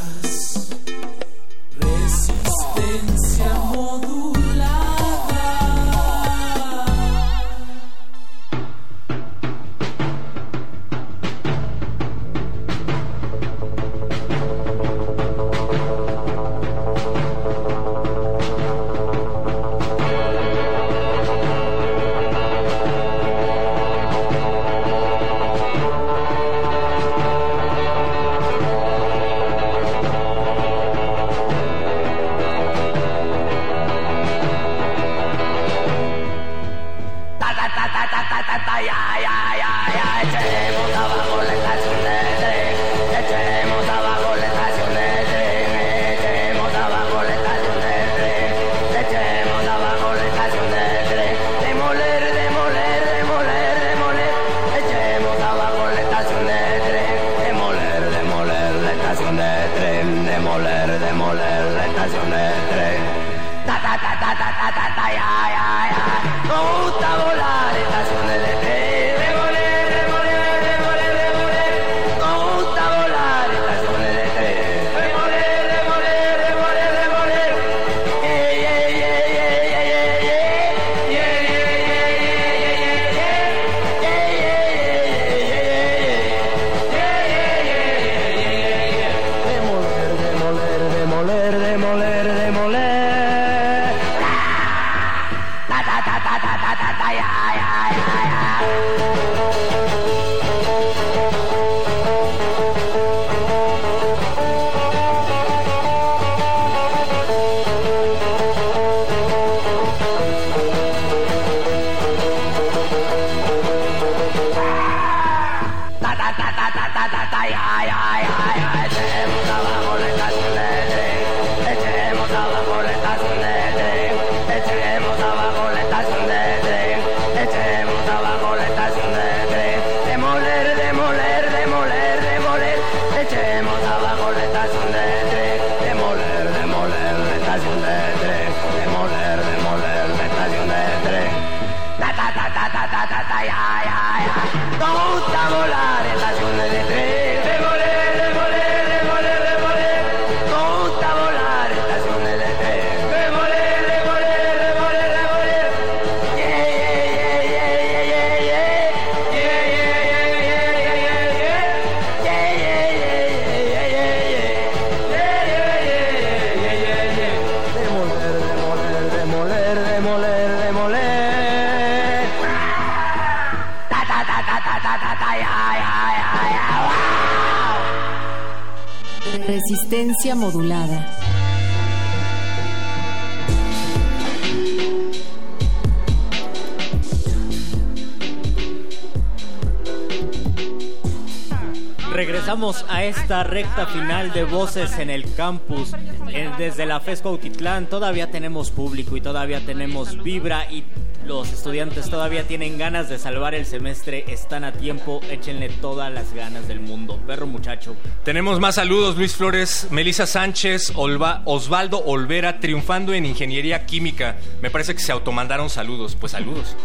Esta 193.11 193.43
recta 193.43 193.87
final 193.87 194.33
de 194.33 194.45
voces 194.45 194.99
en 194.99 195.11
el 195.11 195.35
campus. 195.35 195.93
Eh, 196.29 196.49
Desde 196.59 196.87
la 196.87 197.01
FESCO 197.01 197.31
Autitlán 197.31 197.87
todavía 197.87 198.31
tenemos 198.31 198.71
público 198.71 199.17
y 199.17 199.21
todavía 199.21 199.61
tenemos 199.67 200.23
vibra 200.23 200.71
y 200.71 200.85
los 201.27 201.53
estudiantes 201.53 202.09
todavía 202.09 202.47
tienen 202.47 202.79
ganas 202.79 203.09
de 203.09 203.19
salvar 203.19 203.55
el 203.55 203.67
semestre. 203.67 204.25
Están 204.29 204.63
a 204.65 204.73
tiempo, 204.73 205.21
échenle 205.29 205.69
todas 205.69 206.13
las 206.13 206.33
ganas 206.35 206.69
del 206.69 206.81
mundo. 206.81 207.21
Perro 207.27 207.47
muchacho. 207.47 207.97
Tenemos 208.25 208.61
más 208.61 208.77
saludos, 208.77 209.17
Luis 209.17 209.35
Flores, 209.35 209.89
Melissa 209.91 210.27
Sánchez, 210.27 210.93
Osvaldo 210.95 211.99
Olvera, 212.05 212.61
triunfando 212.61 213.13
en 213.13 213.27
ingeniería 213.27 213.87
química. 213.87 214.37
Me 214.63 214.71
parece 214.71 214.95
que 214.95 215.01
se 215.01 215.13
automandaron 215.13 215.69
saludos. 215.69 216.17
Pues 216.19 216.33
saludos. 216.33 216.77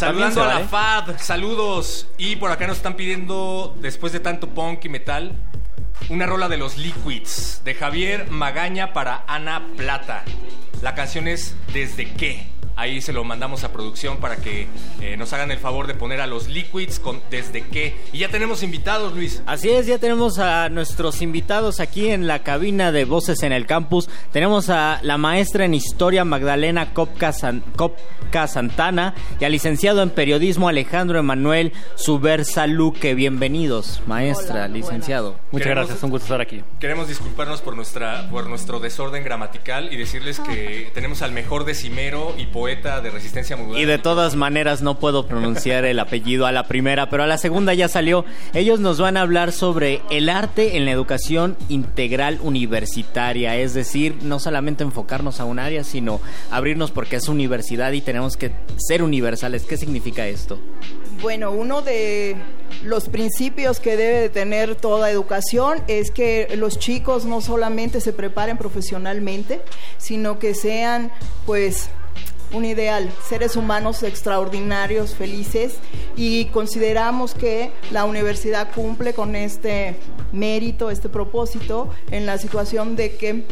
Saludando 0.00 0.42
a 0.42 0.46
la 0.46 0.54
vale. 0.54 0.66
FAD, 0.66 1.18
saludos. 1.18 2.08
Y 2.16 2.36
por 2.36 2.50
acá 2.50 2.66
nos 2.66 2.78
están 2.78 2.94
pidiendo, 2.94 3.76
después 3.80 4.14
de 4.14 4.20
tanto 4.20 4.48
punk 4.48 4.86
y 4.86 4.88
metal, 4.88 5.36
una 6.08 6.24
rola 6.24 6.48
de 6.48 6.56
los 6.56 6.78
Liquids, 6.78 7.60
de 7.64 7.74
Javier 7.74 8.30
Magaña 8.30 8.94
para 8.94 9.24
Ana 9.26 9.62
Plata. 9.76 10.24
La 10.80 10.94
canción 10.94 11.28
es 11.28 11.54
Desde 11.74 12.10
qué. 12.14 12.48
Ahí 12.76 13.02
se 13.02 13.12
lo 13.12 13.24
mandamos 13.24 13.62
a 13.62 13.69
producción 13.80 14.18
para 14.18 14.36
que 14.36 14.68
eh, 15.00 15.16
nos 15.16 15.32
hagan 15.32 15.50
el 15.50 15.56
favor 15.58 15.86
de 15.86 15.94
poner 15.94 16.20
a 16.20 16.26
los 16.26 16.48
Liquids 16.48 17.00
con 17.00 17.22
Desde 17.30 17.62
qué. 17.62 17.96
Y 18.12 18.18
ya 18.18 18.28
tenemos 18.28 18.62
invitados, 18.62 19.14
Luis. 19.14 19.42
Así 19.46 19.70
es, 19.70 19.86
ya 19.86 19.96
tenemos 19.98 20.38
a 20.38 20.68
nuestros 20.68 21.22
invitados 21.22 21.80
aquí 21.80 22.10
en 22.10 22.26
la 22.26 22.40
cabina 22.42 22.92
de 22.92 23.06
Voces 23.06 23.42
en 23.42 23.52
el 23.52 23.64
Campus. 23.66 24.10
Tenemos 24.32 24.68
a 24.68 25.00
la 25.02 25.16
maestra 25.16 25.64
en 25.64 25.72
Historia 25.72 26.26
Magdalena 26.26 26.92
San- 27.32 27.62
Kopka 27.74 28.46
Santana 28.48 29.14
y 29.40 29.44
al 29.46 29.52
licenciado 29.52 30.02
en 30.02 30.10
Periodismo 30.10 30.68
Alejandro 30.68 31.18
Emanuel 31.18 31.72
Subersa 31.94 32.66
Luque. 32.66 33.14
Bienvenidos, 33.14 34.02
maestra, 34.06 34.68
licenciado. 34.68 35.36
Muchas 35.52 35.68
Queremos- 35.68 35.86
gracias, 35.86 36.04
un 36.04 36.10
gusto 36.10 36.24
estar 36.26 36.40
aquí. 36.42 36.62
Queremos 36.80 37.08
disculparnos 37.08 37.62
por, 37.62 37.74
nuestra, 37.76 38.28
por 38.30 38.46
nuestro 38.46 38.78
desorden 38.78 39.24
gramatical 39.24 39.90
y 39.90 39.96
decirles 39.96 40.38
que 40.40 40.90
tenemos 40.92 41.22
al 41.22 41.32
mejor 41.32 41.64
decimero 41.64 42.34
y 42.36 42.44
poeta 42.46 43.00
de 43.00 43.08
resistencia 43.10 43.56
modulada. 43.56 43.69
Y 43.76 43.84
de 43.84 43.98
todas 43.98 44.36
maneras 44.36 44.82
no 44.82 44.98
puedo 44.98 45.26
pronunciar 45.26 45.84
el 45.84 45.98
apellido 45.98 46.46
a 46.46 46.52
la 46.52 46.64
primera, 46.64 47.08
pero 47.08 47.22
a 47.22 47.26
la 47.26 47.38
segunda 47.38 47.72
ya 47.74 47.88
salió. 47.88 48.24
Ellos 48.52 48.80
nos 48.80 49.00
van 49.00 49.16
a 49.16 49.22
hablar 49.22 49.52
sobre 49.52 50.02
el 50.10 50.28
arte 50.28 50.76
en 50.76 50.84
la 50.84 50.90
educación 50.90 51.56
integral 51.68 52.38
universitaria, 52.42 53.56
es 53.56 53.74
decir, 53.74 54.16
no 54.22 54.38
solamente 54.38 54.84
enfocarnos 54.84 55.40
a 55.40 55.44
un 55.44 55.58
área, 55.58 55.84
sino 55.84 56.20
abrirnos 56.50 56.90
porque 56.90 57.16
es 57.16 57.28
universidad 57.28 57.92
y 57.92 58.00
tenemos 58.00 58.36
que 58.36 58.52
ser 58.76 59.02
universales. 59.02 59.62
¿Qué 59.62 59.76
significa 59.76 60.26
esto? 60.26 60.58
Bueno, 61.22 61.50
uno 61.50 61.82
de 61.82 62.36
los 62.82 63.08
principios 63.08 63.78
que 63.78 63.96
debe 63.96 64.20
de 64.20 64.28
tener 64.30 64.74
toda 64.74 65.10
educación 65.10 65.82
es 65.86 66.10
que 66.10 66.48
los 66.56 66.78
chicos 66.78 67.24
no 67.24 67.40
solamente 67.40 68.00
se 68.00 68.12
preparen 68.12 68.56
profesionalmente, 68.56 69.60
sino 69.98 70.38
que 70.38 70.54
sean, 70.54 71.12
pues, 71.44 71.90
un 72.52 72.64
ideal, 72.64 73.10
seres 73.28 73.56
humanos 73.56 74.02
extraordinarios, 74.02 75.14
felices, 75.14 75.74
y 76.16 76.46
consideramos 76.46 77.34
que 77.34 77.72
la 77.90 78.04
universidad 78.04 78.72
cumple 78.74 79.14
con 79.14 79.36
este 79.36 79.96
mérito, 80.32 80.90
este 80.90 81.08
propósito, 81.08 81.90
en 82.10 82.26
la 82.26 82.38
situación 82.38 82.96
de 82.96 83.16
que 83.16 83.44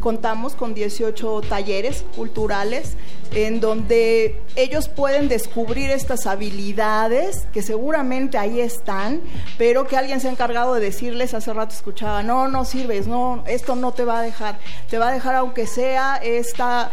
contamos 0.00 0.54
con 0.54 0.74
18 0.74 1.40
talleres 1.48 2.04
culturales 2.14 2.94
en 3.32 3.58
donde 3.58 4.38
ellos 4.54 4.88
pueden 4.88 5.28
descubrir 5.28 5.90
estas 5.90 6.26
habilidades 6.26 7.46
que 7.54 7.62
seguramente 7.62 8.36
ahí 8.36 8.60
están, 8.60 9.22
pero 9.56 9.86
que 9.86 9.96
alguien 9.96 10.20
se 10.20 10.28
ha 10.28 10.30
encargado 10.30 10.74
de 10.74 10.80
decirles, 10.82 11.32
hace 11.32 11.52
rato 11.54 11.74
escuchaba, 11.74 12.22
no, 12.22 12.48
no 12.48 12.66
sirves, 12.66 13.06
no, 13.06 13.42
esto 13.46 13.76
no 13.76 13.92
te 13.92 14.04
va 14.04 14.20
a 14.20 14.22
dejar, 14.22 14.58
te 14.90 14.98
va 14.98 15.08
a 15.08 15.12
dejar 15.12 15.36
aunque 15.36 15.66
sea 15.66 16.16
esta 16.16 16.90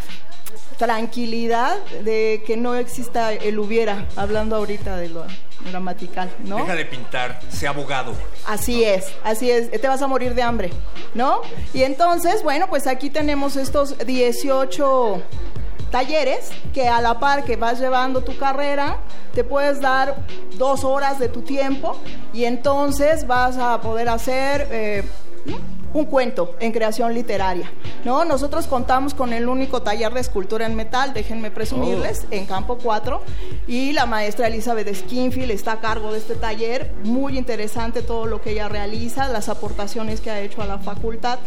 tranquilidad 0.82 1.78
de 2.04 2.42
que 2.48 2.58
no 2.58 2.74
exista 2.74 3.32
el 3.34 3.60
hubiera, 3.60 4.08
hablando 4.16 4.56
ahorita 4.56 4.98
de 4.98 5.10
lo 5.10 5.26
gramatical, 5.70 6.32
¿no? 6.44 6.56
Deja 6.56 6.74
de 6.74 6.86
pintar, 6.86 7.40
sé 7.50 7.68
abogado. 7.68 8.16
Así 8.48 8.84
es, 8.84 9.06
así 9.24 9.52
es, 9.52 9.70
te 9.70 9.88
vas 9.88 10.02
a 10.02 10.08
morir 10.08 10.34
de 10.34 10.42
hambre, 10.42 10.72
¿no? 11.14 11.42
Y 11.76 11.84
entonces, 11.84 12.42
bueno, 12.42 12.66
pues 12.68 12.88
aquí 12.88 13.12
tenemos 13.12 13.58
estos 13.58 13.96
18 14.08 15.22
talleres 15.92 16.50
que 16.74 16.88
a 16.88 17.00
la 17.00 17.20
par 17.20 17.44
que 17.44 17.58
vas 17.58 17.80
llevando 17.80 18.24
tu 18.24 18.36
carrera, 18.36 18.98
te 19.36 19.44
puedes 19.44 19.82
dar 19.82 20.16
dos 20.58 20.84
horas 20.84 21.20
de 21.20 21.30
tu 21.30 21.44
tiempo 21.44 21.96
y 22.34 22.46
entonces 22.46 23.28
vas 23.28 23.56
a 23.60 23.80
poder 23.82 24.10
hacer... 24.10 24.68
eh, 24.72 25.04
un 25.94 26.06
cuento 26.06 26.56
en 26.60 26.72
creación 26.72 27.14
literaria. 27.14 27.72
¿no? 28.06 28.26
Nosotros 28.26 28.68
contamos 28.68 29.14
con 29.14 29.34
el 29.34 29.48
único 29.48 29.82
taller 29.82 30.14
de 30.14 30.22
escultura 30.22 30.66
en 30.66 30.76
metal, 30.76 31.14
déjenme 31.14 31.52
presumirles, 31.52 32.26
en 32.32 32.46
Campo 32.46 32.78
4, 32.82 33.22
y 33.68 33.92
la 33.92 34.06
maestra 34.06 34.48
Elizabeth 34.48 34.94
Skinfield 34.94 35.52
está 35.52 35.74
a 35.74 35.82
cargo 35.82 36.12
de 36.12 36.20
este 36.20 36.36
taller. 36.36 36.92
Muy 37.04 37.38
interesante 37.38 38.02
todo 38.02 38.26
lo 38.26 38.42
que 38.42 38.52
ella 38.52 38.70
realiza, 38.70 39.28
las 39.30 39.50
aportaciones 39.50 40.22
que 40.22 40.32
ha 40.32 40.42
hecho 40.42 40.62
a 40.62 40.66
la 40.66 40.80
facultad. 40.80 41.40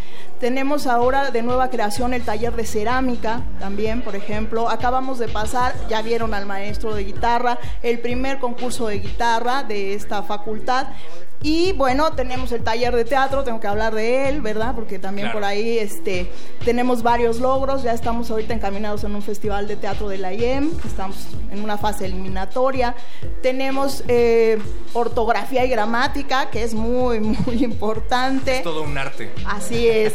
Tenemos 0.44 0.86
ahora 0.86 1.30
de 1.30 1.42
nueva 1.42 1.70
creación 1.70 2.12
el 2.12 2.22
taller 2.22 2.54
de 2.54 2.66
cerámica 2.66 3.40
también, 3.58 4.02
por 4.02 4.14
ejemplo. 4.14 4.68
Acabamos 4.68 5.18
de 5.18 5.26
pasar, 5.26 5.74
ya 5.88 6.02
vieron 6.02 6.34
al 6.34 6.44
maestro 6.44 6.94
de 6.94 7.02
guitarra, 7.02 7.58
el 7.82 7.98
primer 8.00 8.40
concurso 8.40 8.88
de 8.88 8.98
guitarra 8.98 9.62
de 9.62 9.94
esta 9.94 10.22
facultad. 10.22 10.88
Y 11.42 11.72
bueno, 11.72 12.12
tenemos 12.12 12.52
el 12.52 12.62
taller 12.62 12.96
de 12.96 13.04
teatro, 13.04 13.44
tengo 13.44 13.60
que 13.60 13.66
hablar 13.66 13.94
de 13.94 14.30
él, 14.30 14.40
¿verdad? 14.40 14.74
Porque 14.74 14.98
también 14.98 15.26
Claro. 15.26 15.40
por 15.40 15.44
ahí 15.44 15.78
este, 15.78 16.30
tenemos 16.64 17.02
varios 17.02 17.38
logros, 17.38 17.82
ya 17.82 17.92
estamos 17.92 18.30
ahorita 18.30 18.54
encaminados 18.54 19.04
en 19.04 19.14
un 19.14 19.20
festival 19.20 19.68
de 19.68 19.76
teatro 19.76 20.08
de 20.08 20.16
la 20.16 20.32
IEM, 20.32 20.70
estamos 20.86 21.16
en 21.52 21.62
una 21.62 21.76
fase 21.76 22.06
eliminatoria. 22.06 22.94
Tenemos 23.42 24.04
eh, 24.08 24.58
ortografía 24.94 25.66
y 25.66 25.68
gramática, 25.68 26.48
que 26.48 26.62
es 26.62 26.72
muy, 26.72 27.20
muy 27.46 27.62
importante. 27.62 28.58
Es 28.58 28.62
todo 28.62 28.82
un 28.82 28.96
arte. 28.96 29.30
Así 29.46 29.86
es. 29.86 30.14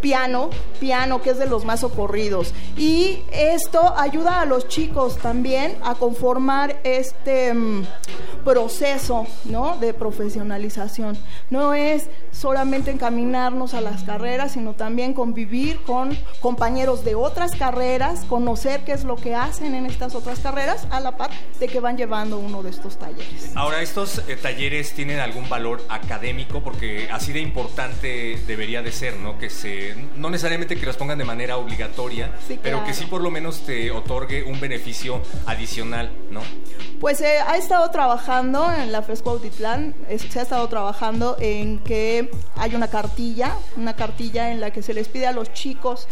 Piano, 0.00 0.50
piano, 0.78 1.22
que 1.22 1.30
es 1.30 1.38
de 1.38 1.46
los 1.46 1.64
más 1.64 1.84
ocurridos. 1.84 2.54
Y 2.76 3.22
esto 3.32 3.94
ayuda 3.96 4.40
a 4.40 4.44
los 4.44 4.68
chicos 4.68 5.18
también 5.18 5.76
a 5.82 5.94
conformar 5.94 6.80
este 6.84 7.52
mm, 7.52 7.84
proceso 8.44 9.26
¿no? 9.44 9.76
de 9.76 9.94
profesionalización. 9.94 11.18
No 11.50 11.74
es 11.74 12.08
solamente 12.32 12.90
encaminarnos 12.90 13.74
a 13.74 13.80
las 13.80 14.02
carreras, 14.04 14.52
sino 14.52 14.74
también 14.74 15.14
convivir 15.14 15.80
con 15.82 16.16
compañeros 16.40 17.04
de 17.04 17.14
otras 17.14 17.52
carreras, 17.52 18.24
conocer 18.24 18.80
qué 18.84 18.92
es 18.92 19.04
lo 19.04 19.16
que 19.16 19.34
hacen 19.34 19.74
en 19.74 19.86
estas 19.86 20.14
otras 20.14 20.40
carreras, 20.40 20.86
a 20.90 21.00
la 21.00 21.16
par 21.16 21.30
de 21.58 21.68
que 21.68 21.80
van 21.80 21.96
llevando 21.96 22.38
uno 22.38 22.62
de 22.62 22.70
estos 22.70 22.98
talleres. 22.98 23.52
Ahora, 23.54 23.82
¿estos 23.82 24.22
eh, 24.28 24.36
talleres 24.36 24.94
tienen 24.94 25.20
algún 25.20 25.48
valor 25.48 25.82
académico? 25.88 26.60
Porque 26.60 27.08
así 27.10 27.32
de 27.32 27.40
importante 27.40 28.40
debería 28.46 28.82
de 28.82 28.92
ser, 28.92 29.16
¿no? 29.16 29.38
Que 29.38 29.50
se, 29.50 29.89
no 30.16 30.30
necesariamente 30.30 30.76
que 30.76 30.86
los 30.86 30.96
pongan 30.96 31.18
de 31.18 31.24
manera 31.24 31.56
obligatoria, 31.56 32.32
Sí, 32.46 32.58
pero 32.62 32.84
que 32.84 32.94
sí 32.94 33.06
por 33.06 33.20
lo 33.20 33.30
menos 33.30 33.60
te 33.66 33.90
otorgue 33.90 34.42
un 34.42 34.58
beneficio 34.60 35.20
adicional, 35.46 36.10
¿no? 36.30 36.40
Pues 37.00 37.20
eh, 37.22 37.38
ha 37.46 37.56
estado 37.56 37.90
trabajando 37.90 38.70
en 38.72 38.92
la 38.92 39.02
FESCO 39.02 39.30
Autitlán, 39.30 39.94
es- 40.08 40.22
se 40.22 40.38
ha 40.38 40.42
estado 40.42 40.68
trabajando 40.68 41.36
en 41.40 41.78
que 41.80 42.30
hay 42.56 42.74
una 42.74 42.88
cartilla, 42.88 43.54
una 43.76 43.96
cartilla 43.96 44.50
en 44.52 44.60
la 44.60 44.70
que 44.70 44.82
se 44.82 44.92
les 44.94 45.08
pide 45.08 45.26
a 45.26 45.32
los 45.32 45.52
chicos 45.52 46.06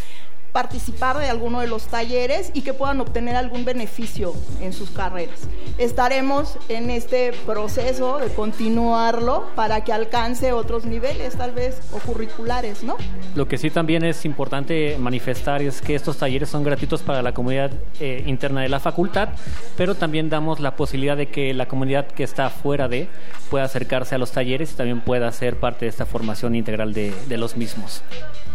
participar 0.51 1.17
de 1.19 1.29
alguno 1.29 1.61
de 1.61 1.67
los 1.67 1.87
talleres 1.87 2.51
y 2.53 2.61
que 2.61 2.73
puedan 2.73 2.99
obtener 3.01 3.35
algún 3.35 3.65
beneficio 3.65 4.33
en 4.61 4.73
sus 4.73 4.89
carreras. 4.89 5.47
Estaremos 5.77 6.57
en 6.67 6.89
este 6.89 7.33
proceso 7.45 8.17
de 8.17 8.29
continuarlo 8.29 9.47
para 9.55 9.83
que 9.83 9.93
alcance 9.93 10.51
otros 10.51 10.85
niveles, 10.85 11.35
tal 11.35 11.51
vez, 11.51 11.79
o 11.91 11.99
curriculares, 11.99 12.83
¿no? 12.83 12.97
Lo 13.35 13.47
que 13.47 13.57
sí 13.57 13.69
también 13.69 14.03
es 14.03 14.25
importante 14.25 14.97
manifestar 14.99 15.61
es 15.61 15.81
que 15.81 15.95
estos 15.95 16.17
talleres 16.17 16.49
son 16.49 16.63
gratuitos 16.63 17.01
para 17.01 17.21
la 17.21 17.33
comunidad 17.33 17.71
eh, 17.99 18.23
interna 18.25 18.61
de 18.61 18.69
la 18.69 18.79
facultad, 18.79 19.29
pero 19.77 19.95
también 19.95 20.29
damos 20.29 20.59
la 20.59 20.75
posibilidad 20.75 21.15
de 21.15 21.27
que 21.27 21.53
la 21.53 21.67
comunidad 21.67 22.07
que 22.07 22.23
está 22.23 22.49
fuera 22.49 22.87
de 22.87 23.07
pueda 23.49 23.65
acercarse 23.65 24.15
a 24.15 24.17
los 24.17 24.31
talleres 24.31 24.73
y 24.73 24.75
también 24.75 25.01
pueda 25.01 25.31
ser 25.31 25.59
parte 25.59 25.85
de 25.85 25.89
esta 25.89 26.05
formación 26.05 26.55
integral 26.55 26.93
de, 26.93 27.13
de 27.27 27.37
los 27.37 27.55
mismos. 27.55 28.03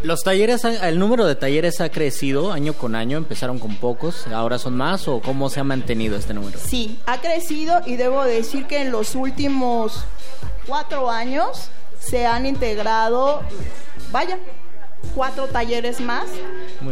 Los 0.05 0.23
talleres, 0.23 0.65
el 0.65 0.99
número 0.99 1.24
de 1.24 1.34
talleres 1.34 1.81
ha 1.81 1.89
crecido 1.89 2.52
año 2.52 2.74
con 2.74 2.94
año, 2.94 3.16
empezaron 3.16 3.58
con 3.58 3.76
pocos, 3.76 4.26
ahora 4.26 4.58
son 4.58 4.76
más 4.76 5.08
o 5.08 5.23
cómo 5.23 5.49
se 5.49 5.60
ha 5.60 5.65
mantenido 5.65 6.15
este 6.15 6.34
número? 6.34 6.58
Sí, 6.62 6.99
ha 7.07 7.23
crecido 7.23 7.81
y 7.86 7.97
debo 7.97 8.23
decir 8.23 8.66
que 8.66 8.83
en 8.83 8.92
los 8.92 9.15
últimos 9.15 10.05
cuatro 10.66 11.10
años 11.10 11.70
se 11.99 12.26
han 12.26 12.44
integrado, 12.44 13.41
vaya, 14.12 14.39
cuatro 15.15 15.47
talleres 15.49 16.00
más. 16.00 16.26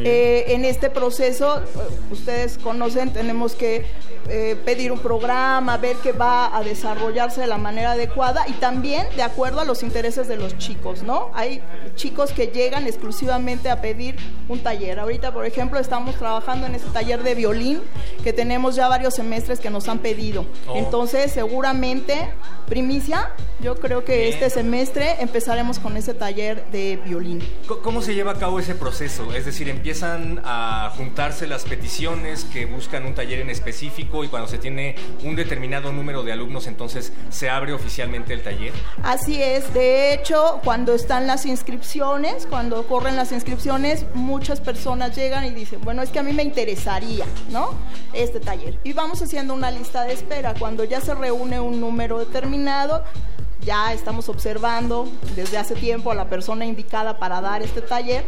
Eh, 0.04 0.44
en 0.48 0.64
este 0.64 0.88
proceso, 0.90 1.58
eh, 1.58 1.64
ustedes 2.10 2.56
conocen, 2.58 3.12
tenemos 3.12 3.54
que 3.54 3.84
eh, 4.28 4.56
pedir 4.64 4.92
un 4.92 5.00
programa, 5.00 5.76
ver 5.76 5.96
que 5.96 6.12
va 6.12 6.56
a 6.56 6.62
desarrollarse 6.62 7.40
de 7.40 7.46
la 7.46 7.58
manera 7.58 7.92
adecuada 7.92 8.44
y 8.48 8.52
también 8.52 9.06
de 9.16 9.22
acuerdo 9.22 9.60
a 9.60 9.64
los 9.64 9.82
intereses 9.82 10.28
de 10.28 10.36
los 10.36 10.56
chicos, 10.58 11.02
¿no? 11.02 11.30
Hay 11.34 11.60
chicos 11.96 12.32
que 12.32 12.46
llegan 12.46 12.86
exclusivamente 12.86 13.68
a 13.68 13.80
pedir 13.80 14.16
un 14.48 14.60
taller. 14.60 14.98
Ahorita, 15.00 15.32
por 15.34 15.44
ejemplo, 15.44 15.78
estamos 15.78 16.14
trabajando 16.16 16.66
en 16.66 16.74
este 16.74 16.88
taller 16.90 17.22
de 17.22 17.34
violín 17.34 17.80
que 18.22 18.32
tenemos 18.32 18.76
ya 18.76 18.88
varios 18.88 19.14
semestres 19.14 19.58
que 19.60 19.70
nos 19.70 19.88
han 19.88 19.98
pedido. 19.98 20.46
Oh. 20.68 20.76
Entonces, 20.76 21.32
seguramente, 21.32 22.30
primicia, 22.66 23.30
yo 23.60 23.74
creo 23.76 24.04
que 24.04 24.16
Bien. 24.16 24.32
este 24.32 24.50
semestre 24.50 25.16
empezaremos 25.20 25.78
con 25.78 25.96
ese 25.96 26.14
taller 26.14 26.64
de 26.70 26.96
violín. 27.04 27.42
Co- 27.66 27.80
¿Cómo 28.02 28.10
se 28.10 28.16
lleva 28.16 28.32
a 28.32 28.38
cabo 28.40 28.58
ese 28.58 28.74
proceso? 28.74 29.32
Es 29.32 29.44
decir, 29.44 29.68
empiezan 29.68 30.40
a 30.44 30.92
juntarse 30.96 31.46
las 31.46 31.62
peticiones 31.62 32.44
que 32.46 32.66
buscan 32.66 33.06
un 33.06 33.14
taller 33.14 33.38
en 33.38 33.48
específico 33.48 34.24
y 34.24 34.28
cuando 34.28 34.48
se 34.48 34.58
tiene 34.58 34.96
un 35.22 35.36
determinado 35.36 35.92
número 35.92 36.24
de 36.24 36.32
alumnos, 36.32 36.66
entonces 36.66 37.12
se 37.30 37.48
abre 37.48 37.72
oficialmente 37.72 38.34
el 38.34 38.42
taller. 38.42 38.72
Así 39.04 39.40
es, 39.40 39.72
de 39.72 40.14
hecho, 40.14 40.60
cuando 40.64 40.96
están 40.96 41.28
las 41.28 41.46
inscripciones, 41.46 42.46
cuando 42.46 42.88
corren 42.88 43.14
las 43.14 43.30
inscripciones, 43.30 44.04
muchas 44.14 44.60
personas 44.60 45.14
llegan 45.14 45.44
y 45.44 45.50
dicen, 45.50 45.80
bueno, 45.82 46.02
es 46.02 46.10
que 46.10 46.18
a 46.18 46.24
mí 46.24 46.32
me 46.32 46.42
interesaría, 46.42 47.24
¿no? 47.50 47.70
Este 48.12 48.40
taller. 48.40 48.80
Y 48.82 48.94
vamos 48.94 49.22
haciendo 49.22 49.54
una 49.54 49.70
lista 49.70 50.02
de 50.02 50.12
espera. 50.12 50.54
Cuando 50.58 50.82
ya 50.82 51.00
se 51.00 51.14
reúne 51.14 51.60
un 51.60 51.80
número 51.80 52.18
determinado, 52.18 53.04
ya 53.64 53.92
estamos 53.92 54.28
observando 54.28 55.08
desde 55.36 55.58
hace 55.58 55.74
tiempo 55.74 56.10
a 56.10 56.14
la 56.14 56.28
persona 56.28 56.64
indicada 56.64 57.18
para 57.18 57.40
dar 57.40 57.62
este 57.62 57.80
taller. 57.80 58.24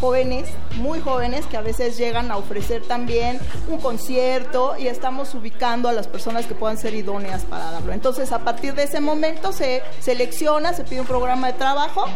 Jóvenes, 0.00 0.48
muy 0.76 1.00
jóvenes, 1.00 1.44
que 1.44 1.58
a 1.58 1.60
veces 1.60 1.98
llegan 1.98 2.30
a 2.30 2.38
ofrecer 2.38 2.82
también 2.82 3.38
un 3.68 3.78
concierto 3.78 4.74
y 4.78 4.86
estamos 4.86 5.34
ubicando 5.34 5.90
a 5.90 5.92
las 5.92 6.08
personas 6.08 6.46
que 6.46 6.54
puedan 6.54 6.78
ser 6.78 6.94
idóneas 6.94 7.44
para 7.44 7.70
darlo. 7.70 7.92
Entonces, 7.92 8.32
a 8.32 8.38
partir 8.38 8.74
de 8.74 8.84
ese 8.84 9.00
momento 9.00 9.52
se 9.52 9.82
selecciona, 10.00 10.72
se 10.72 10.84
pide 10.84 11.02
un 11.02 11.06
programa 11.06 11.48
de 11.48 11.52
trabajo 11.52 12.06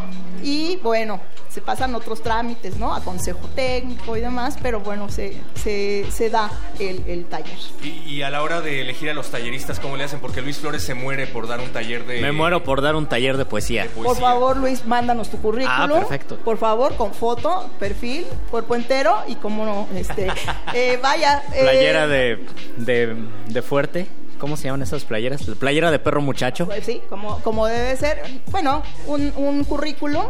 y 0.43 0.76
bueno, 0.83 1.20
se 1.51 1.60
pasan 1.60 1.94
otros 1.94 2.23
trámites, 2.23 2.78
¿no? 2.78 2.94
A 2.94 3.02
consejo 3.02 3.49
técnico 3.55 4.17
y 4.17 4.20
demás, 4.20 4.57
pero 4.62 4.81
bueno, 4.81 5.10
se, 5.10 5.36
se, 5.62 6.07
se 6.10 6.31
da 6.31 6.51
el, 6.78 7.05
el 7.07 7.26
taller. 7.26 7.59
Y, 7.83 7.89
y 8.15 8.23
a 8.23 8.31
la 8.31 8.43
hora 8.43 8.60
de 8.60 8.81
elegir 8.81 9.10
a 9.10 9.15
los 9.15 9.31
talleristas, 9.31 9.78
¿cómo 9.78 9.97
le 9.97 10.05
hacen? 10.05 10.20
Porque 10.20 10.41
Luis 10.43 10.59
Flores 10.59 10.83
se 10.83 10.94
muere 10.94 11.26
por 11.26 11.47
dar 11.47 11.60
un 11.60 11.68
taller 11.70 12.07
de... 12.07 12.20
Me 12.20 12.33
muero 12.33 12.53
por 12.62 12.81
dar 12.83 12.94
un 12.94 13.07
taller 13.07 13.36
de 13.36 13.44
poesía. 13.44 13.89
Por 13.94 14.16
favor, 14.16 14.57
Luis, 14.57 14.84
mándanos 14.86 15.31
tu 15.31 15.39
currículum. 15.39 15.74
Ah, 15.76 15.89
perfecto. 15.89 16.36
Por 16.36 16.58
favor, 16.58 16.94
con 16.97 17.12
foto, 17.15 17.68
perfil, 17.81 18.26
cuerpo 18.50 18.74
entero 18.76 19.16
y 19.26 19.34
como 19.36 19.65
no, 19.65 19.89
este, 19.97 20.28
eh, 20.74 20.99
vaya. 21.02 21.42
eh, 21.55 21.62
Playera 21.62 22.07
de, 22.07 22.47
de, 22.76 23.16
de 23.49 23.62
fuerte. 23.62 24.07
¿Cómo 24.39 24.57
se 24.57 24.65
llaman 24.65 24.83
esas 24.83 25.05
playeras? 25.05 25.49
La 25.49 25.55
playera 25.55 25.91
de 25.91 25.99
perro 25.99 26.20
muchacho. 26.20 26.66
pues 26.66 26.84
sí, 26.84 27.00
como, 27.08 27.39
como 27.41 27.66
debe 27.66 27.97
ser. 27.97 28.20
Bueno, 28.50 28.83
un, 29.07 29.33
un 29.36 29.65
currículum. 29.65 30.26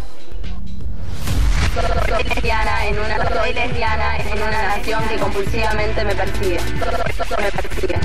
Soy 1.75 2.23
lesbiana 2.23 2.87
en 2.87 2.99
una 2.99 3.29
soy 3.29 3.53
lesbiana 3.53 4.17
en 4.19 4.35
una 4.35 4.77
nación 4.77 5.09
que 5.09 5.17
compulsivamente 5.17 6.05
me 6.05 6.15
persigue. 6.15 6.61
Me 6.61 7.51
persigue. 7.51 7.99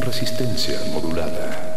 Resistencia 0.00 0.78
modulada. 0.92 1.73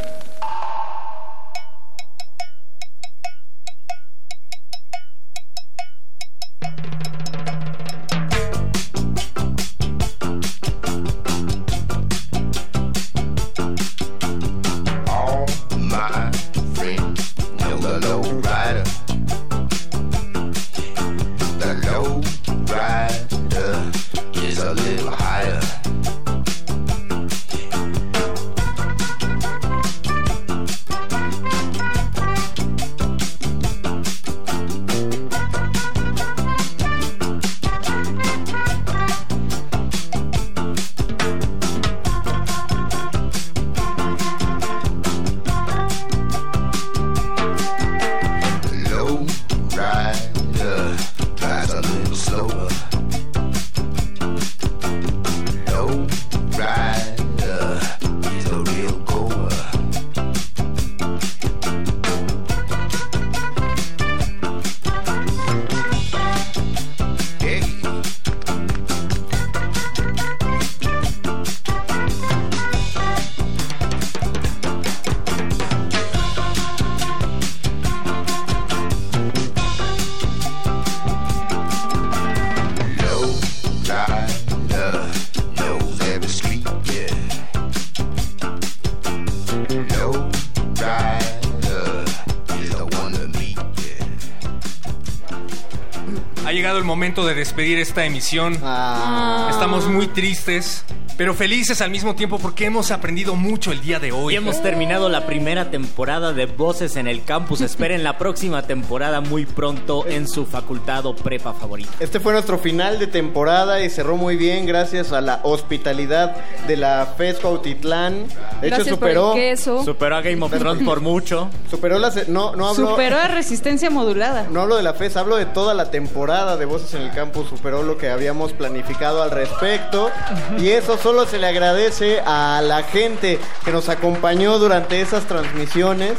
Despedir 97.57 97.79
esta 97.79 98.05
emisión. 98.05 98.55
Ah. 98.61 99.47
Estamos 99.49 99.87
muy 99.87 100.05
tristes, 100.05 100.83
pero 101.17 101.33
felices 101.33 101.81
al 101.81 101.89
mismo 101.89 102.15
tiempo 102.15 102.37
porque 102.37 102.65
hemos 102.65 102.91
aprendido 102.91 103.35
mucho 103.35 103.71
el 103.71 103.81
día 103.81 103.99
de 103.99 104.11
hoy. 104.11 104.33
Y 104.33 104.37
hemos 104.37 104.61
terminado 104.61 105.09
la 105.09 105.25
primera 105.25 105.71
temporada 105.71 106.31
de 106.31 106.45
Voces 106.45 106.95
en 106.95 107.07
el 107.07 107.23
Campus. 107.23 107.61
Esperen 107.61 108.03
la 108.03 108.17
próxima 108.17 108.61
temporada 108.61 109.19
muy 109.21 109.45
pronto 109.45 110.05
en 110.07 110.27
su 110.27 110.45
facultad 110.45 111.05
o 111.07 111.15
prepa 111.15 111.53
favorita. 111.53 111.89
Este 111.99 112.19
fue 112.19 112.33
nuestro 112.33 112.59
final 112.59 112.99
de 112.99 113.07
temporada 113.07 113.81
y 113.81 113.89
cerró 113.89 114.15
muy 114.15 114.37
bien 114.37 114.65
gracias 114.67 115.11
a 115.11 115.21
la 115.21 115.39
hospitalidad 115.43 116.35
de 116.67 116.77
la 116.77 117.13
FES 117.17 117.39
Cuautitlán. 117.39 118.27
De 118.61 118.67
hecho, 118.67 118.75
Gracias 118.77 118.87
por 118.89 118.95
superó. 118.95 119.33
el 119.33 119.39
queso. 119.39 119.83
Superó 119.83 120.15
a 120.17 120.21
Game 120.21 120.43
of 120.45 120.51
Thrones 120.51 120.83
por 120.83 121.01
mucho. 121.01 121.49
Superó 121.69 121.97
la. 121.97 122.11
No, 122.27 122.55
no 122.55 122.67
hablo. 122.69 122.91
Superó 122.91 123.17
a 123.17 123.27
resistencia 123.27 123.89
modulada. 123.89 124.47
No 124.51 124.61
hablo 124.61 124.75
de 124.75 124.83
la 124.83 124.93
FES, 124.93 125.17
hablo 125.17 125.37
de 125.37 125.45
toda 125.45 125.73
la 125.73 125.89
temporada 125.89 126.57
de 126.57 126.65
Voces 126.65 126.93
en 126.93 127.01
el 127.01 127.11
Campus. 127.11 127.49
Superó 127.49 127.81
lo 127.81 127.97
que 127.97 128.09
habíamos 128.09 128.53
planificado 128.53 129.23
al 129.23 129.31
respecto. 129.31 130.11
Y 130.59 130.69
eso 130.69 130.97
solo 131.07 131.25
se 131.25 131.39
le 131.39 131.47
agradece 131.47 132.19
a 132.25 132.61
la 132.61 132.83
gente 132.83 133.39
que 133.63 133.71
nos 133.71 133.87
acompañó 133.87 134.59
durante 134.59 134.99
esas 134.99 135.25
transmisiones. 135.25 136.17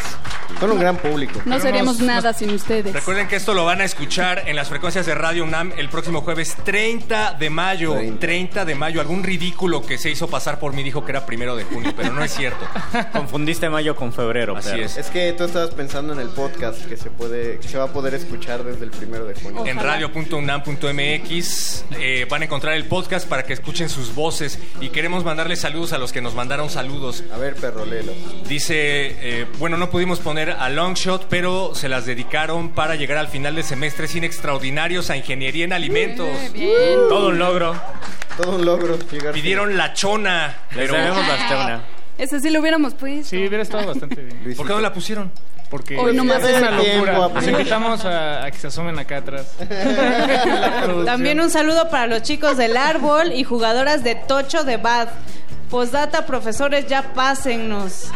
Son 0.60 0.72
un 0.72 0.80
gran 0.80 0.96
público. 0.96 1.42
No 1.44 1.60
seríamos 1.60 2.00
nada 2.00 2.32
sin 2.32 2.50
ustedes. 2.50 2.94
Recuerden 2.94 3.28
que 3.28 3.36
esto 3.36 3.52
lo 3.52 3.66
van 3.66 3.82
a 3.82 3.84
escuchar 3.84 4.44
en 4.46 4.56
las 4.56 4.70
frecuencias 4.70 5.04
de 5.04 5.14
Radio 5.14 5.44
UNAM 5.44 5.72
el 5.76 5.90
próximo 5.90 6.22
jueves 6.22 6.56
30 6.64 7.34
de 7.34 7.50
mayo. 7.50 7.96
30, 8.18 8.64
de 8.64 8.74
mayo. 8.74 9.02
Algún 9.02 9.22
ridículo 9.22 9.82
que 9.82 9.98
se 9.98 10.10
hizo 10.10 10.28
pasar 10.28 10.58
por 10.58 10.72
mí 10.72 10.82
dijo 10.82 11.04
que 11.04 11.12
era 11.12 11.26
primero 11.26 11.54
de 11.54 11.64
junio, 11.64 11.92
pero 11.94 12.14
no 12.14 12.24
es 12.24 12.34
cierto. 12.34 12.66
Confundiste 13.12 13.68
mayo 13.68 13.94
con 13.94 14.12
febrero. 14.12 14.56
Así 14.56 14.70
perro. 14.70 14.84
es. 14.84 14.96
Es 14.96 15.10
que 15.10 15.34
tú 15.34 15.44
estabas 15.44 15.74
pensando 15.74 16.14
en 16.14 16.20
el 16.20 16.30
podcast 16.30 16.86
que 16.86 16.96
se 16.96 17.10
puede, 17.10 17.58
que 17.58 17.68
se 17.68 17.76
va 17.76 17.84
a 17.84 17.92
poder 17.92 18.14
escuchar 18.14 18.64
desde 18.64 18.84
el 18.84 18.90
primero 18.90 19.26
de 19.26 19.34
junio. 19.34 19.66
En 19.66 19.78
radio.unam.mx 19.78 21.84
eh, 21.98 22.26
van 22.28 22.42
a 22.42 22.44
encontrar 22.46 22.74
el 22.74 22.86
podcast 22.86 23.28
para 23.28 23.44
que 23.44 23.52
escuchen 23.52 23.90
sus 23.90 24.14
voces 24.14 24.58
y 24.80 24.90
queremos 24.90 25.24
mandarles 25.24 25.60
saludos 25.60 25.92
a 25.92 25.98
los 25.98 26.12
que 26.12 26.20
nos 26.20 26.34
mandaron 26.34 26.70
saludos. 26.70 27.24
A 27.32 27.38
ver, 27.38 27.54
perro, 27.56 27.84
léelo. 27.84 28.12
Dice, 28.48 29.16
eh, 29.20 29.46
bueno, 29.58 29.76
no 29.76 29.90
pudimos 29.90 30.20
poner 30.20 30.50
a 30.50 30.68
Longshot, 30.68 31.26
pero 31.28 31.72
se 31.74 31.88
las 31.88 32.06
dedicaron 32.06 32.70
para 32.70 32.94
llegar 32.96 33.18
al 33.18 33.28
final 33.28 33.54
del 33.56 33.64
semestre 33.64 34.08
sin 34.08 34.24
extraordinarios 34.24 35.10
a 35.10 35.16
Ingeniería 35.16 35.64
en 35.64 35.72
Alimentos. 35.72 36.28
Todo 37.08 37.28
un 37.28 37.38
logro. 37.38 37.74
Todo 38.36 38.56
un 38.56 38.64
logro. 38.64 38.98
Llegar 39.10 39.32
Pidieron 39.34 39.76
la 39.76 39.92
chona. 39.94 40.56
Les 40.70 40.88
pero- 40.90 40.94
debemos 40.94 41.26
la 41.26 41.48
chona. 41.48 41.82
Ese 42.18 42.40
sí 42.40 42.50
lo 42.50 42.60
hubiéramos 42.60 42.94
puesto. 42.94 43.28
Sí, 43.30 43.36
hubiera 43.46 43.62
estado 43.62 43.86
bastante 43.86 44.20
bien. 44.22 44.56
¿Por 44.56 44.66
qué 44.66 44.72
no 44.72 44.80
la 44.80 44.92
pusieron? 44.92 45.30
Porque 45.70 45.98
Hoy 45.98 46.14
no 46.14 46.24
más 46.24 46.42
es 46.42 46.58
una 46.58 46.70
locura. 46.70 47.18
Los 47.18 47.32
poner. 47.32 47.50
invitamos 47.50 48.04
a, 48.04 48.44
a 48.44 48.50
que 48.50 48.58
se 48.58 48.68
asomen 48.68 48.98
acá 48.98 49.18
atrás. 49.18 49.54
También 51.04 51.40
un 51.40 51.50
saludo 51.50 51.90
para 51.90 52.06
los 52.06 52.22
chicos 52.22 52.56
del 52.56 52.76
árbol 52.76 53.32
y 53.32 53.44
jugadoras 53.44 54.02
de 54.02 54.14
Tocho 54.14 54.64
de 54.64 54.78
Bad. 54.78 55.08
Postdata, 55.70 56.24
profesores, 56.24 56.86
ya 56.86 57.12
pásennos. 57.12 58.06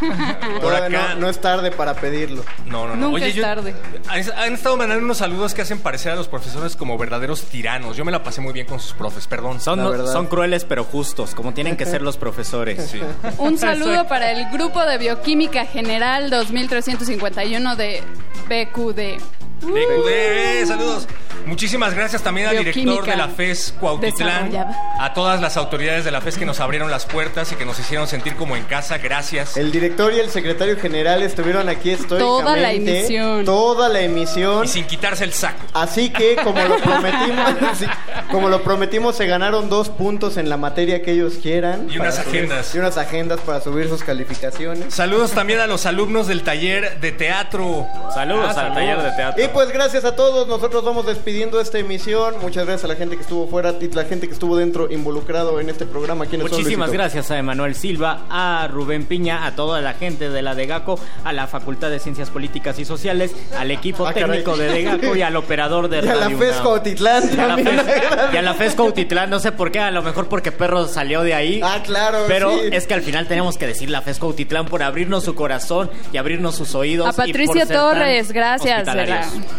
Todavía 0.60 1.14
no, 1.14 1.20
no 1.20 1.28
es 1.28 1.40
tarde 1.40 1.70
para 1.70 1.94
pedirlo. 1.94 2.44
No, 2.66 2.86
no, 2.86 2.94
no. 2.94 3.06
Nunca 3.06 3.16
Oye, 3.16 3.28
es 3.28 3.34
yo- 3.34 3.42
tarde. 3.42 3.74
Han 4.08 4.22
han 4.36 4.52
estado 4.54 4.76
mandando 4.76 5.02
unos 5.04 5.18
saludos 5.18 5.54
que 5.54 5.62
hacen 5.62 5.78
parecer 5.80 6.12
a 6.12 6.16
los 6.16 6.28
profesores 6.28 6.76
como 6.76 6.98
verdaderos 6.98 7.42
tiranos. 7.44 7.96
Yo 7.96 8.04
me 8.04 8.12
la 8.12 8.22
pasé 8.22 8.40
muy 8.40 8.52
bien 8.52 8.66
con 8.66 8.80
sus 8.80 8.92
profes, 8.92 9.26
perdón. 9.26 9.60
Son, 9.60 9.78
son 10.06 10.26
crueles 10.26 10.64
pero 10.64 10.84
justos, 10.84 11.34
como 11.34 11.52
tienen 11.54 11.76
que 11.76 11.86
ser 11.86 12.02
los 12.02 12.16
profesores. 12.16 12.94
Un 13.38 13.58
saludo 13.58 14.06
para 14.06 14.30
el 14.32 14.50
grupo 14.50 14.84
de 14.84 14.98
Bioquímica 14.98 15.64
General 15.66 16.28
2351 16.30 17.76
de 17.76 18.02
BQD. 18.48 19.22
DQD, 19.66 20.08
eh, 20.08 20.64
saludos. 20.66 21.06
Muchísimas 21.46 21.92
gracias 21.94 22.22
también 22.22 22.46
al 22.48 22.56
director 22.56 23.04
de 23.04 23.16
la 23.16 23.28
FES 23.28 23.74
Cuautitlán, 23.78 24.50
a 24.98 25.12
todas 25.12 25.42
las 25.42 25.58
autoridades 25.58 26.02
de 26.06 26.10
la 26.10 26.22
FES 26.22 26.38
que 26.38 26.46
nos 26.46 26.58
abrieron 26.58 26.90
las 26.90 27.04
puertas 27.04 27.52
y 27.52 27.56
que 27.56 27.66
nos 27.66 27.78
hicieron 27.78 28.06
sentir 28.08 28.34
como 28.36 28.56
en 28.56 28.64
casa. 28.64 28.96
Gracias. 28.96 29.58
El 29.58 29.70
director 29.70 30.14
y 30.14 30.20
el 30.20 30.30
secretario 30.30 30.78
general 30.78 31.22
estuvieron 31.22 31.68
aquí 31.68 31.90
históricamente. 31.90 32.24
Toda 32.44 32.56
la 32.56 32.72
emisión. 32.72 33.44
Toda 33.44 33.88
la 33.90 34.00
emisión. 34.00 34.64
Y 34.64 34.68
sin 34.68 34.86
quitarse 34.86 35.24
el 35.24 35.34
saco. 35.34 35.62
Así 35.74 36.08
que, 36.08 36.36
como 36.36 36.62
lo 36.62 36.78
prometimos, 36.78 37.50
como 38.30 38.48
lo 38.48 38.62
prometimos, 38.62 39.14
se 39.14 39.26
ganaron 39.26 39.68
dos 39.68 39.90
puntos 39.90 40.38
en 40.38 40.48
la 40.48 40.56
materia 40.56 41.02
que 41.02 41.10
ellos 41.12 41.34
quieran. 41.42 41.88
Y 41.90 41.98
unas 41.98 42.16
subir- 42.24 42.28
agendas. 42.38 42.74
y 42.74 42.78
unas 42.78 42.96
agendas 42.96 43.40
para 43.40 43.60
subir 43.60 43.88
sus 43.90 44.02
calificaciones. 44.02 44.94
Saludos 44.94 45.32
también 45.32 45.60
a 45.60 45.66
los 45.66 45.84
alumnos 45.84 46.26
del 46.26 46.42
taller 46.42 47.00
de 47.00 47.12
teatro. 47.12 47.86
Saludos 48.14 48.56
al 48.56 48.72
taller 48.72 49.02
de 49.02 49.10
teatro. 49.10 49.44
Y 49.44 49.48
pues 49.54 49.70
gracias 49.72 50.04
a 50.04 50.14
todos, 50.16 50.46
nosotros 50.48 50.84
vamos 50.84 51.06
despidiendo 51.06 51.60
esta 51.60 51.78
emisión. 51.78 52.34
Muchas 52.42 52.66
gracias 52.66 52.84
a 52.84 52.88
la 52.88 52.96
gente 52.96 53.16
que 53.16 53.22
estuvo 53.22 53.46
fuera 53.46 53.74
y 53.80 53.88
la 53.90 54.04
gente 54.04 54.26
que 54.26 54.34
estuvo 54.34 54.56
dentro 54.56 54.90
involucrado 54.90 55.60
en 55.60 55.70
este 55.70 55.86
programa. 55.86 56.26
¿Quiénes 56.26 56.48
son, 56.50 56.58
Muchísimas 56.58 56.90
gracias 56.92 57.30
a 57.30 57.38
Emanuel 57.38 57.74
Silva, 57.74 58.26
a 58.28 58.68
Rubén 58.70 59.06
Piña, 59.06 59.46
a 59.46 59.54
toda 59.54 59.80
la 59.80 59.94
gente 59.94 60.28
de 60.28 60.42
la 60.42 60.54
DEGACO, 60.54 60.98
a 61.24 61.32
la 61.32 61.46
Facultad 61.46 61.90
de 61.90 62.00
Ciencias 62.00 62.28
Políticas 62.30 62.78
y 62.78 62.84
Sociales, 62.84 63.32
al 63.56 63.70
equipo 63.70 64.06
Ah, 64.06 64.12
caray. 64.12 64.42
técnico 64.42 64.56
de 64.56 64.68
DEGACO 64.68 65.16
y 65.16 65.22
al 65.22 65.36
operador 65.36 65.88
de 65.88 65.98
Y 66.04 66.08
a 66.08 66.14
la 66.14 66.14
Radio 66.24 66.38
FES 66.38 66.50
UNAM. 66.50 66.62
Cuautitlán 66.64 67.22
Y 67.24 67.40
a 67.40 67.46
la 67.46 67.54
también. 67.56 67.78
FES- 67.78 68.28
Y 68.34 68.36
a 68.36 68.42
la 68.42 68.54
FES 68.54 68.74
Cuautitlán, 68.74 69.30
no 69.30 69.38
sé 69.38 69.52
por 69.52 69.70
qué, 69.70 69.78
a 69.80 69.90
lo 69.92 70.02
mejor 70.02 70.28
porque 70.28 70.50
Perro 70.52 70.88
salió 70.88 71.22
de 71.22 71.34
ahí. 71.34 71.60
Ah, 71.62 71.78
claro. 71.84 72.24
Pero 72.26 72.50
sí. 72.52 72.68
es 72.72 72.86
que 72.86 72.94
al 72.94 73.02
final 73.02 73.28
tenemos 73.28 73.56
que 73.56 73.66
decir 73.66 73.88
la 73.90 74.02
FES 74.02 74.18
Cuautitlán 74.18 74.66
por 74.66 74.82
abrirnos 74.82 75.24
su 75.24 75.34
corazón 75.34 75.90
y 76.12 76.16
abrirnos 76.16 76.56
sus 76.56 76.74
oídos. 76.74 77.06
A 77.06 77.10
y 77.28 77.32
por 77.32 77.46
Patricia 77.46 77.66
Torres, 77.66 78.32
gracias. 78.32 78.88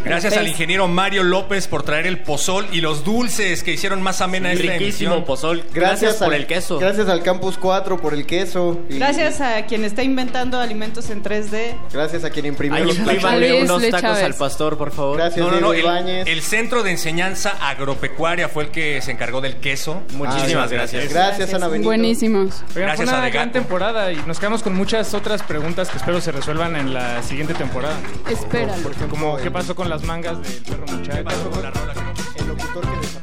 Gracias 0.03 0.35
al 0.37 0.47
ingeniero 0.47 0.87
Mario 0.87 1.23
López 1.23 1.67
por 1.67 1.83
traer 1.83 2.07
el 2.07 2.19
pozol 2.19 2.65
y 2.71 2.81
los 2.81 3.03
dulces 3.03 3.63
que 3.63 3.71
hicieron 3.73 4.01
más 4.01 4.21
amena 4.21 4.51
esta 4.51 4.63
Riquísimo 4.73 5.13
emisión. 5.15 5.25
pozol. 5.25 5.63
Gracias, 5.73 6.15
por 6.15 6.27
al- 6.27 6.33
el 6.41 6.47
queso. 6.47 6.79
Gracias 6.79 7.07
al 7.09 7.23
Campus 7.23 7.57
4 7.57 7.97
por 7.99 8.13
el 8.13 8.25
queso. 8.25 8.79
y 8.89 8.97
Gracias 8.97 9.41
a 9.41 9.65
quien 9.65 9.83
está 9.85 10.03
inventando 10.03 10.59
alimentos 10.59 11.09
en 11.09 11.23
3D. 11.23 11.75
Gracias 11.91 12.23
a 12.23 12.29
quien 12.29 12.45
imprimió 12.45 12.77
Ay, 12.77 12.85
los 12.85 12.97
platos. 12.97 13.23
unos 13.63 13.81
Luis 13.81 13.91
tacos 13.91 14.01
Chávez. 14.09 14.23
al 14.23 14.33
pastor, 14.35 14.77
por 14.77 14.91
favor. 14.91 15.17
Gracias, 15.17 15.45
No, 15.45 15.51
no, 15.51 15.59
no. 15.59 15.73
El, 15.73 16.27
el 16.27 16.41
Centro 16.41 16.83
de 16.83 16.91
Enseñanza 16.91 17.55
Agropecuaria 17.61 18.49
fue 18.49 18.65
el 18.65 18.69
que 18.71 19.01
se 19.01 19.11
encargó 19.11 19.41
del 19.41 19.57
queso. 19.57 20.01
Muchísimas 20.13 20.71
Ah, 20.71 20.73
gracias. 20.75 21.09
Gracias, 21.13 21.53
Ana 21.53 21.67
Benito. 21.67 21.89
Buenísimos. 21.89 22.45
Oigan, 22.55 22.67
fue 22.73 22.81
Gracias 22.83 23.09
una 23.09 23.23
a 23.23 23.29
gran 23.29 23.51
temporada 23.51 24.11
y 24.11 24.17
nos 24.25 24.39
quedamos 24.39 24.63
con 24.63 24.73
muchas 24.75 25.13
otras 25.13 25.43
preguntas 25.43 25.89
que 25.89 25.97
espero 25.97 26.19
se 26.21 26.31
resuelvan 26.31 26.75
en 26.75 26.93
la 26.93 27.21
siguiente 27.23 27.53
temporada. 27.53 27.95
Espéralo. 28.29 28.81
Por 28.83 28.91
ejemplo, 28.91 29.09
como 29.17 29.37
¿qué 29.37 29.51
pasó 29.65 29.75
con 29.75 29.89
las 29.89 30.03
mangas 30.03 30.39
del 30.43 30.61
perro 30.61 30.85
muchacho? 30.85 31.27
El 32.35 32.47
locutor 32.47 32.83
que 32.83 33.14